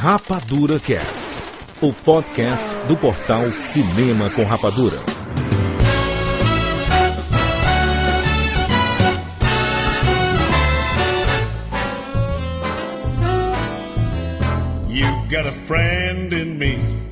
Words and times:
Rapadura 0.00 0.78
Cast, 0.78 1.42
o 1.82 1.92
podcast 1.92 2.64
do 2.86 2.96
portal 2.96 3.50
Cinema 3.50 4.30
com 4.30 4.44
Rapadura. 4.44 4.96
You've 14.88 15.28
got 15.28 15.48
a 15.48 15.52
friend. 15.66 16.37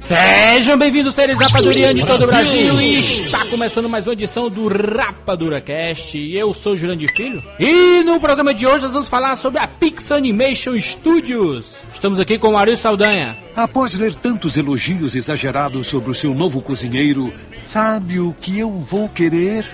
Sejam 0.07 0.79
bem-vindos, 0.79 1.17
seres 1.17 1.37
rapadurianos 1.37 2.01
de 2.01 2.07
todo 2.07 2.23
o 2.23 2.27
Brasil. 2.29 2.81
E 2.81 3.01
está 3.01 3.45
começando 3.47 3.89
mais 3.89 4.07
uma 4.07 4.13
edição 4.13 4.49
do 4.49 4.69
Rapadura 4.69 5.61
Cast. 5.61 6.17
Eu 6.17 6.55
sou 6.55 6.77
Jurandir 6.77 7.13
Filho. 7.13 7.43
E 7.59 8.05
no 8.05 8.21
programa 8.21 8.55
de 8.55 8.69
hoje 8.69 8.85
nós 8.85 8.93
vamos 8.93 9.09
falar 9.09 9.35
sobre 9.35 9.59
a 9.59 9.67
Pixar 9.67 10.19
Animation 10.19 10.81
Studios. 10.81 11.75
Estamos 11.93 12.21
aqui 12.21 12.39
com 12.39 12.51
o 12.51 12.53
Maurício 12.53 12.83
Saldanha. 12.83 13.37
Após 13.57 13.99
ler 13.99 14.15
tantos 14.15 14.57
elogios 14.57 15.17
exagerados 15.17 15.89
sobre 15.89 16.13
o 16.13 16.15
seu 16.15 16.33
novo 16.33 16.63
cozinheiro, 16.63 17.35
sabe 17.65 18.21
o 18.21 18.33
que 18.41 18.61
eu 18.61 18.71
vou 18.71 19.09
querer? 19.09 19.67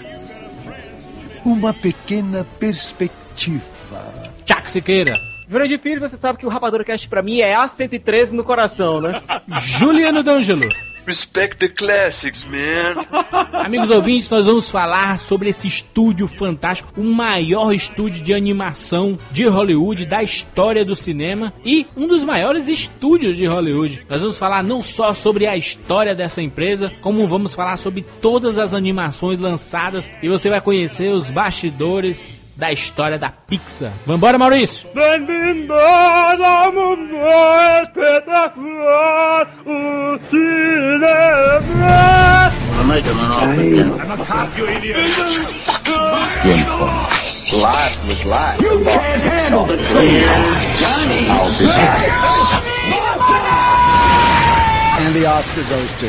Uma 1.44 1.74
pequena 1.74 2.46
perspectiva. 2.58 3.60
Tchac 4.46 4.70
Siqueira. 4.70 5.31
Jurandir 5.52 5.78
Filho, 5.78 6.00
você 6.00 6.16
sabe 6.16 6.38
que 6.38 6.46
o 6.46 6.48
Rapadura 6.48 6.82
Cast 6.82 7.06
pra 7.08 7.22
mim 7.22 7.40
é 7.40 7.54
A113 7.54 8.30
no 8.32 8.42
coração, 8.42 9.02
né? 9.02 9.22
Juliano 9.60 10.22
D'Angelo. 10.22 10.66
Respect 11.06 11.58
the 11.58 11.68
classics, 11.68 12.46
man. 12.46 13.04
Amigos 13.62 13.90
ouvintes, 13.90 14.30
nós 14.30 14.46
vamos 14.46 14.70
falar 14.70 15.18
sobre 15.18 15.50
esse 15.50 15.68
estúdio 15.68 16.26
fantástico, 16.26 16.98
o 16.98 17.04
maior 17.04 17.70
estúdio 17.72 18.22
de 18.22 18.32
animação 18.32 19.18
de 19.30 19.44
Hollywood 19.44 20.06
da 20.06 20.22
história 20.22 20.86
do 20.86 20.96
cinema 20.96 21.52
e 21.62 21.86
um 21.94 22.06
dos 22.06 22.24
maiores 22.24 22.66
estúdios 22.66 23.36
de 23.36 23.44
Hollywood. 23.44 24.06
Nós 24.08 24.22
vamos 24.22 24.38
falar 24.38 24.64
não 24.64 24.80
só 24.80 25.12
sobre 25.12 25.46
a 25.46 25.54
história 25.54 26.14
dessa 26.14 26.40
empresa, 26.40 26.90
como 27.02 27.28
vamos 27.28 27.52
falar 27.54 27.76
sobre 27.76 28.06
todas 28.22 28.56
as 28.56 28.72
animações 28.72 29.38
lançadas 29.38 30.10
e 30.22 30.30
você 30.30 30.48
vai 30.48 30.62
conhecer 30.62 31.12
os 31.12 31.30
bastidores 31.30 32.40
da 32.62 32.70
história 32.70 33.18
da 33.18 33.28
Pixar. 33.28 33.90
Vambora, 34.06 34.38
Maurício! 34.38 34.88
Bem-vindo 34.94 35.74
ao 35.74 36.72
mundo 36.72 37.16
espetacular, 37.82 39.48
o 39.66 40.16
cinema. 40.30 41.42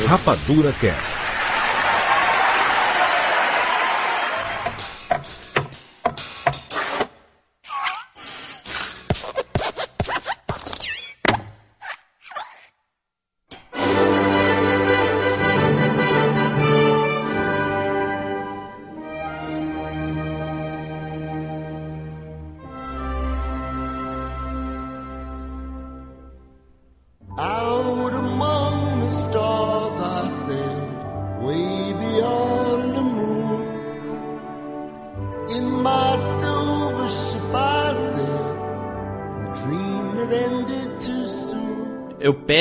Rapadura 0.08 0.72
Cast. 0.80 1.23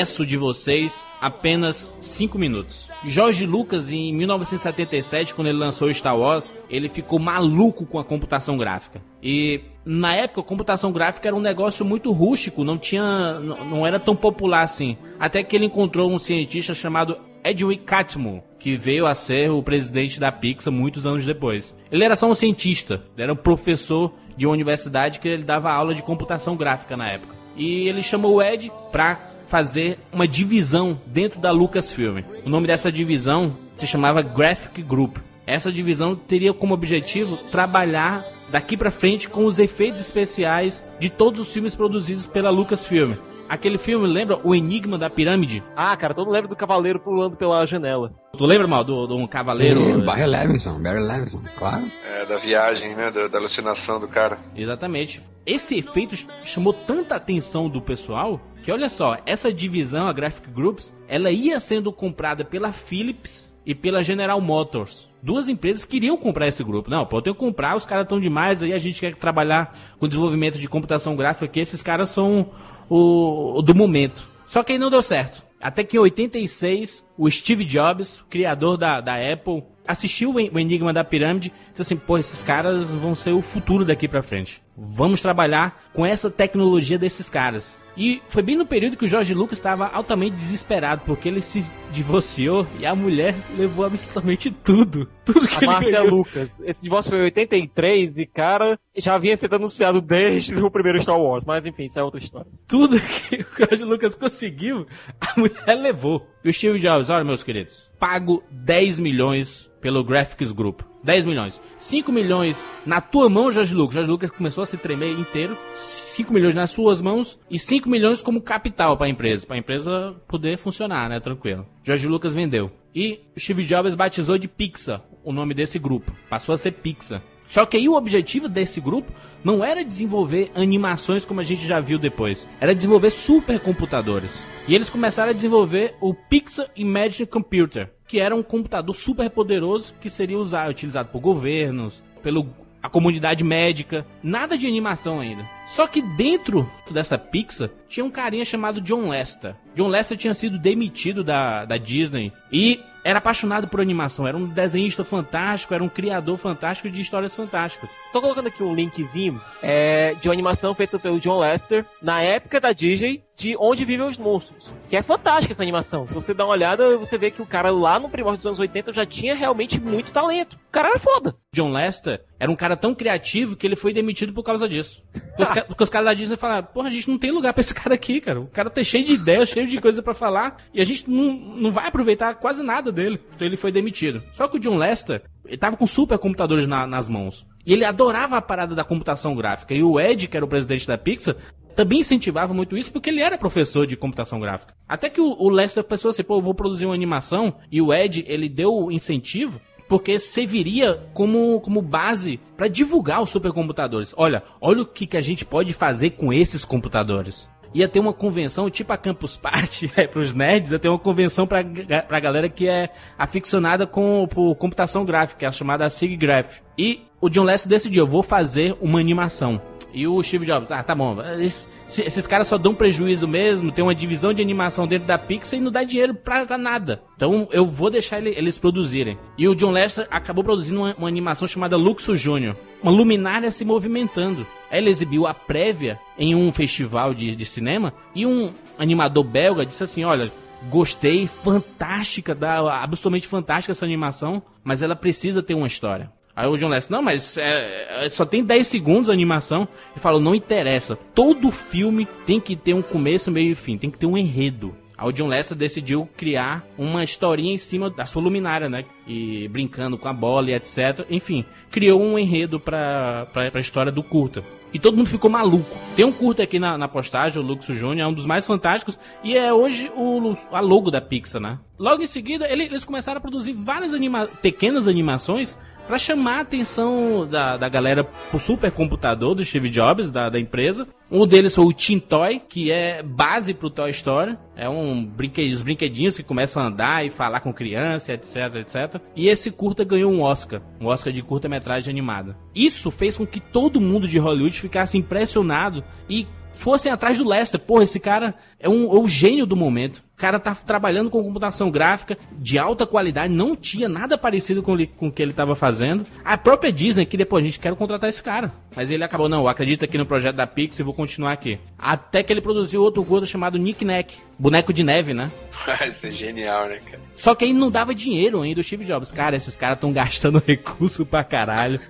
Peço 0.03 0.27
de 0.27 0.37
vocês 0.37 1.07
apenas 1.21 1.93
5 2.01 2.37
minutos. 2.37 2.89
George 3.05 3.47
Lucas, 3.47 3.89
em 3.89 4.13
1977, 4.13 5.33
quando 5.33 5.47
ele 5.47 5.59
lançou 5.59 5.95
Star 5.95 6.19
Wars, 6.19 6.53
ele 6.69 6.89
ficou 6.89 7.21
maluco 7.21 7.87
com 7.87 8.01
a 8.01 8.05
computação 8.05 8.59
gráfica. 8.59 9.01
E 9.23 9.61
na 9.85 10.13
época, 10.13 10.41
a 10.41 10.45
computação 10.45 10.91
gráfica 10.91 11.29
era 11.29 11.37
um 11.37 11.41
negócio 11.41 11.85
muito 11.85 12.11
rústico, 12.11 12.65
não 12.65 12.77
tinha, 12.79 13.39
não 13.39 13.87
era 13.87 14.01
tão 14.01 14.17
popular 14.17 14.63
assim. 14.63 14.97
Até 15.21 15.45
que 15.45 15.55
ele 15.55 15.67
encontrou 15.67 16.11
um 16.11 16.19
cientista 16.19 16.75
chamado 16.75 17.17
Edwin 17.45 17.79
Catmull, 17.79 18.43
que 18.59 18.75
veio 18.75 19.07
a 19.07 19.15
ser 19.15 19.53
o 19.53 19.63
presidente 19.63 20.19
da 20.19 20.33
Pixar 20.33 20.73
muitos 20.73 21.07
anos 21.07 21.25
depois. 21.25 21.77
Ele 21.93 22.03
era 22.03 22.17
só 22.17 22.29
um 22.29 22.35
cientista, 22.35 23.05
era 23.17 23.33
um 23.33 23.37
professor 23.37 24.13
de 24.37 24.47
uma 24.47 24.53
universidade 24.53 25.21
que 25.21 25.29
ele 25.29 25.45
dava 25.45 25.71
aula 25.71 25.95
de 25.95 26.03
computação 26.03 26.57
gráfica 26.57 26.97
na 26.97 27.09
época. 27.09 27.37
E 27.57 27.87
ele 27.89 28.03
chamou 28.03 28.35
o 28.35 28.43
Ed 28.43 28.73
pra 28.91 29.32
fazer 29.53 29.99
uma 30.11 30.27
divisão 30.27 30.99
dentro 31.05 31.39
da 31.39 31.51
Lucasfilm. 31.51 32.25
O 32.43 32.49
nome 32.49 32.67
dessa 32.67 32.91
divisão 32.91 33.55
se 33.67 33.87
chamava 33.87 34.23
Graphic 34.23 34.83
Group. 34.83 35.19
Essa 35.47 35.71
divisão 35.71 36.17
teria 36.17 36.55
como 36.55 36.73
objetivo 36.73 37.37
trabalhar 37.51 38.25
daqui 38.51 38.79
pra 38.79 38.91
frente 38.91 39.29
com 39.29 39.45
os 39.45 39.59
efeitos 39.59 40.01
especiais 40.01 40.83
de 40.99 41.11
todos 41.11 41.39
os 41.39 41.53
filmes 41.53 41.75
produzidos 41.75 42.27
pela 42.27 42.49
Lucasfilm. 42.49 43.13
Aquele 43.47 43.77
filme, 43.77 44.07
lembra 44.07 44.41
O 44.43 44.55
Enigma 44.55 44.97
da 44.97 45.11
Pirâmide? 45.11 45.63
Ah, 45.77 45.95
cara, 45.99 46.15
todo 46.15 46.25
mundo 46.25 46.35
lembra 46.35 46.49
do 46.49 46.57
cavaleiro 46.57 46.99
pulando 46.99 47.37
pela 47.37 47.67
janela. 47.67 48.11
Tu 48.39 48.47
lembra, 48.47 48.67
mal, 48.67 48.83
do, 48.83 49.07
do 49.07 49.17
um 49.17 49.27
cavaleiro? 49.27 49.81
Sim, 49.81 50.01
Barry 50.01 50.25
Levinson, 50.25 50.81
Barry 50.81 51.05
Levinson, 51.05 51.43
claro. 51.59 51.85
É, 52.07 52.25
da 52.25 52.39
viagem, 52.39 52.97
né? 52.97 53.11
Da, 53.11 53.29
da 53.29 53.37
alucinação 53.37 54.01
do 54.01 54.09
cara. 54.09 54.39
Exatamente. 54.57 55.21
Esse 55.45 55.77
efeito 55.77 56.15
chamou 56.45 56.73
tanta 56.73 57.17
atenção 57.17 57.69
do 57.69 57.81
pessoal 57.81 58.41
que 58.63 58.71
olha 58.71 58.89
só, 58.89 59.19
essa 59.27 59.53
divisão, 59.53 60.07
a 60.07 60.13
Graphic 60.13 60.49
Groups, 60.51 60.95
ela 61.09 61.33
ia 61.33 61.59
sendo 61.59 61.93
comprada 61.93 62.45
pela 62.45 62.71
Philips 62.71 63.53
e 63.67 63.75
pela 63.75 64.03
General 64.03 64.41
Motors. 64.41 65.11
Duas 65.21 65.49
empresas 65.49 65.85
queriam 65.85 66.17
comprar 66.17 66.47
esse 66.47 66.63
grupo. 66.63 66.89
Não, 66.89 67.05
pô, 67.05 67.19
eu 67.19 67.23
tenho 67.23 67.35
que 67.35 67.41
comprar, 67.41 67.77
os 67.77 67.85
caras 67.85 68.05
estão 68.05 68.21
demais, 68.21 68.63
aí 68.63 68.73
a 68.73 68.79
gente 68.79 69.01
quer 69.01 69.17
trabalhar 69.17 69.77
com 69.99 70.07
desenvolvimento 70.07 70.59
de 70.59 70.69
computação 70.69 71.17
gráfica, 71.17 71.49
que 71.49 71.61
esses 71.61 71.83
caras 71.83 72.11
são 72.11 72.51
o, 72.89 73.59
o 73.59 73.63
do 73.63 73.75
momento. 73.75 74.29
Só 74.47 74.63
que 74.63 74.73
aí 74.73 74.79
não 74.79 74.91
deu 74.91 75.03
certo. 75.03 75.45
Até 75.61 75.85
que 75.85 75.97
em 75.97 76.01
86, 76.01 77.05
o 77.17 77.31
Steve 77.31 77.65
Jobs, 77.65 78.25
criador 78.29 78.77
da, 78.77 79.01
da 79.01 79.15
Apple, 79.15 79.63
assistiu 79.87 80.33
o 80.35 80.41
En- 80.41 80.51
o 80.53 80.59
Enigma 80.59 80.93
da 80.93 81.05
Pirâmide 81.05 81.53
e 81.69 81.71
disse 81.71 81.83
assim: 81.83 81.97
pô, 81.97 82.19
esses 82.19 82.43
caras 82.43 82.93
vão 82.95 83.15
ser 83.15 83.31
o 83.33 83.43
futuro 83.43 83.85
daqui 83.85 84.07
pra 84.09 84.23
frente. 84.23 84.63
Vamos 84.77 85.21
trabalhar 85.21 85.83
com 85.93 86.05
essa 86.07 86.31
tecnologia 86.31 86.99
desses 86.99 87.29
caras. 87.29 87.81
E 87.95 88.23
foi 88.27 88.43
bem 88.43 88.57
no 88.57 88.65
período 88.65 88.97
que 88.97 89.05
o 89.05 89.09
Jorge 89.09 89.35
Lucas 89.35 89.59
estava 89.59 89.87
altamente 89.87 90.35
desesperado, 90.35 91.03
porque 91.05 91.29
ele 91.29 91.43
se 91.43 91.71
divorciou 91.93 92.67
e 92.81 92.87
a 92.87 92.95
mulher 92.95 93.35
levou 93.59 93.85
absolutamente 93.85 94.51
tudo. 94.51 95.07
Tudo 95.27 95.47
que 95.47 95.55
A 95.57 95.59
ele 95.59 95.67
Márcia 95.67 95.93
ganhou. 96.01 96.09
Lucas. 96.17 96.59
Esse 96.65 96.83
divórcio 96.83 97.11
foi 97.11 97.21
em 97.21 97.25
83 97.25 98.17
e, 98.17 98.25
cara, 98.27 98.79
já 98.97 99.19
vinha 99.19 99.37
sendo 99.37 99.57
anunciado 99.57 100.01
desde 100.01 100.55
o 100.57 100.71
primeiro 100.71 101.03
Star 101.03 101.21
Wars. 101.21 101.45
Mas 101.45 101.67
enfim, 101.67 101.85
isso 101.85 102.01
é 102.01 102.03
outra 102.03 102.19
história. 102.19 102.51
tudo 102.67 102.99
que 103.29 103.37
o 103.43 103.47
George 103.59 103.85
Lucas 103.85 104.15
conseguiu, 104.15 104.87
a 105.21 105.39
mulher 105.39 105.75
levou. 105.79 106.27
E 106.43 106.49
o 106.49 106.53
Steve 106.53 106.79
Jobs, 106.81 107.11
olha, 107.11 107.25
meus 107.25 107.45
queridos, 107.45 107.91
pago 108.01 108.43
10 108.51 108.99
milhões 109.01 109.71
pelo 109.83 110.03
Graphics 110.05 110.53
Group. 110.53 110.81
10 111.05 111.27
milhões. 111.27 111.61
5 111.77 112.11
milhões 112.13 112.65
na 112.87 113.01
tua 113.01 113.29
mão, 113.29 113.51
George 113.51 113.75
Lucas. 113.75 113.95
George 113.95 114.11
Lucas 114.11 114.31
começou 114.31 114.63
a 114.63 114.67
se 114.67 114.77
tremer 114.79 115.19
inteiro. 115.19 115.59
5 115.75 116.33
milhões 116.33 116.55
nas 116.55 116.71
suas 116.71 117.03
mãos 117.03 117.39
e 117.51 117.59
5 117.59 117.91
milhões 117.91 118.23
como 118.23 118.41
capital 118.41 118.97
para 118.97 119.07
a 119.07 119.11
empresa. 119.11 119.47
Para 119.47 119.57
a 119.57 119.59
empresa 119.59 120.15
poder 120.29 120.57
funcionar, 120.57 121.11
né? 121.11 121.21
Tranquilo. 121.21 121.67
George 121.85 122.07
Lucas 122.07 122.33
vendeu. 122.33 122.71
E 122.95 123.21
Steve 123.37 123.65
Jobs 123.65 123.95
batizou 123.95 124.39
de 124.39 124.49
Pixar 124.49 125.03
o 125.25 125.33
nome 125.33 125.55
desse 125.55 125.79
grupo. 125.79 126.13
Passou 126.29 126.55
a 126.55 126.59
ser 126.59 126.73
Pixar. 126.73 127.23
Só 127.53 127.67
que 127.67 127.77
aí 127.77 127.87
o 127.87 127.93
objetivo 127.93 128.49
desse 128.49 128.81
grupo 128.81 129.13
não 129.45 129.63
era 129.63 129.85
desenvolver 129.85 130.51
animações 130.55 131.27
como 131.27 131.41
a 131.41 131.43
gente 131.43 131.67
já 131.67 131.81
viu 131.81 131.99
depois, 131.99 132.49
era 132.59 132.75
desenvolver 132.75 133.11
supercomputadores. 133.11 134.43
E 134.67 134.75
eles 134.75 134.89
começaram 134.89 135.33
a 135.33 135.35
desenvolver 135.35 135.95
o 136.01 136.15
Pixar 136.15 136.71
Imagine 136.75 137.27
Computer, 137.27 137.93
que 138.09 138.19
era 138.19 138.35
um 138.35 138.43
computador 138.43 138.95
super 138.95 139.29
poderoso 139.29 139.93
que 140.01 140.09
seria 140.09 140.39
usado, 140.39 140.71
utilizado 140.71 141.11
por 141.11 141.21
governos, 141.21 142.03
pelo 142.23 142.49
a 142.83 142.89
comunidade 142.89 143.45
médica, 143.45 144.07
nada 144.23 144.57
de 144.57 144.67
animação 144.67 145.21
ainda. 145.21 145.47
Só 145.67 145.87
que 145.87 146.01
dentro 146.01 146.67
dessa 146.91 147.19
Pixar 147.19 147.69
tinha 147.87 148.03
um 148.03 148.11
carinha 148.11 148.47
chamado 148.47 148.81
John 148.81 149.11
Lester. 149.11 149.55
John 149.75 149.89
Lester 149.89 150.17
tinha 150.17 150.33
sido 150.33 150.59
demitido 150.59 151.23
da, 151.23 151.67
da 151.67 151.77
Disney 151.77 152.33
e 152.51 152.81
era 153.05 153.19
apaixonado 153.19 153.69
por 153.69 153.81
animação, 153.81 154.27
era 154.27 154.37
um 154.37 154.47
desenhista 154.47 155.05
fantástico, 155.05 155.75
era 155.75 155.83
um 155.83 155.89
criador 155.89 156.37
fantástico 156.39 156.91
de 156.91 157.01
histórias 157.01 157.35
fantásticas. 157.35 157.91
Tô 158.13 158.21
colocando 158.21 158.49
aqui 158.49 158.63
um 158.63 158.75
linkzinho 158.75 159.41
é, 159.63 160.15
de 160.15 160.29
uma 160.29 160.35
animação 160.35 160.75
feita 160.75 160.99
pelo 160.99 161.21
John 161.21 161.39
Lester 161.39 161.85
na 162.01 162.23
época 162.23 162.61
da 162.61 162.73
Disney 162.73 163.23
de 163.37 163.57
Onde 163.59 163.85
Vivem 163.85 164.07
os 164.07 164.19
Monstros. 164.19 164.73
Que 164.89 164.97
é 164.97 165.03
fantástica 165.03 165.53
essa 165.53 165.63
animação. 165.63 166.07
Se 166.07 166.15
você 166.15 166.33
dá 166.33 166.45
uma 166.45 166.53
olhada, 166.53 166.97
você 166.97 167.19
vê 167.19 167.31
que 167.31 167.43
o 167.43 167.47
cara 167.47 167.71
lá 167.71 167.99
no 167.99 168.09
primórdio 168.09 168.39
dos 168.39 168.47
anos 168.47 168.59
80 168.59 168.93
já 168.93 169.05
tinha 169.05 169.35
realmente 169.35 169.81
muito 169.81 170.13
talento. 170.13 170.55
O 170.55 170.71
cara 170.71 170.91
era 170.91 170.99
foda. 170.99 171.35
John 171.53 171.73
Lester 171.73 172.25
era 172.43 172.51
um 172.51 172.57
cara 172.57 172.77
tão 172.77 172.93
criativo 172.93 173.55
que 173.55 173.65
ele 173.65 173.77
foi 173.77 173.93
demitido 173.93 174.33
por 174.33 174.43
causa 174.43 174.69
disso. 174.69 175.01
Porque 175.13 175.43
os, 175.45 175.51
ca- 175.51 175.65
porque 175.65 175.83
os 175.85 175.89
caras 175.89 176.09
da 176.09 176.15
Disney 176.15 176.37
falaram, 176.37 176.67
porra, 176.67 176.89
a 176.89 176.91
gente 176.91 177.09
não 177.09 177.17
tem 177.17 177.31
lugar 177.31 177.53
pra 177.53 177.61
esse 177.61 177.73
cara 177.73 177.95
aqui, 177.95 178.21
cara. 178.21 178.41
O 178.41 178.49
cara 178.49 178.69
tá 178.69 178.83
cheio 178.83 179.05
de 179.05 179.13
ideias, 179.15 179.49
cheio 179.49 179.65
de 179.67 179.81
coisa 179.81 180.03
pra 180.03 180.13
falar, 180.13 180.57
e 180.75 180.81
a 180.81 180.85
gente 180.85 181.09
não, 181.09 181.33
não 181.33 181.71
vai 181.71 181.87
aproveitar 181.87 182.35
quase 182.35 182.61
nada 182.65 182.91
dele. 182.91 183.21
Então 183.37 183.47
ele 183.47 183.57
foi 183.57 183.71
demitido. 183.71 184.25
Só 184.33 184.49
que 184.49 184.57
o 184.57 184.61
John 184.61 184.77
Lester, 184.77 185.23
ele 185.47 185.57
tava 185.57 185.77
com 185.77 185.87
supercomputadores 185.87 186.67
na- 186.67 186.85
nas 186.87 187.09
mãos. 187.09 187.47
E 187.65 187.73
ele 187.73 187.85
adorava 187.85 188.37
a 188.37 188.43
parada 188.43 188.75
da 188.75 188.83
computação 188.83 189.37
gráfica. 189.37 189.73
E 189.73 189.81
o 189.83 190.01
Ed, 190.01 190.27
que 190.27 190.37
era 190.37 190.45
o 190.45 190.49
presidente 190.49 190.85
da 190.89 190.99
Pixar, 190.99 191.37
também 191.77 192.01
incentivava 192.01 192.53
muito 192.53 192.77
isso 192.77 192.93
porque 192.93 193.09
ele 193.09 193.21
era 193.23 193.39
professor 193.39 193.87
de 193.87 193.97
computação 193.97 194.41
gráfica. 194.41 194.75
Até 194.89 195.09
que 195.09 195.21
o, 195.21 195.29
o 195.39 195.49
Lester 195.49 195.83
pensou 195.85 196.11
assim, 196.11 196.23
pô, 196.25 196.37
eu 196.39 196.43
vou 196.43 196.55
produzir 196.55 196.87
uma 196.87 196.95
animação, 196.95 197.55
e 197.71 197.81
o 197.81 197.95
Ed, 197.95 198.25
ele 198.27 198.49
deu 198.49 198.75
o 198.75 198.91
incentivo, 198.93 199.61
porque 199.93 200.19
serviria 200.19 200.99
como, 201.13 201.61
como 201.61 201.83
base 201.83 202.41
para 202.57 202.67
divulgar 202.67 203.21
os 203.21 203.29
supercomputadores. 203.29 204.15
Olha, 204.17 204.43
olha 204.59 204.81
o 204.81 204.87
que, 204.87 205.07
que 205.07 205.19
a 205.19 205.21
gente 205.21 205.45
pode 205.45 205.75
fazer 205.75 206.11
com 206.13 206.33
esses 206.33 206.65
computadores. 206.65 207.47
Ia 207.75 207.87
ter 207.87 208.01
uma 208.01 208.15
convenção, 208.15 208.71
tipo 208.71 208.91
a 208.91 208.97
Campus 208.97 209.37
Party, 209.37 209.91
é, 209.97 210.07
pros 210.07 210.33
nerds, 210.33 210.73
ia 210.73 210.79
ter 210.79 210.89
uma 210.89 210.99
convenção 210.99 211.47
pra, 211.47 211.61
ga- 211.61 212.03
pra 212.05 212.21
galera 212.21 212.49
que 212.49 212.67
é 212.67 212.89
aficionada 213.19 213.87
com 213.87 214.27
por 214.27 214.55
computação 214.57 215.05
gráfica, 215.05 215.47
a 215.47 215.53
chamada 215.53 215.89
SIGGRAPH. 215.91 216.63
E 216.79 217.03
o 217.21 217.29
John 217.29 217.45
Lester 217.45 217.69
decidiu, 217.69 218.05
eu 218.05 218.11
vou 218.11 218.23
fazer 218.23 218.75
uma 218.81 218.99
animação. 218.99 219.61
E 219.93 220.07
o 220.07 220.23
Steve 220.23 220.47
Jobs, 220.47 220.71
ah, 220.71 220.83
tá 220.83 220.95
bom, 220.95 221.17
se- 221.47 221.67
esses 221.99 222.27
caras 222.27 222.49
só 222.49 222.57
dão 222.57 222.75
prejuízo 222.75 223.27
mesmo, 223.29 223.71
tem 223.73 223.83
uma 223.85 223.95
divisão 223.95 224.33
de 224.33 224.41
animação 224.43 224.87
dentro 224.87 225.07
da 225.07 225.19
Pixar 225.19 225.59
e 225.59 225.63
não 225.63 225.71
dá 225.71 225.83
dinheiro 225.85 226.15
pra, 226.15 226.47
pra 226.47 226.57
nada. 226.57 227.03
Então 227.17 227.49
eu 227.53 227.67
vou 227.67 227.91
deixar 227.91 228.19
ele- 228.19 228.35
eles 228.37 228.59
produzirem. 228.59 229.19
E 229.37 229.47
o 229.49 229.55
John 229.55 229.71
Lester 229.71 230.07
acabou 230.11 230.43
produzindo 230.45 230.81
uma, 230.81 230.95
uma 230.97 231.09
animação 231.09 231.47
chamada 231.47 231.77
Luxo 231.77 232.15
Júnior. 232.17 232.57
Uma 232.83 232.93
luminária 232.93 233.51
se 233.51 233.65
movimentando. 233.65 234.47
Ele 234.71 234.91
exibiu 234.91 235.27
a 235.27 235.35
prévia 235.35 235.99
em 236.19 236.35
um 236.35 236.51
festival 236.53 237.13
de, 237.15 237.35
de 237.35 237.45
cinema 237.47 237.93
e 238.15 238.25
um 238.27 238.51
animador 238.79 239.25
belga 239.25 239.67
disse 239.67 239.83
assim, 239.83 240.05
olha... 240.05 240.31
Gostei, 240.71 241.27
fantástica, 241.27 242.37
da, 242.37 242.83
absolutamente 242.85 243.27
fantástica 243.27 243.73
essa 243.73 243.85
animação, 243.85 244.41
mas 244.63 244.81
ela 244.81 244.95
precisa 244.95 245.43
ter 245.43 245.55
uma 245.55 245.67
história. 245.67 246.09
Aí 246.35 246.47
o 246.49 246.57
John 246.57 246.69
Lester, 246.69 246.97
não, 246.97 247.03
mas 247.03 247.37
é, 247.37 248.05
é, 248.07 248.09
só 248.09 248.25
tem 248.25 248.43
10 248.43 248.67
segundos 248.67 249.11
a 249.11 249.13
animação. 249.13 249.69
Ele 249.93 250.01
falou, 250.01 250.21
não 250.21 250.35
interessa. 250.35 250.97
Todo 251.15 251.51
filme 251.51 252.07
tem 252.27 252.41
que 252.41 252.57
ter 252.57 252.75
um 252.75 252.81
começo, 252.83 253.31
meio 253.31 253.53
e 253.53 253.55
fim. 253.55 253.77
Tem 253.77 253.91
que 253.91 253.99
ter 253.99 254.07
um 254.07 254.17
enredo. 254.17 254.75
Aí 254.97 255.09
o 255.09 255.13
John 255.13 255.27
Lester 255.27 255.57
decidiu 255.57 256.09
criar 256.17 256.65
uma 256.79 257.03
historinha 257.03 257.53
em 257.53 257.59
cima 257.59 257.91
da 257.91 258.05
sua 258.07 258.23
luminária, 258.23 258.69
né? 258.69 258.85
E 259.07 259.49
brincando 259.49 259.99
com 259.99 260.09
a 260.09 260.13
bola 260.13 260.51
e 260.51 260.55
etc. 260.55 261.05
Enfim, 261.11 261.45
criou 261.71 262.01
um 262.01 262.19
enredo 262.19 262.59
pra, 262.61 263.27
pra, 263.33 263.51
pra 263.51 263.61
história 263.61 263.91
do 263.93 264.03
curta. 264.03 264.43
E 264.73 264.79
todo 264.79 264.97
mundo 264.97 265.09
ficou 265.09 265.29
maluco. 265.31 265.77
Tem 265.97 266.05
um 266.05 266.13
curta 266.13 266.43
aqui 266.45 266.59
na, 266.59 266.79
na 266.79 266.89
postagem, 266.89 267.43
o 267.43 267.45
Luxo 267.45 267.75
Júnior, 267.75 268.07
é 268.07 268.09
um 268.09 268.13
dos 268.15 268.25
mais 268.25 268.47
fantásticos. 268.47 268.99
E 269.23 269.37
é 269.37 269.53
hoje 269.53 269.91
o, 269.95 270.33
a 270.51 270.61
logo 270.61 270.91
da 270.91 271.01
Pixar, 271.01 271.43
né? 271.43 271.59
Logo 271.79 272.03
em 272.03 272.07
seguida, 272.07 272.47
ele- 272.49 272.65
eles 272.65 272.85
começaram 272.85 273.19
a 273.19 273.21
produzir 273.21 273.53
várias 273.53 273.93
anima 273.93 274.29
pequenas 274.41 274.89
animações 274.89 275.59
para 275.87 275.99
chamar 275.99 276.39
a 276.39 276.41
atenção 276.41 277.27
da, 277.29 277.57
da 277.57 277.69
galera 277.69 278.05
pro 278.05 278.39
supercomputador 278.39 279.35
do 279.35 279.45
Steve 279.45 279.69
Jobs, 279.69 280.11
da, 280.11 280.29
da 280.29 280.39
empresa. 280.39 280.87
Um 281.11 281.27
deles 281.27 281.55
foi 281.55 281.65
o 281.65 281.73
Tintoy, 281.73 282.41
que 282.49 282.71
é 282.71 283.03
base 283.03 283.53
pro 283.53 283.69
Toy 283.69 283.91
Story. 283.91 284.37
É 284.57 284.69
um 284.69 285.05
brinquedo, 285.05 285.53
os 285.53 285.63
brinquedinhos 285.63 286.17
que 286.17 286.23
começam 286.23 286.63
a 286.63 286.67
andar 286.67 287.05
e 287.05 287.11
falar 287.11 287.41
com 287.41 287.53
criança, 287.53 288.13
etc, 288.13 288.57
etc. 288.57 289.01
E 289.15 289.29
esse 289.29 289.51
curta 289.51 289.85
ganhou 289.85 290.13
um 290.13 290.23
Oscar, 290.23 290.63
um 290.81 290.87
Oscar 290.87 291.13
de 291.13 291.23
curta-metragem 291.23 291.91
animada. 291.91 292.37
Isso 292.55 292.91
fez 292.91 293.17
com 293.17 293.27
que 293.27 293.41
todo 293.41 293.81
mundo 293.81 294.09
de 294.09 294.19
Hollywood 294.19 294.59
ficasse 294.59 294.97
impressionado 294.97 295.85
e 296.09 296.27
fossem 296.53 296.93
atrás 296.93 297.19
do 297.19 297.29
Lester. 297.29 297.61
Porra, 297.61 297.85
esse 297.85 297.99
cara 297.99 298.35
é, 298.59 298.69
um, 298.69 299.05
é 299.05 299.07
gênio 299.07 299.47
do 299.47 299.57
momento. 299.57 300.03
Cara 300.23 300.39
tá 300.39 300.55
trabalhando 300.55 301.11
com 301.11 301.21
computação 301.21 301.69
gráfica 301.69 302.17
de 302.31 302.57
alta 302.57 302.87
qualidade, 302.87 303.35
não 303.35 303.57
tinha 303.57 303.89
nada 303.89 304.17
parecido 304.17 304.63
com, 304.63 304.77
com 304.87 305.09
o 305.09 305.13
que 305.13 305.21
ele 305.21 305.33
tava 305.33 305.57
fazendo. 305.57 306.07
A 306.25 306.39
própria 306.39 306.73
Disney 306.73 307.05
que 307.05 307.17
depois 307.17 307.43
a 307.43 307.47
gente 307.49 307.59
quer 307.59 307.75
contratar 307.75 308.09
esse 308.09 308.23
cara. 308.23 308.53
Mas 308.77 308.89
ele 308.89 309.03
acabou, 309.03 309.29
não, 309.29 309.41
eu 309.41 309.49
acredito 309.49 309.85
aqui 309.85 309.99
no 309.99 310.07
projeto 310.07 310.37
da 310.37 310.47
Pixar 310.47 310.81
e 310.81 310.85
vou 310.85 310.95
continuar 310.95 311.33
aqui. 311.33 311.59
Até 311.77 312.23
que 312.23 312.33
ele 312.33 312.41
produziu 312.41 312.83
outro 312.83 313.03
gordo 313.03 313.27
chamado 313.27 313.59
Nick 313.59 313.85
Nack, 313.85 314.15
boneco 314.39 314.73
de 314.73 314.85
neve, 314.85 315.13
né? 315.13 315.29
Isso 315.91 316.07
é 316.07 316.13
genial, 316.13 316.69
né, 316.69 316.79
cara? 316.79 317.01
Só 317.17 317.35
que 317.35 317.45
aí 317.45 317.53
não 317.53 317.69
dava 317.69 317.93
dinheiro 317.93 318.41
ainda 318.43 318.61
o 318.61 318.63
Steve 318.63 318.85
Jobs. 318.85 319.11
Cara, 319.11 319.35
esses 319.35 319.57
caras 319.57 319.77
estão 319.77 319.93
gastando 319.93 320.41
recurso 320.47 321.05
pra 321.05 321.25
caralho. 321.25 321.81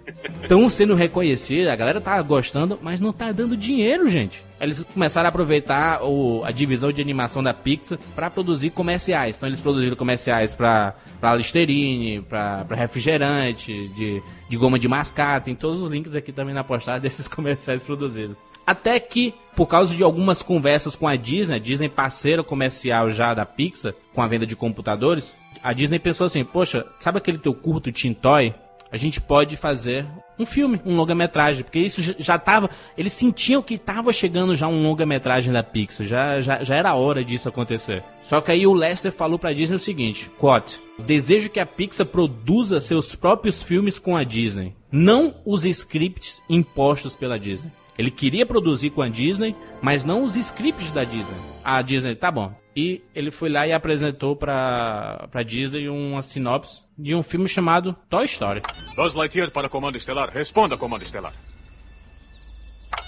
Estão 0.42 0.66
sendo 0.70 0.94
reconhecidos, 0.94 1.68
a 1.68 1.76
galera 1.76 2.00
tá 2.00 2.20
gostando, 2.22 2.78
mas 2.82 2.98
não 2.98 3.12
tá 3.12 3.30
dando 3.30 3.56
dinheiro, 3.58 4.08
gente. 4.08 4.42
Eles 4.60 4.82
começaram 4.84 5.26
a 5.26 5.28
aproveitar 5.28 6.04
o- 6.04 6.42
a 6.44 6.50
divisão 6.52 6.92
de 6.92 7.00
animação 7.02 7.42
da 7.42 7.52
Pixar 7.52 7.98
pra 8.22 8.30
produzir 8.30 8.70
comerciais. 8.70 9.36
Então 9.36 9.48
eles 9.48 9.60
produziram 9.60 9.96
comerciais 9.96 10.54
pra 10.54 10.94
Listerine, 11.36 12.22
pra 12.22 12.64
refrigerante, 12.70 13.88
de, 13.88 14.22
de 14.48 14.56
goma 14.56 14.78
de 14.78 14.86
mascar. 14.86 15.42
Tem 15.42 15.56
todos 15.56 15.82
os 15.82 15.90
links 15.90 16.14
aqui 16.14 16.30
também 16.30 16.54
na 16.54 16.62
postagem 16.62 17.00
desses 17.02 17.26
comerciais 17.26 17.82
produzidos. 17.82 18.36
Até 18.64 19.00
que, 19.00 19.34
por 19.56 19.66
causa 19.66 19.96
de 19.96 20.04
algumas 20.04 20.40
conversas 20.40 20.94
com 20.94 21.08
a 21.08 21.16
Disney, 21.16 21.56
a 21.56 21.58
Disney 21.58 21.88
parceira 21.88 22.44
comercial 22.44 23.10
já 23.10 23.34
da 23.34 23.44
Pixar, 23.44 23.92
com 24.14 24.22
a 24.22 24.28
venda 24.28 24.46
de 24.46 24.54
computadores, 24.54 25.36
a 25.60 25.72
Disney 25.72 25.98
pensou 25.98 26.26
assim, 26.28 26.44
poxa, 26.44 26.86
sabe 27.00 27.18
aquele 27.18 27.38
teu 27.38 27.52
curto 27.52 27.90
Tintoy? 27.90 28.54
A 28.92 28.96
gente 28.96 29.20
pode 29.20 29.56
fazer 29.56 30.06
um 30.42 30.46
filme, 30.46 30.80
um 30.84 30.94
longa-metragem, 30.96 31.64
porque 31.64 31.78
isso 31.78 32.02
já- 32.02 32.14
já 32.18 32.38
tava, 32.38 32.68
eles 32.98 33.12
sentiam 33.12 33.62
que 33.62 33.78
tava 33.78 34.12
chegando 34.12 34.54
já 34.54 34.66
um 34.68 34.82
longa-metragem 34.82 35.52
da 35.52 35.62
Pixar, 35.62 36.06
já, 36.06 36.40
já, 36.40 36.62
já 36.62 36.74
era 36.76 36.94
hora 36.94 37.24
disso 37.24 37.48
acontecer. 37.48 38.02
Só 38.22 38.40
que 38.40 38.52
aí 38.52 38.66
o 38.66 38.74
Lester 38.74 39.10
falou 39.12 39.38
pra 39.38 39.52
Disney 39.52 39.76
o 39.76 39.78
seguinte, 39.78 40.30
quote, 40.38 40.78
desejo 40.98 41.48
que 41.50 41.60
a 41.60 41.66
Pixar 41.66 42.04
produza 42.06 42.80
seus 42.80 43.14
próprios 43.14 43.62
filmes 43.62 43.98
com 43.98 44.16
a 44.16 44.24
Disney, 44.24 44.74
não 44.90 45.34
os 45.44 45.64
scripts 45.64 46.42
impostos 46.48 47.16
pela 47.16 47.38
Disney. 47.38 47.70
Ele 47.98 48.10
queria 48.10 48.46
produzir 48.46 48.90
com 48.90 49.02
a 49.02 49.08
Disney, 49.08 49.54
mas 49.80 50.04
não 50.04 50.24
os 50.24 50.34
scripts 50.36 50.90
da 50.90 51.04
Disney. 51.04 51.36
A 51.62 51.80
Disney, 51.82 52.14
tá 52.16 52.30
bom. 52.30 52.52
E 52.74 53.02
ele 53.14 53.30
foi 53.30 53.50
lá 53.50 53.66
e 53.66 53.72
apresentou 53.72 54.34
pra, 54.34 55.28
pra 55.30 55.42
Disney 55.42 55.88
uma 55.90 56.22
sinopse 56.22 56.80
de 56.96 57.14
um 57.14 57.22
filme 57.22 57.48
chamado 57.48 57.96
Toy 58.08 58.24
Story. 58.24 58.62
Buzz 58.94 59.14
Lightyear 59.14 59.50
para 59.50 59.68
Comando 59.68 59.96
Estelar. 59.96 60.30
Responda, 60.30 60.76
Comando 60.76 61.02
Estelar. 61.02 61.32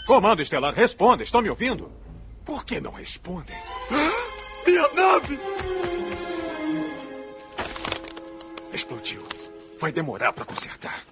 Comando 0.06 0.42
Estelar, 0.42 0.74
responda. 0.74 1.22
Estão 1.22 1.40
me 1.40 1.50
ouvindo? 1.50 1.90
Por 2.44 2.64
que 2.64 2.80
não 2.80 2.92
respondem? 2.92 3.56
Minha 4.66 4.88
nave! 4.92 5.38
Explodiu. 8.72 9.22
Vai 9.78 9.92
demorar 9.92 10.32
para 10.32 10.44
consertar. 10.44 11.04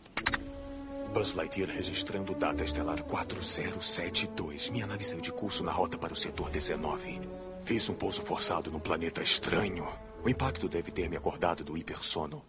Buzz 1.13 1.35
Lightyear 1.35 1.69
registrando 1.71 2.35
data 2.35 2.65
estelar 2.65 3.03
4072. 3.03 4.71
Minha 4.71 4.87
nave 4.87 5.05
saiu 5.05 5.21
de 5.21 5.31
curso 5.31 5.63
na 5.63 5.71
rota 5.71 5.99
para 5.99 6.13
o 6.13 6.17
setor 6.17 6.49
19. 6.51 7.21
Fiz 7.65 7.89
um 7.89 7.95
pouso 7.95 8.23
forçado 8.23 8.71
num 8.71 8.81
planeta 8.81 9.23
estranho. 9.23 9.87
O 10.25 10.29
impacto 10.29 10.69
deve 10.69 10.91
ter 10.91 11.09
me 11.11 11.17
acordado 11.17 11.63
do 11.63 11.77
hipersono. 11.77 12.43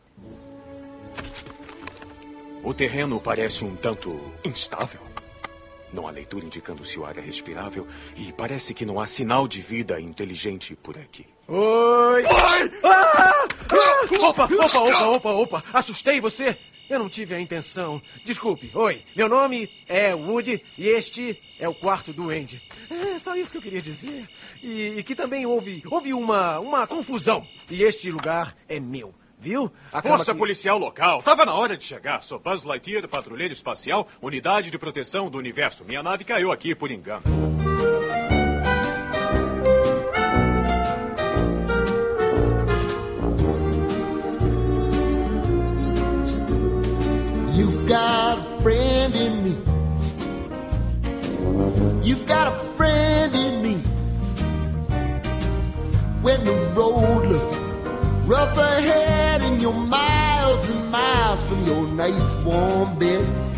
O 2.64 2.74
terreno 2.74 3.20
parece 3.20 3.66
um 3.66 3.76
tanto 3.76 4.20
instável. 4.44 5.02
Não 5.92 6.08
há 6.08 6.12
leitura 6.12 6.46
indicando 6.46 6.84
se 6.84 6.98
o 6.98 7.06
ar 7.06 7.18
é 7.18 7.22
respirável 7.22 7.88
e 8.18 8.32
parece 8.32 8.74
que 8.74 8.86
não 8.86 9.00
há 9.00 9.06
sinal 9.06 9.48
de 9.48 9.62
vida 9.62 10.02
inteligente 10.02 10.76
por 10.76 10.98
aqui. 10.98 11.26
Oi! 11.48 12.24
Oi! 12.24 12.72
Ah! 12.84 13.48
Ah! 13.70 13.94
Opa, 14.20 14.46
opa, 14.46 14.80
opa, 14.80 15.06
opa, 15.06 15.32
opa! 15.32 15.64
Assustei 15.74 16.20
você? 16.20 16.58
Eu 16.90 17.00
não 17.00 17.10
tive 17.10 17.36
a 17.36 17.40
intenção. 17.40 18.02
Desculpe. 18.26 18.72
Oi, 18.74 19.02
meu 19.16 19.30
nome 19.30 19.70
é 19.88 20.14
Woody 20.16 20.64
e 20.78 20.88
este 20.88 21.42
é 21.60 21.68
o 21.68 21.74
quarto 21.74 22.12
do 22.12 22.30
Andy. 22.30 22.62
É 22.90 23.18
só 23.18 23.36
isso 23.36 23.52
que 23.52 23.58
eu 23.58 23.62
queria 23.62 23.82
dizer. 23.82 24.28
E, 24.62 24.96
e 24.98 25.04
que 25.04 25.16
também 25.16 25.46
houve, 25.46 25.84
houve 25.90 26.14
uma, 26.14 26.60
uma 26.60 26.88
confusão. 26.88 27.46
E 27.70 27.84
este 27.84 28.10
lugar 28.10 28.56
é 28.68 28.80
meu. 28.80 29.14
Viu? 29.44 29.70
A 29.92 30.02
Força 30.02 30.32
que... 30.32 30.40
policial 30.40 30.78
local. 30.78 31.20
Estava 31.20 31.46
na 31.46 31.54
hora 31.54 31.76
de 31.76 31.84
chegar. 31.84 32.24
Sou 32.24 32.40
Buzz 32.40 32.64
Lightyear, 32.64 33.06
patrulheiro 33.10 33.52
espacial, 33.52 34.08
unidade 34.22 34.72
de 34.72 34.80
proteção 34.80 35.30
do 35.30 35.38
universo. 35.38 35.84
Minha 35.84 36.02
nave 36.02 36.24
caiu 36.24 36.50
aqui 36.50 36.74
por 36.74 36.90
engano. 36.90 37.24
You 47.54 47.86
got 47.86 48.38
a 48.38 48.62
friend 48.64 49.14
in 49.14 49.44
me. 49.44 49.58
You 52.02 52.16
got 52.26 52.48
a 52.48 52.64
friend 52.78 53.36
in 53.36 53.62
me. 53.62 53.76
When 56.22 56.46
the 56.46 56.54
road 56.74 57.26
looks 57.28 57.53
rough 58.26 58.58
ahead 58.58 59.42
and 59.42 59.62
you're 59.62 59.74
miles 59.74 60.70
and 60.70 60.90
miles 60.92 61.44
from 61.44 61.66
your 61.66 61.88
nice 61.90 62.34
warm 62.44 62.98
bed. 62.98 63.53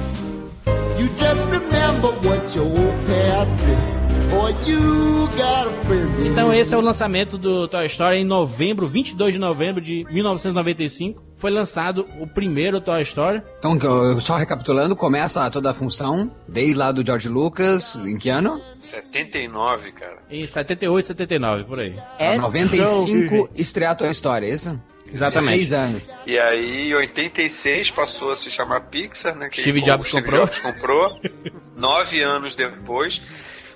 You 0.98 1.08
just 1.10 1.42
remember 1.50 2.10
what 2.28 2.56
your 2.58 2.66
old 2.68 2.96
past 3.08 3.60
said. 3.62 3.96
A 4.36 6.28
Então 6.32 6.54
esse 6.54 6.74
é 6.74 6.78
o 6.78 6.82
lançamento 6.82 7.38
do 7.38 7.68
Toy 7.68 7.86
Story 7.86 8.18
em 8.18 8.26
novembro, 8.26 8.88
22 8.88 9.34
de 9.36 9.40
novembro 9.40 9.80
de 9.82 10.04
1995. 10.12 11.24
Foi 11.36 11.52
lançado 11.52 12.06
o 12.20 12.28
primeiro 12.28 12.82
Toy 12.82 13.02
Story. 13.02 13.42
Então, 13.60 13.78
eu- 13.78 14.20
só 14.20 14.36
recapitulando, 14.36 14.96
começa 14.96 15.50
toda 15.50 15.72
a 15.72 15.74
função, 15.74 16.32
desde 16.48 16.74
lá 16.76 16.92
do 16.92 17.06
George 17.06 17.30
Lucas, 17.30 17.96
em 17.96 18.18
que 18.18 18.30
ano? 18.30 18.60
79, 18.80 19.92
cara. 19.92 20.18
Em 20.30 20.46
78, 20.46 21.06
79, 21.08 21.64
por 21.64 21.80
aí. 21.80 21.96
É 22.18 22.38
95, 22.38 23.50
estrear 23.56 23.96
Toy 23.96 24.10
Story, 24.10 24.48
é 24.48 24.54
isso? 24.54 24.80
Exatamente. 25.12 25.52
16 25.60 25.74
anos. 25.74 26.10
E 26.26 26.38
aí, 26.40 26.90
em 26.90 26.96
86, 26.96 27.92
passou 27.92 28.32
a 28.32 28.36
se 28.36 28.50
chamar 28.50 28.82
Pixar, 28.82 29.36
né? 29.36 29.50
que 29.50 29.62
Steve 29.62 29.82
Jobs 29.82 30.08
Steve 30.08 30.24
comprou. 30.24 30.46
Jobs 30.46 30.60
comprou. 30.62 31.20
nove 31.76 32.22
anos 32.22 32.56
depois. 32.56 33.22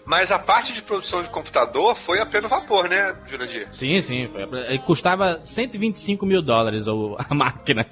Mas 0.05 0.31
a 0.31 0.39
parte 0.39 0.73
de 0.73 0.81
produção 0.81 1.21
de 1.21 1.29
computador 1.29 1.95
foi 1.95 2.19
a 2.19 2.25
pleno 2.25 2.47
vapor, 2.47 2.89
né, 2.89 3.13
Jurandir? 3.29 3.67
Sim, 3.73 4.01
sim. 4.01 4.27
foi- 4.27 4.59
Ele 4.67 4.79
custava 4.79 5.39
125 5.43 6.25
mil 6.25 6.41
dólares 6.41 6.85
a 6.87 6.93
máquina. 7.35 7.85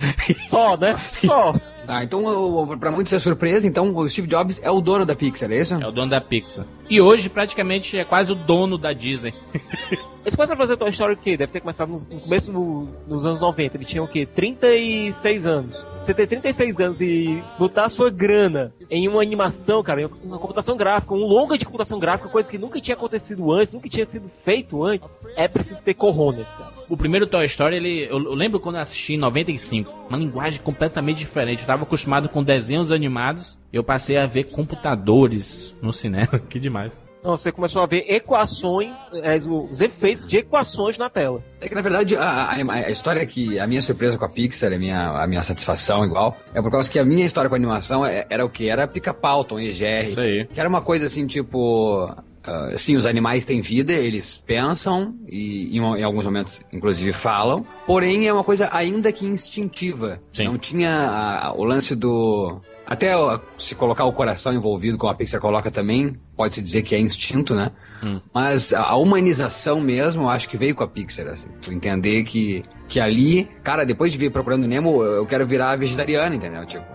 Só, 0.48 0.75
né? 0.75 0.98
Só. 1.24 1.53
Ah, 1.88 2.03
então, 2.03 2.75
pra 2.79 2.89
muitos 2.89 3.13
é 3.13 3.20
surpresa, 3.20 3.67
então 3.67 3.96
o 3.96 4.10
Steve 4.10 4.27
Jobs 4.27 4.60
é 4.63 4.72
o 4.72 4.82
dono 4.82 5.06
da 5.06 5.15
Pixar, 5.15 5.51
é 5.51 5.62
isso? 5.62 5.75
É 5.75 5.88
o 5.88 5.91
dono 5.91 6.10
da 6.10 6.20
Pixar. 6.20 6.65
E 6.89 7.01
hoje, 7.01 7.29
praticamente, 7.29 7.98
é 7.98 8.06
quase 8.06 8.32
o 8.32 8.36
dono 8.36 8.77
da 8.77 8.94
Disney. 8.94 9.34
Eles 10.27 10.36
começaram 10.36 10.60
a 10.62 10.67
fazer 10.67 10.75
Toy 10.75 10.89
Story 10.89 11.13
o 11.13 11.17
quê? 11.17 11.38
Deve 11.38 11.53
ter 11.53 11.62
começado 11.62 11.88
nos- 11.88 12.06
no 12.06 12.20
começo 12.20 12.51
do- 12.51 12.86
dos 13.08 13.25
anos 13.25 13.39
90. 13.39 13.77
Ele 13.77 13.86
tinha 13.86 14.03
o 14.03 14.08
quê? 14.10 14.25
36 14.25 15.48
anos. 15.48 15.86
Você 16.01 16.13
ter 16.13 16.27
36 16.27 16.82
anos 16.82 17.00
e 17.00 17.41
botar 17.58 17.86
a 17.86 17.89
sua 17.89 18.10
grana 18.10 18.74
em 18.91 19.08
uma 19.08 19.22
animação, 19.22 19.82
cara, 19.82 20.01
em 20.01 20.10
uma 20.25 20.38
computação 20.38 20.75
gráfica, 20.75 21.13
um 21.13 21.20
longa 21.25 21.58
de 21.58 21.63
computação 21.63 21.98
gráfica, 21.98 22.27
coisa 22.27 22.50
que 22.50 22.58
nunca 22.58 22.77
tinha 22.82 22.96
acontecido 22.96 23.50
antes, 23.53 23.74
nunca 23.74 23.88
tinha 23.88 24.06
sido 24.06 24.27
feito 24.44 24.84
antes, 24.84 25.22
é 25.38 25.48
preciso 25.48 25.82
ter 25.82 25.94
coronas, 25.94 26.51
cara. 26.53 26.74
O 26.89 26.98
primeiro 26.98 27.25
Toy 27.25 27.46
Story, 27.46 27.77
ele, 27.77 28.03
eu, 28.10 28.22
eu 28.22 28.34
lembro 28.36 28.60
quando 28.60 28.75
eu 28.75 28.82
assisti 28.82 29.13
em 29.13 29.17
95. 29.17 29.94
Uma 30.10 30.17
linguagem 30.17 30.60
completamente 30.62 31.20
diferente. 31.20 31.62
Eu 31.62 31.67
tava 31.67 31.84
acostumado 31.84 32.27
com 32.27 32.44
desenhos 32.44 32.91
animados. 32.91 33.58
Eu 33.77 33.84
passei 33.84 34.17
a 34.17 34.25
ver 34.25 34.46
computadores 34.46 35.75
no 35.81 35.93
cinema. 35.93 36.39
que 36.50 36.60
demais. 36.60 36.98
Então 37.19 37.36
você 37.36 37.51
começou 37.51 37.81
a 37.81 37.86
ver 37.86 38.05
equações, 38.07 39.07
é, 39.22 39.38
os 39.38 39.81
efeitos 39.81 40.25
de 40.25 40.38
equações 40.38 40.98
na 40.98 41.10
tela. 41.10 41.43
É 41.60 41.67
que, 41.67 41.75
na 41.75 41.81
verdade, 41.81 42.15
a, 42.15 42.51
a- 42.51 42.89
história 42.89 43.25
que... 43.25 43.60
A 43.60 43.67
minha 43.67 43.81
surpresa 43.81 44.17
com 44.17 44.24
a 44.25 44.29
Pixar, 44.29 44.72
a 44.72 44.77
minha, 44.77 45.10
a 45.10 45.27
minha 45.27 45.41
satisfação 45.43 46.05
igual, 46.05 46.38
é 46.53 46.62
por 46.62 46.72
causa 46.72 46.89
que 46.89 46.98
a 46.98 47.03
minha 47.03 47.25
história 47.25 47.50
com 47.50 47.55
a 47.55 47.57
animação 47.57 48.05
é- 48.05 48.25
era 48.29 48.46
o 48.46 48.50
que? 48.50 48.69
Era 48.69 48.88
pica-pau, 48.88 49.43
Tom 49.43 49.60
e 49.60 49.72
Jerry. 49.74 50.07
Isso 50.10 50.19
aí. 50.22 50.48
Que 50.53 50.60
era 50.60 50.69
uma 50.69 50.81
coisa 50.81 51.05
assim, 51.07 51.27
tipo... 51.27 52.10
ah, 52.46 52.72
sim, 52.77 52.96
os 52.96 53.05
animais 53.05 53.43
têm 53.43 53.60
vida, 53.62 53.91
eles 53.91 54.38
pensam 54.38 55.13
e 55.27 55.75
em, 55.77 55.81
em 55.81 56.03
alguns 56.03 56.24
momentos, 56.24 56.62
inclusive, 56.72 57.12
falam. 57.12 57.65
Porém, 57.86 58.25
é 58.27 58.31
uma 58.31 58.43
coisa 58.43 58.69
ainda 58.72 59.12
que 59.12 59.25
instintiva. 59.25 60.22
Sim. 60.31 60.46
Não 60.46 60.57
tinha 60.57 60.91
a- 61.10 61.53
o 61.53 61.63
lance 61.65 61.93
do... 61.96 62.62
Até 62.88 63.13
se 63.58 63.75
colocar 63.75 64.06
o 64.06 64.13
coração 64.13 64.53
envolvido, 64.53 64.98
como 64.98 65.12
a 65.12 65.15
Pixar 65.15 65.41
coloca 65.41 65.70
também, 65.70 66.15
pode-se 66.38 66.62
dizer 66.62 66.84
que 66.84 66.96
é 66.96 67.00
instinto, 67.00 67.53
né? 67.53 67.72
Mas 68.34 68.74
a, 68.74 68.96
humanização 68.96 69.82
mesmo, 69.82 70.24
eu 70.24 70.29
acho 70.29 70.48
que 70.48 70.56
veio 70.56 70.74
com 70.74 70.86
a 70.86 70.88
Pixar, 70.88 71.27
assim. 71.27 71.50
Tu 71.62 71.74
entender 71.74 72.24
que, 72.24 72.63
que 72.88 73.00
ali, 73.00 73.50
cara, 73.62 73.86
depois 73.86 74.12
de 74.12 74.17
vir 74.17 74.32
Procurando 74.32 74.65
Nemo, 74.65 75.03
eu 75.03 75.25
quero 75.25 75.46
virar 75.46 75.75
vegetariano, 75.75 76.36
entendeu? 76.36 76.65
Tipo, 76.65 76.86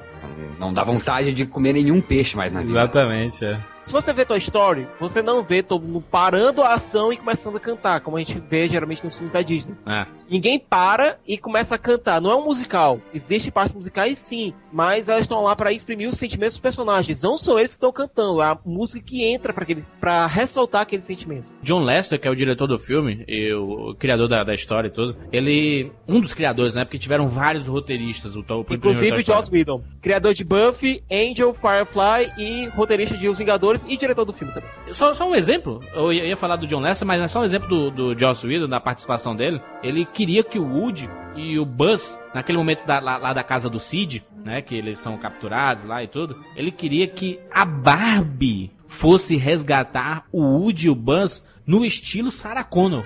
não, 0.59 0.69
não 0.69 0.73
dá 0.73 0.83
vontade 0.83 1.31
de 1.31 1.45
comer 1.45 1.75
nenhum 1.75 2.01
peixe 2.01 2.37
mais 2.39 2.55
na 2.55 2.61
vida. 2.61 2.73
Exatamente, 2.73 3.45
é. 3.45 3.61
Se 3.83 3.93
você 3.93 4.13
vê 4.13 4.25
Toy 4.25 4.39
Story, 4.39 4.87
você 5.01 5.21
não 5.21 5.43
vê 5.43 5.61
todo 5.61 5.85
mundo 5.85 6.05
parando 6.09 6.63
a 6.63 6.75
ação 6.75 7.13
e 7.13 7.17
começando 7.17 7.57
a 7.57 7.61
cantar, 7.61 8.01
como 8.01 8.17
a 8.17 8.21
gente 8.21 8.39
vê 8.39 8.69
geralmente 8.69 9.05
nos 9.05 9.17
filmes 9.17 9.33
da 9.33 9.43
Disney. 9.43 9.75
É. 9.85 10.07
Ninguém 10.31 10.59
para 10.59 11.19
e 11.27 11.37
começa 11.37 11.75
a 11.75 11.79
cantar. 11.79 12.21
Não 12.21 12.31
é 12.31 12.37
um 12.37 12.45
musical. 12.45 13.01
Existem 13.13 13.51
partes 13.51 13.75
musicais 13.75 14.19
sim, 14.19 14.55
mas 14.73 15.09
elas 15.09 15.25
estão 15.25 15.43
lá 15.43 15.57
para 15.57 15.73
exprimir 15.73 16.09
os 16.09 16.17
sentimentos 16.17 16.55
dos 16.55 16.61
personagens. 16.61 17.23
Não 17.23 17.37
são 17.37 17.59
eles 17.59 17.73
que 17.73 17.77
estão 17.77 17.93
cantando, 17.93 18.41
é 18.41 18.47
a 18.47 18.59
música 18.65 19.05
que 19.05 19.25
entra 19.25 19.53
para 20.01 20.27
ressaltar 20.29 20.83
aquele 20.83 21.03
sentimento. 21.03 21.47
John 21.61 21.81
Lester, 21.81 22.21
que 22.21 22.29
é 22.29 22.31
o 22.31 22.37
diretor 22.37 22.69
do 22.69 22.79
filme, 22.79 23.25
e 23.27 23.53
o, 23.53 23.95
criador 23.97 24.29
da, 24.29 24.45
da 24.45 24.55
história 24.55 24.89
e 24.89 24.93
tudo, 24.93 25.17
ele. 25.33 25.91
Um 26.07 26.21
dos 26.21 26.35
criadores, 26.35 26.77
né? 26.77 26.85
Porque 26.85 26.99
tiveram 26.99 27.29
vários 27.29 27.67
roteiristas, 27.67 28.37
o, 28.37 28.41
o 28.41 28.67
Inclusive 28.71 29.17
o 29.17 29.23
Joss. 29.23 29.51
Whedon, 29.53 29.83
criador 30.01 30.35
de 30.35 30.45
Buffy, 30.45 31.03
Angel, 31.11 31.53
Firefly 31.53 32.33
e 32.39 32.69
roteirista 32.69 33.17
de 33.17 33.29
Os 33.29 33.39
Vingadores 33.39 33.72
e 33.89 33.97
diretor 33.97 34.25
do 34.25 34.33
filme 34.33 34.53
também. 34.53 34.69
Só, 34.91 35.13
só 35.15 35.29
um 35.29 35.35
exemplo, 35.35 35.81
eu 35.95 36.13
ia 36.13 36.25
ia 36.27 36.37
falar 36.37 36.57
do 36.57 36.67
John 36.67 36.81
Lester, 36.81 37.07
mas 37.07 37.21
é 37.21 37.27
só 37.27 37.41
um 37.41 37.45
exemplo 37.45 37.69
do, 37.69 37.91
do 38.13 38.19
Joss 38.19 38.47
Whedon, 38.47 38.69
da 38.69 38.81
participação 38.81 39.35
dele. 39.37 39.61
Ele 39.83 40.05
queria 40.05 40.43
que 40.45 40.59
o 40.59 40.65
Woody 40.67 41.09
e 41.37 41.59
o 41.59 41.65
Buzz, 41.65 42.19
naquele 42.35 42.59
momento 42.59 42.87
da- 42.87 43.01
lá, 43.01 43.17
lá 43.17 43.33
da 43.33 43.43
casa 43.43 43.69
do 43.71 43.79
Sid, 43.79 44.25
né, 44.45 44.61
que 44.61 44.75
eles 44.75 44.99
são 44.99 45.17
capturados 45.17 45.85
lá 45.85 46.03
e 46.03 46.09
tudo, 46.09 46.37
ele 46.57 46.71
queria 46.71 47.07
que 47.07 47.39
a 47.51 47.65
Barbie 47.65 48.71
fosse 48.87 49.37
resgatar 49.37 50.25
o 50.31 50.43
Woody 50.43 50.87
e 50.87 50.91
o 50.91 50.95
Buzz 50.95 51.43
no 51.67 51.85
estilo 51.85 52.31
Sarah 52.31 52.65
Connor. 52.65 53.05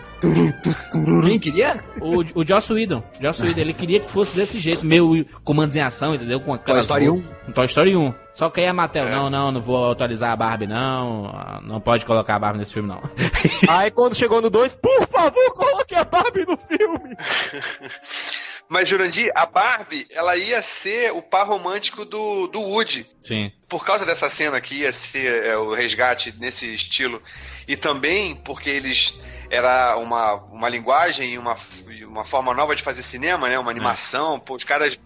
Quem 1.25 1.39
queria? 1.39 1.85
O, 2.01 2.41
o 2.41 2.47
Joss 2.47 2.73
Whedon. 2.73 3.03
Joss 3.21 3.43
Whedon, 3.43 3.61
ele 3.61 3.75
queria 3.75 4.01
que 4.01 4.11
fosse 4.11 4.35
desse 4.35 4.59
jeito, 4.59 4.85
meio 4.85 5.25
comandos 5.45 5.77
em 5.77 5.81
ação, 5.83 6.15
entendeu? 6.15 6.41
Com 6.41 6.55
aquelas 6.55 6.85
Story 6.85 7.07
roupas- 7.09 7.49
Um 7.49 7.53
Toy 7.53 7.65
Story 7.67 7.97
1. 7.97 8.15
Só 8.33 8.51
que 8.51 8.61
aí 8.61 8.67
a 8.67 8.73
Mattel, 8.75 9.09
não, 9.09 9.31
não, 9.31 9.51
não 9.51 9.63
vou 9.63 9.77
autorizar 9.83 10.31
a 10.31 10.37
Barbie, 10.37 10.67
não. 10.67 11.33
Não 11.63 11.81
pode 11.81 12.05
colocar 12.05 12.37
a 12.37 12.39
Barbie 12.39 12.59
nesse 12.59 12.75
filme, 12.75 12.89
não. 12.89 13.01
Aí 13.69 13.91
quando 13.91 14.15
chegou 14.15 14.43
no 14.43 14.51
2, 14.51 14.77
por 14.77 15.07
favor, 15.09 15.55
coloque 15.55 15.95
a 15.95 16.05
Barbie 16.05 16.45
no 16.47 16.57
filme. 16.59 17.17
Mas, 18.69 18.89
Jurandir, 18.89 19.31
a 19.35 19.47
Barbie, 19.47 20.07
ela 20.11 20.37
ia 20.37 20.61
ser 20.83 21.13
o 21.13 21.23
par 21.23 21.47
romântico 21.47 22.05
do, 22.05 22.49
do 22.49 22.61
Woody. 22.61 23.07
Sim. 23.23 23.51
Por 23.69 23.85
causa 23.85 24.05
dessa 24.05 24.29
cena 24.31 24.61
que 24.61 24.81
ia 24.81 24.93
ser 24.93 25.45
é, 25.47 25.57
o 25.57 25.73
resgate 25.73 26.35
nesse 26.39 26.67
estilo. 26.75 27.23
E 27.67 27.77
também 27.77 28.37
porque 28.37 28.71
eles. 28.71 29.19
Era 29.49 29.97
uma, 29.97 30.35
uma 30.35 30.69
linguagem 30.69 31.35
e 31.35 31.39
uma, 31.39 31.57
uma 32.09 32.25
forma 32.25 32.53
nova 32.53 32.75
de 32.75 32.83
fazer 32.83 33.05
cinema, 33.05 33.49
né? 33.49 33.57
Uma 33.59 33.71
animação. 33.71 34.41
Pô, 34.41 34.57
os 34.57 34.65
caras 34.65 34.99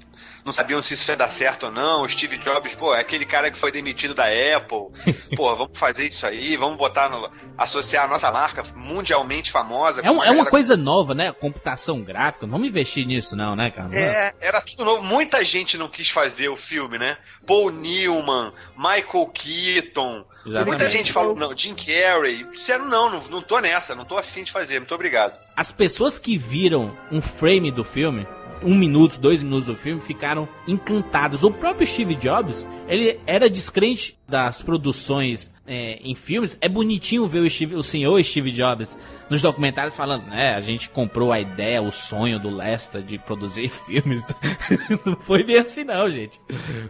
não 0.45 0.53
sabiam 0.53 0.83
se 0.83 0.95
isso 0.95 1.11
ia 1.11 1.17
dar 1.17 1.31
certo 1.31 1.67
ou 1.67 1.73
não. 1.73 2.03
O 2.03 2.09
Steve 2.09 2.39
Jobs, 2.39 2.75
pô, 2.75 2.95
é 2.95 3.01
aquele 3.01 3.25
cara 3.27 3.51
que 3.51 3.59
foi 3.59 3.71
demitido 3.73 4.15
da 4.15 4.25
Apple. 4.25 4.91
Pô, 5.37 5.55
vamos 5.55 5.79
fazer 5.79 6.09
isso 6.09 6.27
aí, 6.27 6.57
vamos 6.57 6.77
botar 6.77 7.09
no, 7.09 7.31
associar 7.57 8.05
a 8.05 8.09
nossa 8.09 8.31
marca 8.33 8.63
mundialmente 8.75 9.51
famosa. 9.53 10.01
É, 10.03 10.11
um- 10.11 10.15
uma 10.15 10.27
é 10.27 10.31
uma 10.31 10.47
coisa 10.47 10.77
nova, 10.77 11.15
né? 11.15 11.33
Computação 11.33 12.03
gráfica. 12.03 12.47
Não 12.47 12.53
vamos 12.53 12.69
investir 12.69 13.07
nisso, 13.07 13.37
não, 13.37 13.55
né, 13.55 13.71
cara? 13.71 13.89
É, 13.99 14.35
era 14.41 14.61
tudo 14.61 14.85
novo. 14.85 15.03
Muita 15.03 15.45
gente 15.45 15.77
não 15.79 15.89
quis 15.89 16.11
fazer 16.11 16.49
o 16.49 16.57
filme, 16.57 16.99
né? 16.99 17.17
Paul 17.47 17.71
Newman, 17.71 18.53
Michael 18.77 19.27
Keaton. 19.33 20.25
Exatamente. 20.47 20.69
Muita 20.69 20.89
gente 20.91 21.13
falou, 21.13 21.37
não, 21.37 21.57
Jim 21.57 21.75
Carrey. 21.75 22.45
Disseram, 22.53 22.87
não, 22.87 23.11
não, 23.11 23.21
não 23.29 23.43
tô 23.43 23.59
nessa, 23.61 23.95
não 23.95 24.05
tô 24.05 24.17
afim 24.19 24.43
de 24.43 24.53
fazer, 24.53 24.79
muito 24.79 24.95
obrigado. 24.95 25.35
As 25.57 25.71
pessoas 25.71 26.19
que 26.19 26.37
viram 26.39 26.97
um 27.13 27.21
frame 27.21 27.71
do 27.71 27.85
filme, 27.85 28.27
um 28.63 28.75
minuto, 28.75 29.19
dois 29.19 29.43
minutos 29.43 29.67
do 29.67 29.77
filme, 29.77 30.01
ficaram 30.01 30.49
encantados. 30.67 31.45
O 31.45 31.51
próprio 31.51 31.87
Steve 31.87 32.15
Jobs, 32.15 32.67
ele 32.89 33.19
era 33.27 33.49
descrente 33.49 34.17
das 34.29 34.63
produções 34.63 35.51
é, 35.67 36.01
em 36.03 36.15
filmes. 36.15 36.57
É 36.61 36.69
bonitinho 36.69 37.27
ver 37.29 37.41
o, 37.41 37.51
Steve- 37.51 37.75
o 37.75 37.83
senhor 37.83 38.23
Steve 38.25 38.51
Jobs 38.51 38.99
nos 39.31 39.41
documentários 39.41 39.97
falando, 39.97 40.27
né, 40.27 40.55
a 40.55 40.61
gente 40.61 40.89
comprou 40.89 41.33
a 41.33 41.39
ideia, 41.41 41.81
o 41.81 41.93
sonho 41.93 42.39
do 42.39 42.51
Lester 42.51 43.01
de 43.03 43.17
produzir 43.19 43.69
filmes. 43.87 44.25
não 45.07 45.17
foi 45.17 45.45
bem 45.45 45.59
assim 45.59 45.85
não, 45.85 46.11
gente. 46.11 46.41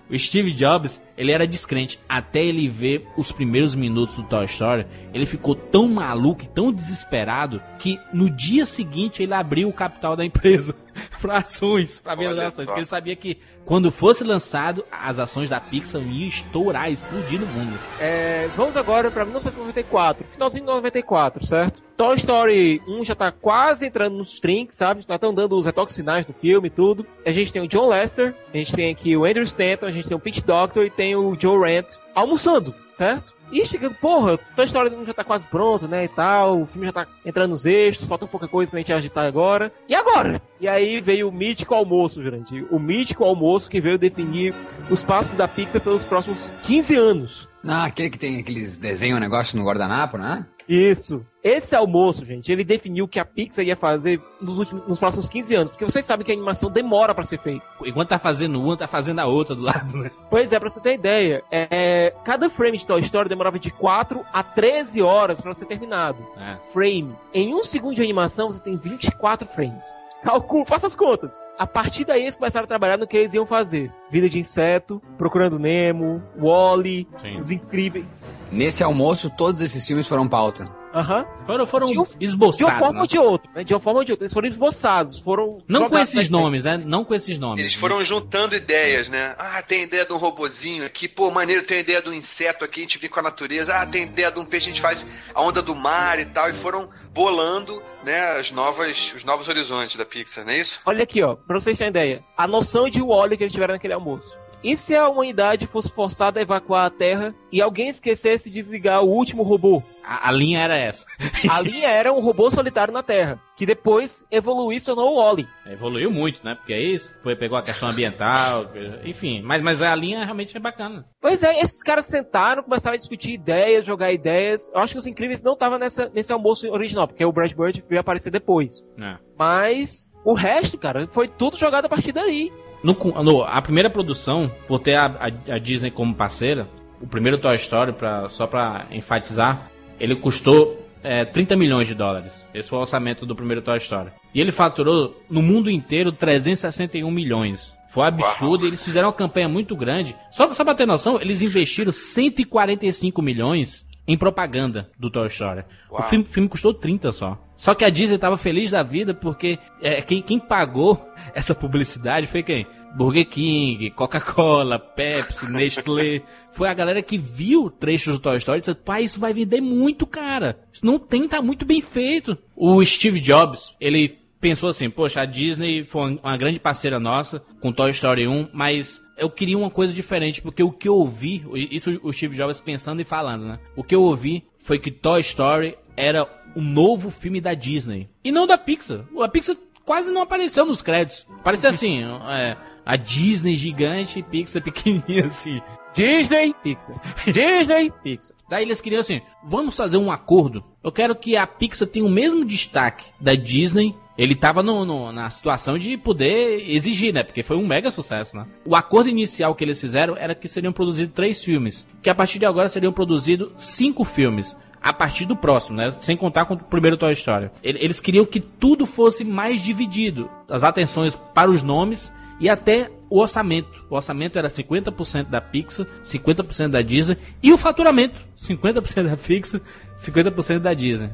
O 0.09 0.19
Steve 0.19 0.53
Jobs, 0.53 1.03
ele 1.17 1.33
era 1.33 1.47
descrente. 1.47 2.01
Até 2.09 2.41
ele 2.43 2.67
ver 2.67 3.07
os 3.17 3.31
primeiros 3.31 3.75
minutos 3.75 4.17
do 4.17 4.23
Toy 4.25 4.47
Story, 4.47 4.87
ele 5.13 5.27
ficou 5.27 5.55
tão 5.55 5.87
maluco 5.87 6.43
e 6.43 6.49
tão 6.49 6.73
desesperado 6.73 7.63
que 7.79 8.01
no 8.13 8.31
dia 8.31 8.65
seguinte 8.65 9.23
ele 9.23 9.35
abriu 9.35 9.69
o 9.69 9.73
capital 9.73 10.17
da 10.17 10.25
empresa 10.25 10.75
para 11.21 11.39
ações, 11.39 12.01
para 12.01 12.15
vender 12.15 12.41
ações. 12.41 12.55
só. 12.55 12.65
Porque 12.65 12.81
ele 12.81 12.87
sabia 12.87 13.17
que 13.17 13.39
quando 13.65 13.91
fosse 13.93 14.25
lançado, 14.25 14.85
as 14.91 15.19
ações 15.19 15.51
da 15.51 15.61
Pixar 15.61 16.01
iam 16.01 16.27
estourar, 16.29 16.91
explodir 16.91 17.39
no 17.39 17.47
mundo. 17.47 17.79
É, 18.01 18.49
vamos 18.57 18.77
agora 18.77 19.11
pra 19.11 19.25
1994, 19.25 20.27
finalzinho 20.31 20.65
de 20.65 20.71
94, 20.71 21.47
certo? 21.47 21.83
Toy 21.97 22.17
Story 22.17 22.30
1 22.33 23.05
já 23.05 23.15
tá 23.15 23.33
quase 23.33 23.87
entrando 23.87 24.17
nos 24.17 24.39
trinks, 24.39 24.77
sabe? 24.77 25.05
Já 25.07 25.15
estão 25.15 25.35
dando 25.35 25.57
os 25.57 25.67
retoques 25.67 25.97
finais 25.97 26.25
do 26.25 26.33
filme 26.33 26.69
e 26.69 26.71
tudo. 26.71 27.07
A 27.25 27.33
gente 27.33 27.53
tem 27.53 27.63
o 27.63 27.69
John 27.69 27.89
Lester, 27.89 28.35
a 28.53 28.57
gente 28.57 28.75
tem 28.75 28.91
aqui 28.91 29.17
o 29.17 29.25
Andrew 29.25 29.45
Stanton, 29.45 29.87
a 29.87 29.93
gente 29.93 30.09
tem 30.09 30.17
o 30.17 30.21
Pete 30.21 30.45
Doctor 30.45 30.85
e 30.85 30.91
tem 30.91 31.17
o 31.17 31.35
Joe 31.39 31.59
Rant 31.59 31.89
almoçando, 32.15 32.75
certo? 32.91 33.35
E 33.53 33.67
chegando, 33.67 33.97
porra, 33.97 34.39
Story 34.65 34.95
1 34.95 35.05
já 35.05 35.13
tá 35.15 35.25
quase 35.25 35.47
pronto, 35.47 35.89
né, 35.89 36.05
e 36.05 36.09
tal, 36.09 36.63
o 36.63 36.67
filme 36.67 36.87
já 36.87 36.93
tá 36.93 37.07
entrando 37.27 37.51
nos 37.51 37.67
eixos, 37.67 38.07
falta 38.07 38.27
pouca 38.27 38.47
coisa 38.47 38.71
pra 38.71 38.79
gente 38.79 38.93
agitar 38.93 39.27
agora. 39.27 39.73
E 39.89 39.95
agora? 39.95 40.41
E 40.61 40.69
aí 40.69 41.01
veio 41.01 41.29
o 41.29 41.33
mítico 41.33 41.75
almoço, 41.75 42.23
gente. 42.23 42.67
O 42.71 42.79
mítico 42.79 43.25
almoço 43.25 43.71
que 43.71 43.81
veio 43.81 43.99
definir 43.99 44.55
os 44.91 45.03
passos 45.03 45.35
da 45.35 45.49
Pixar 45.49 45.81
pelos 45.81 46.05
próximos 46.05 46.53
15 46.63 46.97
anos. 46.97 47.49
Ah, 47.67 47.85
aquele 47.85 48.11
que 48.11 48.19
tem 48.19 48.39
aqueles 48.39 48.77
desenhos, 48.77 49.19
negócio 49.21 49.59
no 49.59 49.65
guardanapo, 49.65 50.19
né? 50.19 50.47
Isso. 50.69 51.27
Esse 51.43 51.75
almoço, 51.75 52.25
gente, 52.25 52.53
ele 52.53 52.63
definiu 52.63 53.07
o 53.07 53.09
que 53.09 53.19
a 53.19 53.25
Pixar 53.25 53.65
ia 53.65 53.75
fazer 53.75 54.23
nos, 54.41 54.59
últimos, 54.59 54.87
nos 54.87 54.99
próximos 54.99 55.29
15 55.29 55.55
anos. 55.57 55.71
Porque 55.71 55.85
vocês 55.85 56.05
sabem 56.05 56.25
que 56.25 56.31
a 56.31 56.35
animação 56.35 56.71
demora 56.71 57.15
pra 57.15 57.25
ser 57.25 57.39
feita. 57.39 57.65
Enquanto 57.85 58.11
tá 58.11 58.19
fazendo 58.19 58.63
uma, 58.63 58.77
tá 58.77 58.87
fazendo 58.87 59.19
a 59.19 59.27
outra 59.27 59.55
do 59.55 59.63
lado, 59.63 59.97
né? 59.97 60.11
Pois 60.29 60.53
é, 60.53 60.61
pra 60.61 60.69
você 60.69 60.81
ter 60.81 60.95
ideia, 60.95 61.43
é, 61.51 62.15
cada 62.23 62.49
frame 62.51 62.77
de 62.77 62.87
Toy 62.87 63.01
Story 63.01 63.29
demorava 63.29 63.59
de 63.59 63.71
4 63.71 64.21
a 64.33 64.43
13 64.43 65.01
horas 65.03 65.41
pra 65.41 65.55
ser 65.55 65.67
terminado. 65.67 66.19
É. 66.37 66.57
Frame. 66.73 67.15
Em 67.33 67.55
um 67.55 67.63
segundo 67.63 67.95
de 67.95 68.03
animação, 68.03 68.51
você 68.51 68.63
tem 68.63 68.77
24 68.77 69.49
frames. 69.49 69.85
Calculo, 70.23 70.65
faça 70.67 70.87
as 70.87 70.95
contas. 70.95 71.43
A 71.59 71.67
partir 71.67 72.05
daí 72.05 72.23
eles 72.23 72.37
começaram 72.37 72.65
a 72.65 72.69
trabalhar 72.69 72.99
no 72.99 73.07
que 73.07 73.17
eles 73.17 73.35
iam 73.35 73.47
fazer. 73.47 73.91
Vida 74.11 74.29
de 74.29 74.39
inseto, 74.39 75.01
Procurando 75.17 75.59
Nemo, 75.59 76.23
Wally, 76.39 77.09
Sim. 77.21 77.37
Os 77.37 77.51
Incríveis. 77.51 78.33
Nesse 78.53 78.83
almoço, 78.85 79.31
todos 79.31 79.61
esses 79.63 79.87
filmes 79.87 80.07
foram 80.07 80.29
pauta. 80.29 80.80
Aham. 80.93 81.25
Foram, 81.47 81.67
foram 81.67 81.87
De 81.87 81.99
um- 81.99 82.05
esboçados. 82.21 82.59
De 82.59 82.65
uma 82.65 82.73
forma 82.73 82.95
né? 82.95 83.01
ou 83.01 83.07
de 83.07 83.19
outra, 83.19 83.51
né? 83.55 83.65
De 83.65 83.73
uma 83.75 83.81
forma 83.81 84.01
ou 84.01 84.05
de 84.05 84.13
outra. 84.13 84.25
Eles 84.25 84.33
foram 84.33 84.49
esboçados, 84.49 85.19
foram. 85.21 85.59
Não 85.69 85.89
com 85.89 85.99
esses 85.99 86.29
nomes, 86.29 86.65
né? 86.65 86.77
Não 86.85 87.05
com 87.05 87.15
esses 87.15 87.39
nomes. 87.39 87.61
Eles 87.61 87.75
foram 87.75 88.03
juntando 88.03 88.55
ideias, 88.57 89.09
né? 89.09 89.35
Ah, 89.39 89.63
tem 89.63 89.85
ideia 89.85 90.05
de 90.05 90.13
um 90.13 90.17
robozinho 90.17 90.85
aqui, 90.85 91.07
pô, 91.09 91.31
maneiro, 91.31 91.63
tem 91.65 91.81
ideia 91.81 92.03
de 92.03 92.09
um 92.09 92.13
inseto 92.13 92.65
aqui, 92.65 92.81
a 92.81 92.83
gente 92.83 92.99
vem 92.99 93.09
com 93.09 93.21
a 93.21 93.23
natureza. 93.23 93.73
Ah, 93.75 93.87
tem 93.87 94.05
ideia 94.05 94.31
de 94.33 94.39
um 94.41 94.45
peixe, 94.45 94.67
a 94.71 94.73
gente 94.73 94.83
faz 94.83 95.07
a 95.35 95.43
onda 95.43 95.63
do 95.63 95.75
mar 95.75 96.19
e 96.19 96.27
tal. 96.27 96.51
E 96.51 96.61
foram 96.61 96.89
bolando, 97.13 97.83
né, 98.05 98.39
as 98.39 98.51
novas, 98.51 99.13
os 99.15 99.25
novos 99.25 99.49
horizontes 99.49 99.97
da 99.97 100.05
Pixar, 100.05 100.45
não 100.45 100.53
é 100.53 100.61
isso? 100.61 100.81
Olha 100.87 101.03
aqui, 101.05 101.23
ó, 101.23 101.35
pra 101.37 101.59
vocês 101.59 101.77
terem 101.79 101.91
ideia. 101.91 102.21
A 102.37 102.47
noção 102.47 102.89
de 102.89 103.01
Wally 103.01 103.37
que 103.37 103.45
eles 103.45 103.53
tiveram 103.53 103.75
naquele 103.75 103.95
almoço. 103.95 104.39
E 104.63 104.77
se 104.77 104.95
a 104.95 105.09
humanidade 105.09 105.67
fosse 105.67 105.91
forçada 105.91 106.39
a 106.39 106.43
evacuar 106.43 106.85
a 106.87 106.91
Terra 106.91 107.35
e 107.51 107.63
alguém 107.63 107.89
esquecesse 107.89 108.51
de 108.51 108.61
desligar 108.61 109.03
o 109.03 109.09
último 109.09 109.43
robô? 109.43 109.83
A, 110.05 110.29
a 110.29 110.33
linha 110.33 110.61
era 110.61 110.77
essa. 110.77 111.05
A 111.49 111.61
linha 111.61 111.89
era 111.89 112.13
um 112.13 112.21
robô 112.21 112.51
solitário 112.51 112.93
na 112.93 113.03
Terra, 113.03 113.41
que 113.57 113.65
depois 113.65 114.25
evoluiu 114.31 114.77
e 114.77 114.81
tornou 114.85 115.15
o 115.15 115.17
Wally. 115.23 115.49
Evoluiu 115.67 116.11
muito, 116.11 116.45
né? 116.45 116.55
Porque 116.55 116.75
aí 116.75 116.99
foi, 117.23 117.35
pegou 117.35 117.57
a 117.57 117.63
questão 117.63 117.89
ambiental, 117.89 118.67
enfim. 119.05 119.41
Mas, 119.43 119.63
mas 119.63 119.81
a 119.81 119.95
linha 119.95 120.25
realmente 120.25 120.57
é 120.57 120.61
bacana. 120.61 121.07
Pois 121.21 121.43
é, 121.43 121.59
esses 121.61 121.83
caras 121.83 122.07
sentaram, 122.07 122.63
começaram 122.63 122.95
a 122.95 122.99
discutir 122.99 123.33
ideias, 123.33 123.87
jogar 123.87 124.13
ideias. 124.13 124.71
Eu 124.75 124.81
acho 124.81 124.93
que 124.93 124.99
os 124.99 125.07
Incríveis 125.07 125.43
não 125.43 125.55
estavam 125.55 125.79
nesse 125.79 126.33
almoço 126.33 126.71
original, 126.71 127.09
porque 127.09 127.25
o 127.25 127.33
Brad 127.33 127.53
Bird 127.53 127.83
veio 127.89 128.01
aparecer 128.01 128.31
depois. 128.31 128.85
né? 128.97 129.19
Mas 129.39 130.11
o 130.23 130.35
resto, 130.35 130.77
cara, 130.77 131.09
foi 131.13 131.27
tudo 131.27 131.57
jogado 131.57 131.87
a 131.87 131.89
partir 131.89 132.13
daí. 132.13 132.53
No, 132.83 132.95
no- 133.23 133.43
a 133.45 133.61
primeira 133.61 133.91
produção, 133.91 134.51
por 134.67 134.79
ter 134.79 134.95
a, 134.95 135.07
a- 135.07 135.55
a 135.55 135.59
Disney 135.59 135.91
como 135.91 136.15
parceira, 136.15 136.69
o 137.01 137.07
primeiro 137.07 137.39
Toy 137.39 137.55
Story, 137.57 137.93
pra, 137.93 138.29
só 138.29 138.47
pra 138.47 138.87
enfatizar, 138.91 139.71
ele 139.99 140.15
custou 140.17 140.77
é, 141.03 141.25
30 141.25 141.57
milhões 141.57 141.89
de 141.89 141.95
dólares. 141.95 142.47
Esse 142.55 142.69
foi 142.69 142.79
o 142.79 142.83
orçamento 142.83 143.25
do 143.25 143.35
primeiro 143.35 143.63
Toy 143.63 143.79
Story. 143.79 144.11
E 144.35 144.41
ele 144.41 144.53
faturou 144.53 145.17
no 145.31 145.41
mundo 145.43 145.71
inteiro 145.71 146.13
361 146.13 147.11
milhões. 147.11 147.75
Foi 147.91 148.05
um 148.05 148.07
absurdo, 148.07 148.67
eles 148.67 148.85
fizeram 148.85 149.09
uma 149.09 149.15
campanha 149.15 149.49
muito 149.49 149.75
grande. 149.75 150.15
Só, 150.31 150.53
só 150.55 150.63
pra 150.65 150.75
ter 150.75 150.87
noção, 150.87 151.21
eles 151.21 151.43
investiram 151.43 151.91
145 151.91 153.21
milhões 153.23 153.85
em 154.13 154.19
propaganda 154.19 154.91
do 154.99 155.09
Toy 155.09 155.29
Story. 155.29 155.65
O 155.89 155.95
Uau. 155.95 156.09
filme, 156.09 156.25
o 156.25 156.29
filme 156.29 156.49
custou 156.49 156.75
30 156.75 157.13
só. 157.13 157.39
Só 157.57 157.75
que 157.75 157.85
a 157.85 157.91
Disney 157.91 158.19
tava 158.19 158.37
feliz 158.37 158.71
da 158.71 158.83
vida 158.83 159.15
porque 159.15 159.59
é, 159.81 160.03
quem, 160.03 160.21
quem 160.21 160.39
pagou 160.39 161.01
essa 161.33 161.55
publicidade 161.55 162.27
foi 162.27 162.43
quem? 162.43 162.67
Burger 162.97 163.29
King, 163.29 163.91
Coca-Cola, 163.91 164.81
Pepsi, 164.81 165.47
Nestlé. 165.53 166.23
Foi 166.51 166.69
a 166.69 166.75
galera 166.75 167.01
que 167.03 167.17
viu 167.17 167.71
trechos 167.71 168.15
do 168.15 168.19
Toy 168.19 168.39
Story 168.39 168.59
e 168.59 168.61
disse: 168.63 168.75
pai, 168.75 169.05
isso 169.05 169.21
vai 169.21 169.33
vender 169.33 169.61
muito, 169.61 170.07
cara. 170.07 170.59
Isso 170.73 170.85
não 170.85 170.99
tem, 170.99 171.29
tá 171.29 171.41
muito 171.41 171.65
bem 171.65 171.81
feito. 171.81 172.37
O 172.57 172.85
Steve 172.85 173.21
Jobs, 173.21 173.77
ele 173.81 174.19
pensou 174.41 174.71
assim: 174.71 174.91
poxa, 174.91 175.21
a 175.21 175.25
Disney 175.25 175.85
foi 175.85 176.19
uma 176.21 176.37
grande 176.37 176.59
parceira 176.59 176.99
nossa 176.99 177.41
com 177.61 177.73
Toy 177.73 177.91
Story 177.91 178.27
1, 178.27 178.49
mas 178.53 179.01
eu 179.21 179.31
queria 179.31 179.57
uma 179.57 179.71
coisa 179.71 179.93
diferente, 179.93 180.41
porque 180.41 180.63
o 180.63 180.73
que 180.73 180.89
eu 180.89 180.97
ouvi, 180.97 181.45
isso 181.71 182.01
o 182.03 182.13
Steve 182.13 182.35
Jobs 182.35 182.59
pensando 182.59 183.01
e 183.01 183.05
falando, 183.05 183.45
né? 183.45 183.61
O 183.77 183.85
que 183.85 183.95
eu 183.95 184.03
ouvi 184.03 184.45
foi 184.57 184.79
que 184.79 184.91
Toy 184.91 185.21
Story 185.21 185.77
era 185.97 186.27
o 186.57 186.61
novo 186.61 187.11
filme 187.11 187.41
da 187.41 187.53
Disney. 187.55 188.09
E 188.25 188.33
não 188.33 188.47
da 188.47 188.57
Pixar. 188.57 189.05
A 189.23 189.29
Pixar 189.29 189.57
quase 189.85 190.11
não 190.11 190.23
apareceu 190.23 190.65
nos 190.65 190.81
créditos. 190.81 191.27
Parecia 191.45 191.69
assim, 191.71 192.03
é, 192.03 192.57
a 192.85 192.97
Disney 192.97 193.57
gigante 193.57 194.23
Pixar 194.23 194.63
pequenininha 194.63 195.27
assim. 195.27 195.61
Disney, 195.93 196.55
Pixar. 196.63 197.01
Disney, 197.27 197.93
Pixar. 198.03 198.37
Daí 198.49 198.63
eles 198.63 198.81
queriam 198.81 199.01
assim, 199.01 199.21
vamos 199.45 199.77
fazer 199.77 199.99
um 199.99 200.11
acordo. 200.11 200.65
Eu 200.83 200.91
quero 200.91 201.15
que 201.15 201.37
a 201.37 201.47
Pixar 201.47 201.87
tenha 201.87 202.07
o 202.07 202.11
mesmo 202.11 202.45
destaque 202.45 203.07
da 203.21 203.35
Disney. 203.35 203.95
Ele 204.23 204.35
tava 204.35 204.63
no, 204.63 204.85
no- 204.85 205.11
na 205.13 205.31
situação 205.31 205.79
de 205.79 205.97
poder 205.97 206.71
exigir, 206.71 207.13
né? 207.15 207.23
Porque 207.23 207.43
foi 207.43 207.57
um 207.57 207.67
mega 207.67 207.91
sucesso, 207.91 208.37
né? 208.37 208.45
O 208.67 208.77
acordo 208.77 209.09
inicial 209.09 209.55
que 209.55 209.65
eles 209.65 209.81
fizeram 209.81 210.15
era 210.15 210.35
que 210.35 210.47
seriam 210.47 210.73
produzidos 210.75 211.15
três 211.15 211.43
filmes. 211.43 211.87
Que 212.03 212.11
a 212.11 212.15
partir 212.15 212.39
de 212.39 212.45
agora 212.45 212.69
seriam 212.69 212.93
produzidos 212.93 213.51
cinco 213.57 214.05
filmes. 214.05 214.55
A 214.83 214.93
partir 214.93 215.25
do 215.25 215.35
próximo, 215.35 215.79
né? 215.79 215.91
Sem 215.99 216.17
contar 216.19 216.45
com 216.45 216.53
o 216.55 216.59
primeiro 216.59 216.99
Toy 216.99 217.13
Story. 217.15 217.51
Ele- 217.63 217.79
Eles 217.83 217.99
queriam 217.99 218.27
que 218.27 218.41
tudo 218.41 218.85
fosse 218.87 219.25
mais 219.25 219.61
dividido. 219.63 220.29
As 220.51 220.65
atenções 220.65 221.17
para 221.35 221.51
os 221.51 221.63
nomes 221.63 222.13
e 222.39 222.49
até 222.49 222.91
o 223.09 223.21
orçamento. 223.21 223.85
O 223.89 223.95
orçamento 223.95 224.39
era 224.39 224.49
50% 224.49 225.31
da 225.31 225.41
Pixar, 225.41 225.87
50% 226.05 226.69
da 226.73 226.83
Disney 226.83 227.17
e 227.43 227.53
o 227.53 227.59
faturamento, 227.59 228.21
50% 228.37 229.09
da 229.11 229.17
Pixar, 229.17 229.61
50% 229.97 230.59
da 230.61 230.75
Disney. 230.75 231.11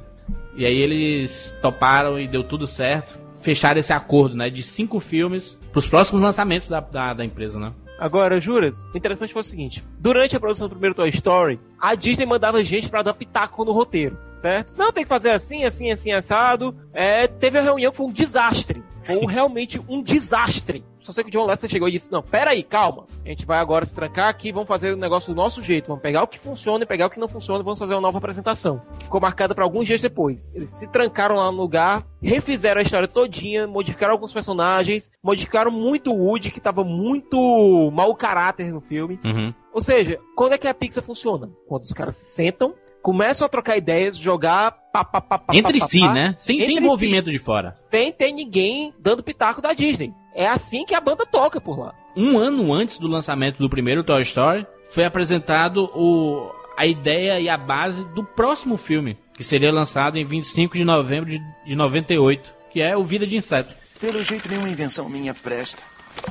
E 0.57 0.65
aí 0.65 0.77
eles 0.79 1.55
toparam 1.61 2.19
e 2.19 2.27
deu 2.27 2.43
tudo 2.43 2.67
certo. 2.67 3.19
Fecharam 3.41 3.79
esse 3.79 3.93
acordo, 3.93 4.35
né, 4.35 4.51
de 4.51 4.63
cinco 4.63 4.99
filmes 4.99 5.59
para 5.71 5.79
os 5.79 5.87
próximos 5.87 6.23
lançamentos 6.23 6.67
da, 6.67 6.81
da, 6.81 7.15
da 7.15 7.25
empresa, 7.25 7.61
né? 7.61 7.73
Agora, 7.99 8.39
Juras, 8.39 8.83
o 8.95 8.97
interessante 8.97 9.33
foi 9.33 9.41
o 9.41 9.45
seguinte: 9.45 9.83
durante 9.99 10.37
a 10.37 10.41
produção 10.41 10.69
do 10.69 10.73
primeiro 10.73 10.95
Toy 10.95 11.09
Story, 11.09 11.59
a 11.81 11.95
Disney 11.95 12.27
mandava 12.27 12.63
gente 12.63 12.91
pra 12.91 13.03
dar 13.03 13.15
pitaco 13.15 13.65
no 13.65 13.73
roteiro, 13.73 14.19
certo? 14.35 14.77
Não, 14.77 14.93
tem 14.93 15.05
que 15.05 15.09
fazer 15.09 15.31
assim, 15.31 15.65
assim, 15.65 15.91
assim, 15.91 16.13
assado. 16.13 16.75
É, 16.93 17.27
teve 17.27 17.59
a 17.59 17.63
reunião, 17.63 17.93
foi 17.93 18.07
um 18.07 18.13
desastre. 18.13 18.83
Um- 19.09 19.27
realmente 19.27 19.81
um 19.89 20.01
desastre. 20.03 20.85
Só 20.99 21.13
sei 21.13 21.23
que 21.23 21.29
o 21.31 21.33
John 21.33 21.47
Lester 21.47 21.71
chegou 21.71 21.89
e 21.89 21.93
disse: 21.93 22.11
Não, 22.11 22.21
pera 22.23 22.51
aí, 22.51 22.63
calma. 22.65 23.07
A 23.25 23.29
gente 23.29 23.47
vai 23.47 23.59
agora 23.59 23.85
se 23.85 23.95
trancar 23.95 24.29
aqui, 24.29 24.51
vamos 24.51 24.67
fazer 24.67 24.93
o 24.93 24.97
negócio 24.97 25.33
do 25.33 25.37
nosso 25.37 25.63
jeito. 25.63 25.87
Vamos 25.87 26.03
pegar 26.03 26.25
o 26.25 26.27
que 26.27 26.39
funciona 26.39 26.83
e 26.83 26.87
pegar 26.87 27.07
o 27.07 27.11
que 27.11 27.21
não 27.21 27.29
funciona 27.29 27.61
e 27.61 27.65
vamos 27.65 27.79
fazer 27.79 27.95
uma 27.95 28.01
nova 28.01 28.19
apresentação. 28.19 28.83
Que 28.99 29.05
ficou 29.05 29.21
marcada 29.21 29.55
para 29.55 29.63
alguns 29.63 29.87
dias 29.87 30.01
depois. 30.01 30.53
Eles 30.55 30.71
se 30.71 30.89
trancaram 30.89 31.37
lá 31.37 31.51
no 31.53 31.59
lugar, 31.59 32.05
refizeram 32.21 32.81
a 32.81 32.83
história 32.83 33.07
todinha, 33.07 33.69
modificaram 33.69 34.13
alguns 34.15 34.33
personagens, 34.33 35.11
modificaram 35.23 35.71
muito 35.71 36.11
o 36.13 36.17
Woody, 36.27 36.51
que 36.51 36.61
tava 36.61 36.83
muito 36.83 37.91
mau 37.93 38.15
caráter 38.17 38.73
no 38.73 38.81
filme. 38.81 39.21
Uhum. 39.25 39.55
Ou 39.73 39.81
seja, 39.81 40.19
quando 40.35 40.55
é 40.55 40.59
que 40.59 40.67
a 40.67 40.75
Pixar 40.75 41.05
funciona? 41.05 41.51
Quando 41.69 41.83
os 41.85 41.93
caras 41.93 42.17
se 42.17 42.35
sentam, 42.35 42.75
começam 43.07 43.47
a 43.47 43.49
trocar 43.49 43.77
ideias, 43.77 44.19
jogar 44.19 44.73
pá, 44.93 45.05
pá, 45.05 45.21
pá, 45.21 45.39
pá, 45.39 45.55
Entre 45.55 45.79
pá, 45.79 45.87
si, 45.87 46.01
pá, 46.01 46.13
né? 46.13 46.35
Sem, 46.37 46.59
sem 46.59 46.79
envolvimento 46.79 47.31
de 47.31 47.39
fora. 47.39 47.73
si, 47.73 47.91
sem 47.91 48.13
ter 48.13 48.33
ninguém 48.33 48.93
dando 48.99 49.23
pitaco 49.23 49.63
da 49.63 49.73
Disney. 49.73 50.13
É 50.35 50.49
assim 50.49 50.85
que 50.85 50.93
a 50.93 51.01
banda 51.01 51.25
toca 51.25 51.61
por 51.61 51.79
lá. 51.79 51.95
Um 52.17 52.37
ano 52.37 52.75
antes 52.75 52.99
do 52.99 53.07
lançamento 53.07 53.59
do 53.59 53.71
primeiro 53.71 54.03
Toy 54.03 54.23
Story, 54.23 54.67
foi 54.91 55.05
apresentado 55.05 55.85
o, 55.95 56.53
a 56.77 56.85
ideia 56.85 57.39
e 57.39 57.49
a 57.49 57.57
base 57.57 58.05
do 58.07 58.25
próximo 58.25 58.77
filme, 58.77 59.17
que 59.35 59.45
seria 59.45 59.71
lançado 59.71 60.17
em 60.17 60.27
25 60.27 60.77
de 60.77 60.85
novembro 60.85 61.31
de, 61.31 61.41
de 61.65 61.77
98, 61.77 62.53
que 62.73 62.83
é 62.83 62.97
o 62.97 63.05
Vida 63.05 63.25
de 63.25 63.37
Inseto. 63.37 63.73
Pelo 64.01 64.21
jeito, 64.25 64.49
nenhuma 64.49 64.69
invenção 64.69 65.09
minha 65.09 65.33
presta. 65.33 65.81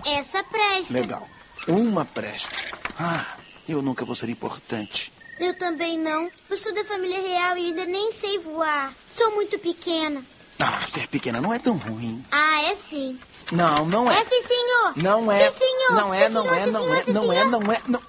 Essa 0.05 0.43
presta. 0.43 0.93
Legal. 0.93 1.25
Uma 1.69 2.03
presta. 2.03 2.57
Ah, 2.99 3.25
eu 3.65 3.81
nunca 3.81 4.03
vou 4.03 4.13
ser 4.13 4.27
importante. 4.27 5.14
Eu 5.39 5.57
também 5.57 5.97
não. 5.97 6.29
Eu 6.49 6.57
sou 6.57 6.73
da 6.73 6.83
família 6.85 7.19
real 7.19 7.57
e 7.57 7.67
ainda 7.67 7.85
nem 7.85 8.11
sei 8.11 8.39
voar. 8.39 8.93
Sou 9.15 9.31
muito 9.31 9.59
pequena. 9.59 10.23
Ah, 10.59 10.85
ser 10.85 11.07
pequena 11.07 11.41
não 11.41 11.53
é 11.53 11.59
tão 11.59 11.77
ruim. 11.77 12.23
Ah, 12.31 12.63
é 12.63 12.75
sim. 12.75 13.19
Não, 13.51 13.85
não 13.85 14.09
é. 14.09 14.19
É 14.19 14.25
sim, 14.25 14.41
senhor. 14.43 14.93
Não 14.95 15.31
é. 15.31 15.51
Sim, 15.51 15.57
senhor. 15.59 15.91
Não 15.91 16.13
é, 16.13 16.29
não 16.29 16.53
é, 16.53 16.65
não 16.65 16.93
é, 16.93 17.03
não 17.05 17.33
é, 17.33 17.43
não 17.45 17.71
é, 17.71 17.81
não. 17.87 18.01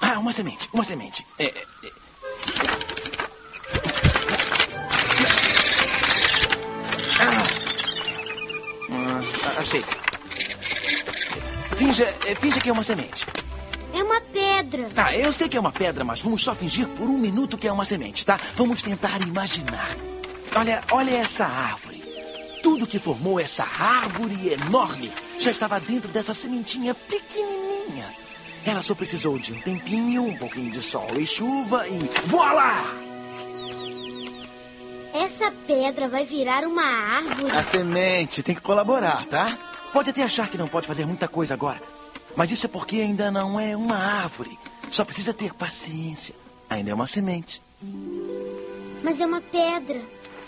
Ah, 0.00 0.18
uma 0.18 0.32
semente, 0.32 0.68
uma 0.72 0.84
semente. 0.84 1.24
É, 1.38 1.44
é, 1.44 1.48
é. 1.48 1.92
Ah, 7.20 7.44
ah, 8.90 9.60
achei. 9.60 9.84
Finja, 11.76 12.14
é, 12.26 12.34
finja 12.34 12.60
que 12.60 12.68
é 12.68 12.72
uma 12.72 12.82
semente. 12.82 13.26
É 13.94 14.02
uma 14.02 14.20
pedra. 14.20 14.88
Tá, 14.94 15.16
eu 15.16 15.32
sei 15.32 15.48
que 15.48 15.56
é 15.56 15.60
uma 15.60 15.72
pedra, 15.72 16.04
mas 16.04 16.20
vamos 16.20 16.42
só 16.42 16.54
fingir 16.54 16.88
por 16.88 17.08
um 17.08 17.18
minuto 17.18 17.58
que 17.58 17.68
é 17.68 17.72
uma 17.72 17.84
semente, 17.84 18.24
tá? 18.24 18.38
Vamos 18.56 18.82
tentar 18.82 19.20
imaginar. 19.22 19.96
Olha, 20.56 20.82
olha 20.90 21.16
essa 21.16 21.46
árvore. 21.46 22.02
Tudo 22.62 22.86
que 22.86 22.98
formou 22.98 23.40
essa 23.40 23.64
árvore 23.64 24.52
enorme 24.52 25.12
já 25.38 25.50
estava 25.50 25.80
dentro 25.80 26.10
dessa 26.10 26.32
sementinha 26.32 26.94
pequenininha. 26.94 28.14
Ela 28.64 28.80
só 28.80 28.94
precisou 28.94 29.38
de 29.38 29.52
um 29.52 29.60
tempinho, 29.60 30.22
um 30.24 30.36
pouquinho 30.36 30.70
de 30.70 30.80
sol 30.80 31.08
e 31.18 31.26
chuva 31.26 31.86
e 31.88 31.98
voilá! 32.26 33.02
Essa 35.12 35.52
pedra 35.66 36.08
vai 36.08 36.24
virar 36.24 36.64
uma 36.64 36.84
árvore. 36.84 37.50
A 37.50 37.62
semente 37.62 38.42
tem 38.42 38.54
que 38.54 38.60
colaborar, 38.60 39.26
tá? 39.26 39.58
Pode 39.92 40.10
até 40.10 40.22
achar 40.22 40.48
que 40.48 40.56
não 40.56 40.68
pode 40.68 40.86
fazer 40.86 41.04
muita 41.04 41.28
coisa 41.28 41.52
agora, 41.52 41.82
mas 42.36 42.50
isso 42.50 42.66
é 42.66 42.68
porque 42.68 42.96
ainda 42.96 43.30
não 43.30 43.58
é 43.58 43.76
uma 43.76 43.96
árvore. 43.96 44.58
Só 44.88 45.04
precisa 45.04 45.32
ter 45.32 45.54
paciência. 45.54 46.34
Ainda 46.68 46.90
é 46.90 46.94
uma 46.94 47.06
semente. 47.06 47.62
Mas 49.02 49.20
é 49.20 49.26
uma 49.26 49.40
pedra. 49.40 50.00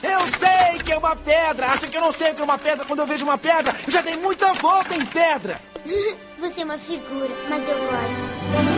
Eu 0.03 0.27
sei 0.27 0.83
que 0.85 0.93
é 0.93 0.99
uma 0.99 1.17
pedra! 1.17 1.69
Acha 1.69 1.87
que 1.87 1.97
eu 1.97 2.01
não 2.01 2.13
sei 2.13 2.33
o 2.33 2.35
que 2.35 2.41
é 2.43 2.45
uma 2.45 2.59
pedra 2.59 2.85
quando 2.85 3.01
eu 3.01 3.07
vejo 3.07 3.25
uma 3.25 3.39
pedra? 3.39 3.75
Eu 3.87 3.91
já 3.91 4.03
dei 4.03 4.17
muita 4.17 4.53
volta 4.55 4.95
em 4.95 5.05
pedra! 5.05 5.61
Você 6.39 6.61
é 6.61 6.65
uma 6.65 6.77
figura, 6.77 7.35
mas 7.49 7.67
eu 7.67 7.79
gosto. 7.79 8.74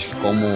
Acho 0.00 0.08
que 0.08 0.16
como, 0.16 0.46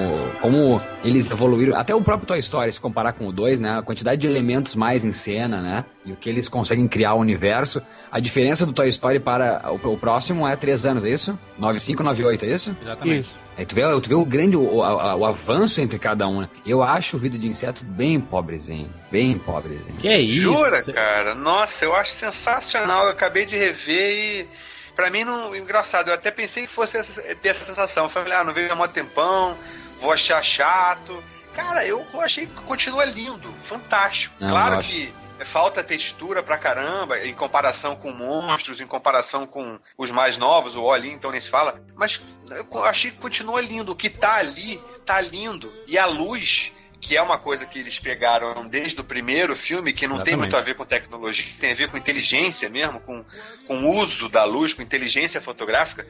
como 0.41 0.81
eles 1.05 1.31
evoluíram, 1.31 1.77
até 1.77 1.95
o 1.95 2.01
próprio 2.01 2.27
Toy 2.27 2.39
Story, 2.39 2.73
se 2.73 2.81
comparar 2.81 3.13
com 3.13 3.27
o 3.27 3.33
2, 3.33 3.61
né? 3.61 3.79
A 3.79 3.83
quantidade 3.83 4.21
de 4.21 4.27
elementos 4.27 4.75
mais 4.75 5.05
em 5.05 5.13
cena, 5.13 5.61
né? 5.61 5.85
E 6.05 6.13
o 6.13 6.17
que 6.17 6.29
eles 6.29 6.49
conseguem 6.49 6.89
criar 6.89 7.15
o 7.15 7.19
universo. 7.21 7.83
A 8.11 8.21
diferença 8.21 8.65
do 8.67 8.73
Toy 8.73 8.89
Story 8.89 9.21
para 9.21 9.63
o, 9.71 9.93
o 9.93 9.99
próximo 9.99 10.47
é 10.49 10.57
3 10.57 10.87
anos, 10.87 11.05
é 11.05 11.11
isso? 11.11 11.39
95, 11.59 12.03
98, 12.03 12.45
é 12.45 12.49
isso? 12.49 12.77
Exatamente. 12.83 13.21
Isso. 13.21 13.39
Aí 13.57 13.65
tu 13.65 13.75
vê, 13.75 13.83
tu 14.01 14.09
vê 14.09 14.15
o 14.15 14.25
grande, 14.25 14.57
o, 14.57 14.83
a- 14.83 15.15
o 15.15 15.25
avanço 15.25 15.81
entre 15.81 15.99
cada 15.99 16.27
um, 16.27 16.41
né? 16.41 16.49
Eu 16.67 16.83
acho 16.83 17.17
o 17.17 17.21
Vida 17.21 17.39
de 17.39 17.47
Inseto 17.47 17.85
bem 17.85 18.19
pobrezinho. 18.21 18.91
Bem 19.13 19.39
pobrezinho. 19.39 19.97
Que 19.99 20.09
é 20.09 20.21
isso? 20.21 20.43
Jura, 20.43 20.83
cara? 20.93 21.35
Nossa, 21.35 21.85
eu 21.85 21.95
acho 21.95 22.13
sensacional. 22.19 23.05
Eu 23.05 23.11
acabei 23.13 23.45
de 23.47 23.57
rever 23.57 24.13
e. 24.13 24.47
Pra 24.95 25.11
mim, 25.11 25.25
não, 25.25 25.55
engraçado, 25.57 26.09
eu 26.09 26.15
até 26.15 26.31
pensei 26.31 26.67
que 26.67 26.73
fosse 26.73 26.97
essa- 26.97 27.23
ter 27.37 27.49
essa 27.49 27.65
sensação. 27.65 28.05
Eu 28.05 28.11
falei, 28.11 28.33
ah, 28.33 28.45
não 28.45 28.53
vejo 28.55 28.73
há 28.73 28.77
mó 28.77 28.87
tempão, 28.87 29.57
vou 30.01 30.13
achar 30.13 30.43
chato. 30.43 31.23
Cara, 31.55 31.87
eu 31.87 32.05
achei 32.21 32.47
que 32.47 32.53
continua 32.63 33.05
lindo, 33.05 33.53
fantástico. 33.65 34.35
Não, 34.41 34.51
claro 34.51 34.81
que 34.83 35.13
falta 35.53 35.83
textura 35.85 36.43
pra 36.43 36.59
caramba, 36.59 37.19
em 37.21 37.35
comparação 37.35 37.97
com 37.97 38.13
monstros, 38.13 38.81
em 38.81 38.87
comparação 38.87 39.47
com 39.47 39.79
os 39.99 40.11
mais 40.11 40.37
novos, 40.37 40.75
o 40.77 40.83
Oli, 40.83 41.11
então 41.11 41.31
nem 41.31 41.41
se 41.41 41.51
fala. 41.51 41.81
Mas 41.97 42.21
eu 42.51 42.85
achei 42.85 43.11
que 43.11 43.19
continua 43.19 43.61
lindo. 43.61 43.93
O 43.93 43.97
que 43.97 44.09
tá 44.11 44.35
ali, 44.37 44.81
tá 45.05 45.21
lindo. 45.21 45.73
E 45.87 45.99
a 45.99 46.07
luz, 46.07 46.73
que 47.05 47.17
é 47.17 47.23
uma 47.23 47.39
coisa 47.39 47.67
que 47.67 47.79
eles 47.79 47.99
pegaram 47.99 48.67
desde 48.67 48.99
o 48.99 49.05
primeiro 49.05 49.55
filme, 49.55 49.93
que 49.93 50.09
não 50.09 50.17
tem 50.17 50.33
Exatamente. 50.33 50.41
muito 50.41 50.57
a 50.57 50.61
ver 50.63 50.75
com 50.75 50.87
tecnologia, 50.87 51.45
tem 51.61 51.73
a 51.73 51.75
ver 51.75 51.91
com 51.91 51.99
inteligência 51.99 52.69
mesmo, 52.71 52.99
com, 53.01 53.23
com 53.67 53.77
o 53.85 53.91
uso 53.91 54.29
da 54.31 54.45
luz, 54.45 54.73
com 54.73 54.81
inteligência 54.81 55.39
fotográfica, 55.41 56.07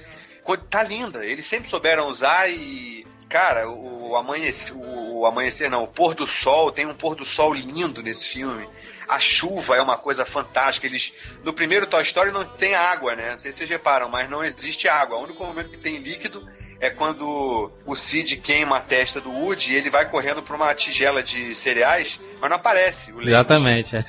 tá 0.70 0.84
linda. 0.84 1.26
Eles 1.26 1.46
sempre 1.46 1.68
souberam 1.68 2.08
usar 2.08 2.48
e. 2.48 3.04
Cara, 3.28 3.68
o 3.68 4.14
amanhecer, 4.14 4.72
o 4.76 5.26
amanhecer 5.26 5.68
não, 5.68 5.82
o 5.82 5.88
pôr 5.88 6.14
do 6.14 6.26
sol, 6.26 6.70
tem 6.70 6.86
um 6.86 6.94
pôr 6.94 7.16
do 7.16 7.24
sol 7.24 7.52
lindo 7.52 8.00
nesse 8.00 8.28
filme. 8.28 8.68
A 9.08 9.20
chuva 9.20 9.76
é 9.76 9.82
uma 9.82 9.98
coisa 9.98 10.24
fantástica. 10.24 10.86
Eles 10.86 11.12
no 11.42 11.52
primeiro 11.52 11.86
Toy 11.86 12.02
Story 12.02 12.32
não 12.32 12.44
tem 12.44 12.74
água, 12.74 13.14
né? 13.14 13.32
Não 13.32 13.38
sei 13.38 13.52
se 13.52 13.58
vocês 13.58 13.70
reparam, 13.70 14.08
mas 14.08 14.28
não 14.28 14.44
existe 14.44 14.88
água. 14.88 15.18
O 15.18 15.24
único 15.24 15.44
momento 15.44 15.70
que 15.70 15.78
tem 15.78 15.98
líquido 15.98 16.46
é 16.80 16.90
quando 16.90 17.70
o 17.86 17.94
Sid 17.94 18.36
queima 18.38 18.78
a 18.78 18.80
testa 18.80 19.20
do 19.20 19.30
Woody 19.30 19.72
e 19.72 19.76
ele 19.76 19.90
vai 19.90 20.08
correndo 20.10 20.42
pra 20.42 20.56
uma 20.56 20.74
tigela 20.74 21.22
de 21.22 21.54
cereais, 21.54 22.18
mas 22.40 22.50
não 22.50 22.56
aparece 22.56 23.12
o 23.12 23.16
leite. 23.16 23.30
Exatamente. 23.30 23.96
é. 23.96 24.04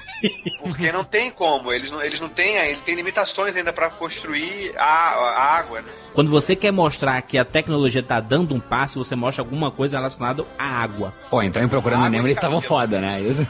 Porque 0.60 0.92
não 0.92 1.04
tem 1.04 1.32
como, 1.32 1.72
eles 1.72 1.92
não, 1.92 2.02
eles 2.02 2.20
não 2.20 2.30
têm, 2.30 2.56
ele 2.56 2.80
tem 2.86 2.96
limitações 2.96 3.56
ainda 3.56 3.72
pra 3.72 3.90
construir 3.90 4.74
a, 4.78 4.84
a 4.84 5.58
água, 5.58 5.82
né? 5.82 5.92
Quando 6.14 6.32
você 6.32 6.56
quer 6.56 6.72
mostrar 6.72 7.22
que 7.22 7.38
a 7.38 7.44
tecnologia 7.46 8.02
tá 8.02 8.20
dando 8.20 8.56
um 8.56 8.60
passo, 8.60 9.04
você 9.04 9.16
mostra 9.16 9.44
alguma 9.44 9.70
coisa 9.70 9.98
relacionada 9.98 10.46
à 10.58 10.64
água. 10.66 11.14
Pô, 11.30 11.42
então 11.42 11.62
em 11.62 11.68
Procurando 11.68 12.00
Água 12.00 12.10
Nemo 12.10 12.28
eles 12.28 12.38
estavam 12.38 12.62
foda, 12.62 13.02
né? 13.02 13.20
Isso. 13.22 13.46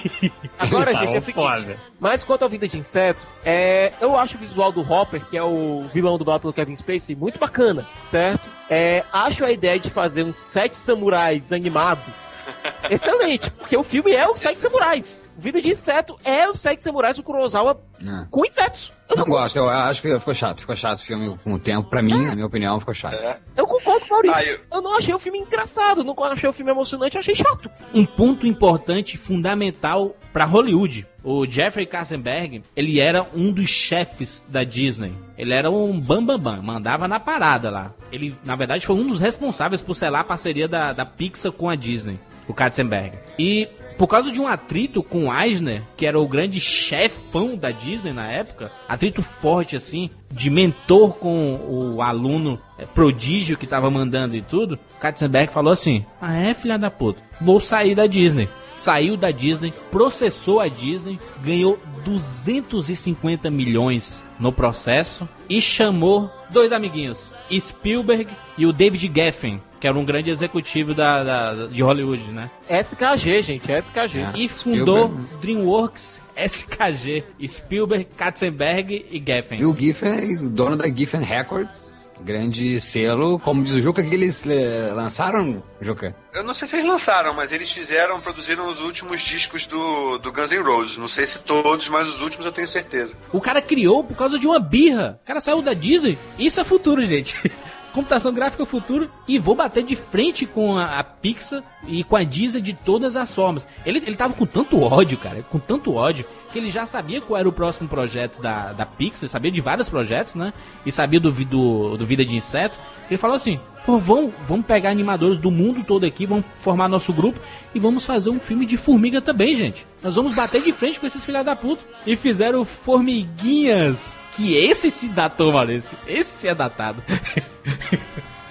Agora, 0.58 0.90
Eles 0.90 1.00
gente, 1.00 1.14
é 1.14 1.16
o 1.16 1.18
estavam 1.18 1.20
seguinte. 1.20 1.66
foda. 1.66 1.78
Mas 2.00 2.24
quanto 2.24 2.42
ao 2.42 2.48
Vida 2.48 2.66
de 2.66 2.78
Inseto, 2.78 3.26
é, 3.44 3.92
eu 4.00 4.16
acho 4.16 4.36
o 4.36 4.40
visual 4.40 4.72
do 4.72 4.80
Hopper, 4.80 5.24
que 5.26 5.36
é 5.36 5.42
o 5.42 5.82
vilão 5.92 6.16
dublado 6.16 6.40
pelo 6.40 6.52
Kevin 6.52 6.76
Spacey, 6.76 7.14
muito 7.14 7.38
bacana, 7.38 7.86
certo? 8.02 8.48
É, 8.70 9.04
acho 9.12 9.44
a 9.44 9.50
ideia 9.50 9.78
de 9.78 9.90
fazer 9.90 10.24
um 10.24 10.32
Sete 10.32 10.76
Samurais 10.78 11.52
animado 11.52 12.02
excelente, 12.90 13.50
porque 13.52 13.76
o 13.76 13.82
filme 13.84 14.12
é 14.12 14.26
o 14.26 14.36
Sete 14.36 14.60
Samurais. 14.60 15.22
O 15.36 15.40
Vida 15.40 15.60
de 15.60 15.70
Inseto 15.70 16.18
é 16.24 16.48
o 16.48 16.54
Sete 16.54 16.82
Samurais 16.82 17.16
do 17.16 17.22
Kurosawa 17.22 17.80
É. 18.02 18.26
com 18.30 18.44
insetos. 18.44 18.92
Eu 19.08 19.16
Não 19.16 19.24
gosto, 19.24 19.56
eu 19.56 19.68
acho 19.70 20.02
que 20.02 20.18
ficou 20.18 20.34
chato, 20.34 20.60
ficou 20.60 20.76
chato 20.76 20.98
o 20.98 21.02
filme 21.02 21.38
com 21.42 21.52
o 21.54 21.58
tempo. 21.58 21.88
Pra 21.88 22.02
mim, 22.02 22.26
na 22.26 22.34
minha 22.34 22.46
opinião, 22.46 22.78
ficou 22.78 22.92
chato. 22.92 23.14
É. 23.14 23.38
Eu 23.56 23.66
concordo 23.66 24.00
com 24.00 24.06
o 24.06 24.10
Maurício. 24.10 24.36
Ah, 24.36 24.44
eu- 24.44 24.60
eu... 24.72 24.82
não 24.82 24.96
achei 24.98 25.14
o 25.14 25.18
filme 25.18 25.38
engraçado, 25.38 26.04
não 26.04 26.14
achei 26.24 26.48
o 26.48 26.52
filme 26.52 26.70
emocionante, 26.70 27.16
achei 27.16 27.34
chato. 27.34 27.70
Um 27.94 28.04
ponto 28.04 28.46
importante, 28.46 29.16
fundamental 29.16 30.14
pra 30.32 30.44
Hollywood. 30.44 31.06
O 31.24 31.46
Jeffrey 31.46 31.86
Katzenberg, 31.86 32.62
ele 32.76 33.00
era 33.00 33.26
um 33.34 33.50
dos 33.52 33.68
chefes 33.70 34.44
da 34.48 34.62
Disney. 34.64 35.14
Ele 35.38 35.54
era 35.54 35.70
um 35.70 36.00
bambambam, 36.00 36.38
bam, 36.38 36.56
bam, 36.56 36.62
mandava 36.62 37.06
na 37.06 37.20
parada 37.20 37.70
lá. 37.70 37.94
Ele, 38.10 38.34
na 38.44 38.56
verdade, 38.56 38.84
foi 38.84 38.96
um 38.96 39.06
dos 39.06 39.20
responsáveis 39.20 39.80
por 39.80 39.94
selar 39.94 40.22
a 40.22 40.24
parceria 40.24 40.66
da, 40.66 40.92
da 40.92 41.06
Pixar 41.06 41.52
com 41.52 41.68
a 41.68 41.76
Disney, 41.76 42.18
o 42.48 42.52
Katzenberg. 42.52 43.16
E 43.38 43.68
por 43.96 44.06
causa 44.06 44.30
de 44.30 44.40
um 44.40 44.46
atrito 44.46 45.02
com 45.02 45.26
o 45.26 45.40
Eisner, 45.40 45.82
que 45.96 46.06
era 46.06 46.18
o 46.18 46.26
grande 46.26 46.60
chefão 46.60 47.56
da 47.56 47.70
Disney 47.70 48.12
na 48.12 48.26
época, 48.28 48.70
atrito 48.88 49.22
forte 49.22 49.76
assim, 49.76 50.10
de 50.30 50.50
mentor 50.50 51.14
com 51.16 51.56
o 51.68 52.02
aluno 52.02 52.60
é, 52.78 52.86
prodígio 52.86 53.56
que 53.56 53.66
tava 53.66 53.90
mandando 53.90 54.36
e 54.36 54.42
tudo, 54.42 54.78
Katzenberg 55.00 55.52
falou 55.52 55.72
assim: 55.72 56.04
Ah, 56.20 56.36
é, 56.36 56.54
filha 56.54 56.78
da 56.78 56.90
puta, 56.90 57.22
vou 57.40 57.60
sair 57.60 57.94
da 57.94 58.06
Disney. 58.06 58.48
Saiu 58.78 59.16
da 59.16 59.30
Disney, 59.30 59.74
processou 59.90 60.60
a 60.60 60.68
Disney, 60.68 61.18
ganhou 61.44 61.78
250 62.04 63.50
milhões 63.50 64.22
no 64.38 64.52
processo 64.52 65.28
e 65.48 65.60
chamou 65.60 66.30
dois 66.50 66.72
amiguinhos, 66.72 67.30
Spielberg 67.58 68.28
e 68.56 68.64
o 68.66 68.72
David 68.72 69.10
Geffen, 69.14 69.60
que 69.80 69.86
era 69.88 69.98
um 69.98 70.04
grande 70.04 70.30
executivo 70.30 70.94
da, 70.94 71.24
da- 71.24 71.66
de 71.66 71.82
Hollywood, 71.82 72.22
né? 72.30 72.48
SKG, 72.70 73.42
gente, 73.42 73.70
SKG. 73.70 74.18
É. 74.20 74.32
E 74.36 74.48
fundou 74.48 75.08
Spielberg. 75.08 75.36
DreamWorks 75.40 76.20
SKG, 76.36 77.24
Spielberg, 77.46 78.06
Katzenberg 78.16 79.06
e 79.10 79.20
Geffen. 79.24 79.58
E 79.60 79.66
o 79.66 79.74
Giffen, 79.74 80.36
dono 80.50 80.76
da 80.76 80.88
Giffen 80.88 81.22
Records, 81.22 81.97
grande 82.22 82.80
selo, 82.80 83.38
como 83.38 83.62
diz 83.62 83.72
o 83.72 83.82
Juca, 83.82 84.02
que 84.02 84.14
eles 84.14 84.46
eh, 84.46 84.92
lançaram, 84.94 85.62
Juca? 85.80 86.14
Eu 86.34 86.44
não 86.44 86.54
sei 86.54 86.68
se 86.68 86.76
eles 86.76 86.86
lançaram, 86.86 87.34
mas 87.34 87.52
eles 87.52 87.70
fizeram, 87.70 88.20
produziram 88.20 88.68
os 88.68 88.80
últimos 88.80 89.20
discos 89.22 89.66
do, 89.66 90.18
do 90.18 90.32
Guns 90.32 90.50
N' 90.50 90.62
Roses. 90.62 90.98
Não 90.98 91.08
sei 91.08 91.26
se 91.26 91.38
todos, 91.40 91.88
mas 91.88 92.08
os 92.08 92.20
últimos 92.20 92.46
eu 92.46 92.52
tenho 92.52 92.68
certeza. 92.68 93.14
O 93.32 93.40
cara 93.40 93.60
criou 93.62 94.04
por 94.04 94.16
causa 94.16 94.38
de 94.38 94.46
uma 94.46 94.60
birra. 94.60 95.18
O 95.22 95.26
cara 95.26 95.40
saiu 95.40 95.62
da 95.62 95.72
Disney. 95.72 96.18
Isso 96.38 96.60
é 96.60 96.64
futuro, 96.64 97.04
gente. 97.04 97.36
Computação 97.98 98.32
gráfica 98.32 98.64
futuro. 98.64 99.10
E 99.26 99.40
vou 99.40 99.56
bater 99.56 99.82
de 99.82 99.96
frente 99.96 100.46
com 100.46 100.76
a, 100.76 101.00
a 101.00 101.02
Pixar 101.02 101.64
e 101.84 102.04
com 102.04 102.14
a 102.14 102.22
Disney 102.22 102.60
de 102.60 102.72
todas 102.72 103.16
as 103.16 103.34
formas. 103.34 103.66
Ele, 103.84 103.98
ele 103.98 104.14
tava 104.14 104.34
com 104.34 104.46
tanto 104.46 104.80
ódio, 104.80 105.18
cara. 105.18 105.42
Com 105.42 105.58
tanto 105.58 105.96
ódio. 105.96 106.24
Que 106.52 106.60
ele 106.60 106.70
já 106.70 106.86
sabia 106.86 107.20
qual 107.20 107.40
era 107.40 107.48
o 107.48 107.52
próximo 107.52 107.88
projeto 107.88 108.40
da, 108.40 108.72
da 108.72 108.86
Pixar. 108.86 109.28
Sabia 109.28 109.50
de 109.50 109.60
vários 109.60 109.88
projetos, 109.88 110.36
né? 110.36 110.54
E 110.86 110.92
sabia 110.92 111.18
do, 111.18 111.32
do, 111.32 111.96
do 111.96 112.06
Vida 112.06 112.24
de 112.24 112.36
Inseto. 112.36 112.76
Ele 113.10 113.18
falou 113.18 113.34
assim: 113.34 113.58
Pô, 113.88 113.96
vamos, 113.98 114.34
vamos 114.46 114.66
pegar 114.66 114.90
animadores 114.90 115.38
do 115.38 115.50
mundo 115.50 115.82
todo 115.82 116.04
aqui. 116.04 116.26
Vamos 116.26 116.44
formar 116.56 116.90
nosso 116.90 117.10
grupo. 117.10 117.40
E 117.74 117.78
vamos 117.80 118.04
fazer 118.04 118.28
um 118.28 118.38
filme 118.38 118.66
de 118.66 118.76
formiga 118.76 119.18
também, 119.22 119.54
gente. 119.54 119.86
Nós 120.02 120.14
vamos 120.14 120.34
bater 120.34 120.62
de 120.62 120.72
frente 120.72 121.00
com 121.00 121.06
esses 121.06 121.24
filha 121.24 121.42
da 121.42 121.56
puta. 121.56 121.82
E 122.06 122.14
fizeram 122.14 122.66
Formiguinhas. 122.66 124.18
Que 124.36 124.54
esse 124.58 124.90
se 124.90 125.08
datou, 125.08 125.54
Maurício. 125.54 125.96
Esse 126.06 126.34
se 126.34 126.48
é 126.48 126.54
datado. 126.54 127.02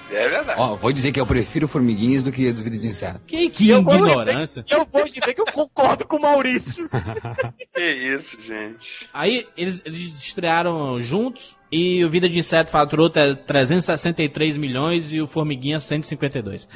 É 0.09 0.29
verdade. 0.29 0.59
Ó, 0.59 0.73
vou 0.73 0.91
dizer 0.91 1.11
que 1.11 1.19
eu 1.19 1.25
prefiro 1.27 1.67
Formiguinhas 1.67 2.23
do 2.23 2.31
que 2.31 2.51
do 2.51 2.63
Vida 2.63 2.77
de 2.79 2.87
Inseto. 2.87 3.19
Que, 3.27 3.47
que 3.51 3.69
eu 3.69 3.83
vou 3.83 3.93
ignorância. 3.93 4.63
dizer- 4.63 4.75
eu 4.75 4.85
vou 4.85 5.03
dizer 5.05 5.21
que 5.35 5.41
eu 5.41 5.45
concordo 5.45 6.07
com 6.07 6.15
o 6.17 6.21
Maurício. 6.21 6.89
Que 7.75 8.15
isso, 8.15 8.41
gente. 8.41 9.07
Aí 9.13 9.45
eles, 9.55 9.83
eles 9.85 9.99
estrearam 10.19 10.99
juntos 10.99 11.55
E 11.71 12.03
o 12.05 12.09
Vida 12.09 12.29
de 12.29 12.39
Inseto 12.39 12.71
faturou 12.71 13.09
tre- 13.09 13.35
363 13.35 14.57
milhões 14.57 15.11
e 15.11 15.19
o 15.21 15.27
Formiguinha 15.27 15.79
152. 15.79 16.67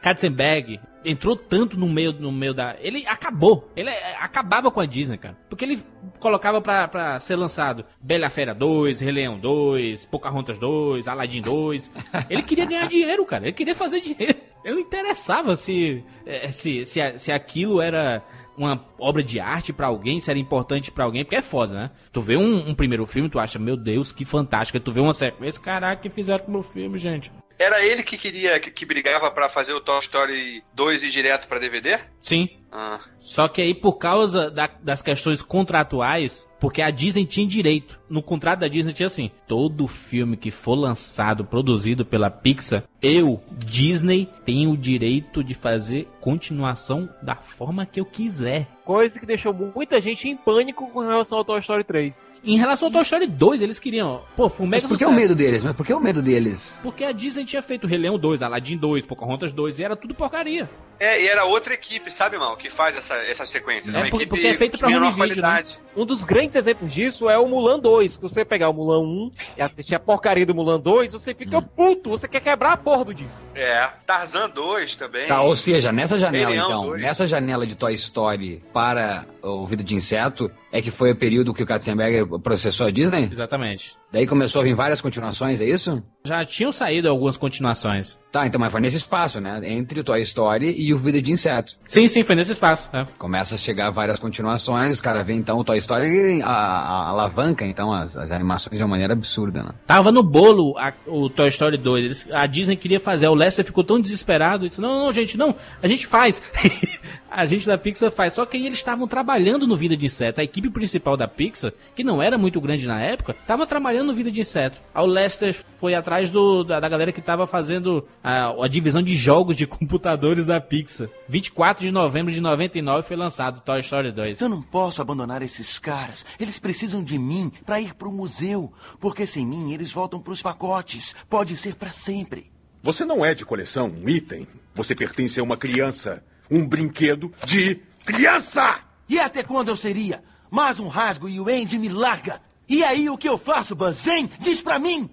Katzenberg 0.00 0.80
entrou 1.04 1.36
tanto 1.36 1.78
no 1.78 1.88
meio, 1.88 2.12
no 2.12 2.32
meio 2.32 2.54
da. 2.54 2.76
Ele 2.80 3.04
acabou. 3.06 3.70
Ele 3.76 3.90
é, 3.90 4.16
acabava 4.18 4.70
com 4.70 4.80
a 4.80 4.86
Disney, 4.86 5.18
cara. 5.18 5.36
Porque 5.48 5.64
ele 5.64 5.82
colocava 6.20 6.60
pra, 6.60 6.88
pra 6.88 7.20
ser 7.20 7.36
lançado 7.36 7.84
Bela 8.00 8.30
Fera 8.30 8.54
2, 8.54 9.00
Rei 9.00 9.12
Leão 9.12 9.38
2, 9.38 10.06
Pocahontas 10.06 10.58
2, 10.58 11.06
Aladdin 11.06 11.42
2. 11.42 11.90
Ele 12.30 12.42
queria 12.42 12.66
ganhar 12.66 12.86
dinheiro, 12.86 13.24
cara. 13.26 13.44
Ele 13.44 13.52
queria 13.52 13.74
fazer 13.74 14.00
dinheiro. 14.00 14.36
Ele 14.64 14.74
não 14.74 14.82
interessava 14.82 15.54
se, 15.54 16.04
eh, 16.26 16.48
se, 16.50 16.84
se, 16.84 17.00
se 17.16 17.30
aquilo 17.32 17.80
era 17.80 18.22
uma 18.58 18.84
obra 18.98 19.22
de 19.22 19.38
arte 19.40 19.72
pra 19.72 19.86
alguém, 19.86 20.20
se 20.20 20.28
era 20.30 20.38
importante 20.38 20.90
pra 20.90 21.04
alguém, 21.04 21.24
porque 21.24 21.36
é 21.36 21.42
foda, 21.42 21.72
né? 21.72 21.90
Tu 22.12 22.20
vê 22.20 22.36
um, 22.36 22.68
um 22.70 22.74
primeiro 22.74 23.06
filme, 23.06 23.28
tu 23.30 23.38
acha, 23.38 23.58
meu 23.58 23.76
Deus, 23.76 24.12
que 24.12 24.24
fantástico. 24.24 24.78
Tu 24.80 24.92
vê 24.92 25.00
uma 25.00 25.14
sequência, 25.14 25.60
caraca, 25.60 26.02
que 26.02 26.10
fizeram 26.10 26.44
com 26.44 26.50
o 26.50 26.54
meu 26.54 26.62
filme, 26.62 26.98
gente. 26.98 27.30
Era 27.58 27.84
ele 27.84 28.04
que 28.04 28.16
queria, 28.16 28.60
que, 28.60 28.70
que 28.70 28.86
brigava 28.86 29.30
pra 29.32 29.48
fazer 29.48 29.72
o 29.72 29.80
Toy 29.80 29.98
Story 30.00 30.62
2 30.74 31.02
ir 31.02 31.10
direto 31.10 31.48
pra 31.48 31.58
DVD? 31.58 31.98
Sim. 32.20 32.48
Ah. 32.70 33.00
Só 33.18 33.48
que 33.48 33.60
aí, 33.62 33.74
por 33.74 33.94
causa 33.98 34.48
da- 34.50 34.70
das 34.82 35.02
questões 35.02 35.42
contratuais, 35.42 36.48
porque 36.60 36.82
a 36.82 36.90
Disney 36.90 37.24
tinha 37.26 37.46
direito. 37.46 37.97
No 38.08 38.22
contrato 38.22 38.60
da 38.60 38.68
Disney 38.68 38.92
tinha 38.92 39.06
assim: 39.06 39.30
todo 39.46 39.86
filme 39.86 40.36
que 40.36 40.50
for 40.50 40.74
lançado, 40.74 41.44
produzido 41.44 42.04
pela 42.04 42.30
Pixar, 42.30 42.84
eu, 43.02 43.40
Disney, 43.52 44.28
tenho 44.44 44.72
o 44.72 44.76
direito 44.76 45.44
de 45.44 45.54
fazer 45.54 46.08
continuação 46.20 47.08
da 47.22 47.34
forma 47.36 47.84
que 47.84 48.00
eu 48.00 48.04
quiser. 48.04 48.66
Coisa 48.84 49.20
que 49.20 49.26
deixou 49.26 49.52
muita 49.52 50.00
gente 50.00 50.26
em 50.28 50.34
pânico 50.36 50.88
com 50.90 51.00
relação 51.00 51.36
ao 51.36 51.44
Toy 51.44 51.60
Story 51.60 51.84
3. 51.84 52.26
Em 52.42 52.56
relação 52.56 52.88
ao 52.88 52.92
Toy 52.92 53.02
Story 53.02 53.26
2, 53.26 53.60
eles 53.60 53.78
queriam. 53.78 54.22
Pô, 54.34 54.48
foi 54.48 54.64
um 54.64 54.68
Mas 54.70 54.82
mega 54.82 54.88
por 54.88 54.98
que 54.98 55.04
o 55.04 55.12
medo 55.12 55.34
deles? 55.34 55.62
Mas 55.62 55.76
por 55.76 55.84
que 55.84 55.92
o 55.92 56.00
medo 56.00 56.22
deles? 56.22 56.80
Porque 56.82 57.04
a 57.04 57.12
Disney 57.12 57.44
tinha 57.44 57.60
feito 57.60 57.86
Rei 57.86 57.98
Leão 57.98 58.18
2, 58.18 58.40
Aladdin 58.40 58.78
2, 58.78 59.04
Pocahontas 59.04 59.52
2, 59.52 59.78
e 59.78 59.84
era 59.84 59.94
tudo 59.94 60.14
porcaria. 60.14 60.70
É, 60.98 61.22
e 61.22 61.28
era 61.28 61.44
outra 61.44 61.74
equipe, 61.74 62.10
sabe, 62.10 62.38
mal, 62.38 62.56
que 62.56 62.70
faz 62.70 62.96
essa, 62.96 63.14
essas 63.14 63.50
sequências. 63.50 63.94
É, 63.94 63.98
uma 63.98 64.08
porque- 64.10 64.24
equipe 64.24 64.30
porque 64.30 64.46
é 64.48 64.54
feita 64.54 64.78
pra 64.78 64.88
menor 64.88 65.12
video, 65.12 65.18
né? 65.28 65.34
qualidade. 65.34 65.78
Um 65.94 66.06
dos 66.06 66.24
grandes 66.24 66.56
exemplos 66.56 66.92
disso 66.92 67.28
é 67.28 67.38
o 67.38 67.46
Mulan 67.46 67.78
2. 67.78 67.97
Se 68.06 68.20
você 68.20 68.44
pegar 68.44 68.68
o 68.68 68.72
Mulan 68.74 69.00
1 69.00 69.32
e 69.56 69.62
assistir 69.62 69.94
a 69.94 70.00
porcaria 70.00 70.44
do 70.44 70.54
Mulan 70.54 70.78
2, 70.78 71.12
você 71.12 71.34
fica 71.34 71.62
puto, 71.62 72.10
você 72.10 72.28
quer 72.28 72.40
quebrar 72.40 72.72
a 72.72 72.76
porra 72.76 73.06
do 73.06 73.14
disco. 73.14 73.32
É, 73.54 73.88
Tarzan 74.06 74.50
2 74.50 74.96
também. 74.96 75.26
Tá, 75.26 75.42
ou 75.42 75.56
seja, 75.56 75.90
nessa 75.90 76.18
janela, 76.18 76.50
Rei 76.50 76.56
Leão 76.56 76.68
então, 76.68 76.86
dois. 76.86 77.02
nessa 77.02 77.26
janela 77.26 77.66
de 77.66 77.76
Toy 77.76 77.94
Story 77.94 78.62
para 78.72 79.24
o 79.42 79.66
Vida 79.66 79.82
de 79.82 79.94
Inseto, 79.94 80.50
é 80.70 80.82
que 80.82 80.90
foi 80.90 81.12
o 81.12 81.16
período 81.16 81.54
que 81.54 81.62
o 81.62 81.66
Katzenberger 81.66 82.26
processou 82.40 82.86
a 82.86 82.90
Disney? 82.90 83.28
Exatamente. 83.32 83.96
Daí 84.12 84.26
começou 84.26 84.60
a 84.60 84.64
vir 84.64 84.74
várias 84.74 85.00
continuações, 85.00 85.60
é 85.60 85.64
isso? 85.64 86.02
Já 86.24 86.44
tinham 86.44 86.72
saído 86.72 87.08
algumas 87.08 87.36
continuações. 87.36 88.18
Tá, 88.30 88.46
então, 88.46 88.60
mas 88.60 88.70
foi 88.70 88.80
nesse 88.82 88.98
espaço, 88.98 89.40
né? 89.40 89.58
Entre 89.64 90.00
o 90.00 90.04
Toy 90.04 90.20
Story 90.20 90.74
e 90.78 90.92
o 90.92 90.98
Vida 90.98 91.20
de 91.22 91.32
Inseto. 91.32 91.76
Sim, 91.86 92.06
sim, 92.06 92.22
foi 92.22 92.34
nesse 92.34 92.52
espaço. 92.52 92.90
é. 92.94 93.06
Começa 93.16 93.54
a 93.54 93.58
chegar 93.58 93.88
várias 93.90 94.18
continuações, 94.18 94.92
os 94.92 95.00
caras 95.00 95.26
veem 95.26 95.38
então 95.38 95.58
o 95.58 95.64
Toy 95.64 95.78
Story 95.78 96.42
a, 96.42 96.46
a- 96.50 97.08
alavanca 97.08 97.64
então 97.64 97.90
as, 97.90 98.18
as 98.18 98.30
animações 98.30 98.76
de 98.76 98.82
uma 98.84 98.88
maneira 98.90 99.14
absurda, 99.14 99.62
né? 99.62 99.70
Tava 99.86 100.12
no 100.12 100.22
bolo 100.22 100.76
a- 100.78 100.92
o 101.06 101.30
Toy 101.30 101.48
Story 101.48 101.78
2. 101.78 102.04
Eles- 102.04 102.30
a 102.30 102.46
Disney 102.46 102.76
queria 102.76 103.00
fazer. 103.00 103.28
O 103.28 103.34
Lester 103.34 103.64
ficou 103.64 103.82
tão 103.82 103.98
desesperado. 103.98 104.66
e 104.66 104.68
Disse: 104.68 104.80
Não, 104.80 105.06
não, 105.06 105.12
gente, 105.12 105.38
não. 105.38 105.54
A 105.82 105.86
gente 105.88 106.06
faz. 106.06 106.42
a 107.30 107.44
gente 107.46 107.66
da 107.66 107.78
Pixar 107.78 108.10
faz. 108.10 108.34
Só 108.34 108.44
que 108.44 108.58
aí 108.58 108.66
eles 108.66 108.78
estavam 108.78 109.08
trabalhando 109.08 109.66
no 109.66 109.74
Vida 109.76 109.96
de 109.96 110.04
Inseto. 110.04 110.40
A 110.40 110.44
equipe 110.44 110.68
principal 110.70 111.16
da 111.16 111.26
Pixar, 111.26 111.72
que 111.96 112.04
não 112.04 112.22
era 112.22 112.36
muito 112.36 112.60
grande 112.60 112.86
na 112.86 113.00
época, 113.00 113.34
tava 113.46 113.66
trabalhando 113.66 114.08
no 114.08 114.14
Vida 114.14 114.30
de 114.30 114.40
Inseto. 114.42 114.78
Aí 114.94 115.02
o 115.02 115.06
Lester 115.06 115.56
foi 115.78 115.94
atrás 115.94 116.30
do, 116.30 116.62
da, 116.62 116.78
da 116.78 116.88
galera 116.90 117.10
que 117.10 117.22
tava 117.22 117.46
fazendo 117.46 118.06
a, 118.22 118.64
a 118.64 118.68
divisão 118.68 119.02
de 119.02 119.14
jogos 119.14 119.56
de 119.56 119.66
computadores 119.68 120.46
da 120.46 120.60
Pixar. 120.60 121.08
24 121.28 121.84
de 121.84 121.90
novembro 121.90 122.32
de 122.32 122.40
99 122.40 123.06
foi 123.06 123.16
lançado 123.16 123.60
Toy 123.60 123.80
Story 123.80 124.12
2. 124.12 124.40
Eu 124.40 124.48
não 124.48 124.62
posso 124.62 125.00
abandonar 125.02 125.42
esses 125.42 125.78
caras. 125.78 126.26
Eles 126.38 126.58
precisam 126.58 127.02
de 127.02 127.18
mim 127.18 127.52
para 127.64 127.80
ir 127.80 127.94
pro 127.94 128.12
museu. 128.12 128.72
Porque 129.00 129.26
sem 129.26 129.46
mim 129.46 129.72
eles 129.72 129.92
voltam 129.92 130.20
pros 130.20 130.42
pacotes. 130.42 131.14
Pode 131.28 131.56
ser 131.56 131.74
para 131.74 131.92
sempre. 131.92 132.50
Você 132.82 133.04
não 133.04 133.24
é 133.24 133.34
de 133.34 133.44
coleção, 133.44 133.88
um 133.88 134.08
item. 134.08 134.46
Você 134.74 134.94
pertence 134.94 135.40
a 135.40 135.42
uma 135.42 135.56
criança. 135.56 136.24
Um 136.50 136.66
brinquedo 136.66 137.32
de 137.44 137.80
criança! 138.04 138.80
E 139.08 139.18
até 139.18 139.42
quando 139.42 139.68
eu 139.68 139.76
seria? 139.76 140.22
Mais 140.50 140.80
um 140.80 140.88
rasgo 140.88 141.28
e 141.28 141.38
o 141.38 141.48
Andy 141.48 141.78
me 141.78 141.88
larga. 141.88 142.40
E 142.68 142.82
aí 142.82 143.08
o 143.10 143.18
que 143.18 143.28
eu 143.28 143.36
faço, 143.36 143.74
Buzz? 143.74 144.06
Hein? 144.06 144.30
Diz 144.38 144.62
pra 144.62 144.78
mim! 144.78 145.10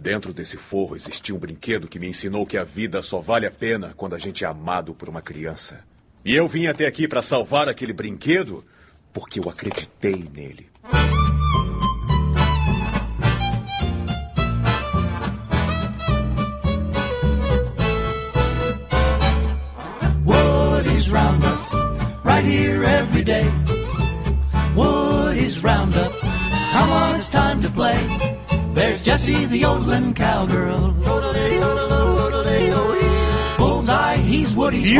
Dentro 0.00 0.32
desse 0.32 0.56
forro 0.56 0.96
existia 0.96 1.34
um 1.34 1.38
brinquedo 1.38 1.86
que 1.86 1.98
me 1.98 2.08
ensinou 2.08 2.46
que 2.46 2.56
a 2.56 2.64
vida 2.64 3.02
só 3.02 3.20
vale 3.20 3.44
a 3.46 3.50
pena 3.50 3.92
quando 3.94 4.14
a 4.14 4.18
gente 4.18 4.44
é 4.44 4.48
amado 4.48 4.94
por 4.94 5.10
uma 5.10 5.20
criança. 5.20 5.84
E 6.24 6.34
eu 6.34 6.48
vim 6.48 6.66
até 6.66 6.86
aqui 6.86 7.06
para 7.06 7.20
salvar 7.20 7.68
aquele 7.68 7.92
brinquedo 7.92 8.64
porque 9.12 9.38
eu 9.38 9.48
acreditei 9.50 10.24
nele. 10.32 10.70
Woody's 20.24 21.10
Roundup, 21.10 22.24
right 22.24 22.44
here 22.44 22.84
every 22.84 23.22
day. 23.22 23.50
Woody's 24.74 25.62
Roundup, 25.62 26.10
come 26.72 26.90
on, 26.90 27.16
it's 27.16 27.30
time 27.30 27.60
to 27.60 27.70
play. 27.70 28.39
There's 28.72 29.02
Jessie 29.02 29.46
the 29.46 29.58
yodeling 29.58 30.14
cowgirl. 30.14 32.09
Horse. 34.56 34.96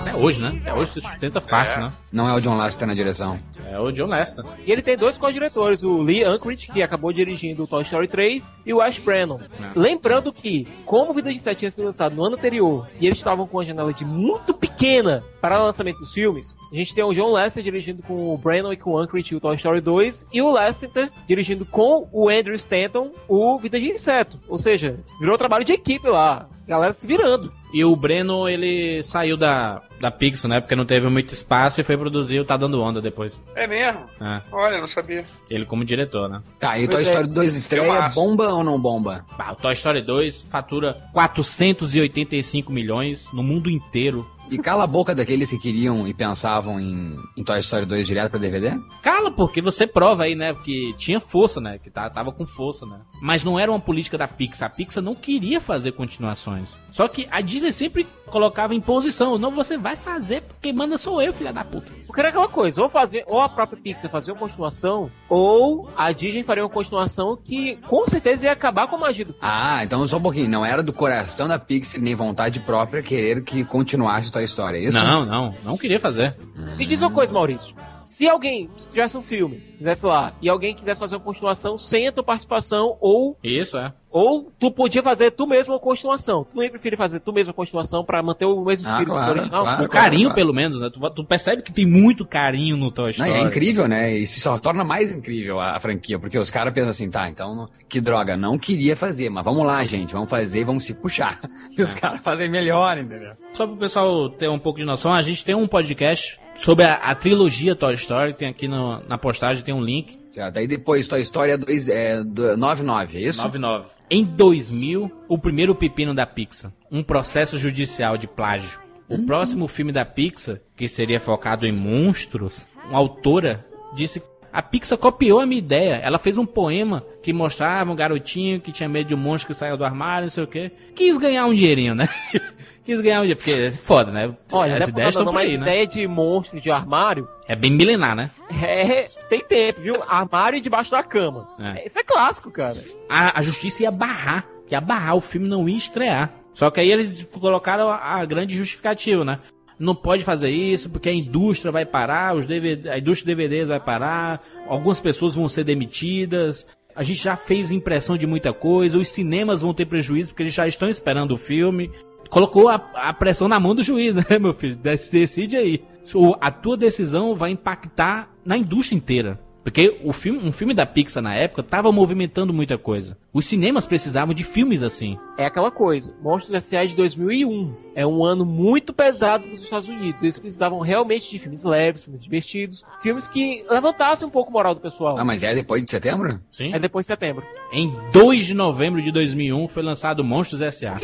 Até 0.00 0.14
hoje, 0.14 0.40
né? 0.40 0.60
Até 0.62 0.72
hoje 0.72 0.90
se 0.92 1.00
sustenta 1.00 1.40
fácil, 1.40 1.80
né? 1.80 1.92
Não 2.12 2.28
é 2.28 2.34
o 2.34 2.40
John 2.40 2.56
Lasseter 2.56 2.86
na 2.86 2.94
direção. 2.94 3.40
É 3.66 3.78
o 3.78 3.90
John 3.90 4.06
Lester. 4.06 4.44
E 4.64 4.70
ele 4.70 4.80
tem 4.80 4.96
dois 4.96 5.18
co-diretores, 5.18 5.82
o 5.82 6.00
Lee 6.00 6.26
Unkrich, 6.26 6.70
que 6.70 6.82
acabou 6.82 7.12
dirigindo 7.12 7.64
o 7.64 7.66
Toy 7.66 7.82
Story 7.82 8.06
3, 8.06 8.50
e 8.64 8.72
o 8.72 8.80
Ash 8.80 8.98
Brennan. 8.98 9.40
Lembrando 9.74 10.32
que, 10.32 10.66
como 10.84 11.12
Vida 11.12 11.30
de 11.30 11.36
Inseto 11.36 11.58
tinha 11.58 11.70
sido 11.70 11.84
lançado 11.84 12.14
no 12.14 12.24
ano 12.24 12.36
anterior, 12.36 12.88
e 13.00 13.06
eles 13.06 13.18
estavam 13.18 13.46
com 13.46 13.58
uma 13.58 13.64
janela 13.64 13.92
de 13.92 14.04
muito 14.04 14.54
pequena 14.54 15.24
para 15.40 15.60
o 15.60 15.66
lançamento 15.66 15.98
dos 15.98 16.12
filmes, 16.12 16.56
a 16.72 16.76
gente 16.76 16.94
tem 16.94 17.04
o 17.04 17.12
John 17.12 17.30
Lasseter 17.30 17.64
dirigindo 17.64 18.02
com 18.02 18.32
o 18.32 18.38
Brennan 18.38 18.72
e 18.72 18.76
com 18.76 18.92
o 18.92 19.02
Unkrich 19.02 19.34
o 19.34 19.40
Toy 19.40 19.56
Story 19.56 19.80
2, 19.80 20.28
e 20.32 20.40
o 20.40 20.50
Lasseter 20.50 21.10
dirigindo 21.26 21.66
com 21.66 22.08
o 22.12 22.28
Andrew 22.28 22.54
Stanton 22.54 23.10
o 23.26 23.58
Vida 23.58 23.78
de 23.78 23.90
Inseto. 23.90 24.38
Ou 24.48 24.56
seja, 24.56 24.98
virou 25.20 25.36
trabalho 25.36 25.64
de 25.64 25.72
equipe 25.72 26.08
lá. 26.08 26.48
Galera 26.68 26.92
se 26.92 27.06
virando. 27.06 27.50
E 27.72 27.82
o 27.82 27.96
Breno, 27.96 28.46
ele 28.46 29.02
saiu 29.02 29.38
da, 29.38 29.80
da 29.98 30.10
Pixar, 30.10 30.50
né? 30.50 30.60
Porque 30.60 30.76
não 30.76 30.84
teve 30.84 31.08
muito 31.08 31.32
espaço 31.32 31.80
e 31.80 31.84
foi 31.84 31.96
produzir 31.96 32.38
o 32.40 32.44
Tá 32.44 32.58
Dando 32.58 32.80
Onda 32.82 33.00
depois. 33.00 33.40
É 33.54 33.66
mesmo? 33.66 34.04
É. 34.20 34.42
Olha, 34.52 34.78
não 34.78 34.86
sabia. 34.86 35.24
Ele 35.50 35.64
como 35.64 35.82
diretor, 35.82 36.28
né? 36.28 36.42
Tá, 36.58 36.78
e 36.78 36.84
o 36.84 36.88
Toy 36.88 37.00
é. 37.00 37.02
Story 37.04 37.28
2 37.28 37.54
estreia, 37.54 38.08
bomba 38.10 38.48
ou 38.52 38.62
não 38.62 38.78
bomba? 38.78 39.24
Bah, 39.38 39.52
o 39.52 39.56
Toy 39.56 39.72
Story 39.72 40.02
2 40.02 40.42
fatura 40.42 40.98
485 41.14 42.70
milhões 42.70 43.32
no 43.32 43.42
mundo 43.42 43.70
inteiro. 43.70 44.28
E 44.50 44.58
cala 44.58 44.84
a 44.84 44.86
boca 44.86 45.14
daqueles 45.14 45.50
que 45.50 45.58
queriam 45.58 46.06
e 46.06 46.14
pensavam 46.14 46.80
em, 46.80 47.16
em 47.36 47.44
Toy 47.44 47.58
Story 47.60 47.86
2 47.86 48.06
direto 48.06 48.30
pra 48.30 48.40
DVD? 48.40 48.78
Cala, 49.02 49.30
porque 49.30 49.60
você 49.60 49.86
prova 49.86 50.24
aí, 50.24 50.34
né? 50.34 50.54
Que 50.64 50.94
tinha 50.96 51.20
força, 51.20 51.60
né? 51.60 51.78
Que 51.78 51.90
tá- 51.90 52.08
tava 52.10 52.32
com 52.32 52.46
força, 52.46 52.86
né? 52.86 53.00
Mas 53.20 53.44
não 53.44 53.58
era 53.58 53.70
uma 53.70 53.80
política 53.80 54.16
da 54.18 54.26
Pixar. 54.28 54.68
A 54.68 54.70
Pixar 54.70 55.02
não 55.02 55.14
queria 55.14 55.60
fazer 55.60 55.92
continuações. 55.92 56.68
Só 56.90 57.06
que 57.08 57.26
a 57.30 57.40
Disney 57.40 57.72
sempre 57.72 58.06
colocava 58.26 58.74
em 58.74 58.80
posição. 58.80 59.38
Não, 59.38 59.50
você 59.50 59.76
vai 59.78 59.96
fazer 59.96 60.42
porque 60.42 60.72
manda 60.72 60.98
sou 60.98 61.20
eu, 61.22 61.32
filha 61.32 61.52
da 61.52 61.64
puta. 61.64 61.92
Porque 62.06 62.20
era 62.20 62.28
aquela 62.30 62.48
coisa, 62.48 62.82
ou 62.82 62.88
fazer, 62.88 63.24
ou 63.26 63.40
a 63.40 63.48
própria 63.48 63.80
Pixar 63.80 64.10
fazer 64.10 64.32
uma 64.32 64.38
continuação, 64.40 65.10
ou 65.28 65.88
a 65.96 66.12
Disney 66.12 66.42
faria 66.42 66.62
uma 66.64 66.70
continuação 66.70 67.36
que 67.42 67.76
com 67.88 68.06
certeza 68.06 68.46
ia 68.46 68.52
acabar 68.52 68.86
com 68.88 68.96
a 68.96 69.00
magia 69.00 69.24
do 69.24 69.34
Ah, 69.40 69.80
então 69.84 70.06
só 70.06 70.16
um 70.16 70.22
pouquinho. 70.22 70.48
Não 70.48 70.64
era 70.64 70.82
do 70.82 70.92
coração 70.92 71.46
da 71.48 71.58
Pixar, 71.58 72.00
nem 72.00 72.14
vontade 72.14 72.60
própria 72.60 73.02
querer 73.02 73.42
que 73.42 73.64
continuasse 73.64 74.30
Toy 74.38 74.44
Story, 74.44 74.78
é 74.78 74.88
isso? 74.88 75.04
Não, 75.04 75.24
não. 75.24 75.54
Não 75.64 75.76
queria 75.76 75.98
fazer. 75.98 76.34
Me 76.76 76.86
diz 76.86 77.02
uma 77.02 77.10
coisa, 77.10 77.32
Maurício. 77.32 77.74
Se 78.04 78.28
alguém 78.28 78.70
se 78.76 78.88
tivesse 78.88 79.16
um 79.18 79.22
filme, 79.22 79.67
fizesse 79.78 80.04
lá, 80.04 80.32
e 80.42 80.48
alguém 80.48 80.74
quisesse 80.74 81.00
fazer 81.00 81.16
uma 81.16 81.22
continuação 81.24 81.78
sem 81.78 82.08
a 82.08 82.12
tua 82.12 82.24
participação, 82.24 82.96
ou, 83.00 83.36
Isso, 83.42 83.76
é. 83.78 83.92
ou 84.10 84.50
tu 84.58 84.70
podia 84.70 85.02
fazer 85.02 85.30
tu 85.30 85.46
mesmo 85.46 85.74
uma 85.74 85.80
continuação. 85.80 86.44
Tu 86.44 86.56
não 86.56 86.62
ia 86.64 86.70
preferir 86.70 86.98
fazer 86.98 87.20
tu 87.20 87.32
mesmo 87.32 87.52
a 87.52 87.54
continuação 87.54 88.04
pra 88.04 88.22
manter 88.22 88.44
o 88.44 88.64
mesmo 88.64 88.88
Ah, 88.88 88.90
espírito 88.92 89.12
claro, 89.12 89.32
original? 89.32 89.62
claro. 89.64 89.84
O 89.84 89.88
carinho, 89.88 90.34
pelo 90.34 90.52
menos, 90.52 90.80
né? 90.80 90.90
Tu, 90.92 90.98
tu 91.10 91.24
percebe 91.24 91.62
que 91.62 91.72
tem 91.72 91.86
muito 91.86 92.26
carinho 92.26 92.76
no 92.76 92.90
Toy 92.90 93.04
Não, 93.06 93.10
Story. 93.26 93.30
é 93.32 93.40
incrível, 93.42 93.86
né? 93.88 94.24
Se 94.24 94.40
só 94.40 94.58
torna 94.58 94.84
mais 94.84 95.14
incrível 95.14 95.60
a, 95.60 95.72
a 95.76 95.80
franquia, 95.80 96.18
porque 96.18 96.38
os 96.38 96.50
caras 96.50 96.74
pensam 96.74 96.90
assim, 96.90 97.08
tá, 97.10 97.28
então, 97.28 97.54
não- 97.54 97.68
que 97.88 98.00
droga, 98.00 98.36
não 98.36 98.58
queria 98.58 98.94
fazer, 98.96 99.30
mas 99.30 99.42
vamos 99.44 99.64
lá, 99.64 99.82
gente, 99.84 100.12
vamos 100.12 100.28
fazer 100.28 100.60
e 100.60 100.64
vamos 100.64 100.84
se 100.84 100.92
puxar. 100.94 101.38
E 101.78 101.82
os 101.82 101.94
caras 101.94 102.20
fazem 102.24 102.48
melhor, 102.50 102.98
entendeu? 102.98 103.32
Só 103.52 103.64
pro 103.66 103.76
pessoal 103.76 104.28
ter 104.28 104.48
um 104.48 104.58
pouco 104.58 104.80
de 104.80 104.84
noção, 104.84 105.14
a 105.14 105.22
gente 105.22 105.44
tem 105.44 105.54
um 105.54 105.66
podcast 105.68 106.38
sobre 106.56 106.84
a, 106.84 106.94
a 106.94 107.14
trilogia 107.14 107.76
Toy 107.76 107.94
Story, 107.94 108.34
tem 108.34 108.48
aqui 108.48 108.66
no- 108.66 109.00
na 109.08 109.16
postagem, 109.16 109.62
tem 109.68 109.74
um 109.74 109.82
link. 109.84 110.18
Certo, 110.32 110.54
Daí 110.54 110.66
depois 110.66 111.06
Toy 111.06 111.20
Story 111.20 111.50
é, 111.52 111.58
dois, 111.58 111.88
é 111.88 112.24
do- 112.24 112.56
99, 112.56 113.18
é 113.18 113.28
isso? 113.28 113.38
99. 113.38 113.88
Em 114.10 114.24
2000, 114.24 115.12
o 115.28 115.38
primeiro 115.38 115.74
pepino 115.74 116.14
da 116.14 116.26
Pixar. 116.26 116.72
Um 116.90 117.02
processo 117.02 117.58
judicial 117.58 118.16
de 118.16 118.26
plágio. 118.26 118.80
O 119.10 119.24
próximo 119.26 119.68
filme 119.68 119.92
da 119.92 120.04
Pixar, 120.06 120.60
que 120.76 120.88
seria 120.88 121.20
focado 121.20 121.66
em 121.66 121.72
monstros, 121.72 122.66
uma 122.88 122.98
autora 122.98 123.60
disse 123.94 124.22
a 124.50 124.62
Pixar 124.62 124.96
copiou 124.96 125.40
a 125.40 125.46
minha 125.46 125.58
ideia. 125.58 125.96
Ela 125.96 126.18
fez 126.18 126.38
um 126.38 126.46
poema 126.46 127.04
que 127.22 127.32
mostrava 127.32 127.92
um 127.92 127.96
garotinho 127.96 128.60
que 128.60 128.72
tinha 128.72 128.88
medo 128.88 129.08
de 129.08 129.14
um 129.14 129.18
monstro 129.18 129.52
que 129.52 129.58
saiu 129.58 129.76
do 129.76 129.84
armário, 129.84 130.24
não 130.26 130.30
sei 130.30 130.44
o 130.44 130.46
quê. 130.48 130.72
Quis 130.94 131.18
ganhar 131.18 131.44
um 131.44 131.52
dinheirinho, 131.54 131.94
né? 131.94 132.08
Quis 132.88 133.02
ganhar 133.02 133.18
um 133.18 133.20
dinheiro, 133.20 133.38
porque 133.38 133.52
é 133.52 133.70
foda, 133.70 134.10
né? 134.10 134.34
Olha, 134.50 134.76
As 134.76 134.80
né, 134.80 134.86
ideias 134.88 135.14
estão 135.14 135.30
por 135.30 135.36
aí, 135.36 135.58
né? 135.58 135.62
ideia 135.66 135.86
de 135.86 136.08
monstro 136.08 136.58
de 136.58 136.70
armário 136.70 137.28
É 137.46 137.54
bem 137.54 137.70
milenar, 137.70 138.16
né? 138.16 138.30
é, 138.62 139.06
tem 139.28 139.40
tempo, 139.40 139.82
viu? 139.82 140.02
Armário 140.08 140.58
debaixo 140.58 140.90
da 140.90 141.02
cama. 141.02 141.46
É. 141.60 141.86
Isso 141.86 141.98
é 141.98 142.02
clássico, 142.02 142.50
cara. 142.50 142.82
a, 143.06 143.38
a 143.38 143.42
justiça 143.42 143.82
ia 143.82 143.90
barrar, 143.90 144.46
ia 144.70 144.80
barrar, 144.80 145.16
o 145.16 145.20
filme 145.20 145.46
não 145.46 145.68
ia 145.68 145.76
estrear. 145.76 146.32
Só 146.54 146.70
que 146.70 146.80
aí 146.80 146.90
eles 146.90 147.28
colocaram 147.30 147.90
a, 147.90 148.22
a 148.22 148.24
grande 148.24 148.56
justificativa, 148.56 149.22
né? 149.22 149.38
Não 149.78 149.94
pode 149.94 150.24
fazer 150.24 150.48
isso 150.48 150.88
porque 150.88 151.10
a 151.10 151.14
indústria 151.14 151.70
vai 151.70 151.84
parar, 151.84 152.34
os 152.34 152.46
DVD, 152.46 152.88
a 152.88 152.98
indústria 152.98 153.36
de 153.36 153.42
DVDs 153.42 153.68
vai 153.68 153.80
parar, 153.80 154.40
algumas 154.66 154.98
pessoas 154.98 155.34
vão 155.34 155.46
ser 155.46 155.62
demitidas. 155.62 156.66
A 156.96 157.02
gente 157.02 157.22
já 157.22 157.36
fez 157.36 157.70
impressão 157.70 158.16
de 158.16 158.26
muita 158.26 158.50
coisa, 158.50 158.96
os 158.96 159.08
cinemas 159.08 159.60
vão 159.60 159.74
ter 159.74 159.84
prejuízo 159.84 160.30
porque 160.30 160.44
eles 160.44 160.54
já 160.54 160.66
estão 160.66 160.88
esperando 160.88 161.32
o 161.32 161.36
filme. 161.38 161.90
Colocou 162.30 162.68
a, 162.68 162.74
a 162.94 163.12
pressão 163.12 163.48
na 163.48 163.58
mão 163.58 163.74
do 163.74 163.82
juiz, 163.82 164.14
né, 164.16 164.38
meu 164.40 164.52
filho? 164.54 164.76
Dec- 164.76 165.10
Decide 165.10 165.56
aí. 165.56 165.82
O- 166.14 166.34
A 166.40 166.50
tua 166.50 166.76
decisão 166.76 167.34
vai 167.34 167.50
impactar 167.50 168.30
na 168.44 168.56
indústria 168.56 168.96
inteira. 168.96 169.38
Porque 169.64 170.00
o 170.02 170.14
filme, 170.14 170.38
um 170.48 170.52
filme 170.52 170.72
da 170.72 170.86
Pixar 170.86 171.22
na 171.22 171.34
época 171.34 171.62
tava 171.62 171.92
movimentando 171.92 172.54
muita 172.54 172.78
coisa. 172.78 173.18
Os 173.34 173.44
cinemas 173.44 173.84
precisavam 173.84 174.32
de 174.32 174.42
filmes 174.42 174.82
assim. 174.82 175.18
É 175.36 175.44
aquela 175.44 175.70
coisa. 175.70 176.14
Monstros 176.22 176.54
S.A. 176.54 176.86
de 176.86 176.96
2001 176.96 177.74
é 177.94 178.06
um 178.06 178.24
ano 178.24 178.46
muito 178.46 178.94
pesado 178.94 179.46
nos 179.46 179.62
Estados 179.62 179.86
Unidos. 179.88 180.22
Eles 180.22 180.38
precisavam 180.38 180.78
realmente 180.80 181.30
de 181.30 181.38
filmes 181.38 181.64
leves, 181.64 182.04
filmes 182.04 182.22
divertidos, 182.22 182.82
filmes 183.02 183.28
que 183.28 183.62
levantassem 183.68 184.26
um 184.26 184.30
pouco 184.30 184.48
a 184.48 184.52
moral 184.54 184.74
do 184.74 184.80
pessoal. 184.80 185.16
Ah, 185.18 185.24
mas 185.24 185.42
é 185.42 185.54
depois 185.54 185.84
de 185.84 185.90
setembro? 185.90 186.40
Sim. 186.50 186.72
É 186.72 186.78
depois 186.78 187.04
de 187.04 187.08
setembro. 187.08 187.44
Em 187.70 187.94
2 188.10 188.46
de 188.46 188.54
novembro 188.54 189.02
de 189.02 189.12
2001 189.12 189.68
foi 189.68 189.82
lançado 189.82 190.24
Monstros 190.24 190.62
S.A. 190.62 190.96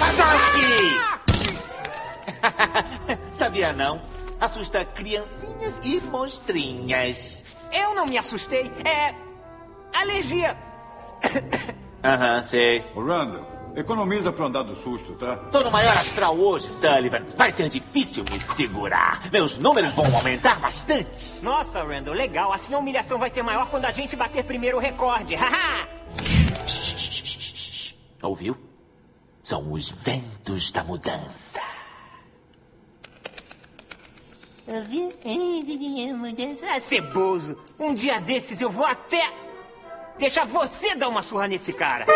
Wazowski! 0.00 0.96
Sabia 3.32 3.72
não? 3.72 4.00
Assusta 4.40 4.84
criancinhas 4.84 5.80
e 5.84 6.00
monstrinhas. 6.00 7.44
Eu 7.72 7.94
não 7.94 8.06
me 8.06 8.18
assustei. 8.18 8.70
É. 8.84 9.14
alergia. 9.96 10.56
Aham, 12.04 12.42
sei. 12.42 12.84
Ô, 12.96 13.04
Randall, 13.04 13.46
economiza 13.76 14.32
pra 14.32 14.46
andar 14.46 14.62
do 14.64 14.74
susto, 14.74 15.12
tá? 15.14 15.36
Tô 15.36 15.60
no 15.62 15.70
maior 15.70 15.96
astral 15.96 16.36
hoje, 16.36 16.68
Sullivan. 16.68 17.24
Vai 17.36 17.52
ser 17.52 17.68
difícil 17.68 18.24
me 18.30 18.40
segurar. 18.40 19.30
Meus 19.30 19.58
números 19.58 19.92
vão 19.92 20.12
aumentar 20.16 20.58
bastante. 20.58 21.40
Nossa, 21.42 21.82
Randall, 21.84 22.14
legal. 22.14 22.52
Assim 22.52 22.74
a 22.74 22.78
humilhação 22.78 23.18
vai 23.18 23.30
ser 23.30 23.42
maior 23.42 23.68
quando 23.68 23.84
a 23.84 23.92
gente 23.92 24.16
bater 24.16 24.42
primeiro 24.44 24.78
o 24.78 24.80
recorde. 24.80 25.34
Haha! 25.36 25.86
Ouviu? 28.22 28.56
São 29.52 29.70
os 29.70 29.90
ventos 29.90 30.72
da 30.72 30.82
mudança. 30.82 31.60
Ah, 36.70 36.80
ceboso. 36.80 37.58
Um 37.78 37.92
dia 37.92 38.18
desses 38.18 38.62
eu 38.62 38.70
vou 38.70 38.86
até. 38.86 39.30
Deixa 40.18 40.46
você 40.46 40.94
dar 40.94 41.10
uma 41.10 41.22
surra 41.22 41.48
nesse 41.48 41.70
cara. 41.70 42.06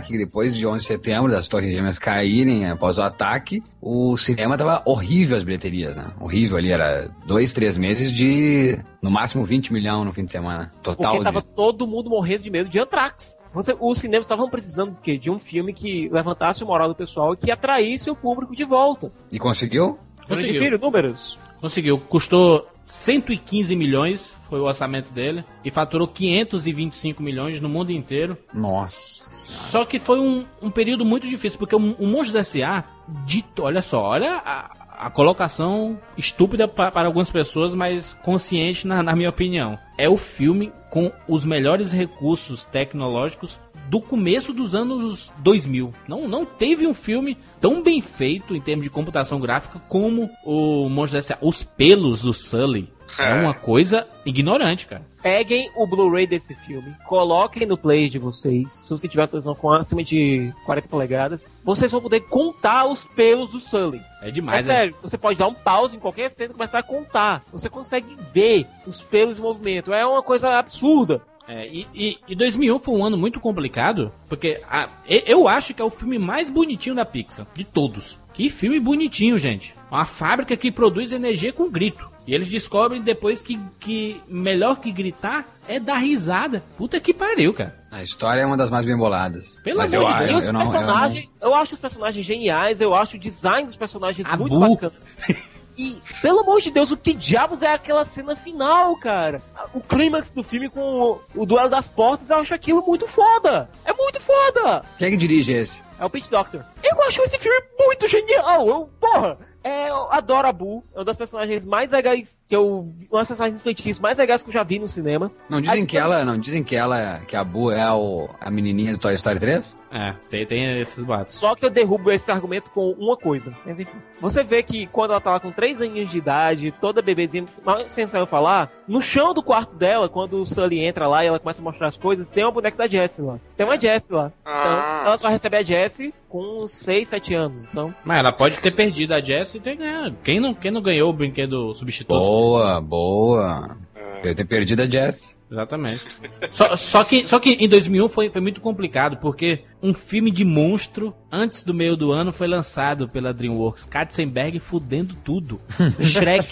Que 0.00 0.16
depois 0.18 0.56
de 0.56 0.66
11 0.66 0.78
de 0.78 0.84
setembro, 0.84 1.30
das 1.30 1.48
Torres 1.48 1.72
Gêmeas 1.72 1.98
caírem 1.98 2.68
após 2.68 2.98
o 2.98 3.02
ataque, 3.02 3.62
o 3.80 4.16
cinema 4.16 4.56
tava 4.56 4.82
horrível 4.84 5.36
as 5.36 5.44
bilheterias, 5.44 5.94
né? 5.96 6.06
Horrível 6.20 6.58
ali, 6.58 6.70
era 6.70 7.10
dois, 7.26 7.52
três 7.52 7.76
meses 7.78 8.12
de, 8.12 8.78
no 9.02 9.10
máximo, 9.10 9.44
20 9.44 9.72
milhões 9.72 10.04
no 10.04 10.12
fim 10.12 10.24
de 10.24 10.32
semana. 10.32 10.70
Total. 10.82 11.12
Porque 11.12 11.18
de- 11.18 11.24
tava 11.24 11.42
todo 11.42 11.86
mundo 11.86 12.10
morrendo 12.10 12.42
de 12.42 12.50
medo 12.50 12.68
de 12.68 12.78
Anthrax. 12.78 13.38
Você, 13.54 13.74
os 13.80 13.98
cinemas 13.98 14.26
estavam 14.26 14.48
precisando 14.50 14.90
do 14.92 15.00
quê? 15.00 15.16
De 15.16 15.30
um 15.30 15.38
filme 15.38 15.72
que 15.72 16.08
levantasse 16.10 16.62
o 16.62 16.66
moral 16.66 16.88
do 16.88 16.94
pessoal 16.94 17.32
e 17.34 17.36
que 17.36 17.50
atraísse 17.50 18.10
o 18.10 18.14
público 18.14 18.54
de 18.54 18.64
volta. 18.64 19.10
E 19.32 19.38
conseguiu? 19.38 19.98
Conseguiu. 20.28 20.62
Filho, 20.62 20.78
números. 20.78 21.40
Conseguiu. 21.60 21.98
Custou 21.98 22.68
115 22.84 23.74
milhões, 23.74 24.34
foi 24.48 24.60
o 24.60 24.64
orçamento 24.64 25.12
dele, 25.12 25.44
e 25.64 25.70
faturou 25.70 26.08
525 26.08 27.22
milhões 27.22 27.60
no 27.60 27.68
mundo 27.68 27.90
inteiro. 27.92 28.36
Nossa. 28.52 29.28
Só 29.30 29.84
que 29.84 29.98
foi 29.98 30.18
um, 30.18 30.44
um 30.62 30.70
período 30.70 31.04
muito 31.04 31.28
difícil, 31.28 31.58
porque 31.58 31.74
o, 31.76 31.78
o 31.78 32.06
Monstros 32.06 32.34
S.A., 32.36 32.84
dito, 33.24 33.62
olha 33.62 33.82
só, 33.82 34.02
olha 34.02 34.36
a, 34.44 35.06
a 35.06 35.10
colocação 35.10 35.98
estúpida 36.16 36.66
pa- 36.68 36.90
para 36.90 37.06
algumas 37.06 37.30
pessoas, 37.30 37.74
mas 37.74 38.14
consciente 38.22 38.86
na, 38.86 39.02
na 39.02 39.14
minha 39.14 39.28
opinião. 39.30 39.78
É 39.96 40.08
o 40.08 40.16
filme 40.16 40.72
com 40.90 41.12
os 41.28 41.44
melhores 41.44 41.92
recursos 41.92 42.64
tecnológicos 42.64 43.58
do 43.88 44.00
começo 44.00 44.52
dos 44.52 44.74
anos 44.74 45.32
2000. 45.38 45.94
Não, 46.06 46.28
não 46.28 46.44
teve 46.44 46.86
um 46.86 46.92
filme 46.92 47.38
tão 47.60 47.82
bem 47.82 48.00
feito 48.02 48.54
em 48.54 48.60
termos 48.60 48.84
de 48.84 48.90
computação 48.90 49.40
gráfica 49.40 49.80
como 49.88 50.28
o 50.44 50.88
Monstros 50.90 51.24
S.A. 51.26 51.38
Os 51.40 51.62
pelos 51.62 52.20
do 52.22 52.34
Sully 52.34 52.90
é 53.18 53.34
uma 53.34 53.54
coisa 53.54 54.06
ignorante, 54.24 54.86
cara. 54.86 55.02
Peguem 55.22 55.70
o 55.74 55.86
Blu-ray 55.86 56.26
desse 56.26 56.54
filme, 56.54 56.94
coloquem 57.06 57.66
no 57.66 57.76
play 57.76 58.08
de 58.08 58.18
vocês. 58.18 58.72
Se 58.84 58.90
você 58.90 59.08
tiver 59.08 59.22
uma 59.22 59.28
televisão 59.28 59.54
com 59.54 59.72
acima 59.72 60.04
de 60.04 60.52
40 60.64 60.88
polegadas, 60.88 61.50
vocês 61.64 61.90
vão 61.90 62.00
poder 62.00 62.20
contar 62.20 62.86
os 62.86 63.06
pelos 63.06 63.50
do 63.50 63.58
Sully. 63.58 64.00
É 64.22 64.30
demais, 64.30 64.68
é 64.68 64.72
né? 64.72 64.78
sério, 64.78 64.96
você 65.02 65.18
pode 65.18 65.38
dar 65.38 65.48
um 65.48 65.54
pause 65.54 65.96
em 65.96 66.00
qualquer 66.00 66.30
cena 66.30 66.50
e 66.50 66.54
começar 66.54 66.78
a 66.78 66.82
contar. 66.82 67.42
Você 67.52 67.68
consegue 67.68 68.16
ver 68.32 68.66
os 68.86 69.02
pelos 69.02 69.38
em 69.38 69.42
movimento. 69.42 69.92
É 69.92 70.06
uma 70.06 70.22
coisa 70.22 70.58
absurda. 70.58 71.20
É, 71.48 71.66
e, 71.66 71.86
e, 71.94 72.18
e 72.28 72.34
2001 72.36 72.78
foi 72.78 72.94
um 72.94 73.04
ano 73.04 73.16
muito 73.16 73.40
complicado, 73.40 74.12
porque 74.28 74.60
a- 74.68 74.90
eu 75.08 75.48
acho 75.48 75.72
que 75.72 75.80
é 75.80 75.84
o 75.84 75.88
filme 75.90 76.18
mais 76.18 76.50
bonitinho 76.50 76.94
da 76.94 77.06
Pixar, 77.06 77.46
de 77.54 77.64
todos. 77.64 78.18
Que 78.34 78.50
filme 78.50 78.78
bonitinho, 78.78 79.38
gente. 79.38 79.74
Uma 79.90 80.04
fábrica 80.04 80.56
que 80.56 80.70
produz 80.70 81.10
energia 81.10 81.52
com 81.52 81.70
grito. 81.70 82.06
E 82.26 82.34
eles 82.34 82.46
descobrem 82.48 83.00
depois 83.00 83.42
que, 83.42 83.58
que 83.80 84.20
melhor 84.28 84.76
que 84.80 84.92
gritar 84.92 85.46
é 85.66 85.80
dar 85.80 85.96
risada. 85.96 86.62
Puta 86.76 87.00
que 87.00 87.14
pariu, 87.14 87.54
cara. 87.54 87.74
A 87.90 88.02
história 88.02 88.42
é 88.42 88.46
uma 88.46 88.56
das 88.58 88.68
mais 88.70 88.84
bem 88.84 88.94
boladas. 88.98 89.62
Pelo 89.62 89.78
Mas 89.78 89.94
amor 89.94 90.10
eu, 90.10 90.12
de 90.12 90.18
Deus, 90.18 90.30
eu, 90.30 90.36
os 90.36 90.44
eu 90.44 90.48
eu 90.48 90.52
não- 90.52 90.60
personagens, 90.60 91.28
eu, 91.40 91.54
acho 91.54 91.72
os 91.74 91.80
personagens 91.80 92.26
geniais, 92.26 92.82
eu 92.82 92.94
acho 92.94 93.16
o 93.16 93.18
design 93.18 93.64
dos 93.64 93.76
personagens 93.76 94.28
muito 94.36 94.54
Abu. 94.62 94.74
bacana. 94.74 94.92
E, 95.80 95.96
pelo 96.20 96.40
amor 96.40 96.60
de 96.60 96.72
Deus, 96.72 96.90
o 96.90 96.96
que 96.96 97.14
diabos 97.14 97.62
é 97.62 97.72
aquela 97.72 98.04
cena 98.04 98.34
final, 98.34 98.96
cara? 98.98 99.40
O 99.74 99.80
clímax 99.80 100.30
do 100.30 100.42
filme 100.42 100.68
com 100.68 100.80
o, 100.80 101.20
o 101.42 101.46
duelo 101.46 101.68
das 101.68 101.88
portas, 101.88 102.30
eu 102.30 102.36
acho 102.38 102.54
aquilo 102.54 102.84
muito 102.86 103.06
foda. 103.06 103.68
É 103.84 103.92
muito 103.92 104.20
foda. 104.20 104.82
Quem 104.98 105.08
é 105.08 105.10
que 105.10 105.16
dirige 105.16 105.52
esse? 105.52 105.82
É 105.98 106.04
o 106.04 106.10
Pete 106.10 106.30
Doctor. 106.30 106.64
Eu 106.82 107.02
acho 107.02 107.22
esse 107.22 107.38
filme 107.38 107.60
muito 107.78 108.06
genial. 108.08 108.68
Eu, 108.68 108.90
porra, 109.00 109.36
é, 109.64 109.90
eu 109.90 110.10
adoro 110.12 110.48
a 110.48 110.52
Boo. 110.52 110.82
É 110.94 110.98
uma 110.98 111.04
das 111.04 111.16
personagens 111.16 111.64
mais 111.64 111.90
legais 111.90 112.34
que 112.46 112.54
eu. 112.56 112.92
Uma 113.10 113.20
das 113.20 113.28
personagens 113.28 113.60
infantis 113.60 113.98
mais 113.98 114.18
legais 114.18 114.42
que 114.42 114.48
eu 114.48 114.52
já 114.52 114.62
vi 114.62 114.78
no 114.78 114.88
cinema. 114.88 115.30
Não 115.48 115.60
dizem 115.60 115.82
A- 115.82 115.86
que 115.86 115.96
ela, 115.98 116.24
não 116.24 116.38
dizem 116.38 116.62
que 116.64 116.74
ela, 116.76 117.20
que 117.26 117.36
a 117.36 117.44
Bu 117.44 117.70
é 117.72 117.92
o, 117.92 118.28
a 118.40 118.50
menininha 118.50 118.92
do 118.92 118.98
Toy 118.98 119.14
Story 119.14 119.38
3? 119.38 119.76
É, 119.90 120.14
tem, 120.28 120.46
tem 120.46 120.80
esses 120.80 121.02
boatos. 121.02 121.34
Só 121.34 121.54
que 121.54 121.64
eu 121.64 121.70
derrubo 121.70 122.10
esse 122.10 122.30
argumento 122.30 122.70
com 122.70 122.90
uma 122.92 123.16
coisa. 123.16 123.56
Mas 123.64 123.80
enfim. 123.80 123.96
Você 124.20 124.42
vê 124.42 124.62
que 124.62 124.86
quando 124.88 125.12
ela 125.12 125.20
tá 125.20 125.30
lá 125.32 125.40
com 125.40 125.50
3 125.50 125.80
aninhos 125.80 126.10
de 126.10 126.18
idade, 126.18 126.72
toda 126.80 127.00
bebezinha, 127.00 127.46
sem 127.88 128.06
saber 128.06 128.26
falar, 128.26 128.70
no 128.86 129.00
chão 129.00 129.32
do 129.32 129.42
quarto 129.42 129.74
dela, 129.74 130.08
quando 130.08 130.40
o 130.40 130.44
Sully 130.46 130.84
entra 130.84 131.06
lá 131.08 131.24
e 131.24 131.28
ela 131.28 131.38
começa 131.38 131.62
a 131.62 131.64
mostrar 131.64 131.86
as 131.88 131.96
coisas, 131.96 132.28
tem 132.28 132.44
uma 132.44 132.52
boneca 132.52 132.76
da 132.76 132.86
Jessie 132.86 133.22
lá. 133.24 133.38
Tem 133.56 133.64
uma 133.64 133.80
Jessie 133.80 134.14
lá. 134.14 134.30
Então, 134.42 135.06
ela 135.06 135.16
só 135.18 135.28
recebe 135.28 135.56
a 135.56 135.62
Jessie 135.62 136.12
com 136.28 136.66
6, 136.66 137.08
7 137.08 137.34
anos. 137.34 137.66
Então, 137.66 137.94
Mas 138.04 138.18
ela 138.18 138.32
pode 138.32 138.60
ter 138.60 138.70
perdido 138.70 139.14
a 139.14 139.20
Jessie 139.20 139.58
e 139.58 139.62
ter 139.62 139.76
ganhado. 139.76 140.16
Quem 140.22 140.40
não, 140.40 140.52
quem 140.52 140.70
não 140.70 140.82
ganhou 140.82 141.10
o 141.10 141.12
brinquedo 141.12 141.72
substituto? 141.74 142.18
Boa, 142.18 142.80
boa. 142.80 143.76
Eu 144.22 144.34
ter 144.34 144.44
perdido 144.44 144.82
a 144.82 144.86
Jess. 144.86 145.37
Exatamente. 145.50 146.04
só, 146.50 146.76
só, 146.76 147.04
que, 147.04 147.26
só 147.26 147.38
que 147.38 147.52
em 147.52 147.68
2001 147.68 148.08
foi, 148.08 148.30
foi 148.30 148.40
muito 148.40 148.60
complicado, 148.60 149.16
porque 149.16 149.64
um 149.82 149.94
filme 149.94 150.30
de 150.30 150.44
monstro, 150.44 151.14
antes 151.32 151.64
do 151.64 151.72
meio 151.72 151.96
do 151.96 152.12
ano, 152.12 152.32
foi 152.32 152.46
lançado 152.46 153.08
pela 153.08 153.32
DreamWorks. 153.32 153.84
Katzenberg 153.84 154.58
fudendo 154.60 155.14
tudo. 155.24 155.60
Shrek. 156.00 156.48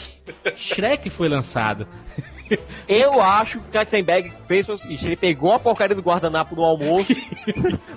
Shrek 0.56 1.10
foi 1.10 1.28
lançado. 1.28 1.86
Eu 2.88 3.20
acho 3.20 3.58
que 3.58 3.68
o 3.68 3.72
Katzenberg 3.72 4.32
fez 4.46 4.68
o 4.68 4.78
seguinte: 4.78 5.04
ele 5.04 5.16
pegou 5.16 5.52
a 5.52 5.58
porcaria 5.58 5.96
do 5.96 6.02
guardanapo 6.02 6.54
no 6.54 6.62
almoço, 6.64 7.12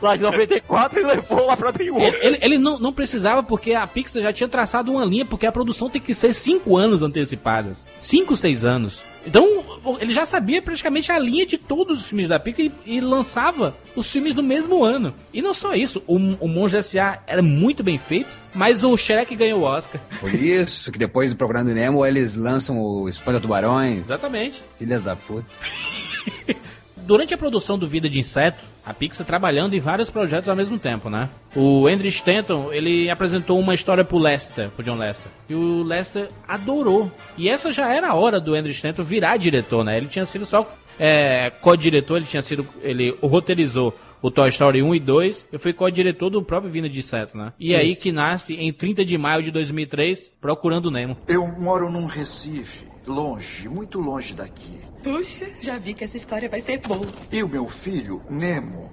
lá 0.02 0.16
de 0.16 0.24
94, 0.24 1.00
e 1.00 1.04
levou 1.04 1.45
lá 1.45 1.56
pra 1.56 1.70
DreamWorks. 1.70 2.20
Ele, 2.20 2.36
ele, 2.36 2.39
ele 2.41 2.58
não, 2.58 2.80
não 2.80 2.91
precisava, 2.91 3.43
porque 3.43 3.74
a 3.74 3.86
Pixar 3.86 4.24
já 4.24 4.34
tinha 4.34 4.50
traçado 4.50 4.91
uma 4.91 5.06
linha, 5.06 5.26
porque 5.26 5.45
a 5.45 5.52
produção 5.52 5.89
tem 5.89 6.02
que 6.02 6.16
ser 6.16 6.34
5 6.34 6.76
anos 6.76 7.04
antecipadas. 7.04 7.86
5, 8.00 8.36
6 8.36 8.66
anos. 8.66 9.09
Então, 9.26 9.63
ele 9.99 10.11
já 10.11 10.26
sabia 10.26 10.61
praticamente 10.61 11.11
a 11.11 11.20
linha 11.20 11.45
de 11.45 11.57
todos 11.57 12.01
os 12.01 12.07
filmes 12.07 12.28
da 12.28 12.39
Pixar 12.39 12.65
e, 12.65 12.74
e 12.86 13.01
lançava 13.01 13.76
os 13.95 14.11
filmes 14.11 14.34
no 14.36 14.43
mesmo 14.43 14.84
ano. 14.84 15.13
E 15.34 15.41
não 15.41 15.53
só 15.53 15.74
isso, 15.74 16.01
o, 16.07 16.15
o 16.15 16.47
Monge 16.47 16.78
S.A. 16.78 17.22
era 17.28 17.41
muito 17.41 17.84
bem 17.84 17.97
feito, 17.97 18.30
mas 18.53 18.84
o 18.84 18.95
Shrek 18.95 19.36
ganhou 19.36 19.61
o 19.61 19.63
Oscar. 19.63 20.01
Por 20.20 20.34
isso 20.34 20.91
que 20.91 20.97
depois 20.97 21.32
do 21.32 21.38
Procurando 21.38 21.74
Nemo 21.74 22.05
eles 22.05 22.36
lançam 22.36 22.80
o 22.80 23.07
Espanta 23.07 23.39
Tubarões. 23.39 24.01
Exatamente. 24.01 24.63
Filhas 24.78 25.03
da 25.03 25.15
puta. 25.15 25.45
Durante 27.10 27.34
a 27.34 27.38
produção 27.39 27.76
do 27.76 27.88
Vida 27.88 28.07
de 28.07 28.20
Inseto, 28.20 28.64
a 28.86 28.93
Pixar 28.93 29.26
trabalhando 29.26 29.74
em 29.74 29.80
vários 29.80 30.12
projetos 30.12 30.47
ao 30.47 30.55
mesmo 30.55 30.78
tempo, 30.78 31.10
né? 31.10 31.28
O 31.55 31.88
Andrew 31.88 32.07
Stanton, 32.07 32.72
ele 32.72 33.10
apresentou 33.10 33.60
uma 33.60 33.74
história 33.74 34.05
pro 34.05 34.20
Lester, 34.20 34.70
pro 34.70 34.86
John 34.86 34.95
Lester. 34.95 35.32
E 35.49 35.55
o 35.55 35.82
Lester 35.82 36.28
adorou. 36.47 37.12
E 37.36 37.49
essa 37.49 37.72
já 37.72 37.91
era 37.91 38.10
a 38.10 38.14
hora 38.14 38.39
do 38.39 38.53
Andrew 38.53 38.72
Stanton 38.72 39.01
virar 39.01 39.38
diretor, 39.38 39.84
né? 39.84 39.97
Ele 39.97 40.05
tinha 40.05 40.24
sido 40.24 40.45
só 40.45 40.72
é, 40.99 41.49
co-diretor, 41.49 42.18
ele 42.18 42.28
tinha 42.28 42.43
sido. 42.43 42.64
Ele 42.80 43.18
roteirizou 43.24 43.91
o 44.22 44.30
Toy 44.30 44.49
Story 44.49 44.84
1 44.84 44.93
e 44.93 44.99
2, 44.99 45.47
eu 45.51 45.60
fui 45.60 45.74
co-diretor 45.74 46.30
do 46.30 46.43
próprio 46.43 46.72
Vida 46.72 46.88
de 46.88 46.99
Inseto, 46.99 47.36
né? 47.36 47.53
E 47.60 47.74
aí 47.74 47.95
que 47.95 48.12
nasce, 48.12 48.53
em 48.53 48.72
30 48.72 49.03
de 49.03 49.18
maio 49.18 49.41
de 49.41 49.49
2003, 49.49 50.32
Procurando 50.39 50.91
Nemo. 50.91 51.18
Eu 51.28 51.47
moro 51.47 51.91
num 51.91 52.05
Recife, 52.05 52.86
longe, 53.07 53.68
muito 53.68 53.99
longe 53.99 54.36
daqui. 54.36 54.89
Puxa, 55.04 55.50
já 55.60 55.78
vi 55.78 55.93
que 55.93 56.04
essa 56.04 56.18
história 56.18 56.50
vai 56.50 56.60
ser 56.60 56.80
boa. 56.80 57.08
E 57.32 57.41
o 57.41 57.47
meu 57.47 57.68
filho, 57.68 58.22
Nemo, 58.30 58.91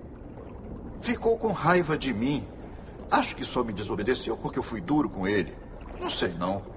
ficou 1.01 1.37
com 1.37 1.53
raiva 1.53 1.99
de 1.99 2.15
mim. 2.15 2.47
Acho 3.11 3.37
que 3.37 3.45
só 3.45 3.63
me 3.63 3.73
desobedeceu 3.73 4.37
porque 4.37 4.59
eu 4.59 4.63
fui 4.63 4.81
duro 4.81 5.09
com 5.09 5.27
ele. 5.27 5.57
Não 6.01 6.11
sei 6.11 6.33
não. 6.35 6.77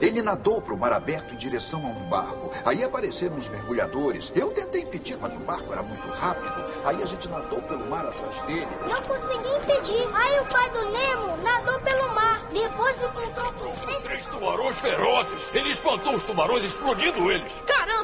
Ele 0.00 0.20
nadou 0.20 0.60
para 0.60 0.74
o 0.74 0.78
mar 0.78 0.92
aberto 0.92 1.32
em 1.32 1.38
direção 1.38 1.84
a 1.86 1.88
um 1.88 2.08
barco. 2.10 2.50
Aí 2.66 2.84
apareceram 2.84 3.36
os 3.36 3.48
mergulhadores. 3.48 4.30
Eu 4.34 4.50
tentei 4.50 4.82
impedir, 4.82 5.16
mas 5.18 5.34
o 5.34 5.38
barco 5.40 5.72
era 5.72 5.82
muito 5.82 6.06
rápido. 6.08 6.64
Aí 6.84 7.02
a 7.02 7.06
gente 7.06 7.26
nadou 7.28 7.62
pelo 7.62 7.88
mar 7.88 8.04
atrás 8.04 8.40
dele. 8.42 8.68
Não 8.86 9.02
consegui 9.02 9.56
impedir. 9.56 10.06
Aí 10.14 10.38
o 10.40 10.44
pai 10.46 10.70
do 10.70 10.84
Nemo 10.90 11.36
nadou 11.42 11.80
pelo 11.80 12.14
mar. 12.14 12.46
Depois 12.52 13.02
encontrou 13.02 13.52
com 13.54 13.72
três... 13.86 14.02
Três 14.02 14.26
tubarões 14.26 14.76
ferozes. 14.76 15.50
Ele 15.54 15.70
espantou 15.70 16.14
os 16.14 16.24
tubarões 16.24 16.64
explodindo 16.64 17.32
eles. 17.32 17.62
Caramba, 17.66 17.95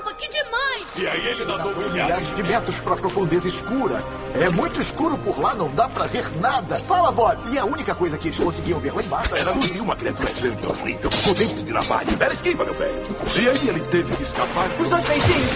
demais! 0.72 0.86
E 0.96 1.06
aí 1.06 1.26
ele 1.28 1.44
nadou 1.44 1.72
Milhares 1.92 2.34
de 2.34 2.42
metros 2.42 2.76
para 2.80 2.94
a 2.94 2.96
profundeza 2.96 3.48
escura. 3.48 4.04
É 4.34 4.48
muito 4.50 4.80
escuro 4.80 5.16
por 5.18 5.38
lá, 5.38 5.54
não 5.54 5.68
dá 5.74 5.88
para 5.88 6.06
ver 6.06 6.24
nada. 6.40 6.76
Fala, 6.80 7.10
Bob. 7.10 7.38
E 7.50 7.58
a 7.58 7.64
única 7.64 7.94
coisa 7.94 8.16
que 8.16 8.28
eles 8.28 8.38
conseguiam 8.38 8.80
ver 8.80 8.94
lá 8.94 9.02
embaixo 9.02 9.36
Era 9.36 9.52
e 9.52 9.80
uma 9.80 9.96
criatura 9.96 10.30
grande 10.30 10.62
e 10.62 10.66
horrível, 10.66 11.10
com 11.24 11.32
dentes 11.32 11.64
de 11.64 11.72
navalha. 11.72 12.08
Era 12.18 12.34
esquiva, 12.34 12.64
meu 12.64 12.74
velho. 12.74 13.02
E 13.36 13.48
aí 13.48 13.68
ele 13.68 13.80
teve 13.88 14.14
que 14.16 14.22
escapar. 14.22 14.68
Os 14.78 14.88
dois 14.88 15.04
peixinhos, 15.04 15.50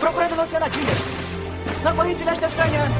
procurando 0.00 0.36
no 0.36 0.42
Oceanadia. 0.42 0.80
Na 1.82 1.92
corrente 1.92 2.24
leste 2.24 2.44
australiana. 2.44 2.94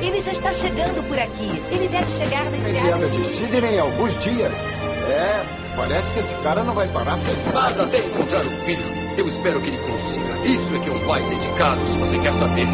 Ele 0.00 0.20
já 0.20 0.32
está 0.32 0.52
chegando 0.52 1.06
por 1.06 1.18
aqui. 1.18 1.62
Ele 1.70 1.88
deve 1.88 2.10
chegar 2.10 2.44
nas 2.44 2.60
Enseada 2.60 3.08
de 3.08 3.18
de 3.18 3.24
Sidney 3.24 3.74
em 3.74 3.78
alguns 3.78 4.18
dias. 4.18 4.52
É, 4.52 5.44
parece 5.76 6.12
que 6.12 6.20
esse 6.20 6.34
cara 6.42 6.64
não 6.64 6.74
vai 6.74 6.88
parar 6.88 7.18
por 7.18 7.54
Nada 7.54 7.84
até 7.84 7.98
encontrar 7.98 8.40
o 8.40 8.50
filho. 8.64 9.01
Eu 9.16 9.28
espero 9.28 9.60
que 9.60 9.68
ele 9.68 9.78
consiga. 9.78 10.40
Isso 10.46 10.74
é 10.74 10.78
que 10.78 10.88
é 10.88 10.92
um 10.92 11.06
pai 11.06 11.22
dedicado, 11.28 11.86
se 11.86 11.98
você 11.98 12.18
quer 12.18 12.32
saber. 12.32 12.66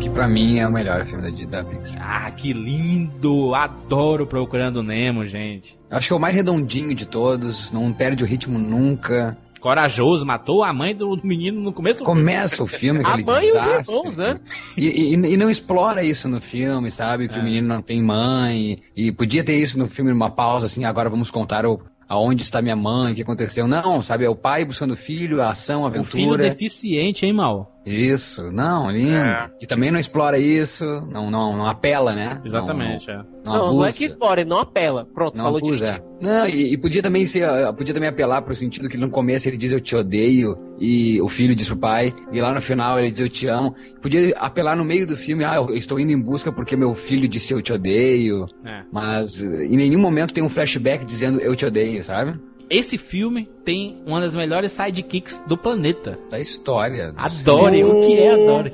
Que 0.00 0.10
pra 0.10 0.28
mim 0.28 0.58
é 0.58 0.66
o 0.68 0.72
melhor 0.72 1.04
filme 1.06 1.30
da, 1.46 1.62
da 1.62 1.64
Pixar. 1.68 2.02
Ah, 2.26 2.30
que 2.30 2.52
lindo! 2.52 3.54
Adoro 3.54 4.26
Procurando 4.26 4.82
Nemo, 4.82 5.24
gente. 5.24 5.78
Acho 5.90 6.08
que 6.08 6.12
é 6.12 6.16
o 6.16 6.20
mais 6.20 6.34
redondinho 6.34 6.94
de 6.94 7.06
todos, 7.06 7.72
não 7.72 7.92
perde 7.92 8.22
o 8.22 8.26
ritmo 8.26 8.58
nunca. 8.58 9.36
Corajoso, 9.60 10.24
matou 10.24 10.62
a 10.62 10.72
mãe 10.72 10.94
do 10.94 11.18
menino 11.24 11.60
no 11.60 11.72
começo 11.72 12.00
do 12.00 12.04
Começa 12.04 12.62
o 12.62 12.66
filme, 12.66 13.00
A 13.04 13.08
aquele 13.10 13.24
mãe 13.24 13.44
e 13.44 13.46
os 13.48 13.52
desastre. 13.64 13.96
irmãos, 13.96 14.16
né? 14.16 14.40
E, 14.76 14.86
e- 14.86 15.14
e 15.14 15.36
não 15.36 15.50
explora 15.50 16.02
isso 16.04 16.28
no 16.28 16.40
filme, 16.40 16.90
sabe? 16.90 17.28
Que 17.28 17.36
É. 17.36 17.40
o 17.40 17.44
menino 17.44 17.66
não 17.66 17.82
tem 17.82 18.02
mãe. 18.02 18.78
E 18.94 19.10
podia 19.10 19.42
ter 19.42 19.58
isso 19.58 19.78
no 19.78 19.88
filme, 19.88 20.10
numa 20.12 20.30
pausa, 20.30 20.66
assim, 20.66 20.84
agora 20.84 21.08
vamos 21.10 21.30
contar 21.30 21.66
o, 21.66 21.80
aonde 22.08 22.42
está 22.42 22.62
minha 22.62 22.76
mãe, 22.76 23.12
o 23.12 23.16
que 23.16 23.22
aconteceu. 23.22 23.66
Não, 23.66 24.00
sabe? 24.02 24.24
É 24.24 24.30
o 24.30 24.36
pai 24.36 24.64
buscando 24.64 24.92
o 24.92 24.96
filho, 24.96 25.42
a 25.42 25.50
ação, 25.50 25.84
a 25.84 25.88
Um 25.88 26.04
filho 26.04 26.24
aventura. 26.32 26.42
deficiente, 26.50 27.26
hein, 27.26 27.32
Mal? 27.32 27.72
Isso, 27.86 28.50
não, 28.50 28.90
lindo. 28.90 29.14
É. 29.14 29.48
E 29.60 29.66
também 29.66 29.92
não 29.92 29.98
explora 29.98 30.38
isso, 30.38 30.84
não, 31.08 31.30
não, 31.30 31.56
não 31.56 31.66
apela, 31.66 32.12
né? 32.14 32.40
Exatamente, 32.44 33.06
não, 33.06 33.14
é. 33.14 33.24
Não, 33.44 33.52
Não, 33.54 33.76
não, 33.76 33.84
é 33.84 33.92
que 33.92 34.04
explora, 34.04 34.40
ele 34.40 34.50
não 34.50 34.58
apela. 34.58 35.06
Pronto, 35.14 35.36
Não 35.36 35.44
falou 35.44 35.58
abusa, 35.58 35.84
direitinho. 35.86 36.10
é. 36.20 36.24
Não, 36.40 36.48
e, 36.48 36.72
e 36.72 36.76
podia 36.78 37.00
também 37.00 37.24
ser, 37.24 37.48
ah, 37.48 37.72
podia 37.72 37.94
também 37.94 38.08
apelar 38.08 38.42
pro 38.42 38.54
sentido 38.56 38.88
que 38.88 38.96
no 38.96 39.08
começo 39.08 39.48
ele 39.48 39.56
diz 39.56 39.70
eu 39.70 39.80
te 39.80 39.94
odeio 39.94 40.58
e 40.80 41.20
o 41.22 41.28
filho 41.28 41.54
diz 41.54 41.68
pro 41.68 41.76
pai 41.76 42.12
e 42.32 42.40
lá 42.40 42.52
no 42.52 42.60
final 42.60 42.98
ele 42.98 43.10
diz 43.10 43.20
eu 43.20 43.28
te 43.28 43.46
amo. 43.46 43.74
Podia 44.02 44.34
apelar 44.38 44.74
no 44.76 44.84
meio 44.84 45.06
do 45.06 45.16
filme, 45.16 45.44
ah, 45.44 45.54
eu 45.54 45.74
estou 45.76 46.00
indo 46.00 46.10
em 46.10 46.20
busca 46.20 46.50
porque 46.50 46.74
meu 46.74 46.92
filho 46.94 47.28
disse 47.28 47.52
eu 47.52 47.62
te 47.62 47.72
odeio. 47.72 48.46
É. 48.64 48.82
Mas 48.90 49.42
eh, 49.44 49.66
em 49.66 49.76
nenhum 49.76 50.00
momento 50.00 50.34
tem 50.34 50.42
um 50.42 50.48
flashback 50.48 51.04
dizendo 51.04 51.38
eu 51.38 51.54
te 51.54 51.64
odeio, 51.64 52.02
sabe? 52.02 52.36
Esse 52.68 52.98
filme 52.98 53.48
tem 53.64 54.02
uma 54.04 54.20
das 54.20 54.34
melhores 54.34 54.72
sidekicks 54.72 55.42
do 55.46 55.56
planeta. 55.56 56.18
Da 56.30 56.40
história. 56.40 57.14
Adore, 57.16 57.84
o 57.84 58.00
que 58.00 58.18
é 58.18 58.32
Adore? 58.32 58.72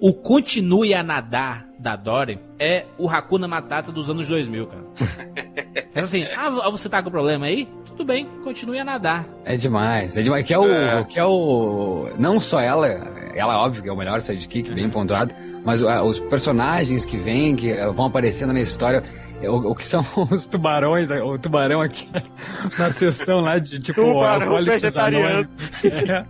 O 0.00 0.14
Continue 0.14 0.94
a 0.94 1.02
Nadar 1.02 1.66
da 1.78 1.96
Dory 1.96 2.38
é 2.58 2.86
o 2.98 3.08
Hakuna 3.08 3.46
Matata 3.46 3.92
dos 3.92 4.08
anos 4.08 4.26
2000, 4.28 4.66
cara. 4.66 4.84
É 5.94 6.02
assim, 6.02 6.24
ah, 6.36 6.70
você 6.70 6.88
tá 6.88 7.02
com 7.02 7.10
problema 7.10 7.46
aí? 7.46 7.68
Tudo 7.84 8.04
bem, 8.04 8.26
continue 8.44 8.78
a 8.78 8.84
nadar. 8.84 9.26
É 9.44 9.56
demais, 9.56 10.16
é 10.16 10.22
demais. 10.22 10.46
Que 10.46 10.54
é 10.54 10.58
o, 10.58 11.04
que 11.04 11.18
é 11.18 11.24
o, 11.24 12.08
não 12.18 12.38
só 12.38 12.60
ela, 12.60 12.86
ela 13.34 13.58
óbvio 13.58 13.82
que 13.82 13.88
é 13.88 13.92
o 13.92 13.96
melhor 13.96 14.20
sidekick, 14.20 14.72
bem 14.72 14.88
pontuado, 14.88 15.34
mas 15.64 15.82
ah, 15.82 16.02
os 16.02 16.20
personagens 16.20 17.04
que 17.04 17.16
vêm, 17.16 17.56
que 17.56 17.72
ah, 17.72 17.90
vão 17.90 18.06
aparecendo 18.06 18.52
na 18.52 18.60
história, 18.60 18.98
é, 18.98 19.29
o, 19.48 19.70
o 19.70 19.74
que 19.74 19.84
são 19.84 20.04
os 20.30 20.46
tubarões, 20.46 21.10
o 21.10 21.38
tubarão 21.38 21.80
aqui 21.80 22.08
na 22.78 22.90
sessão 22.90 23.40
lá 23.40 23.58
de 23.58 23.78
tipo 23.78 24.00
Tubarão 24.02 24.42
alcoólicos 24.42 24.82
vegetariano. 24.82 25.48
anônimos. 25.84 25.84
É. 25.84 26.26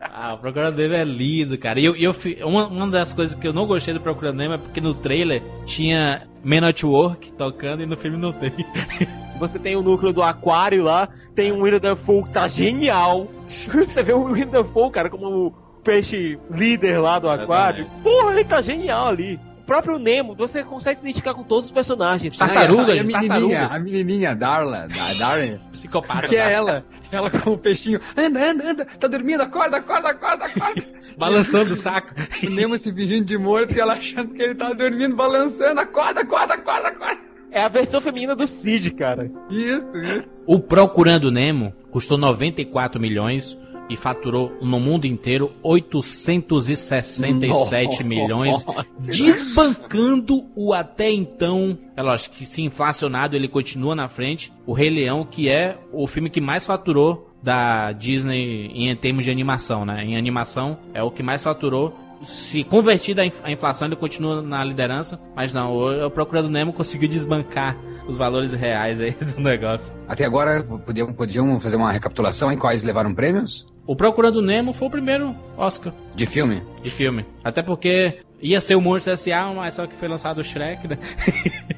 Ah, 0.00 0.34
o 0.34 0.38
Procurando 0.38 0.76
Nemo 0.76 0.94
é 0.94 1.04
lindo, 1.04 1.58
cara. 1.58 1.78
E 1.78 1.84
eu, 1.84 1.94
eu, 1.94 2.14
uma, 2.46 2.66
uma 2.66 2.88
das 2.88 3.12
coisas 3.12 3.38
que 3.38 3.46
eu 3.46 3.52
não 3.52 3.66
gostei 3.66 3.92
do 3.92 4.00
Procurando 4.00 4.38
Nemo 4.38 4.54
é 4.54 4.58
porque 4.58 4.80
no 4.80 4.94
trailer 4.94 5.42
tinha 5.64 6.26
Men 6.42 6.64
at 6.64 6.82
Work 6.82 7.32
tocando 7.34 7.82
e 7.82 7.86
no 7.86 7.96
filme 7.96 8.16
não 8.16 8.32
tem. 8.32 8.52
Você 9.38 9.58
tem 9.58 9.76
o 9.76 9.82
núcleo 9.82 10.14
do 10.14 10.22
aquário 10.22 10.82
lá, 10.82 11.08
tem 11.34 11.52
um 11.52 11.60
William 11.60 11.78
Dafoe 11.80 12.22
que 12.24 12.30
tá 12.30 12.48
genial. 12.48 13.28
Você 13.46 14.02
vê 14.02 14.14
o 14.14 14.22
William 14.22 14.46
Dafoe, 14.46 14.90
cara, 14.90 15.10
como 15.10 15.26
o 15.48 15.50
peixe 15.84 16.38
líder 16.50 16.98
lá 16.98 17.18
do 17.18 17.28
aquário. 17.28 17.86
Porra, 18.02 18.32
ele 18.32 18.44
tá 18.44 18.62
genial 18.62 19.08
ali. 19.08 19.38
O 19.66 19.74
próprio 19.74 19.98
Nemo, 19.98 20.32
você 20.36 20.62
consegue 20.62 21.00
se 21.00 21.04
identificar 21.04 21.34
com 21.34 21.42
todos 21.42 21.64
os 21.66 21.72
personagens. 21.72 22.38
Tartaruga, 22.38 22.94
a, 22.94 23.00
a 23.00 23.02
menininha, 23.02 23.66
a 23.66 23.78
menininha 23.80 24.32
Darla, 24.32 24.86
da 24.86 25.14
Darren, 25.14 25.58
Psicopata. 25.72 26.28
que 26.28 26.36
é 26.36 26.52
ela, 26.52 26.84
ela 27.10 27.28
com 27.28 27.50
o 27.50 27.58
peixinho, 27.58 27.98
anda, 28.16 28.48
anda, 28.48 28.70
anda, 28.70 28.84
tá 28.84 29.08
dormindo, 29.08 29.40
acorda, 29.40 29.78
acorda, 29.78 30.10
acorda, 30.10 30.44
acorda. 30.44 30.84
Balançando 31.18 31.72
o 31.72 31.76
saco. 31.76 32.14
O 32.44 32.48
Nemo 32.48 32.78
se 32.78 32.92
fingindo 32.92 33.24
de 33.24 33.36
morto 33.36 33.74
e 33.74 33.80
ela 33.80 33.94
achando 33.94 34.32
que 34.34 34.40
ele 34.40 34.54
tá 34.54 34.72
dormindo, 34.72 35.16
balançando, 35.16 35.80
acorda, 35.80 36.20
acorda, 36.20 36.54
acorda, 36.54 36.86
acorda. 36.86 37.20
É 37.50 37.60
a 37.60 37.68
versão 37.68 38.00
feminina 38.00 38.36
do 38.36 38.46
Cid, 38.46 38.92
cara. 38.92 39.28
Isso, 39.50 39.98
isso. 39.98 40.28
O 40.46 40.60
Procurando 40.60 41.28
Nemo 41.32 41.74
custou 41.90 42.16
94 42.16 43.00
milhões 43.00 43.58
e 43.88 43.96
faturou 43.96 44.52
no 44.60 44.80
mundo 44.80 45.06
inteiro 45.06 45.52
867 45.62 47.22
Nossa. 47.48 48.04
milhões, 48.04 48.64
desbancando 49.10 50.44
o 50.54 50.72
até 50.74 51.10
então. 51.10 51.78
É 51.96 52.02
lógico 52.02 52.34
que 52.36 52.44
se 52.44 52.62
inflacionado 52.62 53.36
ele 53.36 53.48
continua 53.48 53.94
na 53.94 54.08
frente. 54.08 54.52
O 54.66 54.72
Rei 54.72 54.90
Leão, 54.90 55.24
que 55.24 55.48
é 55.48 55.78
o 55.92 56.06
filme 56.06 56.30
que 56.30 56.40
mais 56.40 56.66
faturou 56.66 57.30
da 57.42 57.92
Disney 57.92 58.70
em 58.74 58.94
termos 58.96 59.24
de 59.24 59.30
animação, 59.30 59.84
né? 59.84 60.04
Em 60.04 60.16
animação 60.16 60.76
é 60.92 61.02
o 61.02 61.10
que 61.10 61.22
mais 61.22 61.42
faturou 61.42 61.94
se 62.24 62.64
convertir 62.64 63.14
da 63.14 63.26
inf- 63.26 63.42
a 63.44 63.52
inflação, 63.52 63.86
ele 63.86 63.94
continua 63.94 64.40
na 64.40 64.64
liderança. 64.64 65.20
Mas 65.36 65.52
não, 65.52 65.76
o, 65.76 66.10
Procurando 66.10 66.48
Nemo 66.48 66.72
conseguiu 66.72 67.08
desbancar 67.08 67.76
os 68.08 68.16
valores 68.16 68.52
reais 68.52 69.00
aí 69.00 69.10
do 69.36 69.40
negócio. 69.40 69.92
Até 70.08 70.24
agora, 70.24 70.62
podiam, 70.62 71.12
podiam 71.12 71.60
fazer 71.60 71.76
uma 71.76 71.92
recapitulação 71.92 72.50
em 72.50 72.56
quais 72.56 72.82
levaram 72.82 73.14
prêmios? 73.14 73.66
O 73.86 73.94
Procurando 73.94 74.42
Nemo 74.42 74.72
foi 74.72 74.88
o 74.88 74.90
primeiro 74.90 75.34
Oscar 75.56 75.92
De 76.14 76.26
filme? 76.26 76.62
de 76.82 76.90
filme. 76.90 77.24
Até 77.44 77.62
porque 77.62 78.18
ia 78.42 78.60
ser 78.60 78.74
o 78.74 78.80
Monstro 78.80 79.12
S.A., 79.12 79.52
mas 79.54 79.74
só 79.74 79.86
que 79.86 79.94
foi 79.94 80.08
lançado 80.08 80.38
o 80.38 80.44
Shrek, 80.44 80.88
né? 80.88 80.98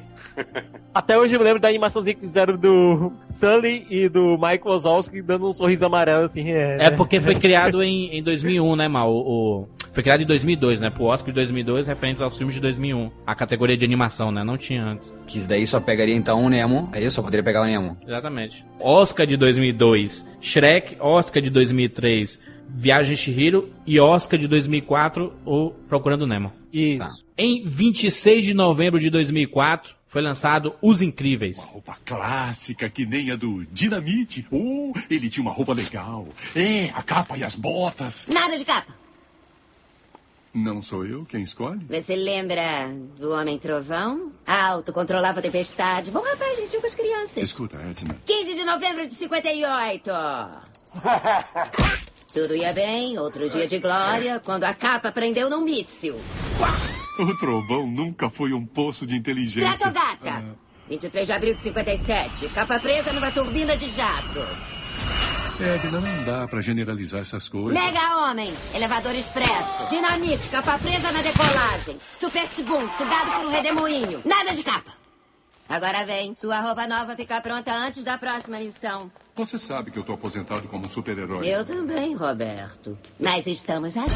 Até 0.93 1.17
hoje 1.17 1.35
eu 1.35 1.39
me 1.39 1.45
lembro 1.45 1.59
da 1.61 1.67
animaçãozinha 1.69 2.15
que 2.15 2.21
fizeram 2.21 2.57
do 2.57 3.11
Sully 3.29 3.85
e 3.89 4.09
do 4.09 4.31
Michael 4.37 4.61
Wazowski 4.65 5.21
dando 5.21 5.47
um 5.47 5.53
sorriso 5.53 5.85
amarelo, 5.85 6.25
assim. 6.25 6.49
É, 6.51 6.77
É 6.85 6.89
porque 6.91 7.19
foi 7.19 7.35
criado 7.39 7.83
em, 7.83 8.17
em 8.17 8.23
2001, 8.23 8.75
né, 8.75 8.87
Mal? 8.87 9.13
O, 9.13 9.19
o- 9.61 9.67
foi 9.91 10.03
criado 10.03 10.21
em 10.21 10.25
2002, 10.25 10.79
né? 10.79 10.89
Pro 10.89 11.05
Oscar 11.05 11.29
de 11.29 11.35
2002, 11.35 11.87
referentes 11.87 12.21
aos 12.21 12.37
filmes 12.37 12.55
de 12.55 12.61
2001. 12.61 13.11
A 13.25 13.35
categoria 13.35 13.77
de 13.77 13.85
animação, 13.85 14.31
né? 14.31 14.43
Não 14.43 14.57
tinha 14.57 14.83
antes. 14.83 15.13
Que 15.27 15.37
isso 15.37 15.47
daí 15.47 15.65
só 15.65 15.79
pegaria 15.79 16.15
então 16.15 16.43
o 16.43 16.49
Nemo. 16.49 16.89
É 16.93 17.03
isso? 17.03 17.15
Só 17.15 17.21
poderia 17.21 17.43
pegar 17.43 17.61
o 17.61 17.65
Nemo. 17.65 17.97
Exatamente. 18.05 18.65
Oscar 18.79 19.25
de 19.25 19.37
2002, 19.37 20.25
Shrek. 20.39 20.97
Oscar 20.99 21.41
de 21.41 21.49
2003, 21.49 22.39
Viagem 22.67 23.15
de 23.15 23.21
Chihiro. 23.21 23.69
E 23.85 23.99
Oscar 23.99 24.39
de 24.39 24.47
2004, 24.47 25.33
o 25.45 25.71
Procurando 25.87 26.27
Nemo. 26.27 26.51
Isso. 26.71 27.25
Em 27.37 27.63
26 27.65 28.45
de 28.45 28.53
novembro 28.53 28.99
de 28.99 29.09
2004, 29.09 29.95
foi 30.07 30.21
lançado 30.21 30.75
Os 30.81 31.01
Incríveis. 31.01 31.57
Roupa 31.59 31.95
clássica, 32.03 32.89
que 32.89 33.05
nem 33.05 33.31
a 33.31 33.35
do 33.35 33.65
Dinamite. 33.71 34.45
Oh, 34.51 34.91
ele 35.09 35.29
tinha 35.29 35.43
uma 35.43 35.51
roupa 35.51 35.73
legal. 35.73 36.27
É, 36.55 36.89
a 36.93 37.03
capa 37.03 37.37
e 37.37 37.43
as 37.43 37.55
botas. 37.55 38.25
Nada 38.27 38.57
de 38.57 38.65
capa. 38.65 38.98
Não 40.53 40.81
sou 40.81 41.05
eu 41.05 41.25
quem 41.25 41.43
escolhe? 41.43 41.85
Você 41.87 42.15
lembra 42.15 42.89
do 43.17 43.31
Homem 43.31 43.57
Trovão? 43.59 44.31
Alto, 44.47 44.91
controlava 44.91 45.39
a 45.39 45.41
tempestade. 45.41 46.09
Bom 46.09 46.21
rapaz, 46.21 46.57
gentil 46.57 46.81
com 46.81 46.87
as 46.87 46.95
crianças. 46.95 47.37
Escuta, 47.37 47.77
Edna. 47.77 48.17
15 48.25 48.55
de 48.55 48.63
novembro 48.65 49.05
de 49.05 49.13
58. 49.13 50.11
Tudo 52.33 52.55
ia 52.55 52.73
bem, 52.73 53.17
outro 53.17 53.49
dia 53.49 53.67
de 53.67 53.79
glória, 53.79 54.39
quando 54.39 54.63
a 54.63 54.73
capa 54.73 55.11
prendeu 55.11 55.49
num 55.49 55.61
míssil. 55.61 56.15
O 57.19 57.37
trovão 57.37 57.87
nunca 57.87 58.29
foi 58.29 58.53
um 58.53 58.65
poço 58.65 59.05
de 59.05 59.15
inteligência. 59.15 59.73
Stratogata. 59.73 60.43
23 60.89 61.27
de 61.27 61.33
abril 61.33 61.53
de 61.55 61.61
57. 61.61 62.49
Capa 62.49 62.79
presa 62.79 63.13
numa 63.13 63.31
turbina 63.31 63.77
de 63.77 63.87
jato. 63.89 64.39
Edna, 65.61 65.99
não 65.99 66.23
dá 66.23 66.47
pra 66.47 66.61
generalizar 66.61 67.21
essas 67.21 67.49
coisas. 67.49 67.73
Mega 67.73 68.17
Homem, 68.17 68.53
elevador 68.73 69.13
expresso. 69.13 69.87
Dinamite, 69.89 70.47
capa 70.47 70.77
presa 70.77 71.11
na 71.11 71.21
decolagem. 71.21 71.99
Super 72.17 72.47
Tibum, 72.47 72.79
sugado 72.97 73.31
por 73.31 73.45
um 73.45 73.49
redemoinho. 73.49 74.21
Nada 74.23 74.53
de 74.53 74.63
capa. 74.63 74.91
Agora 75.67 76.05
vem, 76.05 76.35
sua 76.35 76.61
roupa 76.61 76.87
nova 76.87 77.15
ficar 77.15 77.41
pronta 77.41 77.71
antes 77.71 78.03
da 78.03 78.17
próxima 78.17 78.57
missão. 78.57 79.11
Você 79.35 79.59
sabe 79.59 79.91
que 79.91 79.99
eu 79.99 80.03
tô 80.03 80.13
aposentado 80.13 80.67
como 80.67 80.89
super-herói. 80.89 81.47
Eu 81.47 81.63
também, 81.63 82.15
Roberto. 82.15 82.97
Mas 83.19 83.45
estamos 83.45 83.95
aqui. 83.95 84.09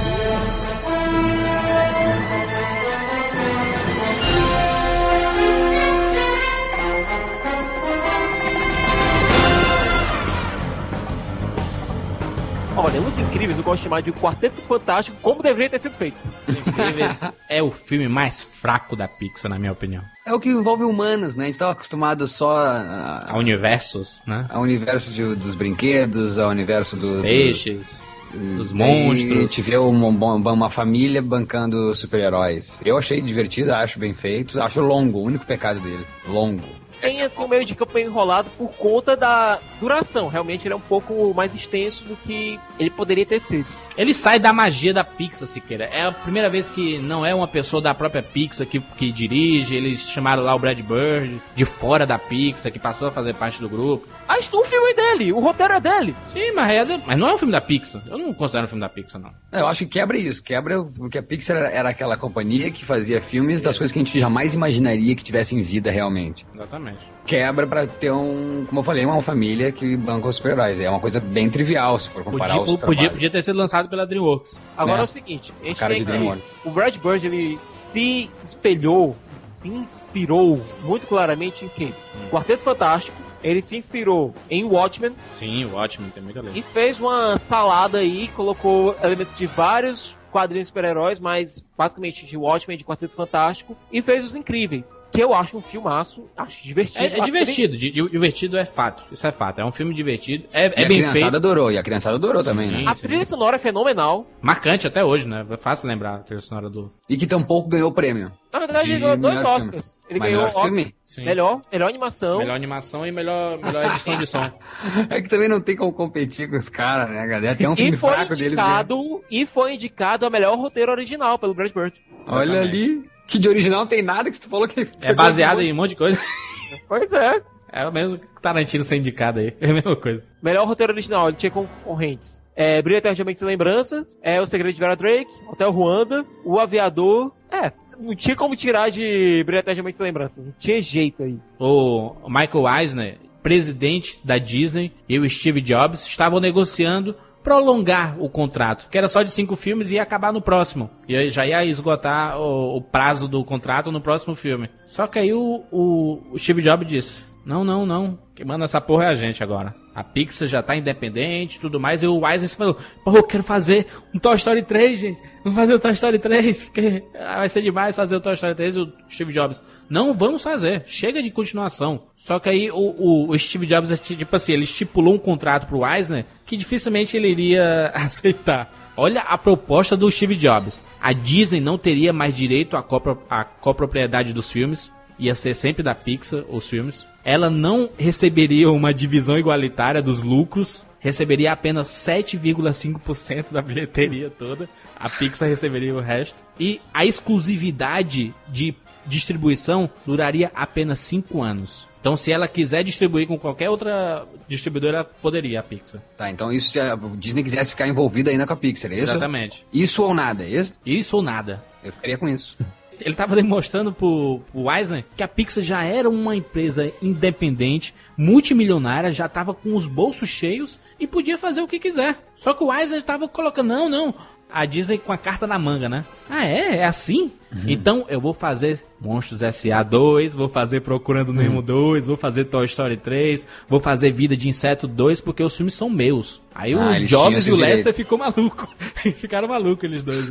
Os 13.08 13.18
Incríveis 13.18 13.58
eu 13.58 13.64
gosto 13.64 13.78
de 13.80 13.84
chamar 13.84 14.02
de 14.02 14.12
Quarteto 14.14 14.62
Fantástico, 14.62 15.18
como 15.22 15.44
deveria 15.44 15.70
ter 15.70 15.80
sido 15.80 15.94
feito. 15.96 16.22
Incríveis 16.48 17.22
é 17.50 17.62
o 17.62 17.70
filme 17.70 18.08
mais 18.08 18.42
fraco 18.42 18.96
da 18.96 19.08
Pixar, 19.08 19.52
na 19.52 19.60
minha 19.60 19.72
opinião. 19.72 20.02
É 20.26 20.34
o 20.34 20.40
que 20.40 20.50
envolve 20.50 20.84
humanos, 20.84 21.36
né? 21.36 21.44
A 21.44 21.48
gente 21.48 21.56
estava 21.56 21.74
acostumado 21.74 22.28
só 22.28 22.56
a, 22.58 23.26
A 23.30 23.38
universos, 23.38 24.24
né? 24.26 24.46
ao 24.50 24.62
universo 24.62 25.12
de- 25.12 25.36
dos 25.36 25.54
brinquedos, 25.54 26.40
ao 26.40 26.50
universo 26.50 26.96
do, 26.96 27.02
Dos 27.02 27.12
do- 27.12 27.22
peixes, 27.22 28.08
dos 28.34 28.72
Daí 28.72 29.06
monstros. 29.08 29.38
A 29.38 29.42
gente 29.42 29.62
vê 29.62 29.76
uma, 29.78 30.08
uma- 30.08 30.52
uma 30.54 30.70
família 30.70 31.22
bancando 31.22 31.94
super-heróis. 31.94 32.82
Eu 32.86 32.98
achei 32.98 33.22
divertido, 33.22 33.74
acho 33.74 34.00
bem 34.00 34.14
feito. 34.14 34.62
Acho 34.62 34.80
longo, 34.82 35.20
o 35.20 35.24
único 35.24 35.46
pecado 35.46 35.80
dele. 35.82 36.06
Longo. 36.28 36.64
Tem 37.04 37.22
assim 37.22 37.44
um 37.44 37.50
meio 37.50 37.66
de 37.66 37.76
campo 37.76 37.96
meio 37.96 38.08
enrolado 38.08 38.50
por 38.58 38.72
conta 38.76 39.14
da 39.14 39.60
duração. 39.78 40.30
Realmente 40.30 40.66
ele 40.66 40.74
é 40.74 40.78
um 40.78 40.80
pouco 40.80 41.34
mais 41.34 41.54
extenso 41.54 42.06
do 42.06 42.16
que 42.16 42.58
ele 42.80 42.90
poderia 42.90 43.26
ter 43.26 43.42
sido. 43.42 43.66
Ele 43.98 44.14
sai 44.14 44.40
da 44.40 44.52
magia 44.52 44.94
da 44.94 45.04
Pixar, 45.04 45.48
Siqueira. 45.48 45.86
É 45.86 46.06
a 46.06 46.12
primeira 46.12 46.50
vez 46.50 46.70
que 46.70 46.98
não 46.98 47.26
é 47.26 47.34
uma 47.34 47.48
pessoa 47.48 47.82
da 47.82 47.94
própria 47.94 48.24
Pixar 48.24 48.66
que, 48.66 48.80
que 48.80 49.12
dirige. 49.12 49.76
Eles 49.76 50.10
chamaram 50.10 50.44
lá 50.44 50.56
o 50.56 50.60
Brad 50.60 50.80
Bird, 50.80 51.40
de 51.56 51.66
fora 51.66 52.06
da 52.06 52.18
Pixar, 52.18 52.72
que 52.72 52.80
passou 52.80 53.08
a 53.08 53.12
fazer 53.12 53.36
parte 53.36 53.60
do 53.60 53.70
grupo. 53.70 54.08
Ah, 54.28 54.38
o 54.40 54.64
filme 54.64 54.92
é 54.92 54.94
dele, 54.94 55.34
o 55.34 55.40
roteiro 55.40 55.74
é 55.74 55.80
dele. 55.80 56.16
Sim, 56.34 56.52
mas, 56.54 56.72
é, 56.72 57.00
mas 57.06 57.18
não 57.18 57.30
é 57.30 57.34
um 57.34 57.38
filme 57.38 57.52
da 57.52 57.62
Pixar. 57.62 58.02
Eu 58.08 58.18
não 58.18 58.34
considero 58.34 58.66
um 58.66 58.68
filme 58.68 58.82
da 58.82 58.90
Pixar, 58.90 59.22
não. 59.22 59.32
Eu 59.52 59.68
acho 59.68 59.80
que 59.80 60.00
quebra 60.00 60.18
isso, 60.18 60.42
quebra 60.42 60.84
porque 60.84 61.18
a 61.18 61.24
Pixar 61.24 61.58
era, 61.58 61.70
era 61.70 61.90
aquela 61.90 62.18
companhia 62.18 62.72
que 62.72 62.86
fazia 62.86 63.22
filmes 63.22 63.62
das 63.62 63.78
coisas 63.78 63.92
que 63.92 64.00
a 64.00 64.04
gente 64.04 64.20
jamais 64.20 64.54
imaginaria 64.54 65.16
que 65.16 65.24
tivessem 65.24 65.62
vida 65.62 65.92
realmente. 65.92 66.46
Exatamente. 66.54 67.13
Quebra 67.26 67.66
pra 67.66 67.88
ter 67.88 68.12
um, 68.12 68.66
como 68.68 68.82
eu 68.82 68.84
falei, 68.84 69.06
uma 69.06 69.22
família 69.22 69.72
que 69.72 69.96
banca 69.96 70.28
os 70.28 70.36
super-heróis. 70.36 70.80
É 70.80 70.90
uma 70.90 71.00
coisa 71.00 71.20
bem 71.22 71.50
trivial 71.50 71.98
se 71.98 72.10
for 72.10 72.24
comparar 72.24 72.50
Podia, 72.58 72.62
os 72.62 72.68
podia, 72.70 72.80
trabalhos. 72.80 73.12
podia 73.14 73.30
ter 73.30 73.42
sido 73.42 73.58
lançado 73.58 73.88
pela 73.90 74.06
DreamWorks. 74.06 74.60
Agora 74.78 74.98
É. 74.98 75.02
é, 75.02 75.04
o 75.04 75.08
seguinte, 75.08 75.54
a 75.62 75.66
gente 75.66 75.80
Cara 75.80 75.94
tem 75.94 76.04
de 76.04 76.12
que- 76.12 76.68
o 76.68 76.72
Brad 76.72 76.98
Bird 76.98 77.26
ele 77.28 77.58
se 77.70 78.30
espelhou, 78.44 79.16
se 79.50 79.70
inspirou 79.70 80.62
muito 80.84 81.08
claramente 81.08 81.64
em 81.64 81.70
quem? 81.70 81.94
Quarteto 82.30 82.62
Fantástico. 82.64 83.16
Ele 83.42 83.62
se 83.62 83.76
inspirou 83.76 84.34
em 84.50 84.64
Watchmen 84.64 85.12
Sim, 85.34 85.66
o 85.66 85.74
Watchmen 85.76 86.10
tem 86.12 86.24
muita 86.24 86.42
lei. 86.42 86.54
e 86.56 86.62
fez 86.62 87.00
uma 87.02 87.36
salada 87.38 87.98
aí, 87.98 88.30
colocou 88.30 88.96
elementos 89.04 89.38
de 89.38 89.46
vários 89.48 90.18
quadrinhos 90.32 90.68
de 90.68 90.70
super-heróis, 90.70 91.20
mas 91.20 91.64
basicamente 91.78 92.26
de 92.26 92.38
Watchmen, 92.38 92.78
de 92.78 92.86
Quarteto 92.86 93.14
Fantástico, 93.16 93.76
e 93.92 94.02
fez 94.02 94.24
Os 94.26 94.34
Incríveis, 94.34 94.98
que 95.14 95.22
eu 95.24 95.34
acho 95.34 95.58
um 95.58 95.62
filmaço, 95.62 96.28
acho 96.36 96.64
divertido. 96.64 97.04
É, 97.06 97.20
é 97.20 97.22
divertido, 97.24 97.78
di- 97.78 97.92
di- 97.92 98.10
divertido 98.10 98.58
é 98.58 98.66
fato. 98.66 99.04
Isso 99.12 99.26
é 99.28 99.32
fato. 99.32 99.62
É 99.62 99.66
um 99.66 99.72
filme 99.72 99.94
divertido. 99.94 100.46
É, 100.52 100.68
E 100.68 100.82
é 100.82 100.86
a 100.86 100.88
bem 100.88 100.98
criançada 100.98 101.20
feito. 101.20 101.36
adorou, 101.36 101.72
e 101.72 101.78
a 101.78 101.84
criançada 101.84 102.16
adorou 102.16 102.44
também, 102.44 102.72
né? 102.72 102.84
A 102.88 102.96
trilha 102.96 103.26
sonora 103.26 103.56
é 103.58 103.60
fenomenal. 103.60 104.26
Marcante 104.42 104.88
até 104.88 105.04
hoje, 105.04 105.28
né? 105.28 105.46
É 105.50 105.58
fácil 105.58 105.88
lembrar 105.88 106.16
a 106.16 106.20
trilha 106.20 106.42
sonora 106.42 106.70
do. 106.70 106.92
E 107.10 107.16
que 107.18 107.28
tampouco 107.28 107.70
ganhou 107.70 107.90
o 107.90 107.94
prêmio. 107.94 108.32
Na 108.52 108.60
verdade, 108.60 108.86
De 108.86 108.92
ele 108.92 109.00
ganhou 109.00 109.18
dois 109.18 109.40
Oscars. 109.44 109.64
filme. 109.64 109.80
Ele 110.10 110.20
Mas 110.20 110.30
ganhou 110.30 110.42
melhor 110.44 110.46
Oscar. 110.56 110.64
filme? 110.72 110.96
Sim. 111.08 111.26
Melhor, 111.26 111.62
melhor 111.72 111.90
animação. 111.90 112.38
Melhor 112.40 112.56
animação 112.56 113.06
e 113.06 113.12
melhor, 113.12 113.60
melhor 113.60 113.86
edição 113.86 114.16
de 114.18 114.26
som. 114.28 114.52
É 115.10 115.22
que 115.22 115.30
também 115.30 115.48
não 115.50 115.62
tem 115.62 115.76
como 115.76 115.94
competir 115.94 116.50
com 116.50 116.56
os 116.56 116.70
caras, 116.70 117.10
né, 117.10 117.26
galera? 117.28 117.56
Tem 117.56 117.68
um 117.68 117.76
filme 117.76 117.92
e 117.94 117.98
foi 117.98 118.12
fraco 118.12 118.36
deles 118.36 118.56
mesmo. 118.58 118.62
indicado 118.62 119.22
e 119.30 119.46
foi 119.46 119.74
indicado 119.74 120.26
a 120.26 120.30
melhor 120.30 120.56
roteiro 120.58 120.92
original 120.92 121.38
pelo 121.38 121.54
Brad 121.54 121.72
Bird. 121.72 121.94
Olha 122.28 122.62
ali, 122.62 123.04
que 123.28 123.40
de 123.40 123.50
original 123.50 123.82
não 123.82 123.88
tem 123.88 124.02
nada 124.02 124.30
que 124.30 124.40
tu 124.40 124.50
falou 124.50 124.68
que... 124.68 124.88
É 125.02 125.14
baseado 125.14 125.62
em 125.62 125.72
um 125.72 125.76
monte 125.76 125.92
de 125.92 125.96
coisa. 125.96 126.20
Pois 126.88 127.14
é. 127.14 127.42
É 127.72 127.88
o 127.88 127.92
mesmo 127.92 128.18
que 128.18 128.42
Tarantino 128.42 128.84
ser 128.84 128.98
indicado 128.98 129.40
aí. 129.40 129.54
É 129.60 129.70
a 129.70 129.74
mesma 129.74 129.96
coisa. 129.96 130.24
Melhor 130.42 130.68
roteiro 130.68 130.94
original, 130.94 131.28
ele 131.28 131.38
tinha 131.38 131.52
concorrentes. 131.52 132.42
É, 132.56 132.82
Brilha 132.82 132.98
Eternamente 132.98 133.40
Sem 133.40 133.48
Lembrança, 133.48 134.06
é 134.22 134.40
O 134.40 134.46
Segredo 134.46 134.76
de 134.76 134.80
Vera 134.80 134.96
Drake, 134.96 135.32
Hotel 135.48 135.72
Ruanda, 135.72 136.24
O 136.46 136.60
Aviador. 136.60 137.32
É, 137.52 137.72
não 138.00 138.16
tinha 138.16 138.36
como 138.36 138.56
tirar 138.56 138.90
de 138.90 139.44
Brilha 139.44 139.62
Eternamente 139.62 139.98
Sem 139.98 140.06
Lembranças. 140.06 140.46
Não 140.46 140.54
tinha 140.60 140.82
jeito 140.82 141.24
aí. 141.24 141.40
O 141.58 142.14
Michael 142.28 142.80
Eisner, 142.80 143.18
presidente 143.42 144.20
da 144.24 144.38
Disney, 144.38 144.94
e 145.10 145.18
o 145.18 145.28
Steve 145.28 145.62
Jobs 145.62 146.06
estavam 146.06 146.40
negociando 146.40 147.16
prolongar 147.44 148.16
o 148.20 148.30
contrato, 148.30 148.88
que 148.90 148.98
era 148.98 149.08
só 149.08 149.22
de 149.22 149.32
cinco 149.32 149.56
filmes 149.56 149.92
e 149.92 149.96
ia 149.96 150.04
acabar 150.04 150.32
no 150.32 150.42
próximo. 150.42 150.90
E 151.08 151.30
já 151.30 151.46
ia 151.46 151.64
esgotar 151.66 152.40
o, 152.40 152.78
o 152.78 152.82
prazo 152.82 153.28
do 153.28 153.44
contrato 153.44 153.92
no 153.92 154.02
próximo 154.02 154.36
filme. 154.36 154.70
Só 154.88 155.06
que 155.08 155.20
aí 155.20 155.34
o, 155.34 155.64
o, 155.72 156.22
o 156.32 156.40
Steve 156.40 156.62
Jobs 156.62 156.88
disse: 156.88 157.33
Não, 157.46 157.64
não, 157.64 157.86
não. 157.86 158.18
Quem 158.34 158.46
manda 158.46 158.66
essa 158.66 158.80
porra 158.80 159.06
é 159.06 159.08
a 159.08 159.14
gente 159.14 159.44
agora. 159.44 159.76
A 159.94 160.04
Pixar 160.04 160.48
já 160.48 160.64
tá 160.64 160.76
independente 160.76 161.60
tudo 161.60 161.80
mais. 161.80 162.02
E 162.02 162.08
o 162.08 162.28
Eisner 162.28 162.50
falou: 162.50 162.78
Pô, 163.04 163.18
eu 163.18 163.24
quero 163.24 163.44
fazer 163.44 163.86
um 164.14 164.20
Toy 164.20 164.36
Story 164.36 164.64
3, 164.64 165.00
gente. 165.00 165.22
Vamos 165.44 165.60
fazer 165.60 165.74
o 165.74 165.80
Toy 165.80 165.92
Story 165.92 166.20
3, 166.20 166.64
porque 166.64 167.04
vai 167.14 167.50
ser 167.50 167.62
demais 167.62 167.96
fazer 167.96 168.16
o 168.16 168.22
Toy 168.22 168.34
Story 168.34 168.56
3. 168.56 168.76
E 168.76 168.80
o 168.80 168.94
Steve 169.10 169.34
Jobs: 169.34 169.62
Não 169.90 170.14
vamos 170.14 170.42
fazer. 170.42 170.84
Chega 170.88 171.22
de 171.22 171.30
continuação. 171.30 172.04
Só 172.16 172.40
que 172.40 172.50
aí 172.50 172.72
o, 172.72 172.76
o, 172.76 173.30
o 173.30 173.38
Steve 173.38 173.66
Jobs, 173.66 173.92
é 173.92 173.98
tipo 173.98 174.36
assim, 174.36 174.54
ele 174.54 174.64
estipulou 174.64 175.14
um 175.14 175.20
contrato 175.20 175.68
pro 175.68 175.86
Eisner 175.86 176.26
que 176.46 176.58
dificilmente 176.58 177.16
ele 177.18 177.30
iria 177.30 177.92
aceitar. 177.94 178.72
Olha 178.96 179.22
a 179.22 179.38
proposta 179.38 179.98
do 179.98 180.10
Steve 180.10 180.36
Jobs. 180.36 180.84
A 181.02 181.14
Disney 181.14 181.60
não 181.60 181.78
teria 181.78 182.14
mais 182.14 182.36
direito 182.36 182.78
à 182.78 183.44
copropriedade 183.44 184.34
dos 184.34 184.52
filmes. 184.52 184.92
Ia 185.20 185.36
ser 185.36 185.54
sempre 185.54 185.84
da 185.84 185.96
Pixar 185.96 186.44
os 186.50 186.70
filmes. 186.70 187.06
Ela 187.24 187.50
não 187.50 187.90
receberia 187.98 188.70
uma 188.70 188.94
divisão 188.94 189.38
igualitária 189.38 190.02
dos 190.02 190.22
lucros 190.22 190.86
receberia 191.04 191.52
apenas 191.52 191.90
7,5% 191.90 193.52
da 193.52 193.62
bilheteria 193.62 194.30
toda. 194.30 194.70
A 194.96 195.10
Pixar 195.10 195.50
receberia 195.50 195.94
o 195.94 196.00
resto. 196.00 196.42
E 196.58 196.80
a 196.94 197.06
exclusividade 197.06 198.34
de 198.48 198.74
distribuição 199.06 199.90
duraria 200.06 200.50
apenas 200.56 201.00
5 201.00 201.42
anos. 201.42 201.90
Então, 202.00 202.16
se 202.16 202.32
ela 202.32 202.48
quiser 202.48 202.84
distribuir 202.84 203.28
com 203.28 203.38
qualquer 203.38 203.70
outra 203.70 204.26
distribuidora, 204.48 205.04
poderia 205.04 205.60
a 205.60 205.64
Pixar. 205.64 206.02
Tá, 206.18 206.30
então 206.30 206.52
isso 206.52 206.70
se 206.70 206.80
a 206.80 206.96
Disney 207.18 207.44
quisesse 207.44 207.72
ficar 207.72 207.88
envolvida 207.88 208.32
ainda 208.32 208.48
com 208.48 208.54
a 208.54 208.58
Pixar, 208.58 208.92
é 208.92 208.96
isso? 208.96 209.12
Exatamente. 209.12 209.66
Isso 209.74 210.04
ou 210.04 210.14
nada, 210.14 210.44
é 210.44 210.50
isso? 210.50 210.74
Isso 210.86 211.16
ou 211.18 211.22
nada. 211.22 211.64
Eu 211.84 211.92
ficaria 211.92 212.18
com 212.18 212.28
isso. 212.28 212.58
Ele 213.04 213.14
estava 213.14 213.36
demonstrando 213.36 213.92
pro, 213.92 214.42
pro 214.52 214.72
Eisner 214.72 215.04
que 215.16 215.24
a 215.24 215.28
Pixar 215.28 215.64
já 215.64 215.84
era 215.84 216.10
uma 216.10 216.36
empresa 216.36 216.92
independente, 217.02 217.94
multimilionária, 218.18 219.12
já 219.12 219.26
estava 219.26 219.54
com 219.54 219.76
os 219.76 219.86
bolsos 219.86 220.30
cheios 220.30 220.80
e 221.00 221.06
podia 221.06 221.38
fazer 221.38 221.62
o 221.62 221.68
que 221.68 221.80
quiser. 221.80 222.18
Só 222.36 222.54
que 222.54 222.64
o 222.64 222.74
Eisner 222.74 223.00
estava 223.00 223.28
colocando, 223.28 223.68
não, 223.68 223.90
não, 223.90 224.16
a 224.52 224.66
Disney 224.66 224.98
com 224.98 225.12
a 225.12 225.18
carta 225.18 225.48
na 225.48 225.58
manga, 225.58 225.90
né? 225.90 226.06
Ah, 226.30 226.46
é? 226.46 226.78
É 226.78 226.86
assim? 226.86 227.32
Então 227.68 228.06
eu 228.10 228.20
vou 228.20 228.34
fazer 228.34 228.84
Monstros 229.00 229.42
S.A. 229.42 229.84
2, 229.84 230.34
vou 230.34 230.48
fazer 230.50 230.82
Procurando 230.82 231.34
Nemo 231.34 231.62
2, 231.62 232.08
vou 232.08 232.16
fazer 232.18 232.46
Toy 232.46 232.66
Story 232.66 232.98
3, 232.98 233.46
vou 233.68 233.80
fazer 233.80 234.12
Vida 234.12 234.36
de 234.36 234.48
Inseto 234.50 234.88
2, 234.88 235.22
porque 235.22 235.44
os 235.44 235.56
filmes 235.56 235.74
são 235.74 235.90
meus. 235.90 236.42
Aí 236.56 236.74
Ah, 236.74 236.92
o 237.02 237.06
Jobs 237.06 237.46
e 237.48 237.52
o 237.52 237.56
Lester 237.56 237.78
direitos. 237.78 237.98
ficou 237.98 238.18
maluco. 238.18 238.68
Ficaram 239.18 239.48
malucos 239.48 239.84
eles 239.84 240.04
dois. 240.04 240.30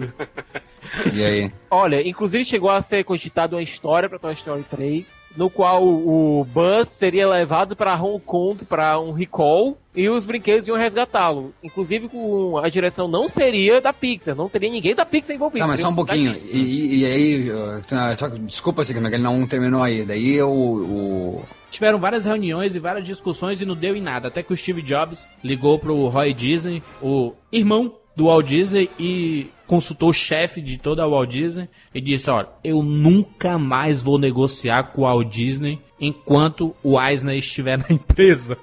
E 1.14 1.24
aí? 1.24 1.50
Olha, 1.70 2.06
inclusive 2.06 2.44
chegou 2.44 2.70
a 2.70 2.80
ser 2.80 3.02
cogitado 3.04 3.56
uma 3.56 3.62
história 3.62 4.08
pra 4.08 4.18
Toy 4.18 4.32
Story 4.34 4.64
3, 4.70 5.16
no 5.36 5.48
qual 5.50 5.82
o 5.84 6.44
Buzz 6.44 6.88
seria 6.88 7.28
levado 7.28 7.74
pra 7.74 8.00
Hong 8.00 8.22
Kong 8.24 8.64
para 8.64 8.98
um 9.00 9.12
recall 9.12 9.76
e 9.94 10.08
os 10.08 10.26
brinquedos 10.26 10.68
iam 10.68 10.76
resgatá-lo. 10.76 11.52
Inclusive 11.62 12.08
com 12.08 12.58
a 12.58 12.68
direção 12.68 13.08
não 13.08 13.26
seria 13.28 13.80
da 13.80 13.92
Pixar, 13.92 14.34
não 14.36 14.48
teria 14.48 14.70
ninguém 14.70 14.94
da 14.94 15.04
Pixar 15.06 15.34
envolvido. 15.34 15.64
Tá, 15.64 15.70
mas 15.70 15.80
só 15.80 15.88
um 15.88 15.94
pouquinho. 15.94 16.32
E, 16.52 16.58
e- 16.58 16.96
e 17.00 17.04
aí, 17.12 17.50
tá, 17.86 18.30
que- 18.30 18.38
desculpa, 18.40 18.84
Sigma, 18.84 19.08
que 19.08 19.16
ele 19.16 19.22
não 19.22 19.46
terminou 19.46 19.82
aí. 19.82 20.04
Daí 20.04 20.42
o, 20.42 20.48
o, 20.50 21.44
Tiveram 21.70 21.98
várias 21.98 22.24
reuniões 22.24 22.74
e 22.74 22.78
várias 22.78 23.06
discussões 23.06 23.60
e 23.60 23.66
não 23.66 23.74
deu 23.74 23.96
em 23.96 24.02
nada. 24.02 24.28
Até 24.28 24.42
que 24.42 24.52
o 24.52 24.56
Steve 24.56 24.82
Jobs 24.82 25.26
ligou 25.42 25.78
pro 25.78 26.06
Roy 26.08 26.34
Disney, 26.34 26.82
o 27.00 27.32
irmão 27.50 27.94
do 28.14 28.26
Walt 28.26 28.46
Disney, 28.46 28.90
e 28.98 29.46
consultou 29.66 30.10
o 30.10 30.12
chefe 30.12 30.60
de 30.60 30.76
toda 30.76 31.02
a 31.02 31.08
Walt 31.08 31.30
Disney 31.30 31.68
e 31.94 32.00
disse: 32.00 32.30
Olha, 32.30 32.48
eu 32.62 32.82
nunca 32.82 33.58
mais 33.58 34.02
vou 34.02 34.18
negociar 34.18 34.92
com 34.92 35.00
o 35.00 35.04
Walt 35.04 35.28
Disney 35.28 35.80
enquanto 35.98 36.76
o 36.82 37.00
Eisner 37.00 37.38
estiver 37.38 37.78
na 37.78 37.86
empresa. 37.88 38.58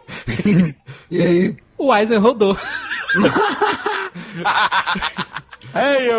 E 1.10 1.22
aí? 1.22 1.58
O 1.78 1.96
Eisner 1.96 2.22
rodou. 2.22 2.56
Hey! 5.74 6.10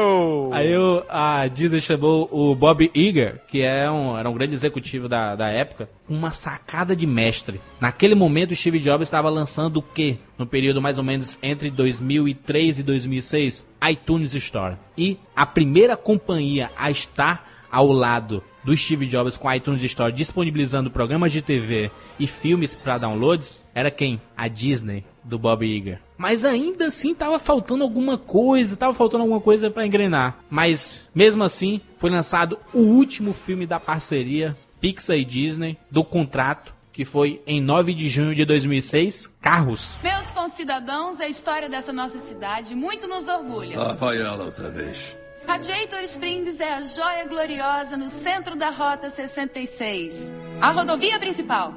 Aí 0.53 0.77
o- 0.77 1.03
a 1.09 1.47
Disney 1.49 1.81
chamou 1.81 2.29
o 2.31 2.55
Bob 2.55 2.91
Iger, 2.95 3.41
que 3.49 3.63
é 3.63 3.91
um, 3.91 4.17
era 4.17 4.29
um 4.29 4.35
grande 4.35 4.55
executivo 4.55 5.09
da, 5.09 5.35
da 5.35 5.49
época, 5.49 5.89
com 6.07 6.15
uma 6.15 6.31
sacada 6.31 6.95
de 6.95 7.07
mestre. 7.07 7.61
Naquele 7.81 8.15
momento, 8.15 8.53
o 8.53 8.57
Steve 8.57 8.79
Jobs 8.79 9.09
estava 9.09 9.29
lançando 9.29 9.79
o 9.79 9.83
quê? 9.83 10.19
No 10.39 10.47
período 10.47 10.81
mais 10.83 10.99
ou 10.99 11.05
menos 11.05 11.39
entre 11.43 11.71
2003 11.71 12.79
e 12.81 12.83
2006? 12.83 13.67
iTunes 13.91 14.35
Store. 14.35 14.77
E 14.97 15.19
a 15.35 15.47
primeira 15.47 15.97
companhia 15.97 16.71
a 16.77 16.91
estar 16.91 17.49
ao 17.71 17.91
lado 17.91 18.43
do 18.65 18.77
Steve 18.77 19.07
Jobs 19.07 19.37
com 19.37 19.49
a 19.49 19.57
iTunes 19.57 19.83
Store 19.85 20.13
disponibilizando 20.13 20.91
programas 20.91 21.33
de 21.33 21.41
TV 21.41 21.91
e 22.19 22.27
filmes 22.27 22.75
para 22.75 22.99
downloads 22.99 23.63
era 23.75 23.91
quem? 23.91 24.21
A 24.37 24.49
Disney 24.49 25.05
do 25.25 25.39
Bob 25.39 25.65
Iger. 25.65 26.01
Mas 26.21 26.45
ainda 26.45 26.89
assim 26.89 27.15
tava 27.15 27.39
faltando 27.39 27.83
alguma 27.83 28.19
coisa, 28.19 28.77
tava 28.77 28.93
faltando 28.93 29.23
alguma 29.23 29.41
coisa 29.41 29.71
para 29.71 29.87
engrenar. 29.87 30.45
Mas 30.51 31.09
mesmo 31.15 31.43
assim, 31.43 31.81
foi 31.97 32.11
lançado 32.11 32.59
o 32.75 32.81
último 32.81 33.33
filme 33.33 33.67
da 33.67 33.81
parceria 33.81 34.55
Pixar 34.79 35.17
e 35.17 35.25
Disney 35.25 35.79
do 35.91 36.05
contrato, 36.05 36.75
que 36.93 37.07
foi 37.07 37.41
em 37.47 37.63
9 37.63 37.95
de 37.95 38.07
junho 38.07 38.35
de 38.35 38.45
2006, 38.45 39.33
Carros. 39.41 39.95
Meus 40.03 40.31
concidadãos, 40.31 41.21
a 41.21 41.27
história 41.27 41.71
dessa 41.71 41.91
nossa 41.91 42.21
cidade 42.21 42.75
muito 42.75 43.09
nos 43.09 43.27
orgulha. 43.27 43.79
Lá 43.79 43.95
vai 43.95 44.21
ela 44.21 44.45
outra 44.45 44.69
vez. 44.69 45.19
Radiator 45.47 46.03
Springs 46.03 46.61
é 46.61 46.75
a 46.75 46.83
joia 46.83 47.25
gloriosa 47.25 47.97
no 47.97 48.11
centro 48.11 48.55
da 48.57 48.69
Rota 48.69 49.09
66. 49.09 50.31
A 50.61 50.71
rodovia 50.71 51.19
principal. 51.19 51.73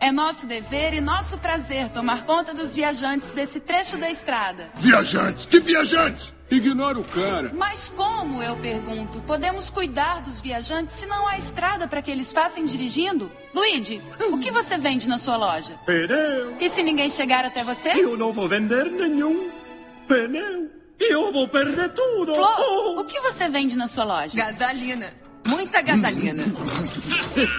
É 0.00 0.12
nosso 0.12 0.46
dever 0.46 0.94
e 0.94 1.00
nosso 1.00 1.38
prazer 1.38 1.88
tomar 1.88 2.24
conta 2.24 2.54
dos 2.54 2.74
viajantes 2.74 3.30
desse 3.30 3.58
trecho 3.58 3.96
da 3.96 4.08
estrada. 4.08 4.70
Viajantes? 4.76 5.46
Que 5.46 5.58
viajantes? 5.58 6.32
Ignora 6.50 6.98
o 6.98 7.04
cara. 7.04 7.50
Mas 7.52 7.88
como, 7.90 8.42
eu 8.42 8.56
pergunto, 8.56 9.20
podemos 9.22 9.68
cuidar 9.68 10.22
dos 10.22 10.40
viajantes 10.40 10.94
se 10.96 11.04
não 11.04 11.26
há 11.26 11.36
estrada 11.36 11.86
para 11.86 12.00
que 12.00 12.10
eles 12.10 12.32
passem 12.32 12.64
dirigindo? 12.64 13.30
Luigi, 13.52 14.00
o 14.32 14.38
que 14.38 14.50
você 14.50 14.78
vende 14.78 15.08
na 15.08 15.18
sua 15.18 15.36
loja? 15.36 15.74
Pneu. 15.84 16.56
E 16.58 16.68
se 16.70 16.82
ninguém 16.82 17.10
chegar 17.10 17.44
até 17.44 17.64
você? 17.64 17.90
Eu 17.90 18.16
não 18.16 18.32
vou 18.32 18.48
vender 18.48 18.84
nenhum 18.84 19.50
pneu. 20.06 20.70
Eu 20.98 21.32
vou 21.32 21.46
perder 21.48 21.92
tudo. 21.92 22.34
Flor, 22.34 22.98
o 22.98 23.04
que 23.04 23.20
você 23.20 23.48
vende 23.48 23.76
na 23.76 23.86
sua 23.88 24.04
loja? 24.04 24.36
Gasolina. 24.36 25.12
Muita 25.46 25.82
gasolina. 25.82 26.44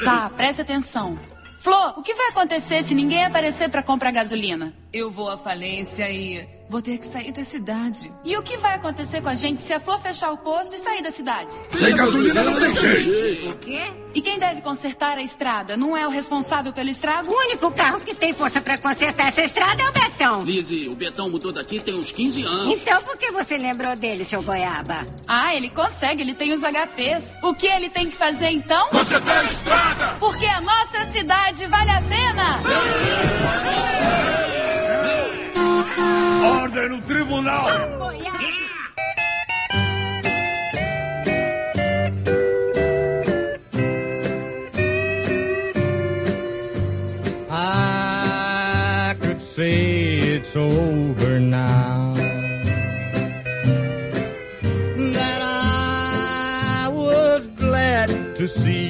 Tá, 0.04 0.30
preste 0.30 0.62
atenção. 0.62 1.18
Flor, 1.60 2.00
o 2.00 2.02
que 2.02 2.14
vai 2.14 2.30
acontecer 2.30 2.82
se 2.84 2.96
ninguém 2.96 3.26
aparecer 3.26 3.70
para 3.70 3.84
comprar 3.84 4.12
gasolina? 4.12 4.74
Eu 4.94 5.12
vou 5.12 5.30
à 5.30 5.38
falência 5.38 6.10
e 6.10 6.48
vou 6.70 6.82
ter 6.82 7.00
que 7.00 7.08
sair 7.08 7.32
da 7.32 7.44
cidade. 7.44 8.12
E 8.24 8.38
o 8.38 8.44
que 8.44 8.56
vai 8.58 8.76
acontecer 8.76 9.22
com 9.22 9.30
a 9.30 9.36
gente 9.36 9.62
se 9.62 9.74
a 9.74 9.80
Flor 9.80 10.00
fechar 10.00 10.32
o 10.32 10.38
posto 10.38 10.76
e 10.76 10.80
sair 10.80 11.02
da 11.02 11.10
cidade? 11.12 11.50
Sem 11.72 11.96
gasolina 11.96 12.44
não 12.44 12.60
tem 12.60 12.76
jeito. 12.76 13.50
O 13.50 13.56
quê? 13.56 13.82
E 14.14 14.22
quem 14.22 14.40
deve 14.40 14.62
consertar 14.62 15.18
a 15.18 15.22
estrada 15.22 15.76
não 15.76 15.98
é 15.98 16.06
o 16.08 16.10
responsável 16.10 16.72
pelo 16.72 16.90
estrago? 16.90 17.32
O 17.32 17.36
único 17.36 17.72
carro 17.72 18.00
que 18.00 18.14
tem 18.14 18.34
força 18.34 18.62
pra 18.62 18.78
consertar 18.78 19.28
essa 19.28 19.42
estrada 19.42 19.82
é 19.82 19.90
o 19.90 19.92
Betão. 19.92 20.44
Lizzie, 20.44 20.88
o 20.88 20.96
Betão 20.96 21.30
mudou 21.30 21.52
daqui 21.52 21.80
tem 21.80 21.96
uns 21.96 22.12
15 22.12 22.44
anos. 22.44 22.74
Então 22.74 23.02
por 23.02 23.18
que 23.18 23.32
você 23.32 23.58
lembrou 23.58 23.96
dele, 23.96 24.24
seu 24.24 24.42
goiaba? 24.44 25.08
Ah, 25.28 25.56
ele 25.56 25.70
consegue, 25.70 26.22
ele 26.22 26.34
tem 26.36 26.54
os 26.54 26.62
HPs. 26.62 27.36
O 27.44 27.54
que 27.54 27.68
ele 27.68 27.90
tem 27.90 28.10
que 28.10 28.16
fazer 28.16 28.50
então? 28.50 28.90
Consertar 28.90 29.40
a 29.40 29.52
estrada! 29.52 30.08
Porque 30.20 30.46
a 30.46 30.62
nossa 30.62 31.06
cidade 31.12 31.66
vale 31.66 31.90
a 31.90 32.02
pena! 32.02 32.60
Ordem 36.40 36.90
no 36.90 37.00
tribunal. 37.02 37.68
I 47.52 49.16
could 49.20 49.42
say 49.42 50.20
it's 50.36 50.56
over 50.56 51.40
now. 51.40 52.14
That 55.18 55.42
I 55.42 56.88
was 56.92 57.48
glad 57.58 58.36
to 58.38 58.48
see. 58.48 58.89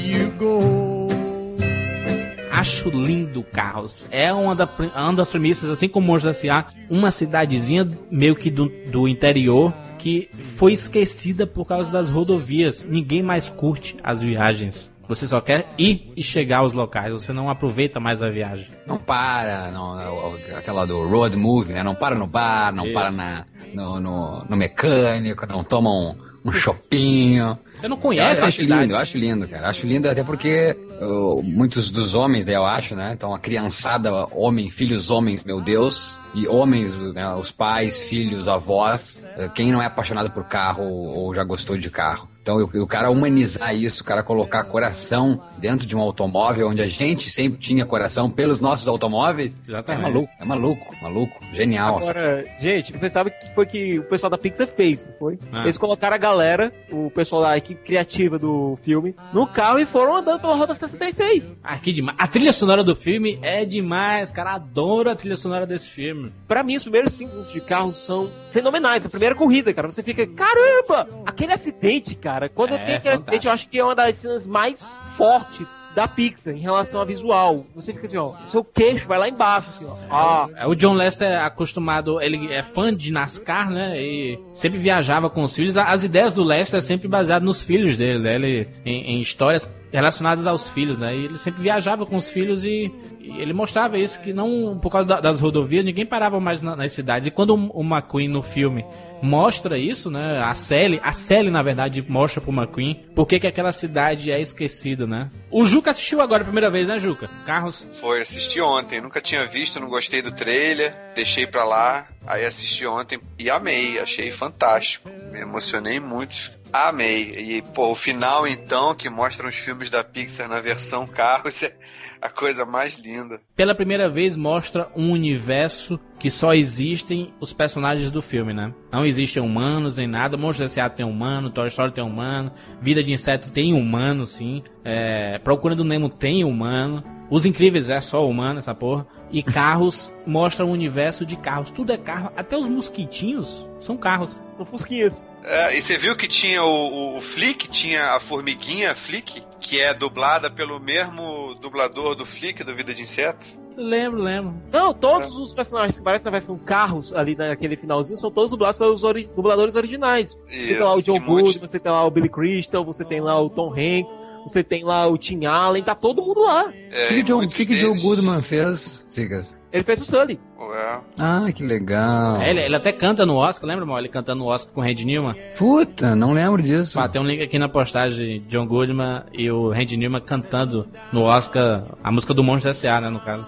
Acho 2.59 2.89
lindo 2.89 3.43
Carros. 3.43 4.05
É 4.11 4.33
uma, 4.33 4.55
da- 4.55 4.69
uma 4.95 5.13
das 5.13 5.29
premissas, 5.29 5.69
assim 5.69 5.87
como 5.87 6.07
Monstros 6.07 6.37
S.A., 6.37 6.65
uma 6.89 7.09
cidadezinha 7.11 7.87
meio 8.11 8.35
que 8.35 8.49
do, 8.51 8.67
do 8.91 9.07
interior 9.07 9.73
que 9.97 10.29
foi 10.57 10.73
esquecida 10.73 11.45
por 11.47 11.65
causa 11.65 11.91
das 11.91 12.09
rodovias. 12.09 12.83
Ninguém 12.83 13.21
mais 13.23 13.49
curte 13.49 13.95
as 14.03 14.21
viagens. 14.21 14.89
Você 15.07 15.27
só 15.27 15.41
quer 15.41 15.67
ir 15.77 16.11
e 16.15 16.21
chegar 16.21 16.59
aos 16.59 16.71
locais, 16.71 17.11
você 17.11 17.33
não 17.33 17.49
aproveita 17.49 17.99
mais 17.99 18.21
a 18.21 18.29
viagem. 18.29 18.67
Não 18.85 18.97
para, 18.97 19.71
não, 19.71 19.99
é 20.37 20.55
aquela 20.55 20.85
do 20.85 21.07
road 21.07 21.35
movie, 21.35 21.73
né? 21.73 21.81
Não 21.81 21.95
para 21.95 22.13
no 22.15 22.27
bar, 22.27 22.71
não 22.71 22.83
Isso. 22.85 22.93
para 22.93 23.09
na, 23.09 23.45
no, 23.73 23.99
no, 23.99 24.45
no 24.47 24.55
mecânico, 24.55 25.47
não 25.47 25.63
toma 25.63 25.89
um, 25.89 26.15
um 26.43 26.51
chopinho. 26.51 27.57
Você 27.75 27.87
não 27.87 27.97
conhece 27.97 28.39
eu, 28.39 28.43
eu 28.43 28.47
acho 28.47 28.57
cidades. 28.57 28.81
lindo, 28.81 28.93
eu 28.93 28.99
acho 28.99 29.17
lindo, 29.17 29.47
cara. 29.47 29.69
Acho 29.69 29.87
lindo 29.87 30.09
até 30.09 30.23
porque 30.23 30.75
uh, 31.01 31.41
muitos 31.43 31.89
dos 31.89 32.15
homens, 32.15 32.45
né, 32.45 32.55
eu 32.55 32.65
acho, 32.65 32.95
né? 32.95 33.11
Então 33.13 33.33
a 33.33 33.39
criançada, 33.39 34.11
homem, 34.31 34.69
filhos 34.69 35.09
homens, 35.09 35.43
meu 35.43 35.61
Deus, 35.61 36.19
e 36.33 36.47
homens, 36.47 37.01
né, 37.13 37.33
os 37.35 37.51
pais, 37.51 38.01
filhos, 38.01 38.47
avós, 38.47 39.21
uh, 39.37 39.49
quem 39.51 39.71
não 39.71 39.81
é 39.81 39.85
apaixonado 39.85 40.29
por 40.31 40.45
carro 40.45 40.83
ou 40.83 41.33
já 41.33 41.43
gostou 41.43 41.77
de 41.77 41.89
carro. 41.89 42.29
Então 42.49 42.57
o, 42.57 42.83
o 42.83 42.87
cara 42.87 43.11
humanizar 43.11 43.75
isso, 43.75 44.01
o 44.01 44.05
cara 44.05 44.23
colocar 44.23 44.63
coração 44.63 45.39
dentro 45.59 45.85
de 45.85 45.95
um 45.95 45.99
automóvel 45.99 46.69
onde 46.69 46.81
a 46.81 46.87
gente 46.87 47.29
sempre 47.29 47.59
tinha 47.59 47.85
coração 47.85 48.27
pelos 48.27 48.59
nossos 48.59 48.87
automóveis, 48.87 49.55
Exatamente. 49.67 49.99
é 49.99 50.09
maluco, 50.09 50.33
é 50.39 50.45
maluco, 50.45 50.95
maluco, 50.99 51.45
genial. 51.53 51.99
Agora, 51.99 52.45
gente, 52.59 52.91
vocês 52.91 53.13
sabem 53.13 53.31
o 53.31 53.39
que 53.39 53.53
foi 53.53 53.65
que 53.67 53.99
o 53.99 54.03
pessoal 54.05 54.31
da 54.31 54.37
Pixar 54.37 54.67
fez, 54.67 55.05
não 55.05 55.13
foi? 55.19 55.37
Ah. 55.51 55.61
Eles 55.61 55.77
colocaram 55.77 56.15
a 56.15 56.17
galera, 56.17 56.73
o 56.91 57.11
pessoal 57.11 57.43
da 57.43 57.55
equipe 57.55 57.83
criativa 57.83 58.39
do 58.39 58.79
filme 58.81 59.15
no 59.31 59.45
carro 59.45 59.77
e 59.77 59.85
foram 59.85 60.17
andando 60.17 60.41
pela 60.41 60.55
Rota 60.55 60.73
66. 60.73 61.59
Ah, 61.63 61.77
que 61.77 61.93
demais. 61.93 62.17
A 62.19 62.27
trilha 62.27 62.51
sonora 62.51 62.83
do 62.83 62.95
filme 62.95 63.37
é 63.43 63.63
demais, 63.63 64.31
cara. 64.31 64.55
Adoro 64.55 65.11
a 65.11 65.15
trilha 65.15 65.35
sonora 65.35 65.67
desse 65.67 65.89
filme. 65.89 66.33
Pra 66.47 66.63
mim, 66.63 66.77
os 66.77 66.83
primeiros 66.83 67.13
símbolos 67.13 67.51
de 67.51 67.61
carro 67.61 67.93
são 67.93 68.31
fenomenais. 68.51 69.05
A 69.05 69.09
primeira 69.09 69.35
corrida, 69.35 69.71
cara, 69.71 69.91
você 69.91 70.01
fica, 70.01 70.25
caramba! 70.25 71.07
Aquele 71.25 71.53
acidente, 71.53 72.15
cara. 72.15 72.38
Quando 72.47 72.75
É, 72.75 72.77
tem 72.77 72.95
aquele 72.95 72.99
fantástico. 73.17 73.21
acidente, 73.29 73.47
eu 73.47 73.51
acho 73.53 73.67
que 73.67 73.79
é 73.79 73.83
uma 73.83 73.95
das 73.95 74.15
cenas 74.17 74.47
mais 74.47 74.87
fortes 75.17 75.75
da 75.95 76.07
Pixar 76.07 76.53
em 76.53 76.59
relação 76.59 77.01
a 77.01 77.05
visual. 77.05 77.65
Você 77.75 77.93
fica 77.93 78.05
assim, 78.05 78.17
ó, 78.17 78.33
seu 78.45 78.63
queixo 78.63 79.07
vai 79.07 79.17
lá 79.19 79.27
embaixo, 79.27 79.69
assim, 79.69 79.85
ó. 79.85 79.95
Ah, 80.09 80.47
É, 80.55 80.67
O 80.67 80.75
John 80.75 80.93
Lester 80.93 81.27
é 81.27 81.37
acostumado, 81.37 82.21
ele 82.21 82.51
é 82.53 82.61
fã 82.63 82.93
de 82.95 83.11
NASCAR, 83.11 83.69
né? 83.71 83.99
E 84.01 84.39
sempre 84.53 84.77
viajava 84.79 85.29
com 85.29 85.43
os 85.43 85.55
filhos. 85.55 85.77
As 85.77 86.03
ideias 86.03 86.33
do 86.33 86.43
Lester 86.43 86.77
é 86.77 86.81
sempre 86.81 87.07
baseadas 87.07 87.45
nos 87.45 87.61
filhos 87.61 87.97
dele, 87.97 88.19
né? 88.19 88.35
Ele, 88.35 88.67
em, 88.85 89.15
em 89.15 89.19
histórias 89.21 89.69
relacionadas 89.91 90.45
aos 90.45 90.69
filhos, 90.69 90.97
né? 90.99 91.15
E 91.17 91.25
ele 91.25 91.37
sempre 91.37 91.63
viajava 91.63 92.05
com 92.05 92.15
os 92.15 92.29
filhos 92.29 92.63
e, 92.63 92.91
e 93.19 93.41
ele 93.41 93.53
mostrava 93.53 93.97
isso, 93.97 94.19
que 94.21 94.31
não, 94.31 94.77
por 94.79 94.91
causa 94.91 95.07
da- 95.07 95.19
das 95.19 95.39
rodovias, 95.41 95.83
ninguém 95.83 96.05
parava 96.05 96.39
mais 96.39 96.61
na- 96.61 96.75
nas 96.75 96.91
cidades. 96.91 97.27
E 97.27 97.31
quando 97.31 97.55
o, 97.55 97.79
o 97.79 97.83
McQueen 97.83 98.27
no 98.27 98.43
filme 98.43 98.85
mostra 99.21 99.77
isso, 99.77 100.09
né? 100.11 100.41
A 100.43 100.53
Sally, 100.53 100.99
a 101.03 101.11
Sally, 101.11 101.49
na 101.49 101.61
verdade, 101.63 102.05
mostra 102.07 102.39
pro 102.39 102.53
McQueen 102.53 103.03
por 103.15 103.25
que 103.27 103.39
que 103.39 103.47
aquela 103.47 103.71
cidade 103.71 104.31
é 104.31 104.39
esquecida, 104.39 105.05
né? 105.07 105.29
O 105.51 105.65
Juca 105.79 105.91
assistiu 105.91 106.19
agora 106.19 106.41
a 106.41 106.45
primeira 106.45 106.69
vez, 106.69 106.85
né, 106.85 106.99
Juca? 106.99 107.29
Carros. 107.45 107.87
Foi, 108.01 108.21
assisti 108.21 108.59
ontem. 108.59 108.99
Nunca 108.99 109.21
tinha 109.21 109.45
visto, 109.45 109.79
não 109.79 109.87
gostei 109.87 110.21
do 110.21 110.29
trailer. 110.29 110.93
Deixei 111.15 111.47
pra 111.47 111.63
lá. 111.63 112.05
Aí 112.29 112.45
assisti 112.45 112.85
ontem 112.85 113.19
e 113.39 113.49
amei. 113.49 113.97
Achei 113.97 114.31
fantástico. 114.31 115.09
Me 115.31 115.39
emocionei 115.41 115.99
muito. 115.99 116.51
Amei. 116.71 117.33
E, 117.35 117.61
pô, 117.73 117.89
o 117.89 117.95
final, 117.95 118.47
então, 118.47 118.93
que 118.93 119.09
mostra 119.09 119.47
os 119.47 119.55
filmes 119.55 119.89
da 119.89 120.03
Pixar 120.03 120.47
na 120.47 120.59
versão 120.59 121.07
carros, 121.07 121.63
é 121.63 121.73
a 122.21 122.29
coisa 122.29 122.65
mais 122.65 122.95
linda. 122.95 123.41
pela 123.55 123.73
primeira 123.73 124.07
vez 124.07 124.37
mostra 124.37 124.91
um 124.95 125.11
universo 125.11 125.99
que 126.19 126.29
só 126.29 126.53
existem 126.53 127.33
os 127.39 127.51
personagens 127.53 128.11
do 128.11 128.21
filme, 128.21 128.53
né? 128.53 128.71
Não 128.91 129.03
existem 129.05 129.41
humanos 129.41 129.97
nem 129.97 130.07
nada. 130.07 130.37
Monstros 130.37 130.71
S.A. 130.77 130.87
tem 130.87 131.05
humano, 131.05 131.49
Toy 131.49 131.67
Story 131.67 131.93
tem 131.93 132.03
humano, 132.03 132.51
Vida 132.79 133.01
de 133.01 133.11
Inseto 133.11 133.51
tem 133.51 133.73
humano, 133.73 134.27
sim. 134.27 134.61
É, 134.83 135.39
Procura 135.39 135.75
do 135.75 135.83
Nemo 135.83 136.09
tem 136.09 136.43
humano. 136.43 137.03
Os 137.29 137.45
Incríveis 137.45 137.89
é 137.89 138.01
só 138.01 138.27
humano, 138.27 138.59
essa 138.59 138.73
porra. 138.73 139.05
E 139.31 139.43
carros 139.43 140.11
mostra 140.25 140.65
um 140.65 140.71
universo 140.71 141.25
de 141.25 141.35
carros. 141.35 141.69
Tudo 141.69 141.91
é 141.91 141.97
carro. 141.97 142.31
Até 142.35 142.57
os 142.57 142.67
mosquitinhos 142.67 143.65
são 143.79 143.95
carros. 143.95 144.39
São 144.53 144.65
fusquinhas. 144.65 145.27
É, 145.43 145.77
e 145.77 145.81
você 145.81 145.97
viu 145.97 146.15
que 146.15 146.27
tinha 146.27 146.63
o, 146.63 146.67
o, 147.13 147.17
o 147.17 147.21
Flick, 147.21 147.67
tinha 147.69 148.13
a 148.15 148.19
formiguinha 148.19 148.95
Flick, 148.95 149.43
que 149.59 149.79
é 149.79 149.93
dublada 149.93 150.49
pelo 150.49 150.79
mesmo 150.79 151.55
dublador 151.61 152.15
do 152.15 152.25
Flick, 152.25 152.63
do 152.63 152.75
Vida 152.75 152.93
de 152.93 153.03
Inseto. 153.03 153.47
Lembro, 153.77 154.21
lembro. 154.21 154.55
Não, 154.73 154.93
todos 154.93 155.37
os 155.37 155.53
personagens 155.53 155.97
que 155.97 156.03
parecem 156.03 156.25
na 156.25 156.31
versão 156.31 156.57
carros 156.57 157.13
ali 157.13 157.33
naquele 157.33 157.77
finalzinho 157.77 158.17
são 158.17 158.29
todos 158.29 158.51
dublados 158.51 158.77
pelos 158.77 159.05
ori- 159.05 159.29
dubladores 159.33 159.75
originais. 159.77 160.37
você 160.47 160.55
Isso, 160.57 160.67
tem 160.73 160.79
lá 160.79 160.93
o 160.95 161.01
John 161.01 161.19
Good, 161.19 161.43
monte- 161.43 161.59
você 161.59 161.79
tem 161.79 161.89
lá 161.89 162.03
o 162.05 162.11
Billy 162.11 162.27
Crystal, 162.27 162.83
você 162.83 163.05
tem 163.05 163.21
lá 163.21 163.39
o 163.41 163.49
Tom 163.49 163.71
Hanks, 163.71 164.19
você 164.45 164.63
tem 164.63 164.83
lá 164.83 165.07
o 165.07 165.17
Tim 165.17 165.45
Allen, 165.45 165.83
tá 165.83 165.95
todo 165.95 166.21
mundo 166.21 166.41
lá. 166.41 166.71
É, 166.91 167.05
O 167.05 167.07
que, 167.09 167.23
que, 167.23 167.27
Joe, 167.27 167.47
que, 167.47 167.65
que 167.65 167.79
Joe 167.79 167.99
Goodman 167.99 168.41
fez, 168.41 169.05
Sigas? 169.07 169.57
Ele 169.71 169.83
fez 169.83 170.01
o 170.01 170.05
Sully. 170.05 170.39
É. 170.59 170.99
Ah, 171.19 171.45
que 171.53 171.63
legal. 171.63 172.41
É, 172.41 172.49
ele, 172.49 172.59
ele 172.61 172.75
até 172.75 172.91
canta 172.91 173.23
no 173.23 173.35
Oscar, 173.35 173.67
lembra, 173.69 173.85
mal? 173.85 173.99
Ele 173.99 174.09
cantando 174.09 174.39
no 174.39 174.49
Oscar 174.49 174.73
com 174.73 174.81
o 174.81 174.83
Randy 174.83 175.05
Newman. 175.05 175.35
Puta, 175.55 176.15
não 176.15 176.33
lembro 176.33 176.61
disso. 176.61 176.99
Ah, 176.99 177.07
tem 177.07 177.21
um 177.21 177.25
link 177.25 177.41
aqui 177.43 177.59
na 177.59 177.69
postagem 177.69 178.39
de 178.41 178.47
John 178.47 178.65
Goodman 178.65 179.23
e 179.31 179.49
o 179.51 179.69
Randy 179.69 179.95
Newman 179.95 180.21
cantando 180.21 180.87
no 181.13 181.21
Oscar 181.23 181.85
a 182.03 182.11
música 182.11 182.33
do 182.33 182.43
Monstros 182.43 182.77
S.A., 182.77 182.99
né, 182.99 183.09
no 183.09 183.19
caso. 183.19 183.47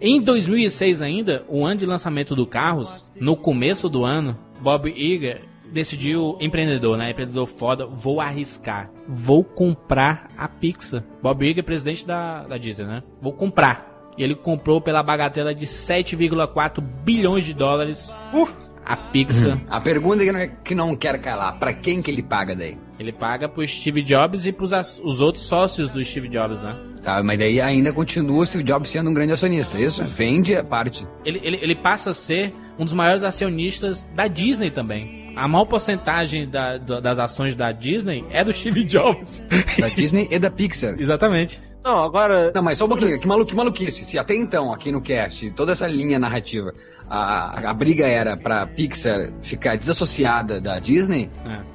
Em 0.00 0.20
2006 0.20 1.02
ainda, 1.02 1.44
o 1.46 1.64
ano 1.64 1.80
de 1.80 1.86
lançamento 1.86 2.34
do 2.34 2.46
Carros, 2.46 3.12
no 3.20 3.36
começo 3.36 3.88
do 3.88 4.04
ano, 4.04 4.36
Bob 4.60 4.90
Iger 4.90 5.42
decidiu, 5.72 6.36
empreendedor, 6.40 6.96
né, 6.96 7.10
empreendedor 7.10 7.46
foda, 7.46 7.86
vou 7.86 8.20
arriscar, 8.20 8.90
vou 9.08 9.42
comprar 9.42 10.28
a 10.36 10.46
Pixar. 10.46 11.02
Bob 11.22 11.44
Iger, 11.44 11.64
presidente 11.64 12.06
da, 12.06 12.42
da 12.44 12.56
Disney, 12.58 12.86
né, 12.86 13.02
vou 13.20 13.32
comprar. 13.32 13.90
E 14.16 14.22
ele 14.22 14.34
comprou 14.34 14.80
pela 14.80 15.02
bagatela 15.02 15.54
de 15.54 15.66
7,4 15.66 16.80
bilhões 16.80 17.44
de 17.44 17.54
dólares 17.54 18.14
a 18.84 18.96
Pixar. 18.96 19.58
A 19.70 19.80
pergunta 19.80 20.22
que 20.24 20.32
não, 20.32 20.48
que 20.64 20.74
não 20.74 20.96
quer 20.96 21.18
calar, 21.20 21.58
pra 21.58 21.72
quem 21.72 22.02
que 22.02 22.10
ele 22.10 22.22
paga 22.22 22.54
daí? 22.54 22.76
Ele 22.98 23.12
paga 23.12 23.48
pro 23.48 23.66
Steve 23.66 24.02
Jobs 24.02 24.44
e 24.46 24.52
pros 24.52 24.72
as- 24.72 25.00
os 25.02 25.20
outros 25.20 25.44
sócios 25.44 25.88
do 25.90 26.04
Steve 26.04 26.28
Jobs, 26.28 26.60
né? 26.62 26.76
Tá, 27.02 27.20
mas 27.22 27.38
daí 27.38 27.60
ainda 27.60 27.92
continua 27.92 28.42
o 28.42 28.46
Steve 28.46 28.62
Jobs 28.62 28.90
sendo 28.90 29.10
um 29.10 29.14
grande 29.14 29.32
acionista, 29.32 29.76
é 29.78 29.82
isso? 29.82 30.04
Vende 30.08 30.54
a 30.54 30.62
parte. 30.62 31.06
Ele, 31.24 31.40
ele, 31.42 31.58
ele 31.60 31.74
passa 31.74 32.10
a 32.10 32.14
ser 32.14 32.54
um 32.78 32.84
dos 32.84 32.94
maiores 32.94 33.24
acionistas 33.24 34.04
da 34.14 34.26
Disney 34.28 34.70
também. 34.70 35.21
A 35.36 35.48
maior 35.48 35.64
porcentagem 35.64 36.48
da- 36.48 36.78
da- 36.78 37.00
das 37.00 37.18
ações 37.18 37.56
da 37.56 37.72
Disney 37.72 38.24
é 38.30 38.44
do 38.44 38.52
Steve 38.52 38.84
Jobs. 38.88 39.42
Da 39.78 39.88
Disney 39.88 40.28
e 40.30 40.38
da 40.38 40.50
Pixar. 40.50 40.94
Exatamente. 40.98 41.60
Não, 41.84 42.04
agora. 42.04 42.52
Não, 42.54 42.62
mas 42.62 42.78
só 42.78 42.84
um 42.84 42.88
pouquinho, 42.88 43.18
que, 43.20 43.26
malu, 43.26 43.44
que 43.44 43.54
maluquice. 43.56 44.04
Se 44.04 44.18
até 44.18 44.34
então, 44.34 44.72
aqui 44.72 44.92
no 44.92 45.00
cast, 45.00 45.50
toda 45.50 45.72
essa 45.72 45.86
linha 45.86 46.18
narrativa, 46.18 46.72
a, 47.10 47.70
a 47.70 47.74
briga 47.74 48.06
era 48.06 48.36
pra 48.36 48.66
Pixar 48.66 49.30
ficar 49.42 49.76
desassociada 49.76 50.60
da 50.60 50.78
Disney, 50.78 51.28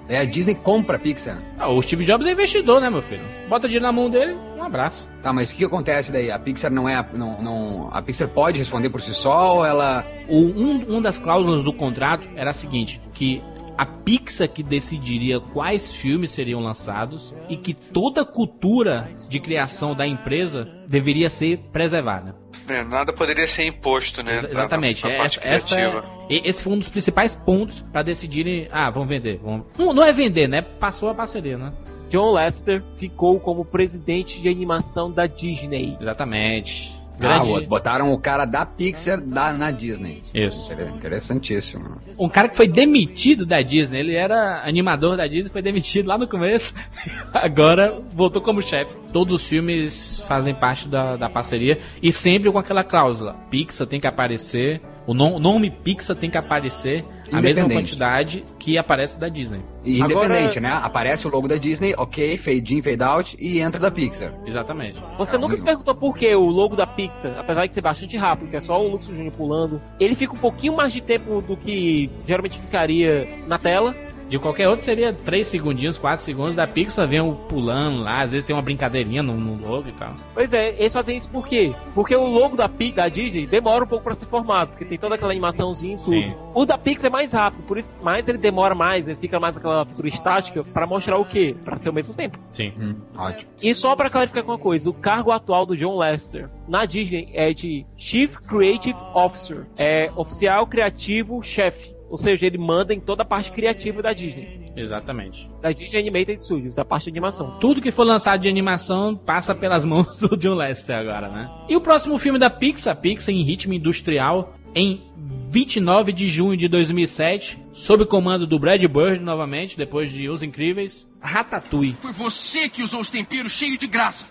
É. 0.10 0.16
aí 0.18 0.18
a 0.22 0.30
Disney 0.30 0.56
compra 0.56 0.96
a 0.96 1.00
Pixar. 1.00 1.38
Ah, 1.60 1.68
o 1.70 1.82
Steve 1.82 2.06
Jobs 2.06 2.26
é 2.26 2.32
investidor, 2.32 2.80
né, 2.80 2.90
meu 2.90 3.02
filho? 3.02 3.22
Bota 3.50 3.68
dinheiro 3.68 3.86
na 3.86 3.92
mão 3.92 4.10
dele, 4.10 4.34
um 4.58 4.64
abraço. 4.64 5.10
Tá, 5.22 5.34
mas 5.34 5.52
o 5.52 5.56
que 5.56 5.66
acontece 5.66 6.12
daí? 6.12 6.32
A 6.32 6.40
Pixar 6.40 6.72
não 6.72 6.88
é. 6.88 6.96
a- 6.96 7.06
Não, 7.14 7.42
não, 7.42 7.90
a 7.92 8.02
Pixar 8.02 8.28
pode 8.30 8.60
responder 8.60 8.90
por 8.90 9.02
si 9.02 9.14
só 9.14 9.58
ou 9.58 9.66
ela. 9.66 10.06
O, 10.30 10.38
um, 10.38 10.98
um 10.98 11.02
das 11.02 11.18
cláusulas 11.18 11.64
do 11.64 11.74
contrato 11.74 12.28
era 12.36 12.52
a 12.52 12.54
seguinte: 12.54 13.02
que 13.14 13.42
a 13.78 13.86
Pixar 13.86 14.50
que 14.50 14.64
decidiria 14.64 15.40
quais 15.40 15.92
filmes 15.92 16.32
seriam 16.32 16.60
lançados 16.62 17.34
e 17.48 17.56
que 17.56 17.74
toda 17.74 18.22
a 18.22 18.26
cultura 18.26 19.10
de 19.30 19.40
criação 19.40 19.94
da 19.96 20.06
empresa 20.08 20.68
deveria 20.88 21.30
ser 21.30 21.60
preservada. 21.72 22.36
É, 22.68 22.84
nada 22.84 23.14
poderia 23.14 23.48
ser 23.48 23.66
imposto, 23.66 24.22
né? 24.24 24.36
Ex- 24.36 24.44
Exatamente. 24.46 25.02
pra 25.02 25.18
parte 25.18 25.40
essa, 25.42 25.76
essa 25.76 25.80
é, 25.80 26.04
e- 26.30 26.42
esse 26.44 26.64
foi 26.64 26.74
um 26.74 26.80
dos 26.80 26.90
principais 26.90 27.36
pontos 27.36 27.82
para 27.82 28.02
decidirem. 28.04 28.68
Ah, 28.72 28.90
vamos 28.90 29.08
vender. 29.10 29.40
Vamos... 29.42 29.68
Não, 29.78 29.94
não 29.94 30.04
é 30.04 30.12
vender, 30.12 30.48
né? 30.48 30.62
Passou 30.62 31.10
a 31.10 31.14
parceria, 31.16 31.58
né? 31.58 31.72
John 32.10 32.32
Lester 32.34 32.84
ficou 32.98 33.40
como 33.40 33.64
presidente 33.66 34.42
de 34.42 34.48
animação 34.50 35.12
da 35.12 35.28
Disney. 35.28 35.98
Exatamente. 36.00 36.97
Ah, 37.20 37.40
Grande- 37.40 37.66
botaram 37.66 38.12
o 38.14 38.20
cara 38.20 38.46
da 38.46 38.66
Pixar 38.66 39.20
da, 39.20 39.52
na 39.52 39.72
Disney. 39.72 40.22
Isso. 40.34 40.72
Inter- 40.72 40.92
Interessantíssimo. 40.96 42.00
Um 42.20 42.30
cara 42.30 42.48
que 42.48 42.56
foi 42.56 42.68
demitido 42.68 43.46
da 43.46 43.62
Disney. 43.62 44.00
Ele 44.00 44.16
era 44.16 44.62
animador 44.66 45.18
da 45.18 45.26
Disney, 45.28 45.50
foi 45.50 45.62
demitido 45.62 46.08
lá 46.08 46.18
no 46.18 46.28
começo. 46.28 46.74
Agora 47.34 48.00
voltou 48.14 48.42
como 48.42 48.62
chefe. 48.62 48.96
Todos 49.12 49.34
os 49.34 49.48
filmes 49.48 50.20
fazem 50.28 50.54
parte 50.54 50.88
da, 50.88 51.16
da 51.16 51.30
parceria 51.30 51.80
e 52.02 52.12
sempre 52.12 52.52
com 52.52 52.58
aquela 52.60 52.84
cláusula: 52.84 53.34
Pixar 53.50 53.88
tem 53.88 54.00
que 54.00 54.08
aparecer, 54.08 54.82
o, 55.06 55.14
nom- 55.14 55.34
o 55.36 55.40
nome 55.40 55.70
Pixar 55.72 56.16
tem 56.16 56.30
que 56.30 56.38
aparecer 56.38 57.04
a 57.32 57.42
mesma 57.42 57.68
quantidade 57.70 58.44
que 58.60 58.78
aparece 58.78 59.20
da 59.20 59.28
Disney. 59.30 59.62
E 59.84 60.00
independente, 60.00 60.60
Agora- 60.60 60.76
né? 60.80 60.86
Aparece 60.86 61.28
o 61.28 61.30
logo 61.32 61.48
da 61.48 61.56
Disney, 61.56 61.94
ok, 61.98 62.38
fade 62.38 62.76
in, 62.76 62.82
fade 62.82 63.04
out 63.04 63.38
e 63.40 63.60
entra 63.62 63.80
da 63.80 63.90
Pixar. 63.90 64.34
Exatamente. 64.46 65.02
Você 65.18 65.38
nunca 65.38 65.56
se 65.56 65.64
perguntou 65.64 65.96
por 65.96 66.16
que 66.16 66.34
o 66.36 66.46
logo 66.48 66.76
da 66.76 66.86
Pixar, 66.86 67.34
apesar 67.38 67.66
de 67.68 67.74
ser 67.74 67.82
bastante 67.82 68.18
rápido, 68.18 68.50
que 68.50 68.58
é 68.58 68.62
só 68.62 68.80
o 68.82 68.90
Lux 68.90 69.08
Jr. 69.08 69.32
pulando, 69.32 69.82
ele 70.00 70.16
fica 70.16 70.34
um 70.34 70.38
pouquinho 70.38 70.76
mais 70.76 70.92
de 70.92 71.02
tempo 71.02 71.42
do 71.42 71.56
que 71.56 72.10
geralmente 72.26 72.60
ficaria 72.60 73.28
na 73.48 73.58
tela. 73.58 73.96
De 74.30 74.38
qualquer 74.40 74.68
outro 74.68 74.84
seria 74.84 75.14
3 75.14 75.46
segundinhos, 75.48 75.98
4 75.98 76.24
segundos. 76.24 76.56
Da 76.56 76.68
Pixar 76.68 77.08
vem 77.08 77.22
o 77.22 77.34
pulando 77.34 78.02
lá, 78.02 78.22
às 78.22 78.32
vezes 78.32 78.46
tem 78.46 78.56
uma 78.56 78.62
brincadeirinha 78.62 79.24
no, 79.24 79.34
no 79.36 79.66
logo 79.68 79.88
e 79.88 79.92
tal. 79.94 80.14
Pois 80.34 80.52
é, 80.54 80.76
eles 80.80 80.94
fazem 80.94 81.16
isso 81.18 81.30
por 81.32 81.48
quê? 81.48 81.74
Porque 81.94 82.16
o 82.16 82.26
logo 82.26 82.56
da, 82.58 82.68
Pi- 82.68 82.92
da 82.92 83.08
Disney 83.08 83.46
demora 83.48 83.84
um 83.84 83.88
pouco 83.88 84.04
pra 84.04 84.14
ser 84.16 84.26
formado, 84.26 84.70
porque 84.70 84.86
tem 84.86 84.98
toda 84.98 85.16
aquela 85.16 85.32
animaçãozinha 85.32 85.96
e 85.96 85.98
tudo. 86.00 86.10
Sim. 86.12 86.36
O 86.54 86.66
da 86.66 86.78
Pixar 86.78 87.10
é 87.10 87.12
mais 87.12 87.32
rápido, 87.34 87.64
por 87.64 87.78
isso, 87.78 87.96
mas 88.02 88.28
ele 88.28 88.38
demora 88.38 88.76
mais, 88.76 89.08
ele 89.08 89.16
fica 89.18 89.40
mais 89.40 89.56
aquela 89.56 89.86
figura 89.86 90.08
estática 90.10 90.64
pra 90.64 90.86
mostrar 90.86 91.18
o 91.18 91.26
quê? 91.26 91.56
Pra 91.64 91.78
ser 91.78 91.90
ao 91.90 91.96
mesmo 91.96 92.14
tempo. 92.14 92.38
Sim. 92.54 92.74
ótimo. 93.18 93.52
E 93.62 93.74
só 93.74 93.96
pra 93.96 94.10
clarificar 94.10 94.44
uma 94.44 94.58
coisa, 94.58 94.90
o 94.90 94.94
cargo 94.94 95.32
atual 95.32 95.66
do 95.66 95.76
John 95.76 95.98
Lester 95.98 96.50
na 96.68 96.86
Disney 96.86 97.30
é 97.34 97.54
de 97.54 97.86
Chief 97.96 98.36
Creative 98.48 98.98
Officer, 99.14 99.66
é 99.78 100.12
oficial 100.16 100.68
criativo 100.68 101.42
chefe. 101.42 101.96
Ou 102.10 102.18
seja, 102.18 102.46
ele 102.46 102.58
manda 102.58 102.94
em 102.94 103.00
toda 103.00 103.24
a 103.24 103.26
parte 103.26 103.52
criativa 103.52 104.02
da 104.02 104.14
Disney. 104.14 104.72
Exatamente. 104.76 105.50
Da 105.62 105.72
Disney 105.72 106.00
Animated 106.00 106.44
Studios, 106.44 106.76
da 106.76 106.86
parte 106.86 107.06
de 107.06 107.10
animação. 107.12 107.58
Tudo 107.60 107.82
que 107.82 107.92
for 107.92 108.04
lançado 108.04 108.42
de 108.42 108.50
animação 108.50 109.16
passa 109.16 109.54
pelas 109.54 109.84
mãos 109.84 110.18
do 110.20 110.38
John 110.38 110.56
Lester 110.56 110.98
agora, 110.98 111.30
né? 111.30 111.50
E 111.68 111.76
o 111.76 111.82
próximo 111.82 112.18
filme 112.18 112.40
da 112.40 112.50
Pixar, 112.50 112.96
Pixar 112.96 113.34
em 113.34 113.44
ritmo 113.44 113.74
industrial, 113.74 114.54
em 114.74 115.02
29 115.50 116.14
de 116.14 116.30
junho 116.30 116.56
de 116.56 116.68
2007, 116.68 117.58
sob 117.74 118.06
comando 118.06 118.46
do 118.46 118.60
Brad 118.60 118.84
Bird 118.84 119.20
novamente, 119.20 119.78
depois 119.78 120.12
de 120.12 120.30
Os 120.30 120.44
Incríveis, 120.44 121.08
Ratatouille. 121.20 121.98
Foi 122.00 122.12
você 122.12 122.70
que 122.70 122.84
usou 122.84 123.02
os 123.02 123.10
temperos 123.10 123.52
cheios 123.52 123.78
de 123.78 123.88
graça. 123.88 124.26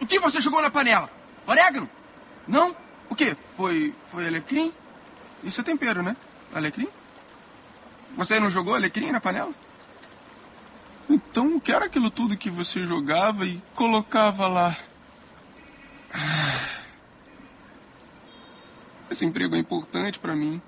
O 0.00 0.06
que 0.06 0.20
você 0.20 0.40
jogou 0.40 0.62
na 0.62 0.70
panela? 0.70 1.10
Orégano? 1.46 1.88
Não? 2.46 2.74
O 3.10 3.14
quê? 3.14 3.36
Foi. 3.56 3.92
foi 4.08 4.26
alecrim? 4.26 4.72
Isso 5.42 5.60
é 5.60 5.64
tempero, 5.64 6.02
né? 6.02 6.16
Alecrim? 6.54 6.88
Você 8.18 8.40
não 8.40 8.50
jogou 8.50 8.74
alecrim 8.74 9.12
na 9.12 9.20
panela? 9.20 9.54
Então, 11.08 11.54
o 11.54 11.60
que 11.60 11.70
era 11.70 11.84
aquilo 11.84 12.10
tudo 12.10 12.36
que 12.36 12.50
você 12.50 12.84
jogava 12.84 13.46
e 13.46 13.62
colocava 13.76 14.48
lá? 14.48 14.76
Ah. 16.12 16.80
Esse 19.08 19.24
emprego 19.24 19.54
é 19.54 19.58
importante 19.58 20.18
pra 20.18 20.34
mim. 20.34 20.60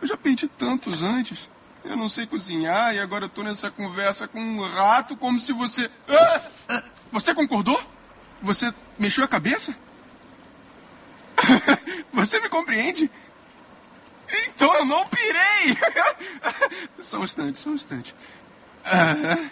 Eu 0.00 0.08
já 0.08 0.16
perdi 0.16 0.48
tantos 0.48 1.02
antes. 1.02 1.50
Eu 1.84 1.98
não 1.98 2.08
sei 2.08 2.26
cozinhar 2.26 2.94
e 2.94 2.98
agora 2.98 3.26
eu 3.26 3.28
tô 3.28 3.42
nessa 3.42 3.70
conversa 3.70 4.26
com 4.26 4.40
um 4.40 4.66
rato 4.66 5.14
como 5.18 5.38
se 5.38 5.52
você. 5.52 5.90
Ah! 6.08 6.40
Ah! 6.66 6.82
Você 7.12 7.34
concordou? 7.34 7.78
Você 8.40 8.72
mexeu 8.98 9.22
a 9.22 9.28
cabeça? 9.28 9.76
Você 12.14 12.40
me 12.40 12.48
compreende? 12.48 13.10
Então 14.28 14.74
eu 14.74 14.84
não 14.84 15.06
pirei! 15.08 15.76
Só 16.98 17.20
um 17.20 17.24
instante, 17.24 17.58
só 17.58 17.70
um 17.70 17.74
instante. 17.74 18.14
Ah, 18.84 19.48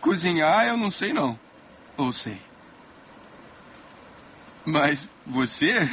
cozinhar 0.00 0.66
eu 0.66 0.76
não 0.76 0.90
sei 0.90 1.12
não. 1.12 1.38
Ou 1.96 2.12
sei. 2.12 2.40
Mas 4.64 5.08
você. 5.26 5.88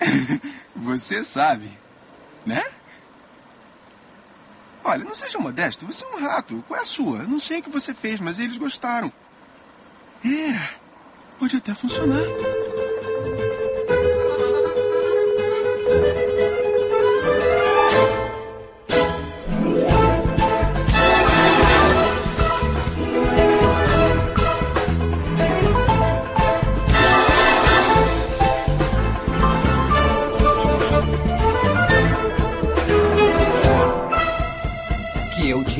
Você 0.76 1.24
sabe, 1.24 1.76
né? 2.46 2.64
Olha, 4.84 5.04
não 5.04 5.12
seja 5.12 5.38
modesto, 5.38 5.84
você 5.84 6.04
é 6.04 6.08
um 6.08 6.20
rato. 6.20 6.64
Qual 6.68 6.78
é 6.78 6.82
a 6.82 6.86
sua? 6.86 7.18
Eu 7.18 7.28
não 7.28 7.40
sei 7.40 7.58
o 7.58 7.62
que 7.62 7.68
você 7.68 7.92
fez, 7.92 8.20
mas 8.20 8.38
eles 8.38 8.56
gostaram. 8.56 9.12
É, 10.24 10.76
pode 11.38 11.56
até 11.56 11.74
funcionar. 11.74 12.22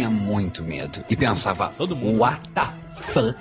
Tinha 0.08 0.10
muito 0.10 0.62
medo. 0.62 1.04
E 1.08 1.16
pensava, 1.16 1.72
Todo 1.76 1.94
mundo. 1.94 2.18
what 2.20 2.40
the 2.50 2.66
fuck? 3.12 3.36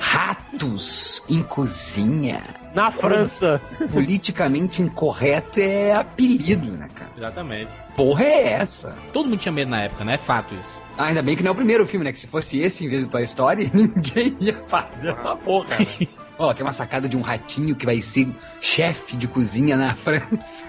Ratos 0.00 1.22
em 1.28 1.42
cozinha? 1.42 2.40
Na 2.74 2.90
França. 2.90 3.60
Politicamente 3.92 4.80
incorreto 4.82 5.58
é 5.58 5.92
apelido, 5.94 6.72
né, 6.72 6.88
cara? 6.94 7.10
Exatamente. 7.16 7.72
Porra 7.96 8.24
é 8.24 8.52
essa? 8.52 8.96
Todo 9.12 9.28
mundo 9.28 9.38
tinha 9.38 9.52
medo 9.52 9.70
na 9.70 9.82
época, 9.82 10.04
né? 10.04 10.14
É 10.14 10.18
fato 10.18 10.54
isso. 10.54 10.78
Ah, 10.96 11.06
ainda 11.06 11.22
bem 11.22 11.36
que 11.36 11.42
não 11.42 11.50
é 11.50 11.52
o 11.52 11.56
primeiro 11.56 11.86
filme, 11.86 12.04
né? 12.04 12.12
Que 12.12 12.18
se 12.18 12.26
fosse 12.26 12.58
esse 12.58 12.84
em 12.84 12.88
vez 12.88 13.06
do 13.06 13.10
Toy 13.10 13.22
Story, 13.24 13.70
ninguém 13.74 14.36
ia 14.40 14.62
fazer 14.68 15.12
essa 15.12 15.34
porra. 15.36 15.78
né? 15.78 15.86
Ó, 16.38 16.52
tem 16.54 16.64
uma 16.64 16.72
sacada 16.72 17.08
de 17.08 17.16
um 17.16 17.20
ratinho 17.20 17.74
que 17.74 17.84
vai 17.84 18.00
ser 18.00 18.28
chefe 18.60 19.16
de 19.16 19.26
cozinha 19.26 19.76
na 19.76 19.94
França. 19.96 20.66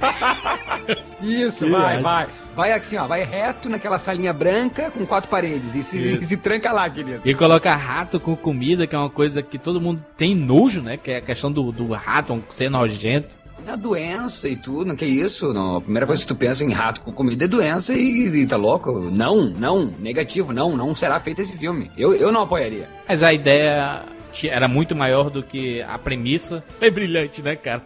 Isso, 1.20 1.64
Que 1.64 1.70
vai, 1.70 2.02
vai. 2.02 2.26
Vai 2.54 2.72
assim, 2.72 2.96
ó, 2.96 3.06
vai 3.06 3.22
reto 3.24 3.68
naquela 3.68 3.98
salinha 3.98 4.32
branca 4.32 4.90
com 4.90 5.06
quatro 5.06 5.30
paredes 5.30 5.74
e 5.74 5.82
se, 5.82 5.98
e 6.18 6.24
se 6.24 6.36
tranca 6.36 6.72
lá, 6.72 6.88
querido. 6.88 7.20
E 7.24 7.34
colocar 7.34 7.76
rato 7.76 8.18
com 8.18 8.36
comida, 8.36 8.86
que 8.86 8.94
é 8.94 8.98
uma 8.98 9.10
coisa 9.10 9.42
que 9.42 9.58
todo 9.58 9.80
mundo 9.80 10.04
tem 10.16 10.34
nojo, 10.34 10.80
né? 10.80 10.96
Que 10.96 11.12
é 11.12 11.16
a 11.18 11.20
questão 11.20 11.50
do, 11.50 11.70
do 11.70 11.92
rato 11.92 12.42
ser 12.48 12.70
nojento. 12.70 13.36
É 13.66 13.72
a 13.72 13.76
doença 13.76 14.48
e 14.48 14.56
tudo, 14.56 14.96
que 14.96 15.04
isso? 15.04 15.52
Não, 15.52 15.76
a 15.76 15.80
primeira 15.80 16.06
coisa 16.06 16.22
que 16.22 16.28
tu 16.28 16.34
pensa 16.34 16.64
em 16.64 16.72
rato 16.72 17.02
com 17.02 17.12
comida 17.12 17.44
é 17.44 17.48
doença 17.48 17.92
e, 17.92 18.28
e 18.28 18.46
tá 18.46 18.56
louco? 18.56 19.10
Não, 19.10 19.44
não, 19.44 19.92
negativo, 19.98 20.52
não, 20.52 20.76
não 20.76 20.94
será 20.94 21.20
feito 21.20 21.42
esse 21.42 21.56
filme. 21.56 21.90
Eu, 21.96 22.14
eu 22.14 22.32
não 22.32 22.42
apoiaria. 22.42 22.88
Mas 23.06 23.22
a 23.22 23.32
ideia 23.32 24.04
era 24.44 24.68
muito 24.68 24.94
maior 24.96 25.28
do 25.28 25.42
que 25.42 25.82
a 25.82 25.98
premissa. 25.98 26.64
É 26.80 26.90
brilhante, 26.90 27.42
né, 27.42 27.56
cara? 27.56 27.82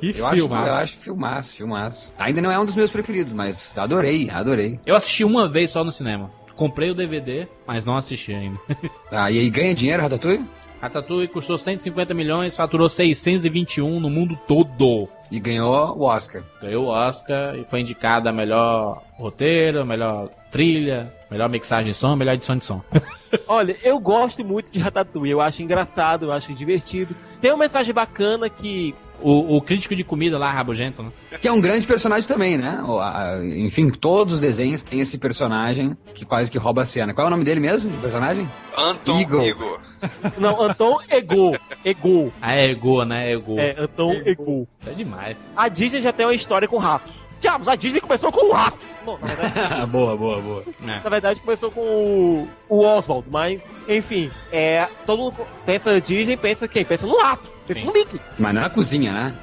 Que 0.00 0.18
Eu 0.18 0.26
acho, 0.26 0.36
filmaço. 0.36 0.66
eu 0.68 0.74
acho 0.74 0.96
filmaço, 0.98 1.56
filmaço. 1.56 2.14
Ainda 2.18 2.40
não 2.40 2.50
é 2.50 2.58
um 2.58 2.64
dos 2.64 2.74
meus 2.74 2.90
preferidos, 2.90 3.32
mas 3.32 3.76
adorei, 3.78 4.28
adorei. 4.30 4.80
Eu 4.86 4.96
assisti 4.96 5.24
uma 5.24 5.48
vez 5.48 5.70
só 5.70 5.84
no 5.84 5.92
cinema. 5.92 6.30
Comprei 6.56 6.90
o 6.90 6.94
DVD, 6.94 7.46
mas 7.66 7.84
não 7.84 7.96
assisti 7.96 8.32
ainda. 8.34 8.58
Ah, 9.12 9.30
e 9.30 9.38
aí 9.38 9.50
ganha 9.50 9.74
dinheiro, 9.74 10.02
Ratatouille? 10.02 10.44
Ratatouille 10.80 11.28
custou 11.28 11.58
150 11.58 12.14
milhões, 12.14 12.56
faturou 12.56 12.88
621 12.88 14.00
no 14.00 14.08
mundo 14.08 14.38
todo. 14.48 15.08
E 15.30 15.38
ganhou 15.38 15.96
o 15.98 16.02
Oscar. 16.02 16.42
Ganhou 16.62 16.86
o 16.86 16.88
Oscar 16.88 17.54
e 17.56 17.64
foi 17.64 17.80
indicada 17.80 18.30
a 18.30 18.32
melhor 18.32 19.02
roteiro, 19.18 19.82
a 19.82 19.84
melhor 19.84 20.28
trilha, 20.50 21.12
melhor 21.30 21.48
mixagem 21.48 21.92
de 21.92 21.96
som, 21.96 22.16
melhor 22.16 22.34
edição 22.34 22.56
de 22.56 22.64
som. 22.64 22.82
Olha, 23.46 23.76
eu 23.82 24.00
gosto 24.00 24.44
muito 24.44 24.72
de 24.72 24.80
Ratatouille. 24.80 25.30
Eu 25.32 25.40
acho 25.40 25.62
engraçado, 25.62 26.26
eu 26.26 26.32
acho 26.32 26.52
divertido. 26.54 27.14
Tem 27.40 27.50
uma 27.50 27.58
mensagem 27.58 27.92
bacana 27.94 28.48
que. 28.48 28.94
O, 29.22 29.56
o 29.56 29.60
crítico 29.62 29.94
de 29.94 30.02
comida 30.04 30.38
lá, 30.38 30.50
Rabugento, 30.50 31.02
né? 31.02 31.10
Que 31.40 31.48
é 31.48 31.52
um 31.52 31.60
grande 31.60 31.86
personagem 31.86 32.26
também, 32.26 32.56
né? 32.56 32.82
O- 32.86 32.98
a- 32.98 33.38
Enfim, 33.44 33.90
todos 33.90 34.34
os 34.34 34.40
desenhos 34.40 34.82
têm 34.82 35.00
esse 35.00 35.18
personagem 35.18 35.96
que 36.14 36.24
quase 36.24 36.50
que 36.50 36.58
rouba 36.58 36.82
a 36.82 36.86
cena. 36.86 37.12
Qual 37.14 37.26
é 37.26 37.28
o 37.28 37.30
nome 37.30 37.44
dele 37.44 37.60
mesmo, 37.60 37.90
personagem? 38.00 38.48
Anton 38.76 39.20
Igor. 39.20 39.44
Igor. 39.44 39.80
Não, 40.38 40.62
Anton 40.62 40.98
Ego. 41.08 41.56
Ego. 41.84 42.32
Ah, 42.40 42.54
é 42.54 42.70
Ego, 42.70 43.04
né? 43.04 43.32
Ego. 43.32 43.58
É, 43.58 43.74
Anton 43.78 44.12
Ego. 44.24 44.66
É 44.86 44.90
demais. 44.90 45.36
A 45.56 45.68
Disney 45.68 46.00
já 46.00 46.12
tem 46.12 46.24
uma 46.26 46.34
história 46.34 46.66
com 46.66 46.78
ratos. 46.78 47.14
Diabos, 47.40 47.68
a 47.68 47.74
Disney 47.74 48.00
começou 48.00 48.30
com 48.30 48.50
o 48.50 48.52
rato. 48.52 48.78
Bom, 49.04 49.18
na 49.20 49.28
verdade, 49.28 49.86
boa, 49.90 50.14
boa, 50.16 50.40
boa. 50.40 50.64
É. 50.82 50.86
na 51.02 51.08
verdade 51.10 51.40
começou 51.40 51.70
com 51.70 51.80
o, 51.80 52.48
o 52.68 52.84
Oswald, 52.84 53.26
mas, 53.30 53.74
enfim, 53.88 54.30
é, 54.52 54.86
todo 55.06 55.18
mundo 55.22 55.36
pensa 55.64 55.98
Disney, 56.00 56.36
pensa 56.36 56.68
quem? 56.68 56.84
Pensa 56.84 57.06
no 57.06 57.16
rato, 57.18 57.50
pensa 57.70 57.80
Sim. 57.80 57.86
no 57.86 57.92
Mickey. 57.92 58.20
Mas 58.38 58.54
não 58.54 58.60
é 58.60 58.64
na 58.64 58.70
cozinha, 58.70 59.12
né? 59.12 59.34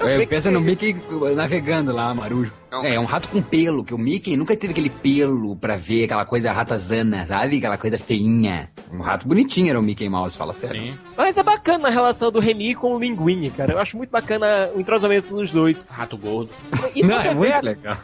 É, 0.00 0.26
pensa 0.26 0.50
no 0.50 0.60
Mickey 0.60 0.96
navegando 1.34 1.92
lá, 1.92 2.12
marujo. 2.12 2.52
É, 2.82 2.94
é 2.94 3.00
um 3.00 3.04
rato 3.04 3.28
com 3.28 3.42
pelo, 3.42 3.84
que 3.84 3.94
o 3.94 3.98
Mickey 3.98 4.36
nunca 4.36 4.56
teve 4.56 4.72
aquele 4.72 4.90
pelo 4.90 5.56
pra 5.56 5.76
ver 5.76 6.04
aquela 6.04 6.24
coisa 6.24 6.52
ratazana, 6.52 7.26
sabe? 7.26 7.58
Aquela 7.58 7.76
coisa 7.78 7.98
feinha. 7.98 8.70
Um 8.92 9.00
rato 9.00 9.26
bonitinho 9.26 9.70
era 9.70 9.78
o 9.78 9.82
Mickey 9.82 10.08
Mouse, 10.08 10.36
fala 10.36 10.54
sério. 10.54 10.80
Sim. 10.80 10.98
Mas 11.16 11.36
é 11.36 11.42
bacana 11.42 11.88
a 11.88 11.90
relação 11.90 12.30
do 12.30 12.40
Remy 12.40 12.74
com 12.74 12.94
o 12.94 12.98
Linguini, 12.98 13.50
cara. 13.50 13.72
Eu 13.72 13.78
acho 13.78 13.96
muito 13.96 14.10
bacana 14.10 14.70
o 14.74 14.80
entrosamento 14.80 15.34
dos 15.34 15.50
dois. 15.50 15.86
Rato 15.88 16.16
gordo. 16.16 16.50
E 16.94 17.02
se 17.02 17.08
Não, 17.08 17.18
você 17.18 17.28
é 17.28 17.34
muito 17.34 17.52
vê, 17.52 17.60
legal. 17.60 17.98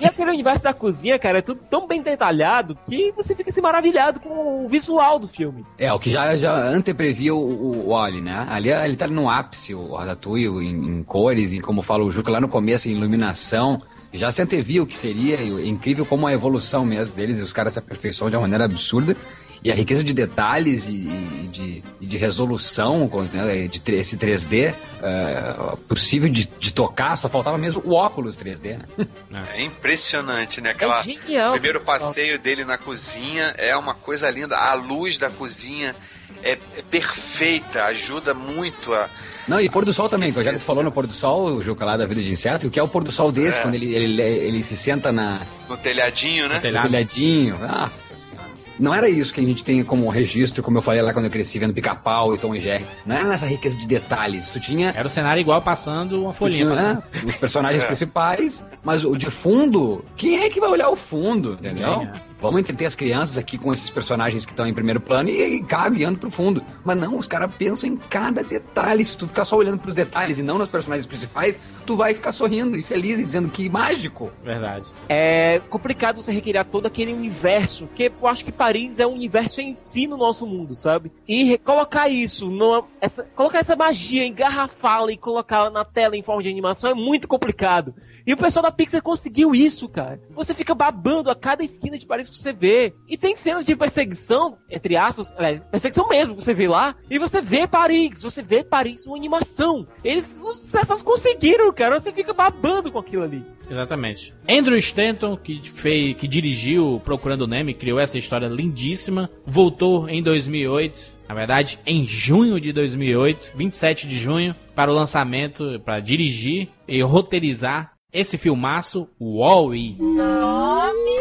E 0.00 0.04
aquele 0.04 0.30
universo 0.30 0.64
da 0.64 0.74
cozinha, 0.74 1.18
cara, 1.18 1.38
é 1.38 1.42
tudo 1.42 1.60
tão 1.68 1.86
bem 1.86 2.02
detalhado 2.02 2.76
que 2.86 3.12
você 3.12 3.34
fica 3.34 3.50
assim 3.50 3.60
maravilhado 3.60 4.20
com 4.20 4.64
o 4.64 4.68
visual 4.68 5.18
do 5.18 5.28
filme. 5.28 5.64
É, 5.78 5.92
o 5.92 5.98
que 5.98 6.10
já, 6.10 6.36
já 6.36 6.54
anteprevia 6.68 7.34
o, 7.34 7.38
o, 7.38 7.88
o 7.88 7.90
Oli, 7.90 8.20
né? 8.20 8.46
Ali 8.48 8.70
ele 8.70 8.96
tá 8.96 9.06
no 9.06 9.28
ápice, 9.28 9.74
o 9.74 9.94
Ratatouille, 9.94 10.46
em, 10.66 10.98
em 10.98 11.02
cores, 11.02 11.52
e 11.52 11.60
como 11.60 11.82
fala 11.82 12.04
o 12.04 12.10
Juca 12.10 12.30
lá 12.30 12.40
no 12.40 12.48
começo, 12.48 12.88
em 12.88 12.92
iluminação. 12.92 13.80
Já 14.12 14.30
se 14.30 14.42
antevia 14.42 14.82
o 14.82 14.86
que 14.86 14.96
seria, 14.96 15.40
e 15.40 15.62
é 15.62 15.66
incrível 15.66 16.04
como 16.04 16.26
a 16.26 16.32
evolução 16.32 16.84
mesmo 16.84 17.16
deles, 17.16 17.40
e 17.40 17.42
os 17.42 17.52
caras 17.52 17.72
se 17.72 17.78
aperfeiçoam 17.78 18.30
de 18.30 18.36
uma 18.36 18.42
maneira 18.42 18.64
absurda. 18.64 19.16
E 19.64 19.70
a 19.70 19.74
riqueza 19.76 20.02
de 20.02 20.12
detalhes 20.12 20.88
e, 20.88 20.94
e 20.94 21.48
de, 21.48 21.84
e 22.00 22.06
de 22.06 22.16
resolução, 22.16 23.08
né, 23.32 23.68
de 23.68 23.94
esse 23.94 24.16
3D, 24.16 24.74
é, 25.00 25.76
possível 25.86 26.28
de, 26.28 26.46
de 26.58 26.72
tocar, 26.72 27.14
só 27.16 27.28
faltava 27.28 27.56
mesmo 27.56 27.80
o 27.84 27.92
óculos 27.92 28.36
3D, 28.36 28.78
né? 28.78 29.06
É 29.54 29.62
impressionante, 29.62 30.60
né? 30.60 30.70
Aquela, 30.70 30.98
É 30.98 31.04
genial, 31.04 31.50
o 31.50 31.52
primeiro 31.52 31.80
passeio 31.80 32.40
dele 32.40 32.64
na 32.64 32.76
cozinha 32.76 33.54
é 33.56 33.76
uma 33.76 33.94
coisa 33.94 34.28
linda. 34.28 34.56
A 34.56 34.74
luz 34.74 35.16
da 35.16 35.30
cozinha 35.30 35.94
é, 36.42 36.52
é 36.76 36.82
perfeita, 36.90 37.84
ajuda 37.84 38.34
muito 38.34 38.92
a. 38.94 39.08
Não, 39.48 39.60
e 39.60 39.68
pôr 39.68 39.84
do 39.84 39.92
sol 39.92 40.08
também, 40.08 40.32
que 40.32 40.38
isso. 40.40 40.60
falou 40.60 40.82
no 40.84 40.92
pôr 40.92 41.06
do 41.06 41.12
sol, 41.12 41.46
o 41.54 41.62
Juca 41.62 41.84
lá 41.84 41.96
da 41.96 42.06
vida 42.06 42.22
de 42.22 42.30
inseto, 42.30 42.68
o 42.68 42.70
que 42.70 42.78
é 42.78 42.82
o 42.82 42.88
pôr 42.88 43.02
do 43.02 43.10
sol 43.12 43.32
desse, 43.32 43.58
É. 43.58 43.62
quando 43.62 43.74
ele, 43.74 43.92
ele, 43.94 44.22
ele 44.22 44.62
se 44.62 44.76
senta 44.76 45.10
na, 45.10 45.40
no 45.68 45.76
telhadinho, 45.76 46.48
né? 46.48 46.56
no 46.56 46.60
telhadinho. 46.60 47.58
Nossa 47.58 48.16
senhora. 48.16 48.52
Não 48.78 48.94
era 48.94 49.08
isso 49.08 49.34
que 49.34 49.40
a 49.40 49.44
gente 49.44 49.62
tem 49.64 49.84
como 49.84 50.08
registro, 50.08 50.62
como 50.62 50.78
eu 50.78 50.82
falei 50.82 51.02
lá 51.02 51.12
quando 51.12 51.26
eu 51.26 51.30
cresci 51.30 51.58
vendo 51.58 51.74
pica-pau 51.74 52.34
e 52.34 52.38
Tom 52.38 52.54
e 52.54 52.60
Jerry. 52.60 52.86
Não 53.04 53.14
era 53.14 53.28
nessa 53.28 53.46
riqueza 53.46 53.76
de 53.76 53.86
detalhes. 53.86 54.48
Tu 54.48 54.58
tinha, 54.58 54.92
Era 54.96 55.06
o 55.06 55.10
cenário 55.10 55.40
igual 55.40 55.60
passando 55.60 56.20
uma 56.22 56.32
folhinha. 56.32 56.64
tinha 56.64 56.74
passando. 56.76 56.96
né, 56.96 57.22
os 57.26 57.36
personagens 57.36 57.82
É. 57.84 57.86
principais, 57.86 58.66
mas 58.82 59.04
o 59.04 59.14
de 59.14 59.26
fundo, 59.30 60.04
quem 60.16 60.38
é 60.42 60.48
que 60.48 60.58
vai 60.58 60.70
olhar 60.70 60.88
o 60.88 60.96
fundo, 60.96 61.52
entendeu? 61.60 61.98
Ninguém, 61.98 62.08
é. 62.08 62.31
Vamos 62.42 62.60
entreter 62.60 62.86
as 62.86 62.96
crianças 62.96 63.38
aqui 63.38 63.56
com 63.56 63.72
esses 63.72 63.88
personagens 63.88 64.44
que 64.44 64.52
estão 64.52 64.66
em 64.66 64.74
primeiro 64.74 65.00
plano 65.00 65.28
e, 65.28 65.56
e 65.56 65.62
cabe 65.62 66.04
ando 66.04 66.18
pro 66.18 66.30
fundo. 66.30 66.62
Mas 66.84 66.98
não, 66.98 67.16
os 67.16 67.28
caras 67.28 67.54
pensam 67.54 67.88
em 67.88 67.96
cada 67.96 68.42
detalhe. 68.42 69.04
Se 69.04 69.16
tu 69.16 69.28
ficar 69.28 69.44
só 69.44 69.56
olhando 69.56 69.78
pros 69.78 69.94
detalhes 69.94 70.38
e 70.38 70.42
não 70.42 70.58
nos 70.58 70.68
personagens 70.68 71.06
principais, 71.06 71.58
tu 71.86 71.96
vai 71.96 72.12
ficar 72.12 72.32
sorrindo 72.32 72.76
e 72.76 72.82
feliz 72.82 73.20
e 73.20 73.24
dizendo 73.24 73.48
que 73.48 73.68
mágico. 73.68 74.32
Verdade. 74.42 74.86
É 75.08 75.60
complicado 75.70 76.16
você 76.20 76.32
recriar 76.32 76.66
todo 76.66 76.86
aquele 76.86 77.12
universo, 77.12 77.86
porque 77.86 78.10
eu 78.20 78.26
acho 78.26 78.44
que 78.44 78.50
Paris 78.50 78.98
é 78.98 79.06
um 79.06 79.12
universo 79.12 79.60
em 79.60 79.72
si 79.72 80.08
no 80.08 80.16
nosso 80.16 80.44
mundo, 80.44 80.74
sabe? 80.74 81.12
E 81.28 81.56
colocar 81.58 82.08
isso, 82.08 82.50
numa, 82.50 82.84
essa, 83.00 83.22
colocar 83.36 83.60
essa 83.60 83.76
magia, 83.76 84.26
engarrafá-la 84.26 85.12
e 85.12 85.16
colocá-la 85.16 85.70
na 85.70 85.84
tela 85.84 86.16
em 86.16 86.22
forma 86.22 86.42
de 86.42 86.48
animação 86.48 86.90
é 86.90 86.94
muito 86.94 87.28
complicado. 87.28 87.94
E 88.26 88.32
o 88.32 88.36
pessoal 88.36 88.62
da 88.62 88.70
Pixar 88.70 89.02
conseguiu 89.02 89.54
isso, 89.54 89.88
cara. 89.88 90.20
Você 90.30 90.54
fica 90.54 90.74
babando 90.74 91.30
a 91.30 91.34
cada 91.34 91.64
esquina 91.64 91.98
de 91.98 92.06
Paris 92.06 92.30
que 92.30 92.38
você 92.38 92.52
vê. 92.52 92.94
E 93.08 93.16
tem 93.16 93.36
cenas 93.36 93.64
de 93.64 93.74
perseguição, 93.74 94.58
entre 94.70 94.96
aspas, 94.96 95.32
é, 95.38 95.58
perseguição 95.58 96.08
mesmo, 96.08 96.36
que 96.36 96.44
você 96.44 96.54
vê 96.54 96.68
lá. 96.68 96.94
E 97.10 97.18
você 97.18 97.40
vê 97.40 97.66
Paris, 97.66 98.22
você 98.22 98.42
vê 98.42 98.62
Paris 98.62 99.06
numa 99.06 99.16
animação. 99.16 99.86
Eles, 100.04 100.36
os 100.40 100.70
pessoas 100.70 101.02
conseguiram, 101.02 101.72
cara. 101.72 101.98
Você 101.98 102.12
fica 102.12 102.32
babando 102.32 102.90
com 102.90 102.98
aquilo 102.98 103.24
ali. 103.24 103.44
Exatamente. 103.68 104.34
Andrew 104.48 104.76
Stanton, 104.76 105.36
que, 105.36 105.60
fez, 105.70 106.16
que 106.16 106.28
dirigiu 106.28 107.00
Procurando 107.04 107.46
Nemo, 107.46 107.70
e 107.70 107.74
criou 107.74 107.98
essa 107.98 108.18
história 108.18 108.46
lindíssima, 108.46 109.30
voltou 109.46 110.08
em 110.08 110.22
2008, 110.22 111.12
na 111.28 111.34
verdade, 111.34 111.78
em 111.86 112.04
junho 112.04 112.60
de 112.60 112.72
2008, 112.72 113.56
27 113.56 114.06
de 114.06 114.18
junho, 114.18 114.54
para 114.74 114.90
o 114.90 114.94
lançamento, 114.94 115.80
para 115.84 116.00
dirigir 116.00 116.68
e 116.86 117.02
roteirizar 117.02 117.91
esse 118.12 118.36
filmaço, 118.36 119.08
Wall-E. 119.20 119.96
Nome? 119.98 121.20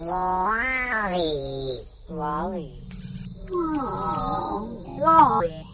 Wally. 0.00 1.84
Wally. 2.08 2.82
Wally. 4.98 5.66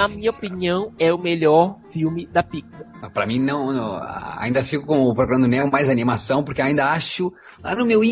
Na 0.01 0.07
minha 0.07 0.31
opinião, 0.31 0.91
é 0.97 1.13
o 1.13 1.17
melhor 1.17 1.77
filme 1.91 2.25
da 2.25 2.41
Pixar. 2.41 2.87
Pra 3.13 3.27
mim, 3.27 3.39
não, 3.39 3.71
não, 3.71 4.01
ainda 4.35 4.63
fico 4.63 4.85
com 4.85 5.03
o 5.03 5.13
Procurando 5.13 5.47
Nemo 5.47 5.69
mais 5.71 5.89
animação, 5.89 6.43
porque 6.43 6.59
ainda 6.59 6.89
acho, 6.91 7.31
lá 7.63 7.75
no 7.75 7.85
meu 7.85 8.03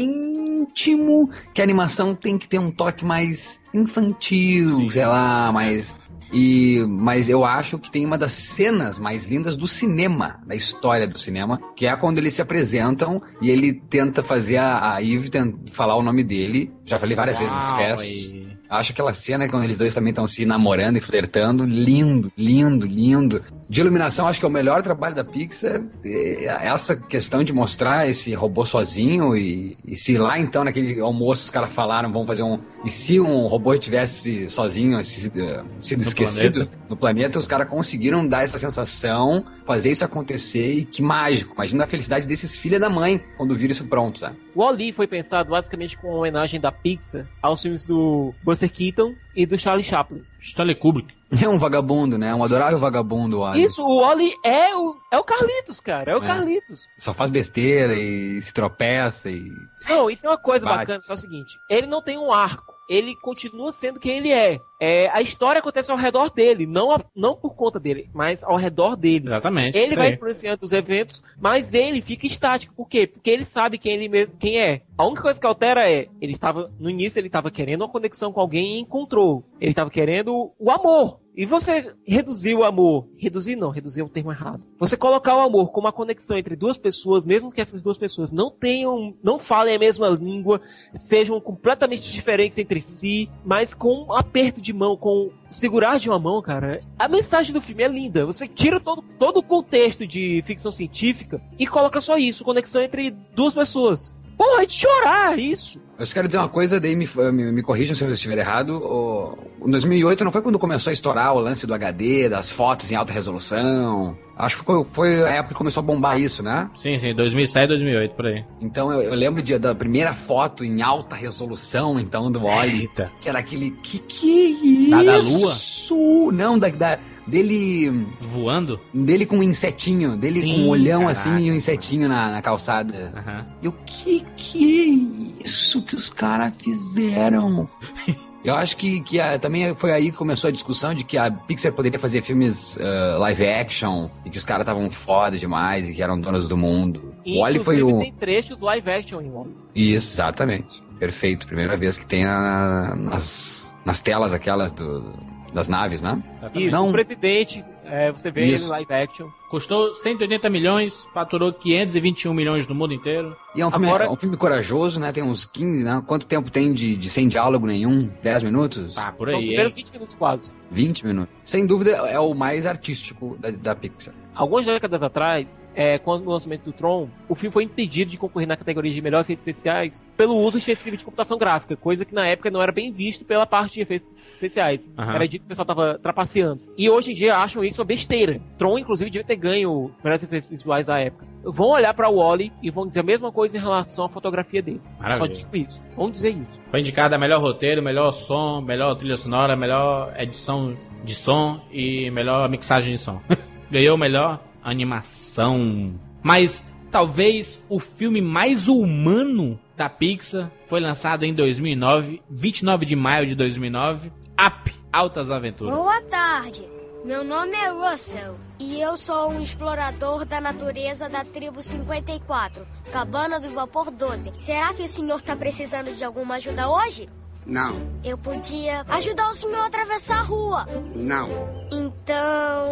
íntimo, 0.69 1.29
que 1.53 1.61
a 1.61 1.63
animação 1.63 2.15
tem 2.15 2.37
que 2.37 2.47
ter 2.47 2.59
um 2.59 2.71
toque 2.71 3.03
mais 3.03 3.61
infantil, 3.73 4.91
sei 4.91 5.05
lá, 5.05 5.51
mais... 5.51 5.99
E, 6.31 6.85
mas 6.87 7.27
eu 7.27 7.43
acho 7.43 7.79
que 7.79 7.89
tem 7.89 8.05
uma 8.05 8.15
das 8.15 8.33
cenas 8.33 8.99
mais 8.99 9.25
lindas 9.25 9.57
do 9.57 9.67
cinema, 9.67 10.39
da 10.45 10.53
história 10.53 11.07
do 11.07 11.17
cinema, 11.17 11.59
que 11.75 11.87
é 11.87 11.95
quando 11.95 12.19
eles 12.19 12.35
se 12.35 12.41
apresentam 12.41 13.19
e 13.41 13.49
ele 13.49 13.73
tenta 13.73 14.21
fazer 14.21 14.57
a, 14.57 14.93
a 14.93 15.03
Eve 15.03 15.31
falar 15.71 15.95
o 15.95 16.03
nome 16.03 16.23
dele. 16.23 16.71
Já 16.85 16.99
falei 16.99 17.15
várias 17.15 17.39
vezes 17.39 17.51
nos 17.51 17.71
Uau, 17.71 17.77
casts. 17.77 18.39
Acho 18.69 18.91
aquela 18.91 19.11
cena 19.11 19.49
quando 19.49 19.63
eles 19.63 19.79
dois 19.79 19.95
também 19.95 20.11
estão 20.11 20.27
se 20.27 20.45
namorando 20.45 20.97
e 20.97 21.01
flertando, 21.01 21.65
lindo, 21.65 22.31
lindo, 22.37 22.85
lindo. 22.85 23.41
De 23.69 23.81
iluminação, 23.81 24.27
acho 24.27 24.39
que 24.39 24.45
é 24.45 24.49
o 24.49 24.51
melhor 24.51 24.81
trabalho 24.81 25.13
da 25.13 25.23
Pixar. 25.23 25.83
é 26.03 26.45
Essa 26.67 26.95
questão 26.95 27.43
de 27.43 27.53
mostrar 27.53 28.09
esse 28.09 28.33
robô 28.33 28.65
sozinho 28.65 29.37
e, 29.37 29.77
e 29.85 29.95
se 29.95 30.17
lá 30.17 30.39
então 30.39 30.63
naquele 30.63 30.99
almoço 30.99 31.43
os 31.43 31.49
caras 31.51 31.71
falaram, 31.71 32.11
vamos 32.11 32.27
fazer 32.27 32.41
um. 32.41 32.59
E 32.83 32.89
se 32.89 33.19
um 33.19 33.45
robô 33.45 33.77
tivesse 33.77 34.49
sozinho, 34.49 35.03
se- 35.03 35.29
sido 35.29 35.99
No 36.01 36.07
esquecido 36.07 36.53
planeta. 36.65 36.77
no 36.89 36.97
planeta, 36.97 37.37
os 37.37 37.45
caras 37.45 37.69
conseguiram 37.69 38.27
dar 38.27 38.41
essa 38.43 38.57
sensação, 38.57 39.45
fazer 39.63 39.91
isso 39.91 40.03
acontecer 40.03 40.73
e 40.73 40.83
que 40.85 41.03
mágico. 41.03 41.53
Imagina 41.53 41.83
a 41.83 41.87
felicidade 41.87 42.27
desses 42.27 42.55
filhos 42.57 42.79
da 42.79 42.89
mãe 42.89 43.21
quando 43.37 43.55
viram 43.55 43.71
isso 43.71 43.85
pronto, 43.85 44.17
sabe? 44.17 44.35
O 44.55 44.61
Wall-E 44.61 44.91
foi 44.93 45.05
pensado 45.05 45.51
basicamente 45.51 45.95
com 45.95 46.07
uma 46.07 46.17
homenagem 46.17 46.59
da 46.59 46.71
Pixar 46.71 47.27
aos 47.39 47.61
filmes 47.61 47.85
do 47.85 48.33
Buster 48.43 48.71
Keaton 48.71 49.13
e 49.35 49.45
do 49.45 49.59
Charlie 49.59 49.83
Chaplin. 49.83 50.23
Stanley 50.39 50.73
Kubrick. 50.75 51.18
É 51.31 51.47
um 51.47 51.59
vagabundo, 51.59 52.17
né? 52.17 52.33
Um 52.33 52.43
adorável 52.43 52.79
vagabundo, 52.79 53.41
olha. 53.41 53.59
Isso, 53.59 53.83
o 53.83 54.01
Wall-E 54.01 54.33
é 54.43 54.75
o, 54.75 54.95
é 55.11 55.17
o 55.19 55.23
Carlitos, 55.23 55.79
cara. 55.79 56.11
É 56.11 56.15
o 56.15 56.23
É. 56.23 56.27
Carlitos. 56.27 56.87
Só 56.97 57.13
faz 57.13 57.29
besteira 57.29 57.93
e 57.93 58.41
se 58.41 58.51
tropeça 58.53 59.29
e. 59.29 59.51
Não, 59.87 60.09
e 60.09 60.15
tem 60.15 60.29
uma 60.29 60.37
coisa 60.39 60.65
bacana 60.65 61.01
que 61.01 61.09
é 61.11 61.13
o 61.13 61.17
seguinte: 61.17 61.59
ele 61.69 61.85
não 61.85 62.01
tem 62.01 62.17
um 62.17 62.33
arco. 62.33 62.68
Ele 62.89 63.15
continua 63.15 63.71
sendo 63.71 63.99
quem 63.99 64.17
ele 64.17 64.31
é. 64.31 64.59
é. 64.81 65.07
A 65.09 65.21
história 65.21 65.59
acontece 65.59 65.91
ao 65.91 65.97
redor 65.97 66.31
dele, 66.31 66.65
não, 66.65 66.91
a- 66.91 66.99
não 67.15 67.35
por 67.35 67.53
conta 67.55 67.79
dele, 67.79 68.09
mas 68.13 68.43
ao 68.43 68.57
redor 68.57 68.95
dele. 68.95 69.27
Exatamente. 69.27 69.77
Ele 69.77 69.95
vai 69.95 70.07
aí. 70.07 70.13
influenciando 70.13 70.65
os 70.65 70.71
eventos, 70.73 71.21
mas 71.39 71.73
ele 71.73 72.01
fica 72.01 72.25
estático. 72.25 72.73
Por 72.75 72.87
quê? 72.89 73.05
Porque 73.05 73.29
ele 73.29 73.45
sabe 73.45 73.77
quem 73.77 73.93
ele 73.93 74.09
mesmo, 74.09 74.33
quem 74.39 74.59
é. 74.59 74.81
A 74.97 75.05
única 75.05 75.21
coisa 75.21 75.39
que 75.39 75.45
altera 75.45 75.89
é, 75.89 76.07
ele 76.19 76.33
estava 76.33 76.71
no 76.79 76.89
início 76.89 77.19
ele 77.19 77.27
estava 77.27 77.51
querendo 77.51 77.81
uma 77.81 77.89
conexão 77.89 78.33
com 78.33 78.41
alguém 78.41 78.77
e 78.77 78.79
encontrou. 78.79 79.43
Ele 79.61 79.71
estava 79.71 79.89
querendo 79.89 80.51
o 80.57 80.71
amor. 80.71 81.19
E 81.39 81.45
você 81.45 81.93
reduzir 82.05 82.53
o 82.53 82.65
amor, 82.65 83.07
reduzir 83.15 83.55
não, 83.55 83.69
reduzir 83.69 84.01
é 84.01 84.03
o 84.03 84.09
termo 84.09 84.29
errado. 84.29 84.67
Você 84.77 84.97
colocar 84.97 85.37
o 85.37 85.39
amor 85.39 85.71
como 85.71 85.87
uma 85.87 85.93
conexão 85.93 86.37
entre 86.37 86.53
duas 86.53 86.77
pessoas, 86.77 87.25
mesmo 87.25 87.49
que 87.49 87.61
essas 87.61 87.81
duas 87.81 87.97
pessoas 87.97 88.33
não 88.33 88.51
tenham, 88.51 89.15
não 89.23 89.39
falem 89.39 89.73
a 89.73 89.79
mesma 89.79 90.09
língua, 90.09 90.59
sejam 90.93 91.39
completamente 91.39 92.11
diferentes 92.11 92.57
entre 92.57 92.81
si, 92.81 93.29
mas 93.45 93.73
com 93.73 94.03
um 94.03 94.13
aperto 94.13 94.59
de 94.59 94.73
mão, 94.73 94.97
com 94.97 95.31
segurar 95.49 95.97
de 95.97 96.09
uma 96.09 96.19
mão, 96.19 96.41
cara. 96.41 96.81
A 96.99 97.07
mensagem 97.07 97.53
do 97.53 97.61
filme 97.61 97.83
é 97.83 97.87
linda. 97.87 98.25
Você 98.25 98.45
tira 98.45 98.77
todo, 98.77 99.01
todo 99.17 99.37
o 99.37 99.43
contexto 99.43 100.05
de 100.05 100.43
ficção 100.45 100.73
científica 100.73 101.41
e 101.57 101.65
coloca 101.65 102.01
só 102.01 102.17
isso, 102.17 102.43
conexão 102.43 102.81
entre 102.83 103.11
duas 103.33 103.55
pessoas. 103.55 104.13
Porra, 104.39 104.63
é 104.63 104.65
de 104.65 104.71
chorar 104.73 105.37
isso. 105.37 105.81
Eu 105.99 106.05
só 106.05 106.13
quero 106.13 106.27
dizer 106.27 106.37
uma 106.37 106.47
coisa, 106.47 106.79
daí 106.79 106.95
me, 106.95 107.05
me, 107.33 107.51
me 107.51 107.61
corrijam 107.61 107.93
se 107.93 108.01
eu 108.05 108.09
estiver 108.13 108.37
errado. 108.37 108.69
O, 108.69 109.37
o 109.65 109.69
2008 109.69 110.23
não 110.23 110.31
foi 110.31 110.41
quando 110.41 110.57
começou 110.57 110.89
a 110.91 110.93
estourar 110.93 111.33
o 111.35 111.39
lance 111.39 111.67
do 111.67 111.73
HD, 111.73 112.29
das 112.29 112.49
fotos 112.49 112.89
em 112.89 112.95
alta 112.95 113.11
resolução. 113.11 114.17
Acho 114.37 114.59
que 114.59 114.63
foi, 114.63 114.85
foi 114.93 115.23
a 115.25 115.29
época 115.33 115.49
que 115.49 115.57
começou 115.57 115.81
a 115.81 115.85
bombar 115.85 116.17
isso, 116.17 116.41
né? 116.41 116.69
Sim, 116.77 116.97
sim, 116.97 117.13
2007, 117.13 117.67
2008, 117.67 118.15
por 118.15 118.27
aí. 118.27 118.45
Então 118.61 118.89
eu, 118.93 119.01
eu 119.01 119.13
lembro 119.13 119.43
de, 119.43 119.59
da 119.59 119.75
primeira 119.75 120.13
foto 120.13 120.63
em 120.63 120.81
alta 120.81 121.17
resolução, 121.17 121.99
então, 121.99 122.31
do 122.31 122.45
Oli. 122.45 122.83
Eita. 122.83 123.11
Que 123.19 123.27
era 123.27 123.39
aquele. 123.39 123.71
Que 123.83 123.99
que 123.99 124.45
é 124.45 124.49
isso? 124.67 124.89
Da- 124.91 125.03
da 125.03 125.17
lua? 125.17 126.31
Não, 126.31 126.57
da, 126.57 126.69
da- 126.69 126.99
dele. 127.27 128.07
Voando? 128.21 128.79
Dele 128.93 129.25
com 129.25 129.37
um 129.37 129.43
insetinho, 129.43 130.15
dele 130.17 130.41
Sim, 130.41 130.53
com 130.53 130.61
um 130.61 130.67
olhão 130.69 131.01
caraca. 131.01 131.19
assim 131.19 131.37
e 131.39 131.51
um 131.51 131.55
insetinho 131.55 132.07
na, 132.09 132.31
na 132.31 132.41
calçada. 132.41 133.49
E 133.61 133.67
o 133.67 133.71
que 133.85 134.25
que 134.35 135.39
é 135.39 135.43
isso 135.43 135.81
que 135.81 135.95
os 135.95 136.09
caras 136.09 136.53
fizeram? 136.57 137.67
Eu 138.41 138.55
acho 138.55 138.77
que, 138.77 139.01
que 139.01 139.19
a- 139.19 139.37
também 139.37 139.75
foi 139.75 139.91
aí 139.91 140.11
que 140.11 140.17
começou 140.17 140.47
a 140.47 140.51
discussão 140.51 140.93
de 140.93 141.03
que 141.03 141.17
a 141.17 141.29
Pixar 141.29 141.73
poderia 141.73 141.99
fazer 141.99 142.21
filmes 142.21 142.79
ah, 142.79 143.17
live 143.19 143.45
action 143.45 144.09
e 144.25 144.29
que 144.29 144.37
os 144.37 144.45
caras 144.45 144.61
estavam 144.65 144.89
foda 144.89 145.37
demais 145.37 145.89
e 145.89 145.93
que 145.93 146.01
eram 146.01 146.17
donos 146.17 146.47
do 146.47 146.55
mundo. 146.55 147.13
O 147.27 147.41
Wally 147.41 147.59
foi 147.59 147.83
o. 147.83 147.99
tem 147.99 148.13
trechos 148.13 148.61
live 148.61 148.89
action 148.89 149.19
em 149.21 149.29
Wall-E. 149.29 149.93
Isso, 149.93 150.13
exatamente. 150.13 150.81
Perfeito. 150.97 151.45
Primeira 151.47 151.75
vez 151.75 151.97
que 151.97 152.05
tem 152.05 152.23
na- 152.23 152.95
nas, 152.95 153.75
nas 153.83 153.99
telas 153.99 154.33
aquelas 154.33 154.71
do, 154.71 155.11
das 155.53 155.67
naves, 155.67 156.01
né? 156.01 156.21
Isso, 156.53 156.71
Não, 156.75 156.89
o 156.89 156.91
presidente, 156.91 157.63
é, 157.85 158.11
você 158.11 158.29
vê 158.31 158.45
Isso. 158.45 158.63
ele 158.63 158.67
em 158.67 158.69
live 158.69 158.93
action. 158.93 159.27
Custou 159.49 159.93
180 159.93 160.49
milhões, 160.49 161.07
faturou 161.13 161.51
521 161.51 162.33
milhões 162.33 162.67
no 162.67 162.75
mundo 162.75 162.93
inteiro. 162.93 163.35
E 163.55 163.61
é 163.61 163.65
um 163.65 163.71
filme, 163.71 163.87
Agora- 163.87 164.05
é 164.05 164.09
um 164.09 164.15
filme 164.15 164.37
corajoso, 164.37 164.99
né? 164.99 165.11
Tem 165.11 165.23
uns 165.23 165.43
15, 165.45 165.83
né? 165.83 166.03
Quanto 166.05 166.27
tempo 166.27 166.51
tem 166.51 166.71
de, 166.71 166.95
de 166.95 167.09
sem 167.09 167.27
diálogo 167.27 167.65
nenhum? 167.65 168.11
10 168.21 168.43
minutos? 168.43 168.95
Ah, 168.97 169.11
por 169.11 169.27
os 169.29 169.37
primeiros 169.45 169.73
20 169.73 169.91
minutos 169.91 170.15
quase. 170.15 170.53
20 170.69 171.05
minutos. 171.05 171.35
Sem 171.43 171.65
dúvida, 171.65 171.91
é 171.91 172.19
o 172.19 172.33
mais 172.35 172.67
artístico 172.67 173.35
da, 173.39 173.49
da 173.49 173.75
Pixar. 173.75 174.13
Algumas 174.39 174.65
décadas 174.65 175.03
atrás, 175.03 175.59
é, 175.75 175.99
quando 175.99 176.25
o 176.25 176.31
lançamento 176.31 176.63
do 176.63 176.71
Tron, 176.71 177.09
o 177.27 177.35
filme 177.35 177.51
foi 177.51 177.65
impedido 177.65 178.09
de 178.09 178.17
concorrer 178.17 178.47
na 178.47 178.55
categoria 178.55 178.93
de 178.93 179.01
melhor 179.01 179.19
efeitos 179.19 179.41
especiais 179.41 180.01
pelo 180.15 180.33
uso 180.37 180.57
excessivo 180.57 180.95
de 180.95 181.03
computação 181.03 181.37
gráfica, 181.37 181.75
coisa 181.75 182.05
que 182.05 182.13
na 182.13 182.25
época 182.25 182.49
não 182.49 182.61
era 182.61 182.71
bem 182.71 182.89
visto 182.89 183.25
pela 183.25 183.45
parte 183.45 183.73
de 183.73 183.81
efeitos 183.81 184.07
especiais. 184.31 184.89
Aham. 184.97 185.15
Era 185.15 185.27
dito 185.27 185.41
que 185.41 185.47
o 185.47 185.49
pessoal 185.49 185.65
tava 185.65 185.99
trapaceando. 185.99 186.61
E 186.77 186.89
hoje 186.89 187.11
em 187.11 187.15
dia 187.15 187.35
acham 187.35 187.65
isso 187.65 187.81
uma 187.81 187.85
besteira. 187.85 188.39
Tron, 188.57 188.79
inclusive, 188.79 189.11
devia 189.11 189.27
ter 189.27 189.35
ganho 189.35 189.91
melhores 190.01 190.23
efeitos 190.23 190.49
visuais 190.49 190.87
à 190.87 190.97
época. 190.99 191.27
Vão 191.43 191.71
olhar 191.71 191.93
para 191.93 192.07
o 192.07 192.19
Wally 192.19 192.53
e 192.63 192.71
vão 192.71 192.87
dizer 192.87 193.01
a 193.01 193.03
mesma 193.03 193.33
coisa 193.33 193.57
em 193.57 193.61
relação 193.61 194.05
à 194.05 194.09
fotografia 194.09 194.61
dele. 194.61 194.81
Maravilha. 194.97 195.17
Só 195.17 195.27
digo 195.27 195.57
isso. 195.57 195.89
Vão 195.97 196.09
dizer 196.09 196.29
isso. 196.29 196.61
Foi 196.71 196.79
indicada 196.79 197.17
a 197.17 197.19
melhor 197.19 197.41
roteiro, 197.41 197.83
melhor 197.83 198.11
som, 198.11 198.61
melhor 198.61 198.95
trilha 198.95 199.17
sonora, 199.17 199.57
melhor 199.57 200.13
edição 200.17 200.77
de 201.03 201.13
som 201.13 201.59
e 201.73 202.09
melhor 202.09 202.47
mixagem 202.47 202.93
de 202.93 202.99
som. 202.99 203.19
Ganhou 203.71 203.97
melhor 203.97 204.39
animação. 204.63 205.93
Mas 206.23 206.65
talvez 206.91 207.61
o 207.69 207.79
filme 207.79 208.21
mais 208.21 208.67
humano 208.67 209.59
da 209.77 209.89
Pixar 209.89 210.51
foi 210.67 210.79
lançado 210.79 211.23
em 211.23 211.33
2009, 211.33 212.21
29 212.29 212.85
de 212.85 212.95
maio 212.95 213.25
de 213.27 213.35
2009, 213.35 214.11
Up, 214.43 214.75
Altas 214.91 215.31
Aventuras. 215.31 215.75
Boa 215.75 216.01
tarde. 216.01 216.67
Meu 217.05 217.23
nome 217.23 217.53
é 217.55 217.69
Russell 217.69 218.35
e 218.59 218.81
eu 218.81 218.97
sou 218.97 219.29
um 219.29 219.41
explorador 219.41 220.25
da 220.25 220.41
natureza 220.41 221.07
da 221.07 221.23
tribo 221.23 221.61
54, 221.63 222.67
Cabana 222.91 223.39
do 223.39 223.49
Vapor 223.51 223.89
12. 223.89 224.33
Será 224.37 224.73
que 224.73 224.83
o 224.83 224.87
senhor 224.89 225.21
tá 225.21 225.33
precisando 225.33 225.95
de 225.95 226.03
alguma 226.03 226.35
ajuda 226.35 226.69
hoje? 226.69 227.07
Não, 227.45 227.81
Eu 228.03 228.17
podia 228.17 228.85
ajudar 228.89 229.29
o 229.29 229.33
senhor 229.33 229.63
a 229.63 229.67
atravessar 229.67 230.19
a 230.19 230.23
rua. 230.23 230.67
não, 230.93 231.29
Então, 231.71 232.65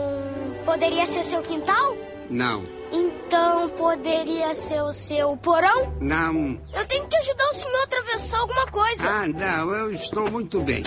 poderia 0.67 1.05
ser 1.07 1.23
seu 1.23 1.41
quintal? 1.41 1.95
não, 2.29 2.65
Então, 2.91 3.69
poderia 3.69 4.53
ser 4.53 4.81
o 4.81 4.91
seu 4.91 5.37
porão? 5.37 5.93
não. 6.01 6.59
Eu 6.73 6.85
tenho 6.85 7.07
que 7.07 7.15
ajudar 7.15 7.49
o 7.49 7.53
senhor 7.53 7.79
a 7.79 7.83
atravessar 7.83 8.39
alguma 8.39 8.67
coisa. 8.67 9.09
Ah, 9.09 9.27
não, 9.27 9.71
eu 9.73 9.91
estou 9.91 10.29
muito 10.29 10.61
bem. 10.61 10.83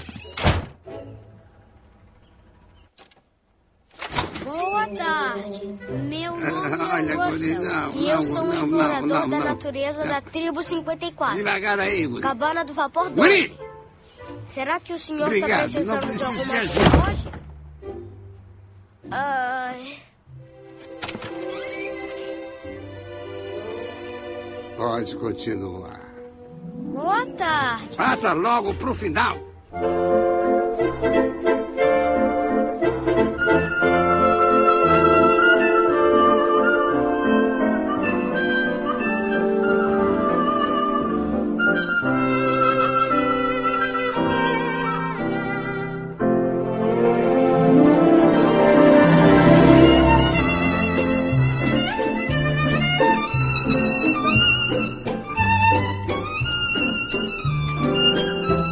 Boa 4.45 4.87
tarde. 4.89 5.78
Meu 6.09 6.37
nome 6.37 7.12
é 7.12 7.14
Russell 7.14 7.62
não, 7.62 7.93
e 7.95 8.11
eu 8.11 8.16
não, 8.16 8.22
sou 8.22 8.43
um 8.43 8.53
explorador 8.53 9.09
não, 9.09 9.28
da 9.28 9.39
natureza 9.39 10.05
da 10.05 10.20
tribo 10.20 10.62
54. 10.62 11.37
Devagar 11.39 11.81
aí, 11.81 12.07
guri. 12.07 12.22
Cabana 12.22 12.64
do 12.64 12.74
Vapor 12.74 13.09
12. 13.11 13.14
Guri! 13.49 13.59
Será 14.45 14.78
que 14.78 14.93
o 14.93 14.99
senhor 14.99 15.33
está 15.33 15.59
precisando 15.59 16.07
de 16.07 16.22
alguma 16.22 16.55
ajuda 16.59 17.11
hoje? 17.11 17.49
Ai, 19.09 19.98
Pode 24.76 25.16
continuar. 25.16 26.01
boa 26.92 27.26
tarde. 27.36 27.96
Passa 27.96 28.32
logo 28.32 28.74
pro 28.74 28.94
final. 28.94 29.38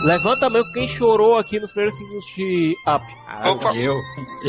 Levanta 0.08 0.46
a 0.46 0.50
mão 0.50 0.62
quem 0.72 0.88
chorou 0.88 1.36
aqui 1.36 1.60
nos 1.60 1.70
primeiros 1.70 1.98
segundos 1.98 2.24
de 2.34 2.74
Up. 2.86 3.04
Opa. 3.50 3.74
Eu, 3.76 3.94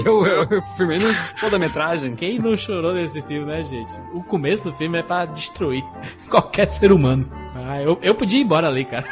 eu, 0.05 0.25
eu 0.49 0.61
filmei 0.77 0.97
no- 0.99 1.13
toda 1.37 1.57
a 1.57 1.59
metragem. 1.59 2.15
Quem 2.15 2.39
não 2.39 2.55
chorou 2.55 2.93
nesse 2.93 3.21
filme, 3.23 3.45
né, 3.45 3.61
gente? 3.65 3.91
O 4.13 4.23
começo 4.23 4.63
do 4.63 4.73
filme 4.73 4.99
é 4.99 5.03
pra 5.03 5.25
destruir 5.25 5.83
qualquer 6.31 6.71
ser 6.71 6.93
humano. 6.93 7.29
Ah, 7.53 7.81
eu, 7.81 7.99
eu 8.01 8.15
podia 8.15 8.39
ir 8.39 8.43
embora 8.43 8.69
ali, 8.69 8.85
cara. 8.85 9.05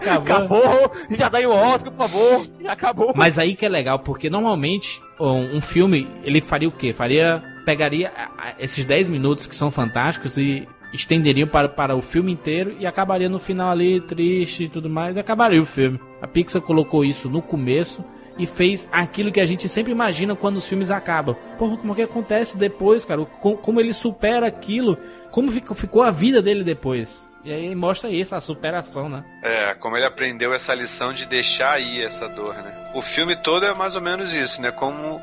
Acabou. 0.00 0.62
Acabou! 0.62 0.92
Já 1.10 1.28
dá 1.28 1.38
aí 1.38 1.46
o 1.46 1.50
Oscar, 1.52 1.92
por 1.92 2.08
favor! 2.08 2.46
Já 2.60 2.72
acabou! 2.72 3.12
Mas 3.16 3.36
aí 3.36 3.56
que 3.56 3.66
é 3.66 3.68
legal, 3.68 3.98
porque 3.98 4.30
normalmente 4.30 5.02
um, 5.18 5.56
um 5.56 5.60
filme, 5.60 6.08
ele 6.22 6.40
faria 6.40 6.68
o 6.68 6.72
quê? 6.72 6.92
Faria. 6.92 7.42
Pegaria 7.64 8.12
esses 8.58 8.84
10 8.84 9.08
minutos 9.10 9.46
que 9.46 9.54
são 9.56 9.70
fantásticos 9.72 10.36
e 10.36 10.68
estenderiam 10.92 11.48
para, 11.48 11.68
para 11.68 11.96
o 11.96 12.02
filme 12.02 12.32
inteiro 12.32 12.76
e 12.78 12.86
acabaria 12.86 13.28
no 13.28 13.38
final 13.38 13.70
ali 13.70 14.00
triste 14.00 14.64
e 14.64 14.68
tudo 14.68 14.90
mais, 14.90 15.16
e 15.16 15.20
acabaria 15.20 15.60
o 15.62 15.66
filme. 15.66 15.98
A 16.20 16.26
Pixar 16.26 16.60
colocou 16.62 17.04
isso 17.04 17.28
no 17.30 17.40
começo 17.42 18.04
e 18.38 18.46
fez 18.46 18.88
aquilo 18.90 19.30
que 19.32 19.40
a 19.40 19.44
gente 19.44 19.68
sempre 19.68 19.92
imagina 19.92 20.34
quando 20.34 20.56
os 20.56 20.66
filmes 20.68 20.90
acabam. 20.90 21.36
Porra, 21.58 21.76
como 21.76 21.94
que 21.94 22.02
acontece 22.02 22.56
depois, 22.56 23.04
cara? 23.04 23.24
Co- 23.24 23.56
Como 23.58 23.78
ele 23.80 23.92
supera 23.92 24.46
aquilo? 24.46 24.96
Como 25.30 25.50
ficou, 25.52 25.76
ficou 25.76 26.02
a 26.02 26.10
vida 26.10 26.40
dele 26.40 26.64
depois? 26.64 27.28
E 27.44 27.52
aí 27.52 27.74
mostra 27.74 28.08
isso, 28.08 28.34
a 28.34 28.40
superação, 28.40 29.08
né? 29.08 29.24
É, 29.42 29.74
como 29.74 29.96
ele 29.96 30.06
aprendeu 30.06 30.54
essa 30.54 30.72
lição 30.74 31.12
de 31.12 31.26
deixar 31.26 31.80
ir 31.80 32.02
essa 32.04 32.28
dor, 32.28 32.54
né? 32.54 32.72
O 32.94 33.00
filme 33.02 33.34
todo 33.34 33.66
é 33.66 33.74
mais 33.74 33.96
ou 33.96 34.00
menos 34.00 34.32
isso, 34.32 34.62
né? 34.62 34.70
Como 34.70 35.20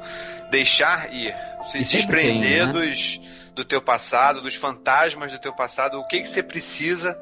deixar 0.52 1.14
ir. 1.14 1.34
Se 1.66 1.80
desprender 1.80 2.68
né? 2.68 2.74
dos, 2.74 3.22
do 3.60 3.66
teu 3.66 3.82
passado, 3.82 4.42
dos 4.42 4.56
fantasmas 4.56 5.32
do 5.32 5.40
teu 5.40 5.54
passado. 5.54 6.00
O 6.00 6.08
que, 6.08 6.22
que 6.22 6.30
você 6.30 6.42
precisa 6.42 7.18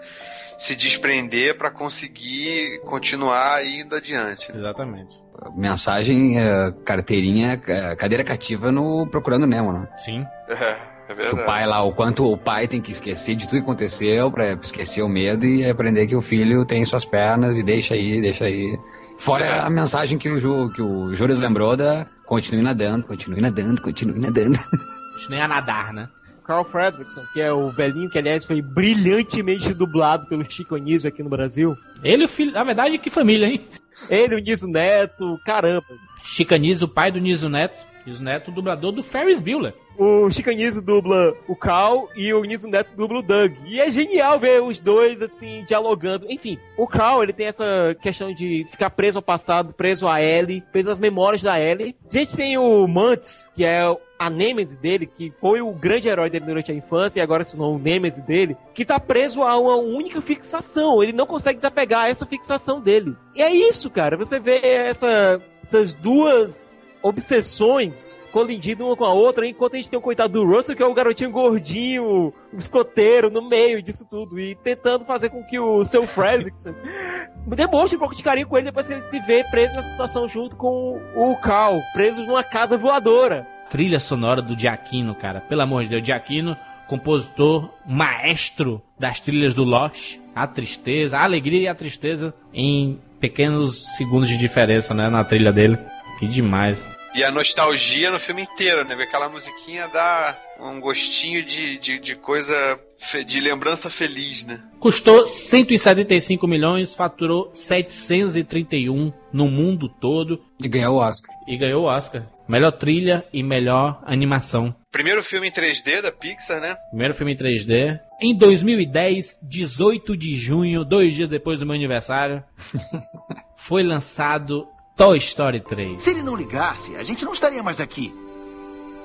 se 0.58 0.76
desprender 0.76 1.58
para 1.58 1.70
conseguir 1.70 2.80
continuar 2.86 3.64
indo 3.66 3.96
adiante. 3.96 4.52
né? 4.52 4.58
Exatamente. 4.58 5.14
Mensagem, 5.56 6.40
é, 6.40 6.72
carteirinha, 6.84 7.62
é, 7.68 7.96
cadeira 7.96 8.24
cativa 8.24 8.72
no 8.72 9.06
Procurando 9.08 9.46
Nemo, 9.46 9.72
né? 9.74 9.88
Sim. 9.98 10.26
É, 11.10 11.14
é 11.14 11.16
Que 11.16 11.22
verdade. 11.22 11.42
o 11.42 11.46
pai 11.46 11.66
lá, 11.66 11.82
o 11.84 11.94
quanto 11.94 12.30
o 12.30 12.38
pai 12.38 12.68
tem 12.68 12.82
que 12.82 12.92
esquecer 12.92 13.34
de 13.34 13.46
tudo 13.46 13.60
que 13.60 13.64
aconteceu 13.64 14.30
pra 14.30 14.52
esquecer 14.62 15.02
o 15.02 15.08
medo 15.08 15.46
e 15.46 15.66
aprender 15.66 16.06
que 16.06 16.18
o 16.18 16.22
filho 16.22 16.66
tem 16.66 16.84
suas 16.84 17.06
pernas 17.06 17.58
e 17.58 17.64
deixa 17.64 17.94
aí, 17.94 18.20
deixa 18.20 18.44
aí. 18.44 18.78
Fora 19.18 19.62
a 19.64 19.70
mensagem 19.70 20.18
que 20.18 20.28
o, 20.28 20.38
Ju, 20.38 20.70
que 20.76 20.82
o 20.82 21.16
Juras 21.16 21.40
lembrou 21.40 21.78
da 21.78 22.06
continue 22.26 22.62
nadando, 22.62 23.08
continue 23.08 23.40
nadando, 23.40 23.82
continue 23.82 24.20
nadando. 24.20 24.60
A 24.60 25.18
gente 25.18 25.30
nem 25.30 25.42
a 25.42 25.48
nadar, 25.48 25.94
né? 25.94 26.10
Carl 26.48 26.64
Fredrickson, 26.64 27.22
que 27.34 27.42
é 27.42 27.52
o 27.52 27.70
velhinho 27.70 28.10
que, 28.10 28.18
aliás, 28.18 28.46
foi 28.46 28.62
brilhantemente 28.62 29.74
dublado 29.74 30.26
pelo 30.28 30.50
Chico 30.50 30.76
Anísio 30.76 31.10
aqui 31.10 31.22
no 31.22 31.30
Brasil. 31.30 31.78
Ele, 32.02 32.24
o 32.24 32.30
filho, 32.30 32.54
na 32.54 32.64
verdade, 32.64 32.98
que 32.98 33.10
família, 33.10 33.48
hein? 33.48 33.62
Ele, 34.10 34.36
o 34.36 34.40
Niso 34.40 34.68
Neto, 34.68 35.38
caramba. 35.46 35.86
Chica 36.24 36.58
Niso, 36.58 36.86
o 36.86 36.88
pai 36.88 37.12
do 37.12 37.20
Niso 37.20 37.50
Neto. 37.50 37.86
Niso 38.08 38.24
Neto, 38.24 38.52
dublador 38.52 38.94
do 38.94 39.04
Ferris 39.04 39.42
Bueller. 39.42 39.74
O 39.98 40.30
Chico 40.32 40.50
Anísio 40.50 40.82
dubla 40.82 41.34
o 41.48 41.56
Carl 41.56 42.08
e 42.16 42.34
o 42.34 42.44
Niso 42.44 42.70
Neto 42.70 42.96
dubla 42.96 43.20
o 43.20 43.22
Doug. 43.22 43.52
E 43.66 43.82
é 43.82 43.92
genial 43.92 44.40
ver 44.40 44.62
os 44.62 44.80
dois, 44.80 45.22
assim, 45.22 45.66
dialogando. 45.68 46.26
Enfim, 46.30 46.58
o 46.78 46.88
Carl, 46.88 47.22
ele 47.22 47.34
tem 47.34 47.48
essa 47.48 47.98
questão 48.02 48.34
de 48.34 48.66
ficar 48.72 48.92
preso 48.92 49.18
ao 49.18 49.24
passado, 49.24 49.74
preso 49.74 50.08
a 50.08 50.22
Ellie, 50.22 50.64
preso 50.72 50.90
às 50.90 51.02
memórias 51.02 51.42
da 51.42 51.60
Ellie. 51.60 51.96
A 52.10 52.18
gente 52.18 52.36
tem 52.36 52.58
o 52.58 52.88
Mantz, 52.88 53.50
que 53.54 53.66
é 53.66 53.82
a 54.18 54.30
Nemesis 54.30 54.78
dele, 54.78 55.06
que 55.06 55.34
foi 55.42 55.62
o 55.62 55.74
grande 55.74 56.08
herói 56.08 56.30
dele 56.30 56.46
durante 56.46 56.72
a 56.72 56.76
infância 56.76 57.20
e 57.20 57.22
agora 57.22 57.44
se 57.44 57.58
tornou 57.58 57.76
o 57.76 57.80
Nemesis 57.80 58.24
dele, 58.24 58.56
que 58.74 58.86
tá 58.86 59.00
preso 59.00 59.44
a 59.44 59.58
uma 59.60 59.76
única 59.76 60.22
fixação. 60.22 61.04
Ele 61.04 61.12
não 61.12 61.26
consegue 61.26 61.58
desapegar 61.58 62.08
essa 62.08 62.26
fixação 62.26 62.80
dele. 62.80 63.18
E 63.36 63.42
é 63.42 63.52
isso, 63.52 63.90
cara. 63.90 64.16
Você 64.16 64.40
vê 64.40 64.60
essa, 64.64 65.42
essas 65.62 65.94
duas 65.94 66.87
obsessões 67.02 68.18
colidindo 68.32 68.86
uma 68.86 68.96
com 68.96 69.04
a 69.04 69.14
outra, 69.14 69.48
enquanto 69.48 69.74
a 69.74 69.78
gente 69.78 69.90
tem 69.90 69.98
o 69.98 70.02
coitado 70.02 70.34
do 70.34 70.46
Russell, 70.46 70.76
que 70.76 70.84
é 70.84 70.86
o 70.86 70.94
garotinho 70.94 71.32
gordinho, 71.32 72.34
o 72.54 72.58
escoteiro 72.58 73.32
no 73.32 73.42
meio 73.42 73.82
disso 73.82 74.06
tudo, 74.08 74.40
e 74.40 74.54
tentando 74.56 75.06
fazer 75.06 75.30
com 75.30 75.44
que 75.44 75.58
o 75.58 75.84
seu 75.84 76.06
Fredrickson 76.06 76.76
demonstre 77.56 77.96
um 77.96 78.00
pouco 78.00 78.16
de 78.16 78.22
carinho 78.22 78.48
com 78.48 78.56
ele 78.56 78.66
depois 78.66 78.86
que 78.86 78.94
ele 78.94 79.02
se 79.04 79.20
vê 79.22 79.44
preso 79.46 79.76
nessa 79.76 79.90
situação 79.90 80.28
junto 80.28 80.56
com 80.56 81.02
o 81.16 81.36
Cal, 81.38 81.82
preso 81.94 82.24
numa 82.26 82.44
casa 82.44 82.78
voadora. 82.78 83.48
Trilha 83.70 84.00
sonora 84.00 84.42
do 84.42 84.58
Giacchino, 84.58 85.16
cara. 85.16 85.42
Pelo 85.42 85.62
amor 85.62 85.84
de 85.84 85.90
Deus, 85.90 86.06
Giacchino, 86.06 86.56
compositor, 86.88 87.70
maestro 87.86 88.82
das 89.00 89.20
trilhas 89.20 89.54
do 89.54 89.64
Lost. 89.64 90.20
A 90.34 90.48
tristeza, 90.48 91.18
a 91.18 91.24
alegria 91.24 91.62
e 91.64 91.68
a 91.68 91.76
tristeza 91.76 92.34
em 92.54 93.00
pequenos 93.20 93.96
segundos 93.98 94.30
de 94.30 94.38
diferença, 94.38 94.94
né? 94.94 95.10
Na 95.10 95.24
trilha 95.24 95.52
dele. 95.52 95.78
Que 96.20 96.28
demais. 96.28 96.88
E 97.18 97.24
a 97.24 97.32
nostalgia 97.32 98.12
no 98.12 98.20
filme 98.20 98.44
inteiro, 98.44 98.86
né? 98.86 98.94
Aquela 98.94 99.28
musiquinha 99.28 99.88
dá 99.88 100.40
um 100.60 100.80
gostinho 100.80 101.44
de, 101.44 101.80
de, 101.80 101.98
de 101.98 102.16
coisa, 102.16 102.54
fe- 103.00 103.24
de 103.24 103.40
lembrança 103.40 103.90
feliz, 103.90 104.46
né? 104.46 104.64
Custou 104.80 105.26
175 105.26 106.48
milhões, 106.48 106.94
faturou 106.94 107.50
731 107.54 109.12
no 109.34 109.48
mundo 109.50 109.90
todo. 109.90 110.40
E 110.62 110.68
ganhou 110.68 110.96
o 110.98 111.00
Oscar. 111.00 111.36
E 111.48 111.58
ganhou 111.58 111.86
o 111.86 111.88
Oscar. 111.88 112.24
Melhor 112.48 112.72
trilha 112.72 113.26
e 113.34 113.42
melhor 113.42 114.00
animação. 114.06 114.76
Primeiro 114.92 115.24
filme 115.24 115.48
em 115.48 115.52
3D 115.52 116.02
da 116.02 116.12
Pixar, 116.12 116.62
né? 116.62 116.76
Primeiro 116.90 117.16
filme 117.16 117.34
em 117.34 117.36
3D. 117.36 118.00
Em 118.22 118.36
2010, 118.38 119.40
18 119.42 120.16
de 120.16 120.36
junho, 120.36 120.86
dois 120.86 121.16
dias 121.16 121.30
depois 121.30 121.60
do 121.60 121.66
meu 121.66 121.76
aniversário, 121.76 122.44
foi 123.58 123.82
lançado 123.84 124.68
Toy 124.98 125.20
Story 125.20 125.60
3. 125.62 126.02
Se 126.02 126.10
ele 126.10 126.24
não 126.24 126.36
ligasse, 126.36 126.96
a 126.96 127.04
gente 127.04 127.24
não 127.24 127.32
estaria 127.32 127.62
mais 127.62 127.80
aqui. 127.80 128.12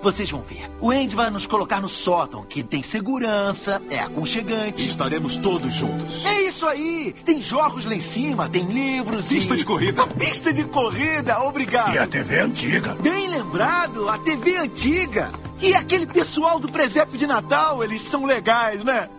Vocês 0.00 0.30
vão 0.30 0.40
ver. 0.40 0.70
O 0.80 0.90
Andy 0.90 1.14
vai 1.14 1.28
nos 1.28 1.46
colocar 1.46 1.82
no 1.82 1.88
sótão, 1.88 2.44
que 2.44 2.62
tem 2.62 2.82
segurança, 2.82 3.80
é 3.90 4.00
aconchegante. 4.00 4.86
Estaremos 4.86 5.36
todos 5.36 5.72
juntos. 5.72 6.24
É 6.24 6.40
isso 6.40 6.66
aí! 6.66 7.14
Tem 7.26 7.42
jogos 7.42 7.84
lá 7.84 7.94
em 7.94 8.00
cima, 8.00 8.48
tem 8.48 8.64
livros 8.64 9.28
Pista 9.28 9.52
e... 9.52 9.58
de 9.58 9.66
corrida. 9.66 10.02
A 10.02 10.06
pista 10.16 10.50
de 10.50 10.64
corrida, 10.64 11.38
obrigado. 11.40 11.94
E 11.94 11.98
a 11.98 12.06
TV 12.06 12.40
antiga. 12.40 12.94
Bem 12.94 13.28
lembrado, 13.28 14.08
a 14.08 14.16
TV 14.16 14.56
antiga. 14.56 15.30
E 15.60 15.74
aquele 15.74 16.06
pessoal 16.06 16.58
do 16.58 16.72
presépio 16.72 17.18
de 17.18 17.26
Natal, 17.26 17.84
eles 17.84 18.00
são 18.00 18.24
legais, 18.24 18.82
né? 18.82 19.10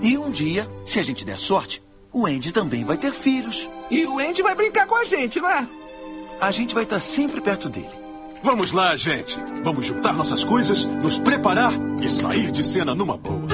E 0.00 0.16
um 0.16 0.30
dia, 0.30 0.70
se 0.84 1.00
a 1.00 1.02
gente 1.02 1.26
der 1.26 1.36
sorte, 1.36 1.82
o 2.18 2.26
Andy 2.26 2.52
também 2.52 2.84
vai 2.84 2.96
ter 2.96 3.12
filhos. 3.12 3.68
E 3.90 4.04
o 4.04 4.18
Andy 4.18 4.42
vai 4.42 4.54
brincar 4.54 4.86
com 4.86 4.96
a 4.96 5.04
gente, 5.04 5.40
não 5.40 5.48
é? 5.48 5.66
A 6.40 6.50
gente 6.50 6.74
vai 6.74 6.82
estar 6.82 7.00
sempre 7.00 7.40
perto 7.40 7.68
dele. 7.68 7.90
Vamos 8.42 8.72
lá, 8.72 8.96
gente. 8.96 9.38
Vamos 9.62 9.86
juntar 9.86 10.12
nossas 10.12 10.44
coisas, 10.44 10.84
nos 10.84 11.18
preparar 11.18 11.72
e 12.02 12.08
sair 12.08 12.50
de 12.50 12.64
cena 12.64 12.94
numa 12.94 13.16
boa. 13.16 13.46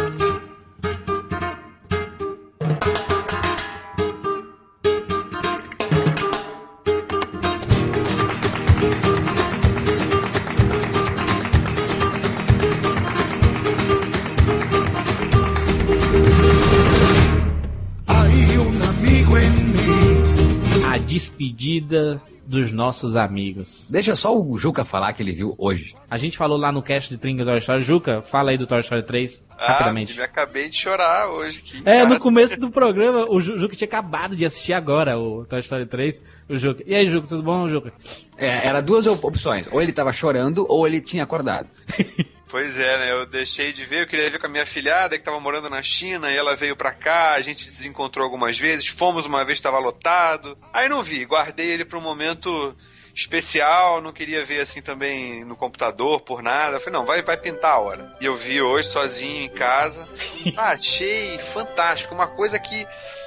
Despedida 21.64 22.20
dos 22.46 22.72
nossos 22.72 23.16
amigos. 23.16 23.86
Deixa 23.88 24.14
só 24.14 24.36
o 24.38 24.58
Juca 24.58 24.84
falar 24.84 25.14
que 25.14 25.22
ele 25.22 25.32
viu 25.32 25.54
hoje. 25.56 25.94
A 26.10 26.18
gente 26.18 26.36
falou 26.36 26.58
lá 26.58 26.70
no 26.70 26.82
cast 26.82 27.08
de 27.08 27.16
Tringas 27.18 27.46
Toy 27.46 27.56
Story. 27.56 27.80
Juca, 27.82 28.20
fala 28.20 28.50
aí 28.50 28.58
do 28.58 28.66
Toy 28.66 28.80
Story 28.80 29.02
3, 29.02 29.42
rapidamente. 29.56 30.12
Ah, 30.12 30.16
me 30.16 30.22
acabei 30.24 30.68
de 30.68 30.76
chorar 30.76 31.30
hoje. 31.30 31.62
Que 31.62 31.78
É, 31.78 32.00
cara- 32.00 32.08
no 32.10 32.20
começo 32.20 32.60
do 32.60 32.68
programa, 32.70 33.24
o 33.30 33.40
Ju- 33.40 33.58
Juca 33.58 33.74
tinha 33.74 33.88
acabado 33.88 34.36
de 34.36 34.44
assistir 34.44 34.74
agora 34.74 35.18
o 35.18 35.46
Toy 35.46 35.60
Story 35.60 35.86
3. 35.86 36.22
O 36.50 36.56
Juca. 36.58 36.82
E 36.86 36.94
aí, 36.94 37.06
Juca, 37.06 37.26
tudo 37.26 37.42
bom, 37.42 37.66
Juca? 37.66 37.94
É, 38.36 38.66
era 38.66 38.80
duas 38.80 39.06
op- 39.06 39.24
opções. 39.24 39.66
Ou 39.70 39.80
ele 39.80 39.92
tava 39.92 40.12
chorando, 40.12 40.66
ou 40.68 40.86
ele 40.86 41.00
tinha 41.00 41.22
acordado. 41.24 41.68
Pois 42.54 42.78
é, 42.78 42.98
né? 42.98 43.10
Eu 43.10 43.26
deixei 43.26 43.72
de 43.72 43.84
ver, 43.84 44.02
eu 44.02 44.06
queria 44.06 44.30
ver 44.30 44.38
com 44.38 44.46
a 44.46 44.48
minha 44.48 44.64
filhada 44.64 45.18
que 45.18 45.24
tava 45.24 45.40
morando 45.40 45.68
na 45.68 45.82
China 45.82 46.30
e 46.30 46.36
ela 46.36 46.54
veio 46.54 46.76
pra 46.76 46.92
cá, 46.92 47.32
a 47.32 47.40
gente 47.40 47.64
se 47.64 47.88
encontrou 47.88 48.22
algumas 48.24 48.56
vezes, 48.56 48.86
fomos 48.86 49.26
uma 49.26 49.44
vez, 49.44 49.60
tava 49.60 49.80
lotado. 49.80 50.56
Aí 50.72 50.88
não 50.88 51.02
vi, 51.02 51.24
guardei 51.24 51.66
ele 51.66 51.84
pra 51.84 51.98
um 51.98 52.00
momento 52.00 52.72
especial, 53.14 54.00
não 54.00 54.12
queria 54.12 54.44
ver 54.44 54.60
assim 54.60 54.82
também 54.82 55.44
no 55.44 55.54
computador 55.54 56.20
por 56.20 56.42
nada. 56.42 56.80
Falei, 56.80 56.98
não, 56.98 57.06
vai, 57.06 57.22
vai 57.22 57.36
pintar 57.36 57.72
a 57.72 57.78
hora. 57.78 58.16
E 58.20 58.24
eu 58.24 58.36
vi 58.36 58.60
hoje 58.60 58.88
sozinho 58.88 59.44
em 59.44 59.48
casa. 59.48 60.06
Ah, 60.56 60.72
achei 60.72 61.38
fantástico. 61.38 62.14
Uma 62.14 62.26
coisa 62.26 62.58
que 62.58 62.86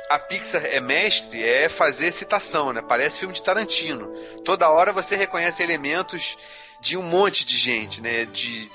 a 0.10 0.20
Pixar 0.20 0.64
é 0.66 0.80
mestre 0.80 1.44
é 1.44 1.68
fazer 1.68 2.12
citação, 2.12 2.72
né? 2.72 2.82
Parece 2.82 3.20
filme 3.20 3.34
de 3.34 3.44
Tarantino. 3.44 4.08
Toda 4.46 4.70
hora 4.70 4.94
você 4.94 5.16
reconhece 5.16 5.64
elementos 5.64 6.38
de 6.80 6.96
um 6.96 7.02
monte 7.02 7.44
de 7.44 7.58
gente, 7.58 8.02
né? 8.02 8.26
De, 8.26 8.70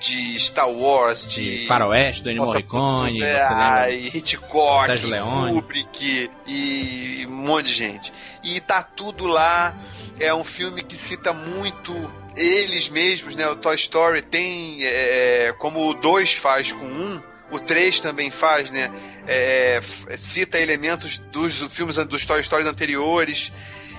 de 0.00 0.38
Star 0.38 0.70
Wars, 0.70 1.26
de. 1.26 1.66
Faroeste, 1.66 2.22
do 2.22 2.30
Ennio 2.30 2.44
Morricone, 2.44 3.22
É, 3.22 3.34
você 3.40 3.48
lembra? 3.50 3.64
ai, 3.82 4.10
Hitchcock, 4.14 4.86
Sérgio 4.86 5.08
Leone. 5.10 5.52
Kubrick 5.54 6.30
e 6.46 7.26
um 7.28 7.30
monte 7.32 7.66
de 7.66 7.72
gente. 7.74 8.12
E 8.42 8.60
tá 8.60 8.82
tudo 8.82 9.26
lá. 9.26 9.76
É 10.20 10.32
um 10.34 10.44
filme 10.44 10.82
que 10.82 10.96
cita 10.96 11.32
muito 11.32 11.94
eles 12.36 12.88
mesmos, 12.88 13.34
né? 13.34 13.46
O 13.48 13.56
Toy 13.56 13.76
Story 13.76 14.22
tem, 14.22 14.78
é, 14.84 15.54
como 15.58 15.88
o 15.88 15.94
2 15.94 16.34
faz 16.34 16.72
com 16.72 16.84
um, 16.84 17.20
o 17.50 17.58
3 17.58 18.00
também 18.00 18.30
faz, 18.30 18.70
né? 18.70 18.90
É, 19.26 19.76
f- 19.82 20.16
cita 20.18 20.58
elementos 20.58 21.18
dos 21.32 21.54
filmes 21.72 21.96
dos 21.96 22.24
Toy 22.24 22.42
Stories 22.42 22.66
anteriores. 22.68 23.52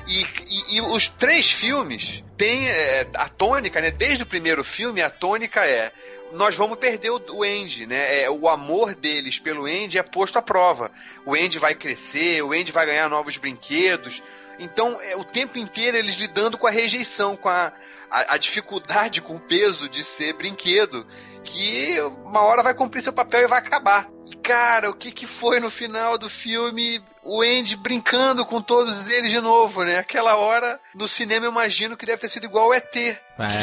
E, 0.10 0.22
e- 0.48 0.76
e 0.78 0.82
os 0.82 1.08
três 1.08 1.52
filmes 1.52 2.24
têm 2.36 2.68
é, 2.68 3.08
a 3.14 3.30
tônica, 3.30 3.80
né? 3.80 3.92
Desde 3.92 4.24
o 4.24 4.26
primeiro 4.26 4.64
filme, 4.64 5.02
a 5.04 5.10
tônica 5.10 5.64
é 5.66 5.92
nós 6.32 6.56
vamos 6.56 6.78
perder 6.78 7.10
o, 7.10 7.44
Andy, 7.44 7.86
né? 7.88 8.22
É, 8.24 8.30
o 8.30 8.48
amor 8.48 8.94
deles 8.94 9.40
pelo 9.40 9.66
Andy 9.66 9.98
é 9.98 10.04
posto 10.04 10.38
à 10.38 10.42
prova. 10.42 10.92
O 11.26 11.34
Andy 11.34 11.58
vai 11.58 11.74
crescer, 11.74 12.44
o 12.44 12.52
Andy 12.54 12.72
vai 12.72 12.86
ganhar 12.86 13.10
novos 13.10 13.38
brinquedos. 13.38 14.22
Então, 14.60 15.00
é 15.02 15.16
o 15.16 15.24
tempo 15.24 15.58
inteiro 15.58 15.98
eles 15.98 16.16
lidando 16.16 16.58
com 16.58 16.68
a 16.68 16.72
rejeição, 16.72 17.36
com 17.36 17.50
a, 17.50 17.72
a, 18.12 18.34
a 18.34 18.38
dificuldade, 18.38 19.22
com 19.22 19.38
o 19.38 19.40
peso 19.40 19.88
de 19.90 20.04
ser 20.04 20.34
brinquedo, 20.34 21.08
que 21.44 22.00
uma 22.26 22.42
hora 22.42 22.62
vai 22.62 22.74
cumprir 22.74 23.02
seu 23.02 23.14
papel 23.14 23.42
e 23.44 23.48
vai 23.48 23.60
acabar. 23.60 24.08
Cara, 24.38 24.90
o 24.90 24.94
que, 24.94 25.12
que 25.12 25.28
foi 25.28 25.60
no 25.60 25.70
final 25.70 26.18
do 26.18 26.30
filme? 26.30 27.02
O 27.24 27.42
Andy 27.42 27.76
brincando 27.76 28.46
com 28.46 28.62
todos 28.62 29.10
eles 29.10 29.32
de 29.32 29.40
novo, 29.40 29.84
né? 29.84 30.00
Aquela 30.00 30.36
hora, 30.36 30.80
no 30.96 31.08
cinema, 31.08 31.46
eu 31.46 31.52
imagino 31.52 31.96
que 31.96 32.06
deve 32.06 32.20
ter 32.20 32.30
sido 32.30 32.46
igual 32.46 32.70
o 32.70 32.74
ET. 32.74 32.96
É, 32.96 33.16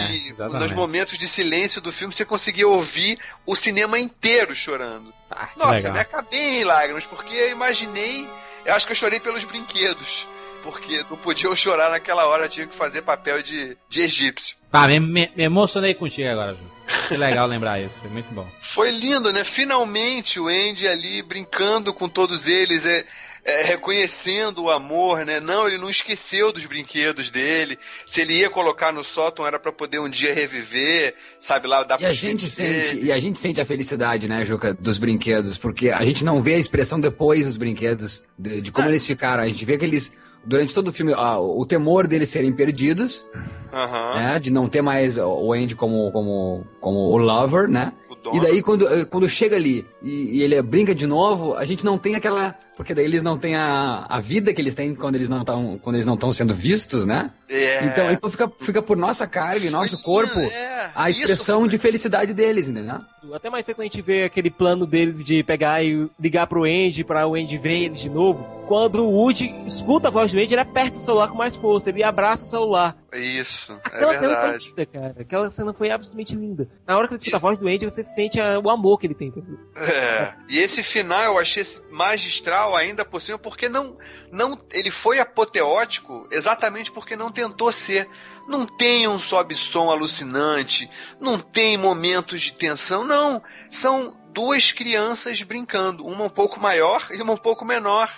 que 0.07 0.29
exatamente. 0.31 0.63
nos 0.63 0.73
momentos 0.73 1.19
de 1.19 1.27
silêncio 1.27 1.81
do 1.81 1.93
filme 1.93 2.15
você 2.15 2.25
conseguia 2.25 2.69
ouvir 2.69 3.19
o 3.45 3.57
cinema 3.57 3.99
inteiro 3.99 4.55
chorando. 4.55 5.13
Ah, 5.31 5.49
Nossa, 5.57 5.75
legal. 5.75 5.93
me 5.93 5.99
acabei 6.01 6.61
em 6.61 6.65
lágrimas, 6.65 7.05
porque 7.05 7.35
eu 7.35 7.51
imaginei. 7.51 8.29
Eu 8.65 8.75
acho 8.75 8.87
que 8.87 8.93
eu 8.93 8.97
chorei 8.97 9.19
pelos 9.21 9.45
brinquedos. 9.45 10.27
Porque 10.63 11.05
não 11.09 11.17
podia 11.17 11.49
eu 11.49 11.55
chorar 11.55 11.91
naquela 11.91 12.27
hora, 12.27 12.47
eu 12.47 12.49
tinha 12.49 12.67
que 12.67 12.75
fazer 12.75 13.03
papel 13.03 13.41
de, 13.41 13.77
de 13.89 14.03
egípcio. 14.03 14.57
Ah, 14.77 14.89
me, 14.89 15.01
me- 15.01 15.31
me 15.37 15.45
emocionei 15.45 15.95
contigo 15.95 16.29
agora, 16.29 16.53
Juca. 16.55 16.77
Que 17.09 17.17
legal 17.17 17.47
lembrar 17.49 17.81
isso, 17.81 18.01
foi 18.01 18.11
muito 18.11 18.33
bom. 18.33 18.47
Foi 18.61 18.91
lindo, 18.91 19.33
né? 19.33 19.43
Finalmente 19.43 20.39
o 20.39 20.47
Andy 20.49 20.87
ali 20.87 21.21
brincando 21.23 21.93
com 21.93 22.09
todos 22.09 22.47
eles, 22.47 22.87
é, 22.87 23.05
é, 23.45 23.63
reconhecendo 23.63 24.63
o 24.65 24.71
amor, 24.71 25.25
né? 25.25 25.41
Não, 25.41 25.67
ele 25.67 25.79
não 25.79 25.91
esqueceu 25.91 26.53
dos 26.53 26.65
brinquedos 26.67 27.29
dele. 27.31 27.77
Se 28.07 28.21
ele 28.21 28.35
ia 28.35 28.51
colocar 28.51 28.93
no 28.93 29.03
sótão 29.03 29.45
era 29.47 29.59
pra 29.59 29.73
poder 29.73 29.99
um 30.01 30.09
dia 30.09 30.33
reviver, 30.35 31.15
sabe 31.41 31.67
lá, 31.67 31.83
dar 31.83 32.01
E 32.01 32.07
a 32.07 32.13
gente 32.13 32.49
sente, 32.49 32.97
e 33.05 33.11
a 33.11 33.19
gente 33.19 33.39
sente 33.39 33.61
a 33.61 33.67
felicidade, 33.67 34.29
né, 34.29 34.45
Juca, 34.45 34.73
dos 34.75 34.99
brinquedos, 34.99 35.59
porque 35.59 35.91
a 35.91 36.05
gente 36.05 36.25
não 36.25 36.41
vê 36.43 36.55
a 36.55 36.59
expressão 36.59 37.01
depois 37.01 37.47
dos 37.47 37.57
brinquedos, 37.57 38.23
de, 38.39 38.61
de 38.61 38.71
como 38.73 38.89
eles 38.89 39.05
ficaram. 39.07 39.43
A 39.43 39.49
gente 39.49 39.65
vê 39.65 39.77
que 39.79 39.85
eles, 39.85 40.17
durante 40.47 40.73
todo 40.75 40.89
o 40.89 40.93
filme, 40.93 41.13
ó, 41.13 41.41
o 41.41 41.67
temor 41.67 42.07
deles 42.07 42.29
serem 42.29 42.53
perdidos, 42.53 43.29
Aham. 43.73 44.15
né, 44.15 44.39
de 44.39 44.51
não 44.51 44.69
ter 44.69 44.81
mais 44.81 45.19
o 45.19 45.53
Andy 45.53 45.75
como, 45.75 46.11
como, 46.13 46.65
como 46.81 46.99
o 46.99 47.17
lover, 47.17 47.69
né? 47.69 47.93
E 48.33 48.41
daí, 48.41 48.63
quando, 48.63 48.89
eh, 48.89 49.05
quando 49.05 49.29
chega 49.29 49.57
ali 49.57 49.87
e, 50.03 50.39
e 50.39 50.43
ele 50.43 50.61
brinca 50.63 50.95
de 50.95 51.07
novo, 51.07 51.55
a 51.55 51.65
gente 51.65 51.85
não 51.85 51.97
tem 51.99 52.15
aquela. 52.15 52.55
Porque 52.77 52.95
daí 52.95 53.05
eles 53.05 53.23
não 53.23 53.39
têm 53.39 53.55
a, 53.55 54.05
a 54.09 54.21
vida 54.21 54.53
que 54.53 54.61
eles 54.61 54.75
têm 54.75 54.95
quando 54.95 55.15
eles 55.15 55.29
não 55.29 55.41
estão 55.41 55.79
quando 55.79 55.97
eles 55.97 56.07
não 56.07 56.15
estão 56.15 56.33
sendo 56.33 56.55
vistos, 56.55 57.07
né? 57.07 57.31
É. 57.49 57.85
Então, 57.87 58.11
então 58.11 58.31
fica, 58.31 58.51
fica 58.61 58.83
por 58.83 58.97
nossa 58.97 59.27
carga 59.27 59.65
e 59.65 59.71
nosso 59.71 59.97
corpo 60.03 60.39
é. 60.41 60.91
a 60.95 61.09
expressão 61.09 61.67
de 61.67 61.79
felicidade 61.79 62.35
deles, 62.35 62.69
entendeu? 62.69 62.99
Até 63.35 63.51
mais 63.51 63.65
cedo 63.67 63.81
a 63.81 63.85
gente 63.85 64.01
vê 64.03 64.25
aquele 64.25 64.51
plano 64.51 64.87
deles 64.87 65.23
de 65.25 65.43
pegar 65.43 65.83
e 65.83 66.09
ligar 66.19 66.47
pro 66.47 66.65
Andy, 66.65 67.05
pra 67.05 67.27
o 67.27 67.35
Andy 67.35 67.59
ver 67.59 67.85
eles 67.85 68.01
de 68.01 68.11
novo. 68.11 68.45
Quando 68.67 69.05
o 69.05 69.11
Woody 69.11 69.55
escuta 69.65 70.09
a 70.09 70.11
voz 70.11 70.33
do 70.33 70.39
Andy, 70.41 70.55
ele 70.55 70.61
aperta 70.61 70.97
o 70.97 71.01
celular 71.01 71.29
com 71.29 71.37
mais 71.37 71.55
força, 71.57 71.89
ele 71.89 72.03
abraça 72.03 72.45
o 72.45 72.49
celular. 72.49 72.97
Isso, 73.15 73.73
é 73.73 73.97
Aquela 73.97 74.17
cena 74.17 74.37
foi 74.41 74.59
linda, 74.59 74.87
cara. 74.87 75.15
Aquela 75.21 75.51
cena 75.53 75.73
foi 75.73 75.91
absolutamente 75.91 76.35
linda. 76.35 76.69
Na 76.87 76.97
hora 76.97 77.07
que 77.07 77.13
você 77.15 77.19
escuta 77.29 77.37
a 77.37 77.41
voz 77.41 77.59
do 77.61 77.69
Andy, 77.69 77.85
você 77.89 78.03
sente 78.03 78.41
a- 78.41 78.59
o 78.59 78.69
amor 78.69 78.99
que 78.99 79.07
ele 79.07 79.15
tem. 79.15 79.33
É. 79.77 80.35
E 80.49 80.59
esse 80.59 80.83
final 80.83 81.23
eu 81.23 81.39
achei 81.39 81.65
magistral 81.91 82.75
ainda 82.75 83.05
por 83.05 83.23
cima, 83.23 83.39
porque 83.39 83.69
não, 83.69 83.97
não, 84.33 84.59
ele 84.73 84.91
foi 84.91 85.21
apoteótico 85.21 86.27
exatamente 86.31 86.91
porque 86.91 87.15
não 87.17 87.31
tentou 87.31 87.71
ser. 87.71 88.09
Não 88.47 88.65
tem 88.65 89.09
um 89.09 89.19
sobe-som 89.19 89.91
alucinante, 89.91 90.91
não 91.21 91.39
tem 91.39 91.77
momentos 91.77 92.43
de 92.43 92.53
tensão, 92.53 93.05
não. 93.05 93.43
São 93.71 94.17
duas 94.33 94.71
crianças 94.71 95.43
brincando, 95.43 96.07
uma 96.07 96.25
um 96.25 96.31
pouco 96.31 96.61
maior 96.61 97.09
e 97.11 97.21
uma 97.21 97.33
um 97.33 97.39
pouco 97.39 97.65
menor, 97.65 98.13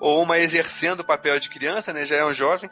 ou 0.00 0.22
uma 0.22 0.38
exercendo 0.38 1.00
o 1.00 1.06
papel 1.06 1.38
de 1.38 1.48
criança, 1.48 1.92
né? 1.92 2.04
Já 2.06 2.16
é 2.16 2.24
um 2.24 2.32
jovem. 2.32 2.68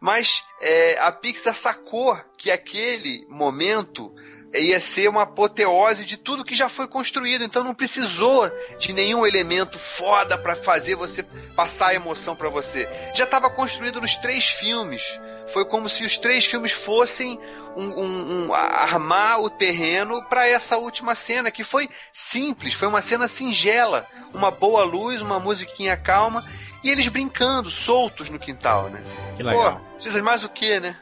Mas 0.00 0.42
é, 0.60 0.98
a 1.00 1.10
Pixar 1.10 1.56
sacou 1.56 2.16
que 2.36 2.50
aquele 2.50 3.26
momento 3.28 4.14
ia 4.54 4.80
ser 4.80 5.08
uma 5.08 5.22
apoteose 5.22 6.04
de 6.04 6.16
tudo 6.16 6.44
que 6.44 6.54
já 6.54 6.68
foi 6.68 6.86
construído. 6.86 7.44
Então 7.44 7.64
não 7.64 7.74
precisou 7.74 8.50
de 8.78 8.92
nenhum 8.92 9.26
elemento 9.26 9.78
foda 9.78 10.36
para 10.38 10.56
fazer 10.56 10.94
você 10.94 11.22
passar 11.54 11.88
a 11.88 11.94
emoção 11.94 12.36
para 12.36 12.48
você. 12.48 12.88
Já 13.14 13.24
estava 13.24 13.50
construído 13.50 14.00
nos 14.00 14.16
três 14.16 14.46
filmes. 14.46 15.02
Foi 15.48 15.64
como 15.64 15.88
se 15.88 16.04
os 16.04 16.18
três 16.18 16.44
filmes 16.44 16.72
fossem 16.72 17.38
um, 17.76 17.84
um, 17.84 18.46
um 18.46 18.54
armar 18.54 19.40
o 19.40 19.50
terreno 19.50 20.22
para 20.22 20.46
essa 20.46 20.76
última 20.76 21.14
cena, 21.14 21.50
que 21.50 21.62
foi 21.62 21.88
simples, 22.12 22.74
foi 22.74 22.88
uma 22.88 23.02
cena 23.02 23.28
singela, 23.28 24.06
uma 24.32 24.50
boa 24.50 24.82
luz, 24.84 25.20
uma 25.20 25.38
musiquinha 25.38 25.96
calma 25.96 26.44
e 26.82 26.90
eles 26.90 27.08
brincando, 27.08 27.68
soltos 27.68 28.30
no 28.30 28.38
quintal, 28.38 28.88
né? 28.88 29.02
Que 29.36 29.42
legal. 29.42 29.74
Pô, 29.76 29.80
precisa 29.94 30.22
mais 30.22 30.44
o 30.44 30.48
que, 30.48 30.80
né? 30.80 30.96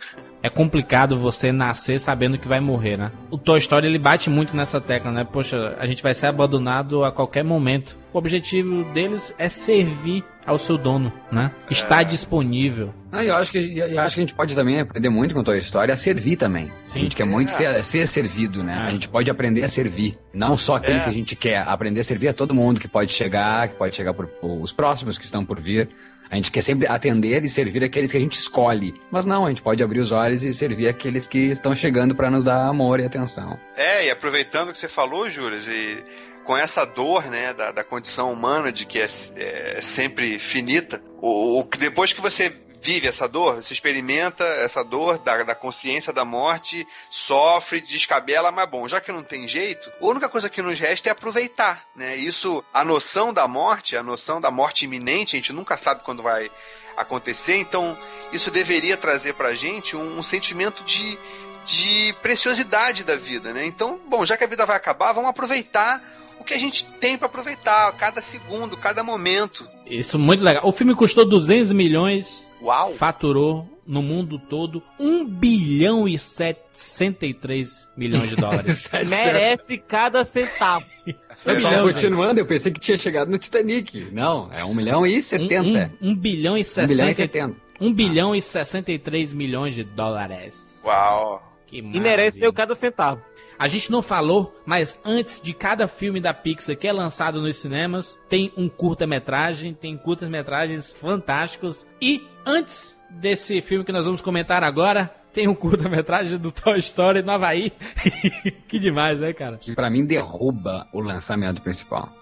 É 0.45 0.51
complicado 0.51 1.19
você 1.19 1.51
nascer 1.51 1.99
sabendo 1.99 2.37
que 2.37 2.47
vai 2.47 2.61
morrer, 2.61 2.99
né? 2.99 3.11
O 3.31 3.39
Toy 3.39 3.59
Story 3.59 3.87
ele 3.87 3.99
bate 3.99 4.29
muito 4.29 4.55
nessa 4.55 4.79
tecla, 4.79 5.11
né? 5.11 5.25
Poxa, 5.25 5.75
a 5.79 5.87
gente 5.87 6.03
vai 6.03 6.13
ser 6.13 6.27
abandonado 6.27 7.03
a 7.03 7.11
qualquer 7.11 7.43
momento. 7.43 7.99
O 8.13 8.19
objetivo 8.19 8.85
deles 8.93 9.35
é 9.39 9.49
servir 9.49 10.23
ao 10.45 10.59
seu 10.59 10.77
dono, 10.77 11.11
né? 11.33 11.51
Está 11.71 12.03
É. 12.03 12.05
disponível. 12.05 12.93
Ah, 13.11 13.25
eu 13.25 13.35
acho 13.37 13.51
que 13.51 13.79
eu 13.79 13.99
acho 14.03 14.15
que 14.17 14.21
a 14.21 14.23
gente 14.23 14.35
pode 14.35 14.55
também 14.55 14.81
aprender 14.81 15.09
muito 15.09 15.35
com 15.35 15.43
Toy 15.43 15.57
Story 15.61 15.91
a 15.91 15.97
servir 15.97 16.37
também. 16.37 16.71
A 16.95 16.99
gente 16.99 17.17
quer 17.17 17.25
muito 17.25 17.51
ser, 17.51 17.83
ser 17.83 18.07
servido, 18.07 18.63
né? 18.63 18.77
A 18.87 18.91
gente 18.91 19.09
pode 19.09 19.31
aprender 19.31 19.65
a 19.65 19.69
servir. 19.69 20.19
Não 20.35 20.59
só 20.59 20.77
aqueles 20.77 21.01
É. 21.01 21.05
que 21.05 21.11
a 21.11 21.15
gente 21.15 21.35
quer, 21.35 21.67
aprender 21.67 22.01
a 22.01 22.05
servir 22.05 22.29
a 22.29 22.35
todo 22.35 22.55
mundo 22.55 22.79
que 22.79 22.87
pode 22.89 23.11
chegar, 23.15 23.69
que 23.69 23.77
pode 23.77 23.97
chegar 23.97 24.13
por, 24.13 24.27
por- 24.27 24.61
os 24.61 24.73
próximos 24.75 25.17
que 25.17 25.25
estão 25.25 25.43
por 25.43 25.59
vir. 25.59 25.89
A 26.31 26.37
gente 26.37 26.51
quer 26.51 26.63
sempre 26.63 26.87
atender 26.89 27.45
e 27.45 27.49
servir 27.49 27.85
aqueles 27.85 28.11
que 28.11 28.17
a 28.17 28.21
gente 28.21 28.39
escolhe. 28.39 28.95
Mas 29.11 29.27
não, 29.27 29.47
a 29.47 29.49
gente 29.49 29.63
pode 29.63 29.83
abrir 29.83 30.01
os 30.01 30.13
olhos 30.13 30.43
e 30.43 30.53
servir 30.53 30.89
aqueles 30.89 31.27
que 31.27 31.39
estão 31.39 31.75
chegando 31.75 32.15
para 32.15 32.31
nos 32.31 32.43
dar 32.43 32.67
amor 32.67 33.01
e 33.01 33.05
atenção. 33.05 33.59
É, 33.77 34.07
e 34.07 34.11
aproveitando 34.11 34.71
o 34.71 34.73
que 34.73 34.79
você 34.79 34.89
falou, 34.89 35.29
Júlio, 35.29 35.59
e 35.59 36.03
com 36.45 36.57
essa 36.57 36.85
dor, 36.85 37.25
né, 37.25 37.53
da, 37.55 37.73
da 37.73 37.83
condição 37.83 38.33
humana 38.33 38.71
de 38.71 38.85
que 38.85 38.99
é, 38.99 39.09
é 39.37 39.81
sempre 39.81 40.39
finita, 40.39 41.03
o, 41.21 41.61
o 41.61 41.69
depois 41.79 42.13
que 42.13 42.21
você 42.21 42.53
vive 42.85 43.09
essa 43.09 43.27
dor, 43.27 43.63
você 43.63 43.73
experimenta 43.73 44.45
essa 44.45 44.85
dor 44.85 45.17
da, 45.17 45.43
da 45.43 45.55
consciência 45.55 46.13
da 46.13 46.23
morte, 46.23 46.87
sofre, 47.09 47.81
descabela, 47.81 48.53
mas 48.53 48.69
bom, 48.69 48.87
já 48.87 49.01
que 49.01 49.11
não 49.11 49.23
tem 49.23 49.49
jeito, 49.49 49.91
a 49.99 50.05
única 50.05 50.29
coisa 50.29 50.51
que 50.51 50.61
nos 50.61 50.79
resta 50.79 51.09
é 51.09 51.13
aproveitar, 51.13 51.87
né? 51.97 52.15
Isso, 52.15 52.63
a 52.75 52.85
noção 52.85 53.33
da 53.33 53.49
morte, 53.49 53.97
a 53.97 54.03
noção 54.03 54.39
da 54.39 54.51
morte 54.51 54.85
iminente, 54.85 55.35
a 55.35 55.39
gente 55.39 55.51
nunca 55.51 55.79
sabe 55.79 56.03
quando 56.05 56.23
vai 56.23 56.51
acontecer, 56.95 57.57
então 57.57 57.97
isso 58.31 58.51
deveria 58.51 58.99
trazer 58.99 59.33
pra 59.33 59.55
gente 59.55 59.97
um, 59.97 60.19
um 60.19 60.23
sentimento 60.23 60.85
de, 60.85 61.19
de 61.65 62.15
preciosidade 62.21 63.03
da 63.03 63.17
vida, 63.17 63.55
né? 63.55 63.65
Então, 63.65 63.99
bom, 64.07 64.27
já 64.27 64.37
que 64.37 64.45
a 64.45 64.49
vida 64.49 64.67
vai 64.67 64.77
acabar, 64.77 65.15
vamos 65.15 65.31
aproveitar 65.31 66.03
o 66.39 66.45
que 66.45 66.53
a 66.53 66.59
gente 66.59 66.85
tem 66.85 67.17
pra 67.17 67.29
aproveitar, 67.29 67.91
cada 67.93 68.21
segundo, 68.21 68.77
cada 68.77 69.03
momento. 69.03 69.67
Isso 69.87 70.19
muito 70.19 70.45
legal. 70.45 70.69
O 70.69 70.73
filme 70.73 70.95
custou 70.95 71.25
200 71.25 71.73
milhões. 71.73 72.44
Uau! 72.65 72.95
Faturou 72.95 73.69
no 73.87 74.03
mundo 74.03 74.39
todo 74.39 74.83
1 74.99 75.27
bilhão 75.27 76.09
e 76.09 76.19
63 76.19 77.91
milhões 77.95 78.31
de 78.31 78.37
dólares. 78.37 78.91
Merece 79.05 79.77
cada 79.77 80.25
centavo. 80.25 80.87
Eu 81.45 81.57
milhão, 81.57 81.87
continuando, 81.87 82.41
eu 82.41 82.47
pensei 82.47 82.73
que 82.73 82.81
tinha 82.81 82.97
chegado 82.97 83.31
no 83.31 83.37
Titanic. 83.37 84.09
Não, 84.11 84.51
é 84.51 84.65
1 84.65 84.75
milhão 84.75 85.07
e 85.07 85.21
70. 85.21 85.93
1 86.01 86.15
bilhão 86.17 86.57
e 86.57 86.63
1 86.63 86.65
60, 86.65 86.89
bilhão 86.89 87.09
e 87.11 87.15
70. 87.15 87.57
1 87.79 87.93
bilhão 87.93 88.35
e 88.35 88.41
63 88.41 89.35
milhões 89.35 89.75
de 89.75 89.85
dólares. 89.85 90.83
Uau! 90.87 91.43
Que 91.67 91.81
E 91.81 92.01
mereceu 92.01 92.51
cada 92.51 92.75
centavo. 92.75 93.21
A 93.59 93.67
gente 93.67 93.91
não 93.91 94.03
falou, 94.03 94.55
mas 94.67 94.99
antes 95.05 95.41
de 95.41 95.55
cada 95.55 95.87
filme 95.87 96.21
da 96.21 96.35
Pixar 96.35 96.77
que 96.77 96.89
é 96.89 96.93
lançado 96.93 97.41
nos 97.41 97.57
cinemas, 97.57 98.19
tem 98.29 98.53
um 98.57 98.69
curta-metragem, 98.69 99.75
tem 99.75 99.97
curtas-metragens 99.97 100.91
fantásticos. 100.91 101.87
E 102.01 102.27
antes 102.45 102.97
desse 103.11 103.61
filme 103.61 103.85
que 103.85 103.93
nós 103.93 104.05
vamos 104.05 104.21
comentar 104.21 104.65
agora, 104.65 105.15
tem 105.33 105.49
um 105.49 105.55
curta-metragem 105.55 106.39
do 106.39 106.51
Toy 106.51 106.79
Story 106.79 107.23
no 107.23 107.33
Havaí. 107.33 107.73
que 108.69 108.79
demais, 108.79 109.19
né, 109.19 109.33
cara? 109.33 109.57
Que 109.57 109.75
pra 109.75 109.91
mim 109.91 110.05
derruba 110.05 110.89
o 110.93 111.01
lançamento 111.01 111.63
principal. 111.63 112.13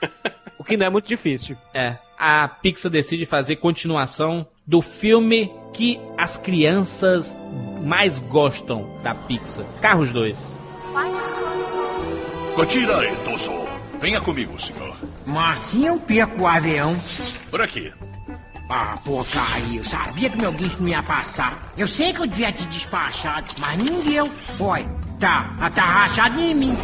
O 0.58 0.64
que 0.64 0.76
não 0.76 0.86
é 0.86 0.90
muito 0.90 1.08
difícil. 1.08 1.56
É. 1.74 1.96
A 2.16 2.46
Pixar 2.46 2.88
decide 2.88 3.26
fazer 3.26 3.56
continuação 3.56 4.46
do 4.64 4.80
filme 4.80 5.52
que 5.72 5.98
as 6.16 6.36
crianças 6.36 7.36
mais 7.82 8.20
gostam 8.20 8.88
da 9.02 9.12
Pixar. 9.12 9.66
Carros 9.80 10.12
2. 10.12 10.61
Kotira 12.54 13.04
Etoso. 13.04 13.50
Venha 14.00 14.20
comigo, 14.20 14.60
senhor. 14.60 14.96
Mas 15.24 15.60
assim 15.60 15.86
eu 15.86 15.98
perco 16.00 16.42
o 16.42 16.46
avião. 16.46 17.00
Por 17.50 17.60
aqui. 17.62 17.92
Ah, 18.68 18.96
porcaria, 19.04 19.80
eu 19.80 19.84
sabia 19.84 20.30
que 20.30 20.38
meu 20.38 20.52
guincho 20.52 20.78
não 20.80 20.88
ia 20.88 21.02
passar. 21.02 21.72
Eu 21.76 21.86
sei 21.86 22.12
que 22.12 22.20
eu 22.20 22.26
devia 22.26 22.50
te 22.52 22.66
despachar, 22.66 23.44
mas 23.58 23.78
não 23.78 24.00
deu. 24.00 24.30
Oi, 24.58 24.88
tá, 25.18 25.54
ah, 25.60 25.70
tá 25.70 25.84
rachado 25.84 26.40
em 26.40 26.54
mim. 26.54 26.76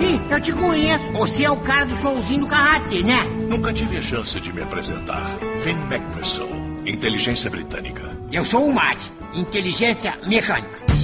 Ih, 0.00 0.20
eu 0.32 0.40
te 0.40 0.52
conheço. 0.52 1.12
Você 1.12 1.44
é 1.44 1.50
o 1.50 1.56
cara 1.58 1.84
do 1.84 1.96
showzinho 1.96 2.40
do 2.40 2.46
Karatê, 2.46 3.02
né? 3.02 3.22
Nunca 3.48 3.72
tive 3.72 3.98
a 3.98 4.02
chance 4.02 4.40
de 4.40 4.52
me 4.52 4.62
apresentar. 4.62 5.26
Finn 5.58 5.78
McMissile, 5.90 6.90
inteligência 6.90 7.50
britânica. 7.50 8.10
Eu 8.32 8.44
sou 8.44 8.66
o 8.66 8.74
Mate, 8.74 9.12
inteligência 9.34 10.18
mecânica. 10.26 10.97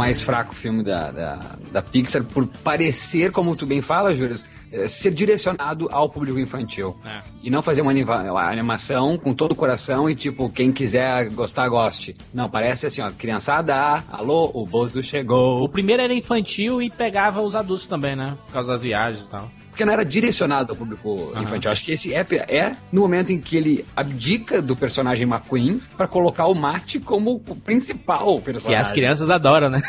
Mais 0.00 0.22
fraco 0.22 0.54
filme 0.54 0.82
da, 0.82 1.10
da, 1.10 1.56
da 1.72 1.82
Pixar, 1.82 2.24
por 2.24 2.46
parecer, 2.46 3.30
como 3.32 3.54
tu 3.54 3.66
bem 3.66 3.82
fala, 3.82 4.14
Júlio, 4.14 4.36
é, 4.72 4.86
ser 4.88 5.10
direcionado 5.10 5.88
ao 5.92 6.08
público 6.08 6.38
infantil. 6.38 6.96
É. 7.04 7.22
E 7.42 7.50
não 7.50 7.60
fazer 7.62 7.82
uma 7.82 7.90
anima- 7.90 8.22
uma 8.22 8.50
animação 8.50 9.18
com 9.18 9.34
todo 9.34 9.52
o 9.52 9.54
coração 9.54 10.08
e, 10.08 10.14
tipo, 10.14 10.48
quem 10.50 10.72
quiser 10.72 11.28
gostar, 11.30 11.68
goste. 11.68 12.16
Não, 12.32 12.48
parece 12.48 12.86
assim, 12.86 13.02
ó, 13.02 13.10
criançada, 13.10 14.02
alô, 14.10 14.50
o 14.54 14.64
Bozo 14.66 15.02
chegou. 15.02 15.62
O 15.62 15.68
primeiro 15.68 16.02
era 16.02 16.14
infantil 16.14 16.80
e 16.80 16.88
pegava 16.90 17.40
os 17.40 17.54
adultos 17.54 17.86
também, 17.86 18.14
né? 18.16 18.36
Por 18.46 18.52
causa 18.52 18.72
das 18.72 18.82
viagens 18.82 19.24
e 19.24 19.28
tal. 19.28 19.50
Porque 19.70 19.84
não 19.84 19.92
era 19.92 20.04
direcionado 20.04 20.72
ao 20.72 20.76
público 20.76 21.32
infantil. 21.40 21.70
Acho 21.70 21.84
que 21.84 21.92
esse 21.92 22.12
é, 22.12 22.26
é 22.48 22.76
no 22.92 23.00
momento 23.02 23.30
em 23.30 23.38
que 23.40 23.56
ele 23.56 23.84
abdica 23.96 24.60
do 24.60 24.74
personagem 24.76 25.26
McQueen 25.26 25.80
pra 25.96 26.06
colocar 26.08 26.46
o 26.46 26.54
Mate 26.54 26.98
como 27.00 27.42
o 27.48 27.54
principal 27.56 28.36
Que 28.38 28.44
personagem. 28.52 28.82
as 28.82 28.92
crianças 28.92 29.30
adoram, 29.30 29.70
né? 29.70 29.80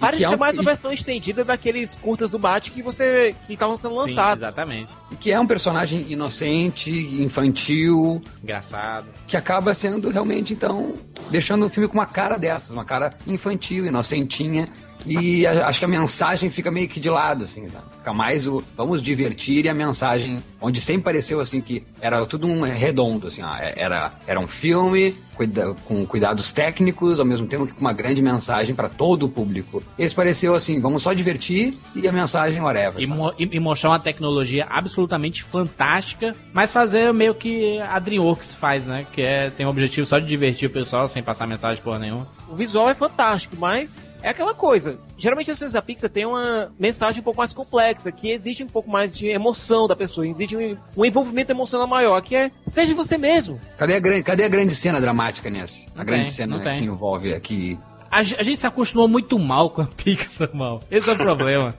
Parece 0.00 0.24
é 0.24 0.28
ser 0.28 0.34
um- 0.34 0.38
mais 0.38 0.56
uma 0.56 0.64
versão 0.64 0.90
estendida 0.90 1.44
daqueles 1.44 1.94
curtas 1.94 2.30
do 2.30 2.38
Bat 2.38 2.70
que 2.70 2.82
você 2.82 3.34
que 3.46 3.52
estavam 3.52 3.76
sendo 3.76 3.94
lançados. 3.94 4.40
exatamente. 4.42 4.90
Que 5.20 5.30
é 5.30 5.38
um 5.38 5.46
personagem 5.46 6.06
inocente, 6.10 6.90
infantil, 7.22 8.22
Engraçado. 8.42 9.06
que 9.26 9.36
acaba 9.36 9.74
sendo 9.74 10.08
realmente, 10.08 10.54
então, 10.54 10.94
deixando 11.30 11.66
o 11.66 11.68
filme 11.68 11.88
com 11.88 11.94
uma 11.94 12.06
cara 12.06 12.36
dessas, 12.38 12.70
uma 12.70 12.84
cara 12.84 13.12
infantil, 13.26 13.84
inocentinha. 13.86 14.68
E 15.06 15.46
a- 15.46 15.68
acho 15.68 15.78
que 15.78 15.84
a 15.84 15.88
mensagem 15.88 16.50
fica 16.50 16.70
meio 16.70 16.88
que 16.88 16.98
de 16.98 17.08
lado, 17.08 17.44
assim, 17.44 17.66
sabe? 17.68 17.84
Fica 17.98 18.12
mais 18.12 18.46
o 18.46 18.62
vamos 18.76 19.00
divertir 19.02 19.64
e 19.64 19.68
a 19.68 19.74
mensagem, 19.74 20.42
onde 20.60 20.80
sempre 20.80 21.02
pareceu 21.04 21.40
assim 21.40 21.60
que 21.60 21.82
era 22.00 22.24
tudo 22.26 22.46
um 22.46 22.62
redondo, 22.62 23.28
assim, 23.28 23.42
ó, 23.42 23.54
era, 23.56 24.12
era 24.26 24.40
um 24.40 24.46
filme 24.48 25.16
cuida- 25.36 25.74
com 25.84 26.04
cuidados 26.06 26.52
técnicos, 26.52 27.20
ao 27.20 27.26
mesmo 27.26 27.46
tempo 27.46 27.66
que 27.66 27.74
com 27.74 27.80
uma 27.80 27.92
grande 27.92 28.22
mensagem 28.22 28.74
para 28.74 28.88
todo 28.88 29.24
o 29.24 29.28
público. 29.28 29.82
Esse 29.98 30.14
pareceu 30.14 30.54
assim, 30.54 30.80
vamos 30.80 31.02
só 31.02 31.12
divertir 31.12 31.76
e 31.94 32.08
a 32.08 32.12
mensagem 32.12 32.60
whatever. 32.60 32.94
E, 33.00 33.06
mo- 33.06 33.32
e- 33.38 33.48
e 33.52 33.60
mostrar 33.60 33.90
uma 33.90 34.00
tecnologia 34.00 34.66
absolutamente 34.68 35.42
fantástica, 35.42 36.34
mas 36.52 36.72
fazer 36.72 37.12
meio 37.12 37.34
que 37.34 37.78
a 37.80 37.98
DreamWorks 37.98 38.54
faz, 38.54 38.86
né? 38.86 39.06
Que 39.12 39.22
é, 39.22 39.50
tem 39.50 39.66
o 39.66 39.68
objetivo 39.68 40.06
só 40.06 40.18
de 40.18 40.26
divertir 40.26 40.68
o 40.68 40.72
pessoal 40.72 41.08
sem 41.08 41.22
passar 41.22 41.46
mensagem 41.46 41.82
porra 41.82 41.98
nenhuma. 41.98 42.26
O 42.48 42.54
visual 42.54 42.88
é 42.88 42.94
fantástico, 42.94 43.56
mas 43.58 44.06
é 44.22 44.30
aquela 44.30 44.54
coisa. 44.54 44.98
Geralmente 45.18 45.50
os 45.50 45.58
filmes 45.58 45.72
da 45.72 45.82
Pixar 45.82 46.08
têm 46.10 46.26
uma 46.26 46.70
mensagem 46.78 47.20
um 47.20 47.24
pouco 47.24 47.38
mais 47.38 47.52
complexa, 47.52 48.10
que 48.12 48.30
exige 48.30 48.62
um 48.64 48.68
pouco 48.68 48.88
mais 48.90 49.16
de 49.16 49.26
emoção 49.28 49.86
da 49.86 49.96
pessoa, 49.96 50.26
exige 50.26 50.56
um, 50.56 50.76
um 50.96 51.04
envolvimento 51.04 51.50
emocional 51.52 51.86
maior, 51.86 52.20
que 52.22 52.34
é 52.36 52.50
seja 52.66 52.94
você 52.94 53.18
mesmo. 53.18 53.60
Cadê 53.76 53.94
a, 53.94 54.00
grande, 54.00 54.22
cadê 54.22 54.44
a 54.44 54.48
grande 54.48 54.74
cena 54.74 55.00
dramática 55.00 55.25
nessa? 55.50 55.86
A 55.94 55.98
Não 55.98 56.04
grande 56.04 56.22
tem, 56.24 56.30
cena 56.32 56.56
não 56.56 56.62
tem. 56.64 56.78
que 56.78 56.84
envolve 56.84 57.34
aqui. 57.34 57.78
A, 58.10 58.18
a 58.18 58.22
gente 58.22 58.56
se 58.58 58.66
acostumou 58.66 59.08
muito 59.08 59.38
mal 59.38 59.70
com 59.70 59.82
a 59.82 59.86
Pixar, 59.86 60.50
mal. 60.54 60.82
Esse 60.90 61.10
é 61.10 61.12
o 61.12 61.16
problema. 61.16 61.74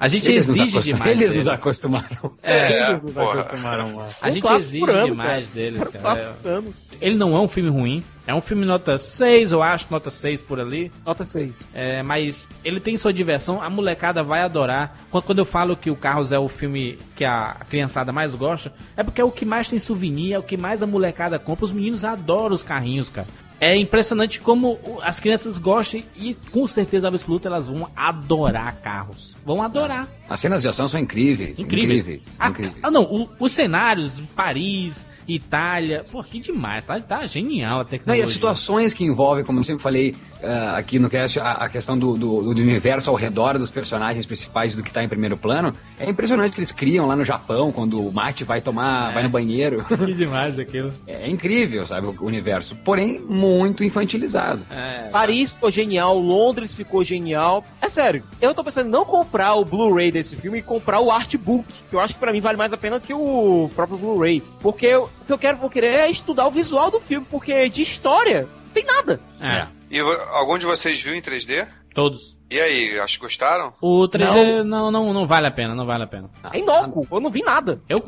A 0.00 0.08
gente 0.08 0.30
Eles 0.30 0.48
exige 0.48 0.80
demais. 0.80 1.10
Eles 1.10 1.22
nos 1.24 1.30
deles. 1.32 1.48
acostumaram. 1.48 2.32
É, 2.42 2.88
Eles 2.90 3.02
nos 3.02 3.14
porra. 3.14 3.32
acostumaram 3.32 3.96
lá. 3.96 4.08
A 4.20 4.28
Um 4.28 4.32
gente 4.32 4.52
exige 4.52 4.90
ano, 4.90 5.06
demais 5.06 5.46
cara. 5.46 5.54
deles, 5.54 5.80
Um 5.82 5.84
cara. 5.90 6.36
ano. 6.44 6.74
Ele 7.00 7.16
não 7.16 7.36
é 7.36 7.40
um 7.40 7.48
filme 7.48 7.70
ruim. 7.70 8.02
É 8.26 8.34
um 8.34 8.40
filme 8.40 8.64
nota 8.66 8.98
6, 8.98 9.52
eu 9.52 9.62
acho, 9.62 9.86
nota 9.90 10.10
6 10.10 10.42
por 10.42 10.60
ali. 10.60 10.92
Nota 11.06 11.24
6. 11.24 11.66
É, 11.72 12.02
mas 12.02 12.48
ele 12.64 12.78
tem 12.78 12.96
sua 12.98 13.12
diversão, 13.12 13.62
a 13.62 13.70
molecada 13.70 14.22
vai 14.22 14.42
adorar. 14.42 14.98
Quando, 15.10 15.24
quando 15.24 15.38
eu 15.38 15.44
falo 15.46 15.74
que 15.76 15.90
o 15.90 15.96
Carros 15.96 16.30
é 16.30 16.38
o 16.38 16.48
filme 16.48 16.98
que 17.16 17.24
a 17.24 17.56
criançada 17.70 18.12
mais 18.12 18.34
gosta, 18.34 18.72
é 18.96 19.02
porque 19.02 19.20
é 19.20 19.24
o 19.24 19.30
que 19.30 19.44
mais 19.46 19.68
tem 19.68 19.78
souvenir, 19.78 20.34
é 20.34 20.38
o 20.38 20.42
que 20.42 20.56
mais 20.58 20.82
a 20.82 20.86
molecada 20.86 21.38
compra. 21.38 21.64
Os 21.64 21.72
meninos 21.72 22.04
adoram 22.04 22.54
os 22.54 22.62
carrinhos, 22.62 23.08
cara. 23.08 23.26
É 23.60 23.76
impressionante 23.76 24.40
como 24.40 24.78
as 25.02 25.18
crianças 25.18 25.58
gostam 25.58 26.00
e 26.16 26.34
com 26.52 26.64
certeza 26.66 27.08
absoluta 27.08 27.48
elas 27.48 27.66
vão 27.66 27.90
adorar 27.96 28.76
carros. 28.80 29.36
Vão 29.44 29.60
adorar. 29.62 30.08
As 30.28 30.38
cenas 30.38 30.62
de 30.62 30.68
ação 30.68 30.86
são 30.86 31.00
incríveis. 31.00 31.58
Incríveis. 31.58 32.02
Incríveis. 32.02 32.36
Ah, 32.38 32.50
incríveis. 32.50 32.76
ah, 32.82 32.90
não, 32.90 33.02
o- 33.02 33.28
os 33.40 33.50
cenários, 33.52 34.20
Paris, 34.36 35.06
Itália, 35.26 36.04
pô, 36.10 36.22
que 36.22 36.38
demais, 36.38 36.84
tá, 36.84 36.98
tá 37.00 37.26
genial 37.26 37.80
a 37.80 37.82
Não, 37.82 37.84
tecnologia. 37.90 38.22
e 38.22 38.24
as 38.24 38.32
situações 38.32 38.94
que 38.94 39.04
envolvem, 39.04 39.44
como 39.44 39.58
eu 39.58 39.64
sempre 39.64 39.82
falei 39.82 40.14
ah, 40.42 40.76
aqui 40.76 40.98
no 40.98 41.08
cast, 41.10 41.38
a, 41.40 41.52
a 41.52 41.68
questão 41.68 41.98
do, 41.98 42.16
do, 42.16 42.54
do 42.54 42.60
universo 42.60 43.10
ao 43.10 43.16
redor 43.16 43.58
dos 43.58 43.70
personagens 43.70 44.26
principais 44.26 44.74
do 44.76 44.82
que 44.82 44.90
está 44.90 45.02
em 45.02 45.08
primeiro 45.08 45.36
plano, 45.36 45.72
é 45.98 46.08
impressionante 46.08 46.52
que 46.52 46.58
eles 46.60 46.72
criam 46.72 47.06
lá 47.06 47.16
no 47.16 47.24
Japão, 47.24 47.70
quando 47.72 48.00
o 48.06 48.12
Mate 48.12 48.44
vai 48.44 48.60
tomar, 48.60 49.12
vai 49.12 49.22
no 49.22 49.28
banheiro. 49.28 49.84
Que 50.08 50.14
demais 50.14 50.58
aquilo. 50.58 50.92
É 51.06 51.28
incrível, 51.28 51.86
sabe, 51.86 52.06
o 52.06 52.24
universo. 52.24 52.74
Porém, 52.76 53.20
muito 53.20 53.84
infantilizado. 53.84 54.62
É, 54.70 55.08
Paris 55.10 55.52
ficou 55.52 55.70
genial, 55.70 56.18
Londres 56.18 56.74
ficou 56.74 57.02
genial. 57.04 57.64
É 57.82 57.88
sério, 57.88 58.22
eu 58.40 58.54
tô 58.54 58.62
pensando 58.64 58.86
em 58.88 58.90
não 58.90 59.04
comprar 59.04 59.54
o 59.54 59.64
Blu-ray 59.64 60.10
desse 60.10 60.36
filme 60.36 60.58
e 60.58 60.62
comprar 60.62 61.00
o 61.00 61.10
artbook, 61.10 61.66
que 61.90 61.94
eu 61.94 62.00
acho 62.00 62.14
que 62.14 62.20
pra 62.20 62.32
mim 62.32 62.40
vale 62.40 62.56
mais 62.56 62.72
a 62.72 62.76
pena 62.76 62.98
que 63.00 63.12
o 63.12 63.70
próprio 63.74 63.98
Blu-ray. 63.98 64.42
Porque 64.60 64.86
eu- 64.86 65.04
o 65.04 65.24
que 65.26 65.32
eu 65.32 65.38
quero, 65.38 65.58
vou 65.58 65.68
querer 65.70 65.94
é 65.94 66.10
estudar 66.10 66.46
o 66.46 66.50
visual 66.50 66.90
do 66.90 67.00
filme, 67.00 67.26
porque 67.30 67.68
de 67.68 67.82
história 67.82 68.42
não 68.42 68.72
tem 68.72 68.84
nada. 68.84 69.20
É. 69.40 69.66
E 69.90 69.98
algum 69.98 70.58
de 70.58 70.66
vocês 70.66 71.00
viu 71.00 71.14
em 71.14 71.22
3D? 71.22 71.66
Todos. 71.94 72.38
E 72.50 72.60
aí, 72.60 72.98
acho 72.98 73.18
que 73.18 73.24
gostaram? 73.24 73.72
O 73.80 74.08
3D 74.08 74.62
não. 74.62 74.90
Não, 74.90 75.12
não, 75.12 75.26
vale 75.26 75.46
a 75.46 75.50
pena, 75.50 75.74
não 75.74 75.84
vale 75.84 76.04
a 76.04 76.06
pena. 76.06 76.30
É 76.52 76.58
inócuo, 76.58 77.06
eu 77.10 77.20
não 77.20 77.30
vi 77.30 77.42
nada. 77.42 77.80
Eu, 77.88 78.02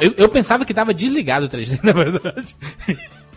eu, 0.00 0.14
eu 0.16 0.28
pensava 0.28 0.64
que 0.64 0.72
tava 0.72 0.94
desligado 0.94 1.46
o 1.46 1.48
3D, 1.48 1.80
na 1.84 1.92
verdade. 1.92 2.56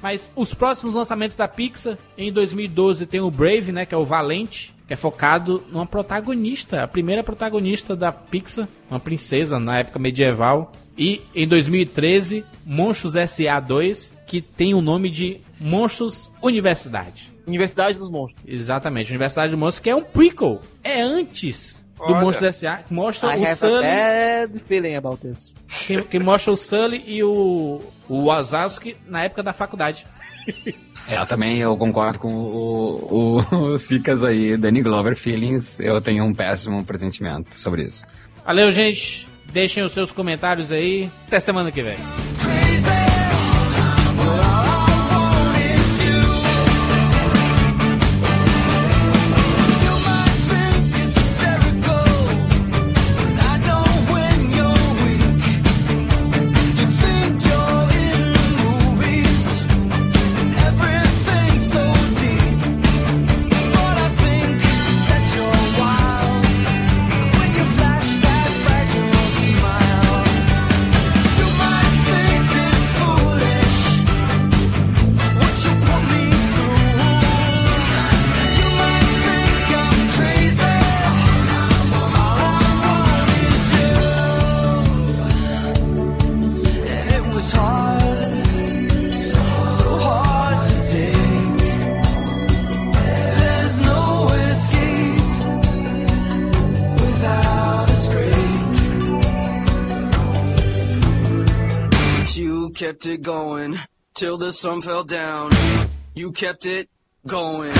Mas 0.01 0.29
os 0.35 0.53
próximos 0.53 0.93
lançamentos 0.93 1.35
da 1.35 1.47
Pixar, 1.47 1.97
em 2.17 2.31
2012 2.31 3.05
tem 3.07 3.19
o 3.19 3.31
Brave, 3.31 3.71
né, 3.71 3.85
que 3.85 3.95
é 3.95 3.97
o 3.97 4.05
Valente, 4.05 4.73
que 4.87 4.93
é 4.93 4.97
focado 4.97 5.63
numa 5.71 5.85
protagonista, 5.85 6.83
a 6.83 6.87
primeira 6.87 7.23
protagonista 7.23 7.95
da 7.95 8.11
Pixar, 8.11 8.67
uma 8.89 8.99
princesa 8.99 9.59
na 9.59 9.79
época 9.79 9.99
medieval. 9.99 10.71
E 10.97 11.21
em 11.35 11.47
2013, 11.47 12.45
Monstros 12.65 13.15
S.A. 13.15 13.59
2, 13.59 14.13
que 14.27 14.41
tem 14.41 14.75
o 14.75 14.81
nome 14.81 15.09
de 15.09 15.39
Monstros 15.59 16.31
Universidade. 16.43 17.33
Universidade 17.47 17.97
dos 17.97 18.09
Monstros. 18.09 18.43
Exatamente, 18.45 19.09
Universidade 19.09 19.51
dos 19.51 19.59
Monstros, 19.59 19.79
que 19.79 19.89
é 19.89 19.95
um 19.95 20.03
prequel. 20.03 20.61
É 20.83 21.01
antes 21.01 21.83
do 21.97 22.03
Olha. 22.03 22.21
Monstros 22.21 22.55
S.A. 22.57 22.77
que 22.77 22.93
Mostra 22.93 23.35
I 23.35 23.41
o 23.41 23.55
Sully... 23.55 23.81
bad 23.81 24.59
feeling 24.67 24.95
about 24.95 25.17
this. 25.21 25.53
Que, 25.87 26.01
que 26.03 26.19
mostra 26.19 26.51
o 26.51 26.57
Sully 26.57 27.03
e 27.07 27.23
o, 27.23 27.81
o 28.07 28.25
Wazowski 28.25 28.97
na 29.07 29.23
época 29.23 29.41
da 29.41 29.53
faculdade. 29.53 30.05
É, 31.09 31.17
eu 31.17 31.25
também 31.25 31.57
eu 31.59 31.75
concordo 31.77 32.19
com 32.19 32.33
o, 32.33 33.37
o, 33.41 33.55
o 33.71 33.77
Sicas 33.77 34.23
aí, 34.23 34.57
Danny 34.57 34.81
Glover 34.81 35.15
Feelings. 35.15 35.79
Eu 35.79 36.01
tenho 36.01 36.23
um 36.25 36.33
péssimo 36.33 36.83
pressentimento 36.83 37.55
sobre 37.55 37.83
isso. 37.83 38.05
Valeu, 38.45 38.71
gente. 38.71 39.27
Deixem 39.51 39.83
os 39.83 39.93
seus 39.93 40.11
comentários 40.11 40.71
aí. 40.71 41.09
Até 41.27 41.39
semana 41.39 41.71
que 41.71 41.81
vem. 41.81 41.97
some 104.57 104.81
fell 104.81 105.03
down. 105.03 105.51
You 106.15 106.31
kept 106.31 106.65
it 106.65 106.89
going. 107.27 107.75